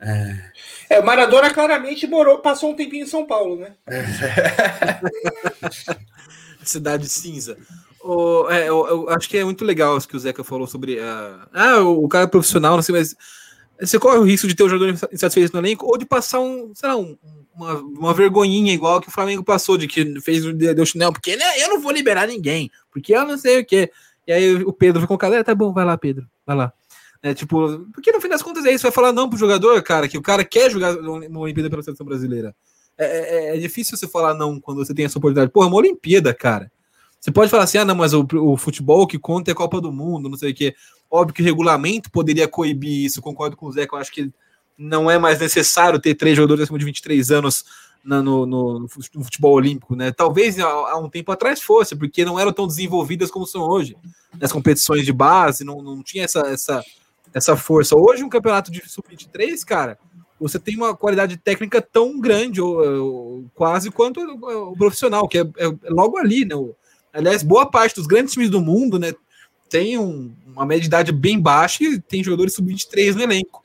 É, 0.00 0.36
é, 0.90 1.00
o 1.00 1.04
Maradona 1.04 1.52
claramente 1.52 2.06
morou, 2.06 2.38
passou 2.38 2.70
um 2.70 2.76
tempinho 2.76 3.04
em 3.04 3.08
São 3.08 3.26
Paulo, 3.26 3.56
né? 3.56 3.72
Cidade 6.62 7.08
cinza. 7.08 7.56
Oh, 8.00 8.46
é, 8.48 8.68
eu, 8.68 8.86
eu, 8.86 9.10
acho 9.10 9.28
que 9.28 9.36
é 9.36 9.44
muito 9.44 9.64
legal 9.64 9.96
isso 9.96 10.08
que 10.08 10.16
o 10.16 10.20
Zeca 10.20 10.44
falou 10.44 10.66
sobre. 10.66 11.00
Uh, 11.00 11.48
ah, 11.52 11.80
o 11.80 12.08
cara 12.08 12.24
é 12.24 12.28
profissional, 12.28 12.76
não 12.76 12.82
sei, 12.82 12.94
mas 12.94 13.16
você 13.80 13.98
corre 13.98 14.18
o 14.18 14.24
risco 14.24 14.46
de 14.46 14.54
ter 14.54 14.62
um 14.62 14.68
jogador 14.68 14.96
insatisfeito 15.12 15.52
no 15.52 15.60
elenco 15.60 15.86
ou 15.86 15.98
de 15.98 16.06
passar 16.06 16.40
um, 16.40 16.72
sei 16.74 16.88
lá, 16.88 16.96
um, 16.96 17.16
uma, 17.54 17.74
uma 17.74 18.14
vergonhinha 18.14 18.72
igual 18.72 19.00
que 19.00 19.08
o 19.08 19.12
Flamengo 19.12 19.42
passou, 19.42 19.76
de 19.76 19.88
que 19.88 20.20
fez 20.20 20.44
deu 20.54 20.86
chinelo, 20.86 21.12
porque 21.12 21.36
né, 21.36 21.60
eu 21.60 21.68
não 21.68 21.80
vou 21.80 21.92
liberar 21.92 22.26
ninguém, 22.26 22.70
porque 22.90 23.14
eu 23.14 23.24
não 23.24 23.36
sei 23.36 23.60
o 23.60 23.64
que. 23.64 23.90
E 24.26 24.32
aí 24.32 24.62
o 24.62 24.72
Pedro 24.72 25.00
vai 25.00 25.08
colocar, 25.08 25.32
é, 25.32 25.42
tá 25.42 25.54
bom, 25.54 25.72
vai 25.72 25.84
lá, 25.84 25.96
Pedro, 25.96 26.26
vai 26.46 26.56
lá. 26.56 26.72
É, 27.22 27.34
tipo, 27.34 27.80
porque 27.92 28.12
no 28.12 28.20
fim 28.20 28.28
das 28.28 28.42
contas 28.42 28.64
é 28.64 28.72
isso, 28.72 28.82
vai 28.82 28.92
falar 28.92 29.12
não 29.12 29.28
pro 29.28 29.38
jogador, 29.38 29.82
cara, 29.82 30.08
que 30.08 30.16
o 30.16 30.22
cara 30.22 30.44
quer 30.44 30.70
jogar 30.70 30.96
uma 30.96 31.40
Olimpíada 31.40 31.68
pela 31.68 31.82
seleção 31.82 32.06
brasileira. 32.06 32.54
É, 32.96 33.06
é, 33.06 33.56
é, 33.56 33.60
difícil 33.60 33.96
você 33.96 34.08
falar 34.08 34.34
não 34.34 34.60
quando 34.60 34.84
você 34.84 34.94
tem 34.94 35.04
essa 35.04 35.18
oportunidade. 35.18 35.52
Porra, 35.52 35.66
é 35.66 35.68
uma 35.68 35.76
Olimpíada, 35.76 36.34
cara. 36.34 36.70
Você 37.20 37.32
pode 37.32 37.50
falar 37.50 37.64
assim, 37.64 37.78
ah, 37.78 37.84
não, 37.84 37.94
mas 37.94 38.12
o, 38.12 38.26
o 38.34 38.56
futebol 38.56 39.06
que 39.06 39.18
conta 39.18 39.50
é 39.50 39.52
a 39.52 39.56
Copa 39.56 39.80
do 39.80 39.92
Mundo, 39.92 40.28
não 40.28 40.36
sei 40.36 40.52
o 40.52 40.54
quê. 40.54 40.74
Óbvio 41.10 41.34
que 41.34 41.42
o 41.42 41.44
regulamento 41.44 42.10
poderia 42.10 42.46
coibir 42.46 43.04
isso, 43.04 43.22
concordo 43.22 43.56
com 43.56 43.66
o 43.66 43.72
Zé, 43.72 43.86
que 43.86 43.94
eu 43.94 43.98
acho 43.98 44.12
que 44.12 44.32
não 44.76 45.10
é 45.10 45.18
mais 45.18 45.40
necessário 45.40 45.98
ter 45.98 46.14
três 46.14 46.36
jogadores 46.36 46.64
acima 46.64 46.78
de 46.78 46.84
23 46.84 47.30
anos 47.32 47.64
na, 48.04 48.22
no, 48.22 48.46
no, 48.46 48.78
no, 48.80 48.88
futebol 49.24 49.52
olímpico, 49.52 49.96
né? 49.96 50.12
Talvez 50.12 50.58
há, 50.58 50.66
há, 50.66 50.98
um 50.98 51.08
tempo 51.08 51.32
atrás 51.32 51.60
fosse, 51.60 51.96
porque 51.96 52.24
não 52.24 52.38
eram 52.38 52.52
tão 52.52 52.66
desenvolvidas 52.66 53.30
como 53.30 53.46
são 53.46 53.62
hoje. 53.62 53.96
Nas 54.40 54.52
competições 54.52 55.04
de 55.04 55.12
base, 55.12 55.64
não, 55.64 55.82
não 55.82 56.02
tinha 56.02 56.24
essa, 56.24 56.40
essa, 56.40 56.84
essa 57.38 57.56
força. 57.56 57.96
Hoje, 57.96 58.22
um 58.22 58.28
campeonato 58.28 58.70
de 58.70 58.82
sub-23, 58.86 59.64
cara, 59.64 59.98
você 60.38 60.58
tem 60.58 60.76
uma 60.76 60.96
qualidade 60.96 61.36
técnica 61.36 61.80
tão 61.80 62.20
grande, 62.20 62.60
ou, 62.60 62.78
ou 62.78 63.44
quase 63.54 63.90
quanto 63.90 64.20
o, 64.20 64.72
o 64.72 64.76
profissional, 64.76 65.26
que 65.26 65.38
é, 65.38 65.42
é, 65.42 65.72
logo 65.88 66.18
ali, 66.18 66.44
né? 66.44 66.54
Aliás, 67.12 67.42
boa 67.42 67.66
parte 67.66 67.96
dos 67.96 68.06
grandes 68.06 68.34
times 68.34 68.50
do 68.50 68.60
mundo, 68.60 68.98
né, 68.98 69.12
tem 69.68 69.98
um, 69.98 70.32
uma 70.46 70.64
média 70.64 70.82
de 70.82 70.86
idade 70.86 71.12
bem 71.12 71.40
baixa 71.40 71.82
e 71.82 72.00
tem 72.00 72.22
jogadores 72.22 72.54
sub-23 72.54 73.14
no 73.14 73.22
elenco. 73.22 73.62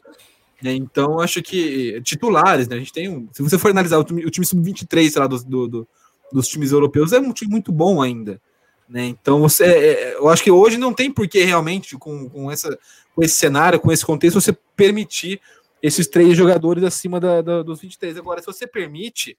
Né? 0.62 0.74
Então, 0.74 1.20
acho 1.20 1.42
que 1.42 2.02
titulares, 2.04 2.68
né? 2.68 2.78
A 2.78 2.80
gente 2.80 2.94
tem 2.94 3.10
um. 3.10 3.28
Se 3.34 3.44
você 3.44 3.58
for 3.58 3.72
analisar 3.72 3.98
o 3.98 4.04
time, 4.04 4.30
time 4.32 4.46
sub-23 4.46 5.20
lá 5.20 5.28
do, 5.28 5.44
do, 5.44 5.68
do, 5.68 5.88
dos 6.32 6.48
times 6.48 6.72
europeus, 6.72 7.12
é 7.12 7.20
um 7.20 7.34
time 7.34 7.52
muito 7.52 7.72
bom 7.72 8.02
ainda. 8.02 8.40
Né? 8.88 9.06
Então, 9.08 9.42
você, 9.42 9.66
é, 9.66 9.70
é, 9.70 10.16
eu 10.16 10.30
acho 10.30 10.44
que 10.44 10.52
hoje 10.52 10.78
não 10.78 10.94
tem 10.94 11.12
por 11.12 11.28
que 11.28 11.44
realmente, 11.44 11.98
com, 11.98 12.30
com, 12.30 12.52
essa, 12.52 12.78
com 13.16 13.24
esse 13.24 13.36
cenário, 13.36 13.80
com 13.80 13.92
esse 13.92 14.06
contexto, 14.06 14.42
você 14.42 14.54
permitir 14.76 15.40
esses 15.82 16.08
três 16.08 16.38
jogadores 16.38 16.84
acima 16.84 17.20
da, 17.20 17.42
da, 17.42 17.62
dos 17.62 17.82
23. 17.82 18.18
Agora, 18.18 18.40
se 18.40 18.46
você 18.46 18.66
permite, 18.66 19.38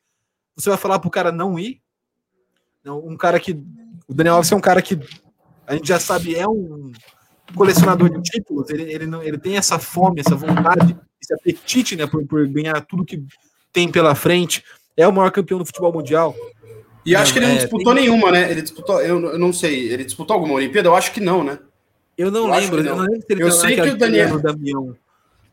você 0.54 0.68
vai 0.68 0.78
falar 0.78 0.98
para 0.98 1.08
o 1.08 1.10
cara 1.10 1.32
não 1.32 1.58
ir. 1.58 1.80
Não, 2.84 2.98
um 2.98 3.16
cara 3.16 3.40
que 3.40 3.52
o 4.06 4.14
Daniel 4.14 4.36
Alves 4.36 4.52
é 4.52 4.56
um 4.56 4.60
cara 4.60 4.82
que 4.82 4.98
a 5.66 5.74
gente 5.74 5.88
já 5.88 5.98
sabe 5.98 6.34
é 6.34 6.46
um 6.46 6.92
colecionador 7.54 8.10
de 8.10 8.22
títulos, 8.22 8.70
ele, 8.70 8.82
ele, 8.92 9.06
não, 9.06 9.22
ele 9.22 9.38
tem 9.38 9.56
essa 9.56 9.78
fome, 9.78 10.20
essa 10.20 10.34
vontade, 10.34 10.96
esse 11.20 11.32
apetite 11.34 11.94
né, 11.96 12.06
por, 12.06 12.24
por 12.26 12.46
ganhar 12.48 12.80
tudo 12.82 13.04
que 13.04 13.24
tem 13.72 13.90
pela 13.90 14.14
frente. 14.14 14.62
É 14.96 15.06
o 15.08 15.12
maior 15.12 15.30
campeão 15.30 15.58
do 15.58 15.64
futebol 15.64 15.92
mundial. 15.92 16.34
E 17.04 17.14
acho 17.14 17.32
que 17.32 17.38
ele 17.38 17.46
não 17.46 17.54
é, 17.54 17.58
disputou 17.58 17.94
tem... 17.94 18.04
nenhuma, 18.04 18.30
né? 18.30 18.50
Ele 18.50 18.62
disputou, 18.62 19.00
eu, 19.00 19.20
eu 19.20 19.38
não 19.38 19.52
sei, 19.52 19.92
ele 19.92 20.04
disputou 20.04 20.34
alguma 20.34 20.54
Olimpíada? 20.54 20.88
Eu 20.88 20.96
acho 20.96 21.12
que 21.12 21.20
não, 21.20 21.44
né? 21.44 21.58
Eu 22.16 22.30
não 22.30 22.48
eu 22.48 22.60
lembro, 22.60 22.80
eu 22.80 22.96
não 22.96 23.04
lembro 23.04 23.20
se 23.20 23.32
ele 23.32 23.42
eu 23.42 23.48
tá 23.48 23.54
sei 23.54 23.76
que 23.76 23.88
o 23.88 23.96
Daniel, 23.96 24.40
Damião. 24.40 24.96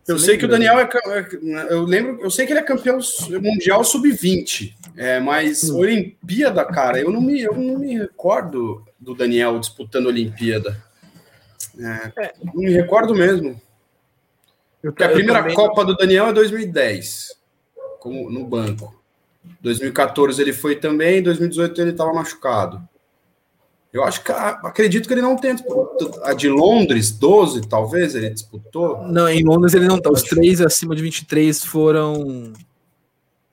Eu 0.08 0.20
sei 0.20 0.38
que 0.38 0.46
o 0.46 0.48
Daniel 0.48 0.80
é, 0.80 0.84
é. 0.84 1.74
Eu 1.74 1.84
lembro, 1.84 2.22
eu 2.22 2.32
sei 2.32 2.46
que 2.46 2.54
ele 2.54 2.60
é 2.60 2.64
campeão 2.64 3.00
mundial 3.42 3.84
sub-20. 3.84 4.74
É, 4.98 5.20
mas 5.20 5.70
hum. 5.70 5.78
Olimpíada, 5.78 6.66
cara, 6.66 7.00
eu 7.00 7.12
não, 7.12 7.22
me, 7.22 7.42
eu 7.42 7.54
não 7.54 7.80
me 7.80 7.98
recordo 7.98 8.84
do 9.00 9.16
Daniel 9.16 9.60
disputando 9.60 10.08
Olimpíada. 10.08 10.84
É, 11.80 12.26
é. 12.26 12.34
Não 12.44 12.62
me 12.62 12.72
recordo 12.72 13.16
mesmo. 13.16 13.60
Porque 14.82 15.04
a 15.04 15.10
primeira 15.10 15.54
Copa 15.54 15.86
do 15.86 15.96
Daniel 15.96 16.28
é 16.28 16.34
2010, 16.34 17.36
como 18.00 18.30
no 18.30 18.46
banco. 18.46 19.00
2014 19.62 20.42
ele 20.42 20.54
foi 20.54 20.76
também, 20.76 21.22
2018 21.22 21.82
ele 21.82 21.92
estava 21.92 22.14
machucado. 22.14 22.82
Eu 23.94 24.04
acho 24.06 24.24
que 24.24 24.32
acredito 24.32 25.08
que 25.08 25.14
ele 25.14 25.22
não 25.22 25.36
tem 25.36 25.54
a 26.24 26.34
de 26.34 26.48
Londres, 26.48 27.12
12, 27.12 27.68
talvez 27.68 28.16
ele 28.16 28.30
disputou. 28.30 29.06
Não, 29.08 29.28
em 29.28 29.44
Londres 29.44 29.74
ele 29.74 29.88
não 29.88 30.00
tá. 30.00 30.10
Os 30.10 30.24
três 30.24 30.62
acima 30.62 30.96
de 30.96 31.02
23 31.02 31.64
foram 31.66 32.54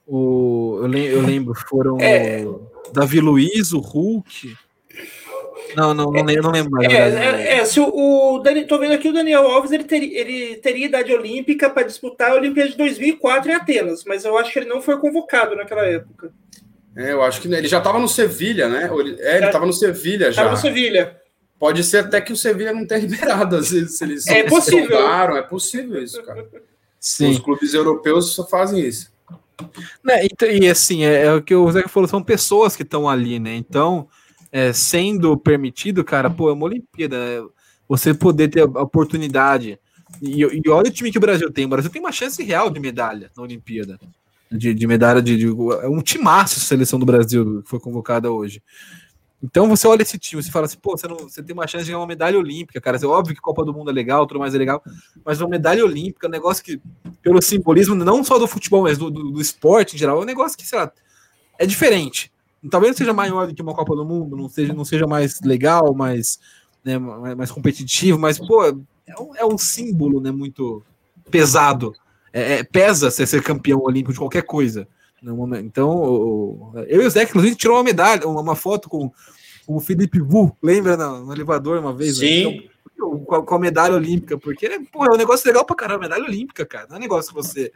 o 0.07 0.79
eu, 0.81 0.87
lembro, 0.87 1.11
eu 1.11 1.21
lembro 1.21 1.55
foram 1.69 1.99
é. 2.01 2.43
o 2.47 2.71
Davi 2.93 3.21
Luiz, 3.21 3.73
o 3.73 3.81
Hulk. 3.81 4.57
Não, 5.77 5.93
não, 5.93 6.11
não, 6.11 6.29
é, 6.29 6.37
não 6.37 6.51
lembro 6.51 6.71
mais. 6.71 6.91
É, 6.91 6.97
é, 6.97 7.59
é, 7.59 7.65
se 7.67 7.79
o, 7.79 7.89
o 8.35 8.39
Dani, 8.39 8.67
tô 8.67 8.79
vendo 8.79 8.95
aqui 8.95 9.09
o 9.09 9.13
Daniel 9.13 9.47
Alves, 9.47 9.71
ele, 9.71 9.85
ter, 9.85 10.03
ele 10.03 10.57
teria 10.57 10.87
idade 10.87 11.13
olímpica 11.13 11.69
para 11.69 11.87
disputar 11.87 12.31
a 12.31 12.37
Olimpíada 12.37 12.71
de 12.71 12.77
2004 12.79 13.51
em 13.51 13.55
Atenas, 13.55 14.05
mas 14.07 14.25
eu 14.25 14.39
acho 14.39 14.51
que 14.51 14.59
ele 14.61 14.69
não 14.69 14.81
foi 14.81 14.99
convocado 14.99 15.55
naquela 15.55 15.85
época. 15.85 16.33
É, 16.99 17.13
eu 17.13 17.23
acho 17.23 17.41
que 17.41 17.47
ele 17.47 17.69
já 17.69 17.79
estava 17.79 18.01
no 18.01 18.09
Sevilha, 18.09 18.69
né? 18.69 18.91
É, 19.21 19.37
ele 19.37 19.47
estava 19.47 19.65
no 19.65 19.73
Sevilha 19.73 20.33
já. 20.33 20.43
Estava 20.43 20.51
no 20.51 20.57
Sevilha. 20.57 21.17
Pode 21.57 21.85
ser 21.85 21.99
até 21.99 22.21
que 22.21 22.33
o 22.33 22.37
Sevilha 22.37 22.73
não 22.73 22.85
tenha 22.85 23.01
liberado, 23.07 23.55
às 23.55 23.71
vezes, 23.71 23.97
se 23.97 24.05
eles 24.05 24.27
é 24.27 24.43
possível. 24.43 24.99
Soldaram. 24.99 25.37
É 25.37 25.43
possível 25.43 26.03
isso, 26.03 26.21
cara. 26.25 26.45
Sim. 26.99 27.31
Os 27.31 27.39
clubes 27.39 27.73
europeus 27.73 28.33
só 28.33 28.45
fazem 28.45 28.81
isso. 28.81 29.13
Né, 30.03 30.27
e, 30.27 30.61
e 30.61 30.69
assim, 30.69 31.05
é, 31.05 31.27
é, 31.27 31.35
o 31.35 31.41
que 31.41 31.55
o 31.55 31.71
Zé 31.71 31.87
falou, 31.87 32.09
são 32.09 32.23
pessoas 32.23 32.75
que 32.75 32.83
estão 32.83 33.09
ali, 33.09 33.39
né? 33.39 33.55
Então, 33.55 34.09
é, 34.51 34.73
sendo 34.73 35.37
permitido, 35.37 36.03
cara, 36.03 36.29
pô, 36.29 36.51
é 36.51 36.53
uma 36.53 36.67
Olimpíada, 36.67 37.17
né? 37.17 37.49
você 37.89 38.13
poder 38.13 38.49
ter 38.49 38.63
a 38.63 38.83
oportunidade. 38.83 39.79
E, 40.21 40.43
e, 40.43 40.69
olha 40.69 40.89
o 40.89 40.93
time 40.93 41.13
que 41.13 41.19
o 41.19 41.21
Brasil 41.21 41.49
tem. 41.53 41.65
O 41.65 41.69
Brasil 41.69 41.91
tem 41.91 42.03
uma 42.03 42.13
chance 42.13 42.43
real 42.43 42.71
de 42.71 42.81
medalha 42.81 43.31
na 43.37 43.43
Olimpíada 43.45 44.01
de, 44.51 44.73
de 44.75 44.87
medalha 44.87 45.21
de, 45.21 45.37
de, 45.37 45.47
É 45.83 45.89
um 45.89 46.01
timaço 46.01 46.59
a 46.59 46.63
seleção 46.63 46.99
do 46.99 47.07
Brasil 47.07 47.63
que 47.63 47.69
foi 47.69 47.81
convocada 47.81 48.31
hoje. 48.31 48.63
Então 49.43 49.69
você 49.69 49.87
olha 49.87 50.03
esse 50.03 50.19
time, 50.19 50.43
você 50.43 50.51
fala 50.51 50.67
assim, 50.67 50.79
pô, 50.83 50.97
você, 50.97 51.07
não, 51.07 51.17
você 51.17 51.41
tem 51.43 51.55
uma 51.55 51.67
chance 51.67 51.85
de 51.85 51.91
ganhar 51.93 52.01
uma 52.01 52.07
medalha 52.09 52.37
olímpica, 52.37 52.81
cara. 52.81 52.99
É 53.01 53.07
óbvio 53.07 53.37
que 53.37 53.41
Copa 53.41 53.65
do 53.65 53.73
Mundo 53.73 53.91
é 53.91 53.93
legal, 53.95 54.27
tudo 54.27 54.41
mais 54.41 54.55
é 54.55 54.59
legal, 54.59 54.83
mas 55.25 55.41
uma 55.41 55.49
medalha 55.49 55.85
olímpica 55.85 56.27
um 56.27 56.31
negócio 56.31 56.65
que, 56.65 56.81
pelo 57.23 57.41
simbolismo, 57.41 57.95
não 57.95 58.25
só 58.25 58.37
do 58.37 58.49
futebol, 58.49 58.83
mas 58.83 58.99
do, 58.99 59.11
do, 59.11 59.31
do 59.31 59.41
esporte 59.41 59.95
em 59.95 59.99
geral, 59.99 60.19
é 60.19 60.23
um 60.23 60.27
negócio 60.27 60.59
que, 60.59 60.67
sei 60.67 60.79
lá, 60.79 60.91
é 61.57 61.65
diferente. 61.65 62.33
Talvez 62.69 62.91
não 62.91 62.99
seja 62.99 63.13
maior 63.13 63.47
do 63.47 63.55
que 63.55 63.63
uma 63.63 63.75
Copa 63.75 63.95
do 63.95 64.05
Mundo, 64.05 64.37
não 64.37 64.49
seja, 64.49 64.73
não 64.73 64.85
seja 64.85 65.07
mais 65.07 65.41
legal, 65.41 65.95
mais, 65.95 66.41
né, 66.85 66.99
mais, 66.99 67.37
mais 67.37 67.51
competitivo, 67.53 68.19
mas, 68.19 68.39
pô, 68.39 68.65
é 68.65 69.21
um, 69.21 69.37
é 69.37 69.47
um 69.47 69.57
símbolo, 69.57 70.21
né, 70.21 70.33
muito 70.33 70.83
pesado 71.31 71.95
é, 72.39 72.59
é, 72.59 72.63
pesa 72.63 73.11
ser, 73.11 73.27
ser 73.27 73.43
campeão 73.43 73.81
olímpico 73.83 74.13
de 74.13 74.19
qualquer 74.19 74.43
coisa. 74.43 74.87
Então, 75.65 76.73
eu 76.87 77.03
e 77.03 77.07
o 77.07 77.11
Zé, 77.11 77.25
inclusive, 77.25 77.57
tirou 77.57 77.77
uma 77.77 77.83
medalha, 77.83 78.27
uma 78.27 78.55
foto 78.55 78.89
com, 78.89 79.11
com 79.67 79.77
o 79.77 79.81
Felipe 79.81 80.21
Vu, 80.21 80.57
lembra 80.63 80.97
no, 80.97 81.27
no 81.27 81.33
elevador 81.33 81.79
uma 81.79 81.93
vez? 81.93 82.21
Né? 82.21 82.27
Sim. 82.27 82.71
Então, 82.95 83.19
com, 83.25 83.35
a, 83.35 83.43
com, 83.45 83.55
a, 83.55 83.59
medalha 83.59 83.95
olímpica, 83.95 84.39
porque 84.39 84.69
pô, 84.93 85.05
é 85.05 85.13
um 85.13 85.17
negócio 85.17 85.47
legal 85.47 85.65
pra 85.65 85.75
caramba, 85.75 86.01
medalha 86.01 86.25
olímpica, 86.25 86.65
cara. 86.65 86.87
Não 86.89 86.97
é 86.97 86.99
um 86.99 87.03
negócio 87.03 87.31
que 87.31 87.37
você. 87.37 87.73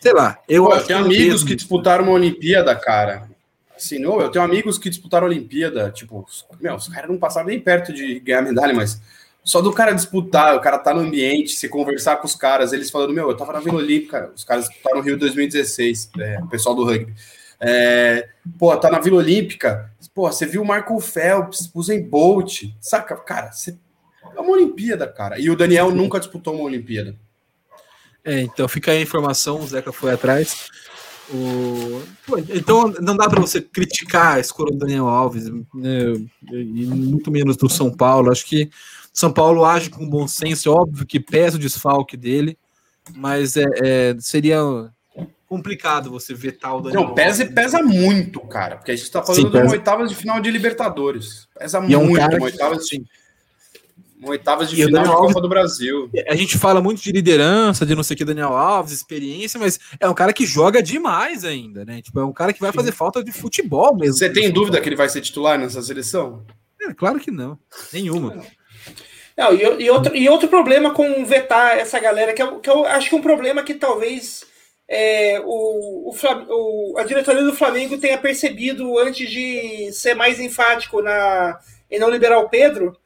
Sei 0.00 0.12
lá. 0.12 0.38
Eu 0.48 0.64
pô, 0.64 0.80
tenho 0.80 0.98
amigos 0.98 1.44
que 1.44 1.54
disputaram 1.54 2.04
uma 2.04 2.12
Olimpíada, 2.12 2.74
cara. 2.74 3.28
Assim, 3.76 3.98
não, 3.98 4.20
eu 4.20 4.30
tenho 4.30 4.44
amigos 4.44 4.78
que 4.78 4.88
disputaram 4.90 5.26
a 5.26 5.30
Olimpíada, 5.30 5.90
tipo, 5.90 6.26
meu, 6.60 6.74
os 6.74 6.88
caras 6.88 7.08
não 7.08 7.16
passaram 7.16 7.46
nem 7.46 7.60
perto 7.60 7.92
de 7.92 8.18
ganhar 8.18 8.42
medalha, 8.42 8.74
mas 8.74 9.00
só 9.48 9.62
do 9.62 9.72
cara 9.72 9.92
disputar, 9.92 10.54
o 10.54 10.60
cara 10.60 10.76
tá 10.76 10.92
no 10.92 11.00
ambiente, 11.00 11.52
se 11.52 11.70
conversar 11.70 12.16
com 12.16 12.26
os 12.26 12.34
caras, 12.34 12.74
eles 12.74 12.90
falando, 12.90 13.14
meu, 13.14 13.30
eu 13.30 13.36
tava 13.36 13.54
na 13.54 13.60
Vila 13.60 13.78
Olímpica, 13.78 14.30
os 14.36 14.44
caras 14.44 14.68
disputaram 14.68 14.98
no 14.98 15.02
Rio 15.02 15.18
2016, 15.18 16.10
é, 16.18 16.38
o 16.42 16.46
pessoal 16.48 16.74
do 16.74 16.84
rugby. 16.84 17.14
É, 17.58 18.28
pô, 18.58 18.76
tá 18.76 18.90
na 18.90 19.00
Vila 19.00 19.16
Olímpica, 19.16 19.90
pô, 20.14 20.30
você 20.30 20.44
viu 20.44 20.60
o 20.60 20.66
Marco 20.66 21.00
Phelps, 21.00 21.72
Zen 21.82 22.02
Bolt, 22.02 22.64
saca? 22.78 23.16
Cara, 23.16 23.50
você... 23.50 23.74
é 24.36 24.38
uma 24.38 24.52
Olimpíada, 24.52 25.08
cara. 25.08 25.40
E 25.40 25.48
o 25.48 25.56
Daniel 25.56 25.90
nunca 25.92 26.20
disputou 26.20 26.54
uma 26.54 26.64
Olimpíada. 26.64 27.16
É, 28.22 28.42
então 28.42 28.68
fica 28.68 28.90
aí 28.90 28.98
a 28.98 29.02
informação, 29.02 29.60
o 29.60 29.66
Zeca 29.66 29.92
foi 29.92 30.12
atrás. 30.12 30.68
O... 31.32 32.02
Pô, 32.26 32.36
então 32.36 32.92
não 33.00 33.16
dá 33.16 33.26
para 33.26 33.40
você 33.40 33.62
criticar 33.62 34.36
a 34.36 34.40
escolha 34.40 34.72
do 34.72 34.78
Daniel 34.78 35.08
Alves, 35.08 35.48
né, 35.74 36.12
e 36.52 36.84
muito 36.84 37.30
menos 37.30 37.56
do 37.56 37.66
São 37.70 37.90
Paulo. 37.90 38.30
Acho 38.30 38.44
que 38.44 38.70
São 39.18 39.32
Paulo 39.32 39.64
age 39.64 39.90
com 39.90 40.08
bom 40.08 40.28
senso, 40.28 40.68
é 40.68 40.72
óbvio 40.72 41.04
que 41.04 41.18
pesa 41.18 41.56
o 41.56 41.58
desfalque 41.58 42.16
dele, 42.16 42.56
mas 43.16 43.56
é, 43.56 43.64
é 43.82 44.16
seria 44.20 44.60
complicado 45.44 46.08
você 46.08 46.32
vetar 46.32 46.76
o 46.76 46.80
Daniel. 46.80 47.02
Não, 47.02 47.14
pesa, 47.14 47.42
Alves. 47.42 47.52
pesa 47.52 47.82
muito, 47.82 48.38
cara, 48.42 48.76
porque 48.76 48.92
a 48.92 48.94
gente 48.94 49.06
está 49.06 49.20
falando 49.20 49.42
Sim, 49.42 49.50
de 49.50 49.56
uma 49.56 49.72
oitavas 49.72 50.08
de 50.08 50.14
final 50.14 50.40
de 50.40 50.48
Libertadores. 50.52 51.48
Pesa 51.58 51.78
e 51.78 51.80
muito, 51.80 51.94
é 51.94 51.98
um 51.98 52.02
uma 52.36 52.44
oitavas 52.44 52.86
de 52.86 53.04
oitavas 54.22 54.70
de 54.70 54.80
e 54.80 54.84
final 54.84 55.02
de 55.02 55.08
Alves, 55.08 55.26
Copa 55.26 55.40
do 55.40 55.48
Brasil. 55.48 56.08
A 56.28 56.36
gente 56.36 56.56
fala 56.56 56.80
muito 56.80 57.02
de 57.02 57.10
liderança, 57.10 57.84
de 57.84 57.96
não 57.96 58.04
sei 58.04 58.14
o 58.14 58.18
que, 58.18 58.24
Daniel 58.24 58.56
Alves, 58.56 58.92
experiência, 58.92 59.58
mas 59.58 59.80
é 59.98 60.08
um 60.08 60.14
cara 60.14 60.32
que 60.32 60.46
joga 60.46 60.80
demais 60.80 61.44
ainda, 61.44 61.84
né? 61.84 62.00
Tipo, 62.02 62.20
é 62.20 62.24
um 62.24 62.32
cara 62.32 62.52
que 62.52 62.60
vai 62.60 62.70
fazer 62.70 62.92
falta 62.92 63.24
de 63.24 63.32
futebol 63.32 63.96
mesmo. 63.96 64.14
Você 64.14 64.30
tem 64.30 64.48
dúvida 64.52 64.80
que 64.80 64.88
ele 64.88 64.94
vai 64.94 65.08
ser 65.08 65.22
titular 65.22 65.58
nessa 65.58 65.82
seleção? 65.82 66.46
É, 66.80 66.94
claro 66.94 67.18
que 67.18 67.32
não. 67.32 67.58
Nenhuma. 67.92 68.44
Não, 69.38 69.54
e, 69.54 69.84
e, 69.84 69.88
outro, 69.88 70.16
e 70.16 70.28
outro 70.28 70.48
problema 70.48 70.92
com 70.92 71.24
vetar 71.24 71.78
essa 71.78 72.00
galera, 72.00 72.32
que 72.32 72.42
eu, 72.42 72.58
que 72.58 72.68
eu 72.68 72.84
acho 72.84 73.08
que 73.08 73.14
é 73.14 73.18
um 73.18 73.22
problema 73.22 73.62
que 73.62 73.72
talvez 73.72 74.44
é, 74.88 75.40
o, 75.44 76.10
o, 76.10 76.14
o, 76.48 76.98
a 76.98 77.04
diretoria 77.04 77.44
do 77.44 77.54
Flamengo 77.54 77.96
tenha 77.98 78.18
percebido 78.18 78.98
antes 78.98 79.30
de 79.30 79.92
ser 79.92 80.14
mais 80.14 80.40
enfático 80.40 81.00
na, 81.00 81.56
em 81.88 82.00
não 82.00 82.10
liberar 82.10 82.40
o 82.40 82.48
Pedro, 82.48 82.98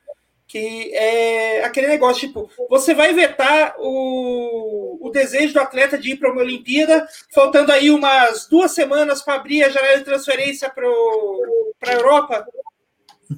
que 0.49 0.91
é 0.95 1.65
aquele 1.65 1.89
negócio, 1.89 2.27
tipo, 2.27 2.51
você 2.71 2.95
vai 2.95 3.13
vetar 3.13 3.75
o, 3.79 5.07
o 5.07 5.11
desejo 5.11 5.53
do 5.53 5.61
atleta 5.61 5.99
de 5.99 6.13
ir 6.13 6.17
para 6.17 6.33
uma 6.33 6.41
Olimpíada, 6.41 7.07
faltando 7.31 7.71
aí 7.71 7.91
umas 7.91 8.47
duas 8.49 8.73
semanas 8.73 9.21
para 9.21 9.35
abrir 9.35 9.65
a 9.65 9.69
janela 9.69 9.99
de 9.99 10.05
transferência 10.05 10.71
para 10.71 10.87
a 10.87 11.93
Europa? 11.93 12.47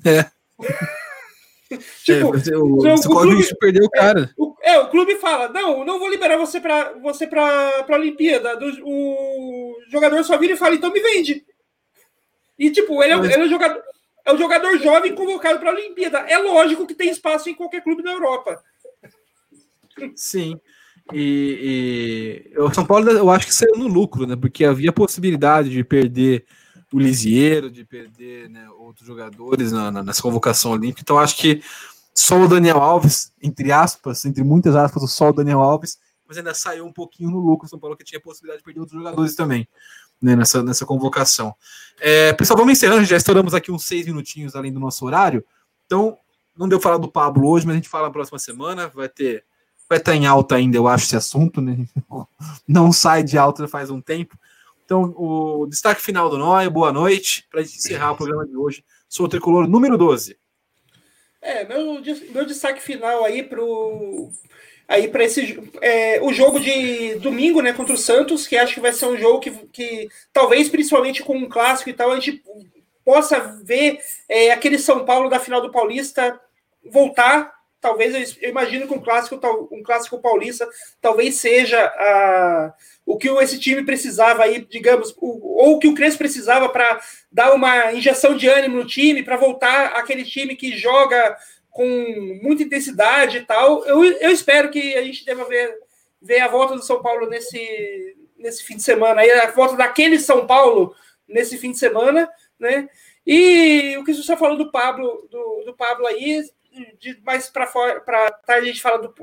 É. 0.07 0.27
tipo, 2.05 2.37
é, 2.37 2.57
o, 2.57 2.65
o, 2.65 2.95
o 2.95 3.21
clube, 3.21 3.57
perdeu 3.59 3.85
o 3.85 3.91
cara. 3.91 4.31
É 4.31 4.35
o, 4.37 4.57
é, 4.63 4.79
o 4.79 4.89
clube 4.89 5.17
fala: 5.17 5.49
não, 5.49 5.85
não 5.85 5.99
vou 5.99 6.09
liberar 6.09 6.37
você 6.37 6.61
para 6.61 6.93
você 6.95 7.27
para 7.27 7.85
a 7.89 7.95
Olimpíada. 7.95 8.57
Do, 8.57 8.67
o 8.85 9.77
jogador 9.91 10.23
só 10.25 10.37
vira 10.39 10.55
e 10.55 10.57
fala: 10.57 10.75
então 10.75 10.93
me 10.93 11.01
vende. 11.01 11.45
E, 12.59 12.71
tipo, 12.71 13.03
ele 13.03 13.13
é, 13.13 13.17
Mas... 13.17 13.33
ele 13.33 13.43
é 13.43 13.47
um 13.47 13.49
jogador 13.49 13.83
é 14.25 14.33
o 14.33 14.39
jogador 14.39 14.79
jovem 14.79 15.15
convocado 15.15 15.59
para 15.59 15.71
a 15.71 15.75
Olimpíada. 15.75 16.19
É 16.21 16.39
lógico 16.39 16.87
que 16.87 16.95
tem 16.95 17.11
espaço 17.11 17.51
em 17.51 17.55
qualquer 17.55 17.83
clube 17.83 18.03
da 18.03 18.13
Europa. 18.13 18.63
Sim. 20.17 20.59
E, 21.13 22.51
e, 22.55 22.59
o 22.59 22.73
São 22.73 22.87
Paulo, 22.87 23.11
eu 23.11 23.29
acho 23.31 23.47
que 23.47 23.55
saiu 23.55 23.77
no 23.77 23.87
lucro, 23.87 24.27
né? 24.27 24.35
Porque 24.35 24.65
havia 24.65 24.93
possibilidade 24.93 25.69
de 25.69 25.85
perder 25.85 26.47
o 26.97 26.99
Lisieiro, 27.01 27.71
de 27.71 27.85
perder 27.85 28.49
né, 28.49 28.69
outros 28.71 29.07
jogadores 29.07 29.73
na, 29.73 29.91
na, 29.91 30.03
nessa 30.03 30.23
convocação 30.23 30.73
olímpica. 30.73 31.01
Então, 31.03 31.19
acho 31.19 31.37
que 31.37 31.63
só 32.15 32.41
o 32.41 32.49
Daniel 32.49 32.79
Alves, 32.79 33.33
entre 33.43 33.73
aspas, 33.73 34.25
entre 34.25 34.45
muitas 34.45 34.77
aspas, 34.77 35.11
só 35.11 35.31
o 35.31 35.33
Daniel 35.33 35.61
Alves, 35.61 35.99
mas 36.27 36.39
ainda 36.39 36.55
saiu 36.55 36.87
um 36.87 36.93
pouquinho 36.93 37.31
no 37.31 37.39
lucro. 37.41 37.69
São 37.69 37.79
Paulo 37.79 37.97
que 37.97 38.05
tinha 38.05 38.21
possibilidade 38.21 38.61
de 38.61 38.65
perder 38.65 38.81
outros 38.81 38.97
jogadores 38.97 39.35
também 39.35 39.69
né, 40.23 40.37
nessa, 40.37 40.63
nessa 40.63 40.87
convocação. 40.87 41.55
É, 42.01 42.33
pessoal, 42.33 42.57
vamos 42.57 42.73
encerrando, 42.73 43.05
já 43.05 43.17
estouramos 43.17 43.55
aqui 43.55 43.73
uns 43.73 43.85
seis 43.85 44.07
minutinhos 44.07 44.55
além 44.55 44.73
do 44.73 44.81
nosso 44.81 45.05
horário. 45.05 45.45
Então, 45.87 46.17
não 46.57 46.69
deu 46.69 46.81
falar 46.81 46.99
do 46.99 47.11
Pablo 47.11 47.49
hoje, 47.49 47.67
mas 47.67 47.75
a 47.75 47.77
gente 47.77 47.89
fala 47.89 48.07
na 48.07 48.13
próxima 48.13 48.39
semana. 48.39 48.89
Vai 48.89 49.09
ter. 49.09 49.45
Vai 49.89 49.99
estar 49.99 50.15
em 50.15 50.27
alta 50.27 50.55
ainda, 50.55 50.77
eu 50.79 50.89
acho, 50.89 51.05
esse 51.05 51.17
assunto, 51.17 51.61
né? 51.61 51.87
Não 52.67 52.91
sai 52.91 53.23
de 53.23 53.37
alta 53.37 53.69
faz 53.69 53.91
um 53.91 54.01
tempo. 54.01 54.39
Então, 54.85 55.15
o 55.17 55.67
destaque 55.67 56.03
final 56.03 56.29
do 56.29 56.37
Noia, 56.37 56.69
boa 56.69 56.93
noite, 56.93 57.47
para 57.51 57.63
encerrar 57.63 58.13
o 58.13 58.17
programa 58.17 58.47
de 58.47 58.57
hoje. 58.57 58.85
Sou 59.09 59.27
o 59.27 59.29
tricolor 59.29 59.67
número 59.67 59.97
12. 59.97 60.37
É, 61.41 61.65
meu, 61.65 62.03
meu 62.31 62.45
destaque 62.45 62.83
final 62.83 63.25
aí 63.25 63.43
para 63.43 63.63
o 63.63 64.31
aí 64.87 65.09
para 65.09 65.25
esse 65.25 65.59
é, 65.81 66.21
o 66.23 66.33
jogo 66.33 66.61
de 66.61 67.15
domingo, 67.17 67.63
né, 67.63 67.73
contra 67.73 67.95
o 67.95 67.99
Santos, 67.99 68.47
que 68.47 68.57
acho 68.57 68.75
que 68.75 68.81
vai 68.81 68.93
ser 68.93 69.07
um 69.07 69.17
jogo 69.17 69.41
que, 69.41 69.51
que 69.73 70.09
talvez 70.33 70.69
principalmente 70.69 71.23
com 71.23 71.37
um 71.37 71.49
clássico 71.49 71.89
e 71.89 71.95
tal 71.95 72.11
a 72.11 72.21
gente 72.21 72.43
possa 73.05 73.41
ver 73.63 73.99
é, 74.29 74.51
aquele 74.51 74.79
São 74.79 75.05
Paulo 75.05 75.31
da 75.31 75.41
final 75.41 75.61
do 75.61 75.71
Paulista 75.71 76.39
voltar. 76.85 77.54
Talvez 77.85 78.39
eu, 78.41 78.49
imagino 78.49 78.89
que 78.89 78.95
um 78.95 78.99
clássico 78.99 79.39
um 79.71 79.83
clássico 79.83 80.19
paulista 80.19 80.67
talvez 81.03 81.35
seja 81.35 81.85
a, 81.85 82.73
o 83.05 83.19
que 83.19 83.29
esse 83.29 83.61
time 83.61 83.85
precisava 83.85 84.43
aí, 84.43 84.65
digamos, 84.65 85.15
ou 85.21 85.75
o 85.75 85.79
que 85.79 85.87
o 85.87 85.95
Crespo 85.95 86.17
precisava 86.17 86.67
para 86.71 86.99
dar 87.31 87.53
uma 87.53 87.93
injeção 87.93 88.39
de 88.39 88.49
ânimo 88.49 88.79
no 88.79 88.87
time, 88.87 89.23
para 89.23 89.37
voltar 89.37 89.89
aquele 89.89 90.25
time 90.25 90.57
que 90.57 90.75
joga 90.79 91.37
com 91.69 91.87
muita 92.43 92.63
intensidade 92.63 93.37
e 93.37 93.43
tal. 93.43 93.85
Eu, 93.85 94.03
eu 94.03 94.31
espero 94.31 94.71
que 94.71 94.95
a 94.95 95.03
gente 95.03 95.23
deva 95.23 95.45
ver, 95.45 95.77
ver 96.23 96.41
a 96.41 96.49
volta 96.49 96.77
do 96.77 96.83
São 96.83 97.03
Paulo 97.03 97.29
nesse, 97.29 98.17
nesse 98.39 98.65
fim 98.65 98.77
de 98.77 98.83
semana, 98.83 99.21
aí, 99.21 99.31
a 99.31 99.51
volta 99.51 99.77
daquele 99.77 100.19
São 100.19 100.47
Paulo 100.47 100.95
nesse 101.29 101.59
fim 101.59 101.73
de 101.73 101.79
semana, 101.79 102.27
né? 102.59 102.89
E 103.27 103.95
o 103.99 104.05
que 104.05 104.15
você 104.15 104.35
falou 104.39 104.57
do 104.57 104.71
Pablo, 104.71 105.29
do, 105.31 105.65
do 105.67 105.75
Pablo 105.75 106.07
aí, 106.07 106.43
de 106.99 107.21
mais 107.25 107.49
para 107.49 107.67
fora, 107.67 108.01
para 108.01 108.31
tarde 108.33 108.65
a 108.65 108.73
gente 108.73 108.83
fala 108.83 108.99
do 108.99 109.15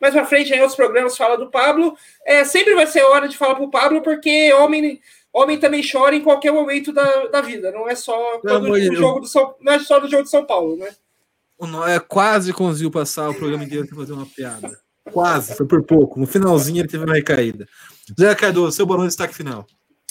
mais 0.00 0.14
para 0.14 0.24
frente 0.24 0.52
em 0.52 0.60
outros 0.60 0.76
programas 0.76 1.16
fala 1.16 1.36
do 1.36 1.50
Pablo. 1.50 1.96
É, 2.24 2.44
sempre 2.44 2.74
vai 2.74 2.86
ser 2.86 3.02
hora 3.02 3.28
de 3.28 3.36
falar 3.36 3.54
para 3.54 3.64
o 3.64 3.70
Pablo 3.70 4.02
porque 4.02 4.52
homem 4.54 5.00
homem 5.32 5.58
também 5.58 5.82
chora 5.86 6.16
em 6.16 6.22
qualquer 6.22 6.50
momento 6.50 6.92
da, 6.92 7.26
da 7.26 7.40
vida, 7.42 7.70
não 7.70 7.88
é 7.88 7.94
só 7.94 8.38
quando 8.40 8.70
o 8.70 8.94
jogo 8.94 9.20
do 9.20 9.26
São, 9.26 9.54
não 9.60 9.72
é 9.74 9.78
só 9.78 10.00
do 10.00 10.08
jogo 10.08 10.24
de 10.24 10.30
São 10.30 10.46
Paulo, 10.46 10.76
né? 10.76 10.88
O 11.58 11.66
Noé 11.66 11.98
quase 12.00 12.52
conseguiu 12.52 12.90
passar 12.90 13.30
o 13.30 13.34
programa 13.34 13.64
inteiro 13.64 13.86
para 13.86 13.96
fazer 13.96 14.12
uma 14.12 14.26
piada. 14.26 14.78
Quase, 15.12 15.54
foi 15.54 15.66
por 15.66 15.82
pouco. 15.84 16.18
No 16.18 16.26
finalzinho 16.26 16.80
ele 16.80 16.88
teve 16.88 17.04
uma 17.04 17.14
recaída. 17.14 17.66
Zé 18.18 18.34
Cardoso, 18.34 18.76
seu 18.76 18.84
bom 18.84 19.06
destaque 19.06 19.34
final. 19.34 19.66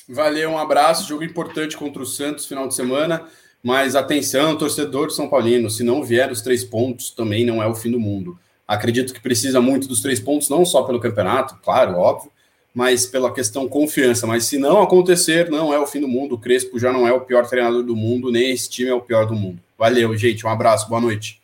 Valeu, 0.07 0.51
um 0.51 0.57
abraço. 0.57 1.07
Jogo 1.07 1.23
importante 1.23 1.75
contra 1.75 2.01
o 2.01 2.05
Santos 2.05 2.45
final 2.45 2.67
de 2.67 2.75
semana. 2.75 3.27
Mas 3.65 3.95
atenção, 3.95 4.55
torcedor 4.55 5.07
de 5.07 5.15
São 5.15 5.27
Paulino, 5.27 5.71
se 5.71 5.83
não 5.83 6.03
vier 6.03 6.31
os 6.31 6.39
três 6.39 6.63
pontos, 6.63 7.09
também 7.09 7.43
não 7.43 7.63
é 7.63 7.65
o 7.65 7.73
fim 7.73 7.89
do 7.89 7.99
mundo. 7.99 8.37
Acredito 8.67 9.11
que 9.11 9.19
precisa 9.19 9.59
muito 9.59 9.87
dos 9.87 10.01
três 10.01 10.19
pontos, 10.19 10.49
não 10.49 10.63
só 10.63 10.83
pelo 10.83 10.99
campeonato, 10.99 11.57
claro, 11.63 11.97
óbvio, 11.97 12.29
mas 12.71 13.07
pela 13.07 13.33
questão 13.33 13.67
confiança. 13.67 14.27
Mas 14.27 14.45
se 14.45 14.59
não 14.59 14.83
acontecer, 14.83 15.49
não 15.49 15.73
é 15.73 15.79
o 15.79 15.87
fim 15.87 15.99
do 15.99 16.07
mundo. 16.07 16.35
O 16.35 16.37
Crespo 16.37 16.77
já 16.77 16.93
não 16.93 17.07
é 17.07 17.11
o 17.11 17.21
pior 17.21 17.47
treinador 17.47 17.81
do 17.81 17.95
mundo, 17.95 18.31
nem 18.31 18.51
esse 18.51 18.69
time 18.69 18.91
é 18.91 18.93
o 18.93 19.01
pior 19.01 19.25
do 19.25 19.33
mundo. 19.33 19.59
Valeu, 19.75 20.15
gente. 20.15 20.45
Um 20.45 20.49
abraço, 20.49 20.87
boa 20.87 21.01
noite. 21.01 21.41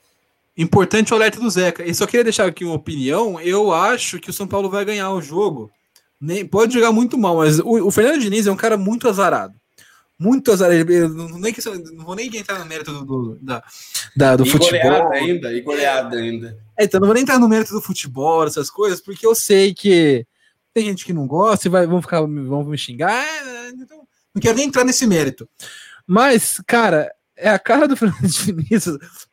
Importante 0.56 1.12
o 1.14 1.16
alerta 1.16 1.40
do 1.40 1.50
Zeca. 1.50 1.84
E 1.84 1.92
só 1.96 2.06
queria 2.06 2.24
deixar 2.24 2.46
aqui 2.46 2.64
uma 2.64 2.76
opinião. 2.76 3.42
Eu 3.42 3.74
acho 3.74 4.20
que 4.20 4.30
o 4.30 4.34
São 4.34 4.46
Paulo 4.46 4.70
vai 4.70 4.86
ganhar 4.86 5.12
o 5.12 5.24
jogo. 5.24 5.72
Nem, 6.22 6.46
pode 6.46 6.72
jogar 6.72 6.92
muito 6.92 7.18
mal, 7.18 7.38
mas 7.38 7.58
o, 7.58 7.88
o 7.88 7.90
Fernando 7.90 8.22
Diniz 8.22 8.46
é 8.46 8.52
um 8.52 8.56
cara 8.56 8.78
muito 8.78 9.10
azarado. 9.10 9.60
Muito. 10.22 10.52
Eu 10.52 11.10
não, 11.10 11.40
nem, 11.40 11.54
não 11.94 12.06
vou 12.06 12.16
nem 12.16 12.28
entrar 12.38 12.60
no 12.60 12.66
mérito 12.66 12.94
do, 12.94 13.04
do, 13.04 13.40
da, 13.42 13.64
da, 14.16 14.36
do 14.36 14.46
e 14.46 14.50
futebol. 14.50 14.80
Goleada 14.80 15.16
ainda, 15.16 15.52
e 15.52 15.62
goleada 15.62 16.16
ainda. 16.16 16.60
É, 16.78 16.84
então 16.84 17.00
não 17.00 17.08
vou 17.08 17.16
nem 17.16 17.24
entrar 17.24 17.40
no 17.40 17.50
mérito 17.50 17.74
do 17.74 17.82
futebol, 17.82 18.46
essas 18.46 18.70
coisas, 18.70 19.02
porque 19.02 19.26
eu 19.26 19.34
sei 19.34 19.74
que 19.74 20.24
tem 20.76 20.86
gente 20.86 21.06
que 21.06 21.12
não 21.12 21.26
gosta 21.26 21.68
e 21.68 21.72
vai, 21.72 21.88
vão 21.88 22.04
ficar 22.04 22.22
vão 22.22 22.64
me 22.64 22.78
xingar. 22.78 23.12
É, 23.12 23.70
então, 23.70 24.08
não 24.36 24.40
quero 24.40 24.58
nem 24.58 24.68
entrar 24.68 24.86
nesse 24.86 25.08
mérito. 25.08 25.50
Mas, 26.06 26.62
cara, 26.68 27.12
é 27.36 27.50
a 27.50 27.58
cara 27.58 27.88
do 27.88 27.98
Fernando 27.98 28.22
Diniz 28.30 28.86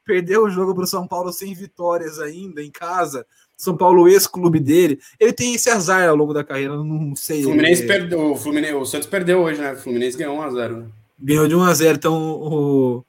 perdeu 0.06 0.44
o 0.44 0.51
jogo 0.51 0.74
para 0.74 0.85
o 0.85 0.89
São 0.89 1.06
Paulo 1.06 1.31
sem 1.35 1.52
vitórias 1.52 2.19
ainda 2.19 2.62
em 2.62 2.70
casa. 2.70 3.27
São 3.59 3.76
Paulo, 3.76 4.09
ex-clube 4.09 4.60
dele. 4.60 4.98
Ele 5.18 5.32
tem 5.32 5.55
esse 5.55 5.68
azar 5.68 6.09
ao 6.09 6.16
longo 6.16 6.32
da 6.32 6.44
carreira, 6.44 6.76
não 6.76 7.14
sei. 7.14 7.40
O 7.40 7.48
Fluminense 7.48 7.82
ele... 7.82 7.89
perdeu, 7.89 8.32
o, 8.32 8.36
Fluminense, 8.36 8.74
o 8.74 8.85
Santos 8.86 9.09
perdeu 9.09 9.40
hoje, 9.40 9.60
né? 9.60 9.72
O 9.72 9.76
Fluminense 9.76 10.16
ganhou 10.16 10.39
1x0. 10.39 10.76
Né? 10.76 10.86
Ganhou 11.18 11.48
de 11.48 11.55
1x0. 11.55 11.94
Então, 11.97 12.14
o... 12.14 13.05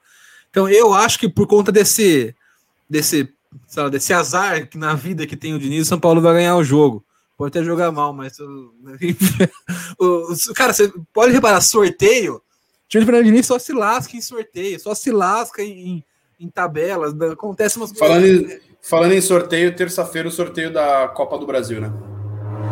então, 0.49 0.67
eu 0.67 0.93
acho 0.93 1.19
que 1.19 1.29
por 1.29 1.47
conta 1.47 1.71
desse, 1.71 2.35
desse, 2.89 3.29
sabe, 3.67 3.91
desse 3.91 4.11
azar 4.11 4.67
que 4.67 4.77
na 4.77 4.95
vida 4.95 5.27
que 5.27 5.37
tem 5.37 5.53
o 5.53 5.59
Diniz, 5.59 5.83
o 5.83 5.89
São 5.89 5.99
Paulo 5.99 6.19
vai 6.19 6.33
ganhar 6.33 6.57
o 6.57 6.63
jogo. 6.63 7.05
Pode 7.37 7.57
até 7.57 7.63
jogar 7.63 7.91
mal, 7.91 8.11
mas. 8.11 8.37
o, 9.97 10.53
cara, 10.53 10.73
você 10.73 10.91
pode 11.13 11.31
reparar, 11.31 11.61
sorteio 11.61 12.41
time 12.89 13.03
do 13.03 13.05
Fernando 13.05 13.25
Diniz 13.25 13.45
só 13.45 13.59
se 13.59 13.71
lasca 13.71 14.17
em 14.17 14.21
sorteio, 14.21 14.79
só 14.79 14.95
se 14.95 15.11
lasca 15.11 15.61
em, 15.61 16.03
em 16.39 16.49
tabelas. 16.49 17.13
Acontece 17.21 17.77
umas 17.77 17.91
falando 17.91 18.21
coisas. 18.21 18.51
Em, 18.51 18.68
falando 18.81 19.13
em 19.13 19.21
sorteio, 19.21 19.75
terça-feira 19.75 20.27
o 20.27 20.31
sorteio 20.31 20.71
da 20.71 21.07
Copa 21.09 21.37
do 21.37 21.45
Brasil, 21.45 21.79
né? 21.81 21.91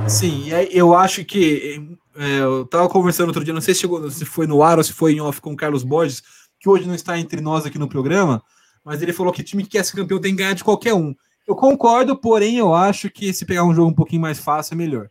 Sim, 0.08 0.50
eu 0.72 0.96
acho 0.96 1.24
que. 1.26 1.98
É, 2.16 2.40
eu 2.40 2.66
tava 2.66 2.90
conversando 2.90 3.28
outro 3.28 3.44
dia, 3.44 3.54
não 3.54 3.62
sei 3.62 3.74
se, 3.74 3.82
chegou, 3.82 4.10
se 4.10 4.26
foi 4.26 4.48
no 4.48 4.64
ar 4.64 4.78
ou 4.78 4.84
se 4.84 4.92
foi 4.92 5.14
em 5.14 5.22
off 5.22 5.40
com 5.40 5.54
o 5.54 5.56
Carlos 5.56 5.84
Borges, 5.84 6.24
que 6.60 6.68
hoje 6.68 6.88
não 6.88 6.96
está 6.96 7.20
entre 7.20 7.42
nós 7.42 7.66
aqui 7.66 7.78
no 7.78 7.88
programa, 7.88 8.42
mas 8.84 9.02
ele 9.02 9.14
falou 9.14 9.32
que 9.32 9.44
time 9.44 9.64
que 9.64 9.70
quer 9.70 9.86
ser 9.86 9.96
campeão 9.96 10.20
tem 10.20 10.32
que 10.32 10.38
ganhar 10.38 10.54
de 10.54 10.64
qualquer 10.64 10.94
um. 10.94 11.14
Eu 11.48 11.56
concordo, 11.56 12.18
porém 12.18 12.58
eu 12.58 12.74
acho 12.74 13.10
que 13.10 13.32
se 13.34 13.46
pegar 13.46 13.64
um 13.64 13.74
jogo 13.74 13.92
um 13.92 13.96
pouquinho 13.96 14.22
mais 14.22 14.40
fácil 14.40 14.74
é 14.74 14.78
melhor. 14.78 15.10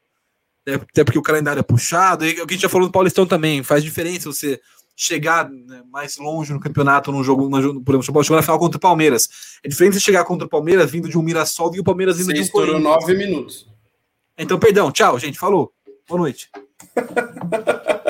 até 0.66 1.04
porque 1.04 1.18
o 1.18 1.22
calendário 1.22 1.60
é 1.60 1.62
puxado, 1.62 2.26
e 2.26 2.32
o 2.40 2.46
que 2.46 2.54
a 2.54 2.56
gente 2.56 2.62
já 2.62 2.68
falou 2.68 2.88
do 2.88 2.92
Paulistão 2.92 3.24
também, 3.24 3.62
faz 3.62 3.84
diferença 3.84 4.32
você 4.32 4.60
chegar 4.96 5.48
né, 5.50 5.82
mais 5.90 6.16
longe 6.16 6.52
no 6.52 6.58
campeonato, 6.58 7.12
num 7.12 7.22
jogo, 7.22 7.48
no, 7.48 7.82
por 7.82 7.94
exemplo, 7.94 8.22
chegou 8.24 8.36
na 8.36 8.42
final 8.42 8.58
contra 8.58 8.78
o 8.78 8.80
Palmeiras. 8.80 9.28
É 9.62 9.68
diferente 9.68 9.94
você 9.94 10.00
chegar 10.00 10.24
contra 10.24 10.46
o 10.46 10.50
Palmeiras 10.50 10.90
vindo 10.90 11.08
de 11.08 11.18
um 11.18 11.22
Mirassol 11.22 11.74
e 11.74 11.80
o 11.80 11.84
Palmeiras 11.84 12.16
vindo 12.16 12.26
Você 12.26 12.32
de 12.32 12.40
um 12.40 12.44
estourou 12.44 12.80
nove 12.80 13.14
minutos. 13.14 13.68
Então, 14.38 14.58
perdão, 14.58 14.90
tchau, 14.90 15.18
gente, 15.18 15.38
falou. 15.38 15.72
Boa 16.08 16.20
noite. 16.20 16.50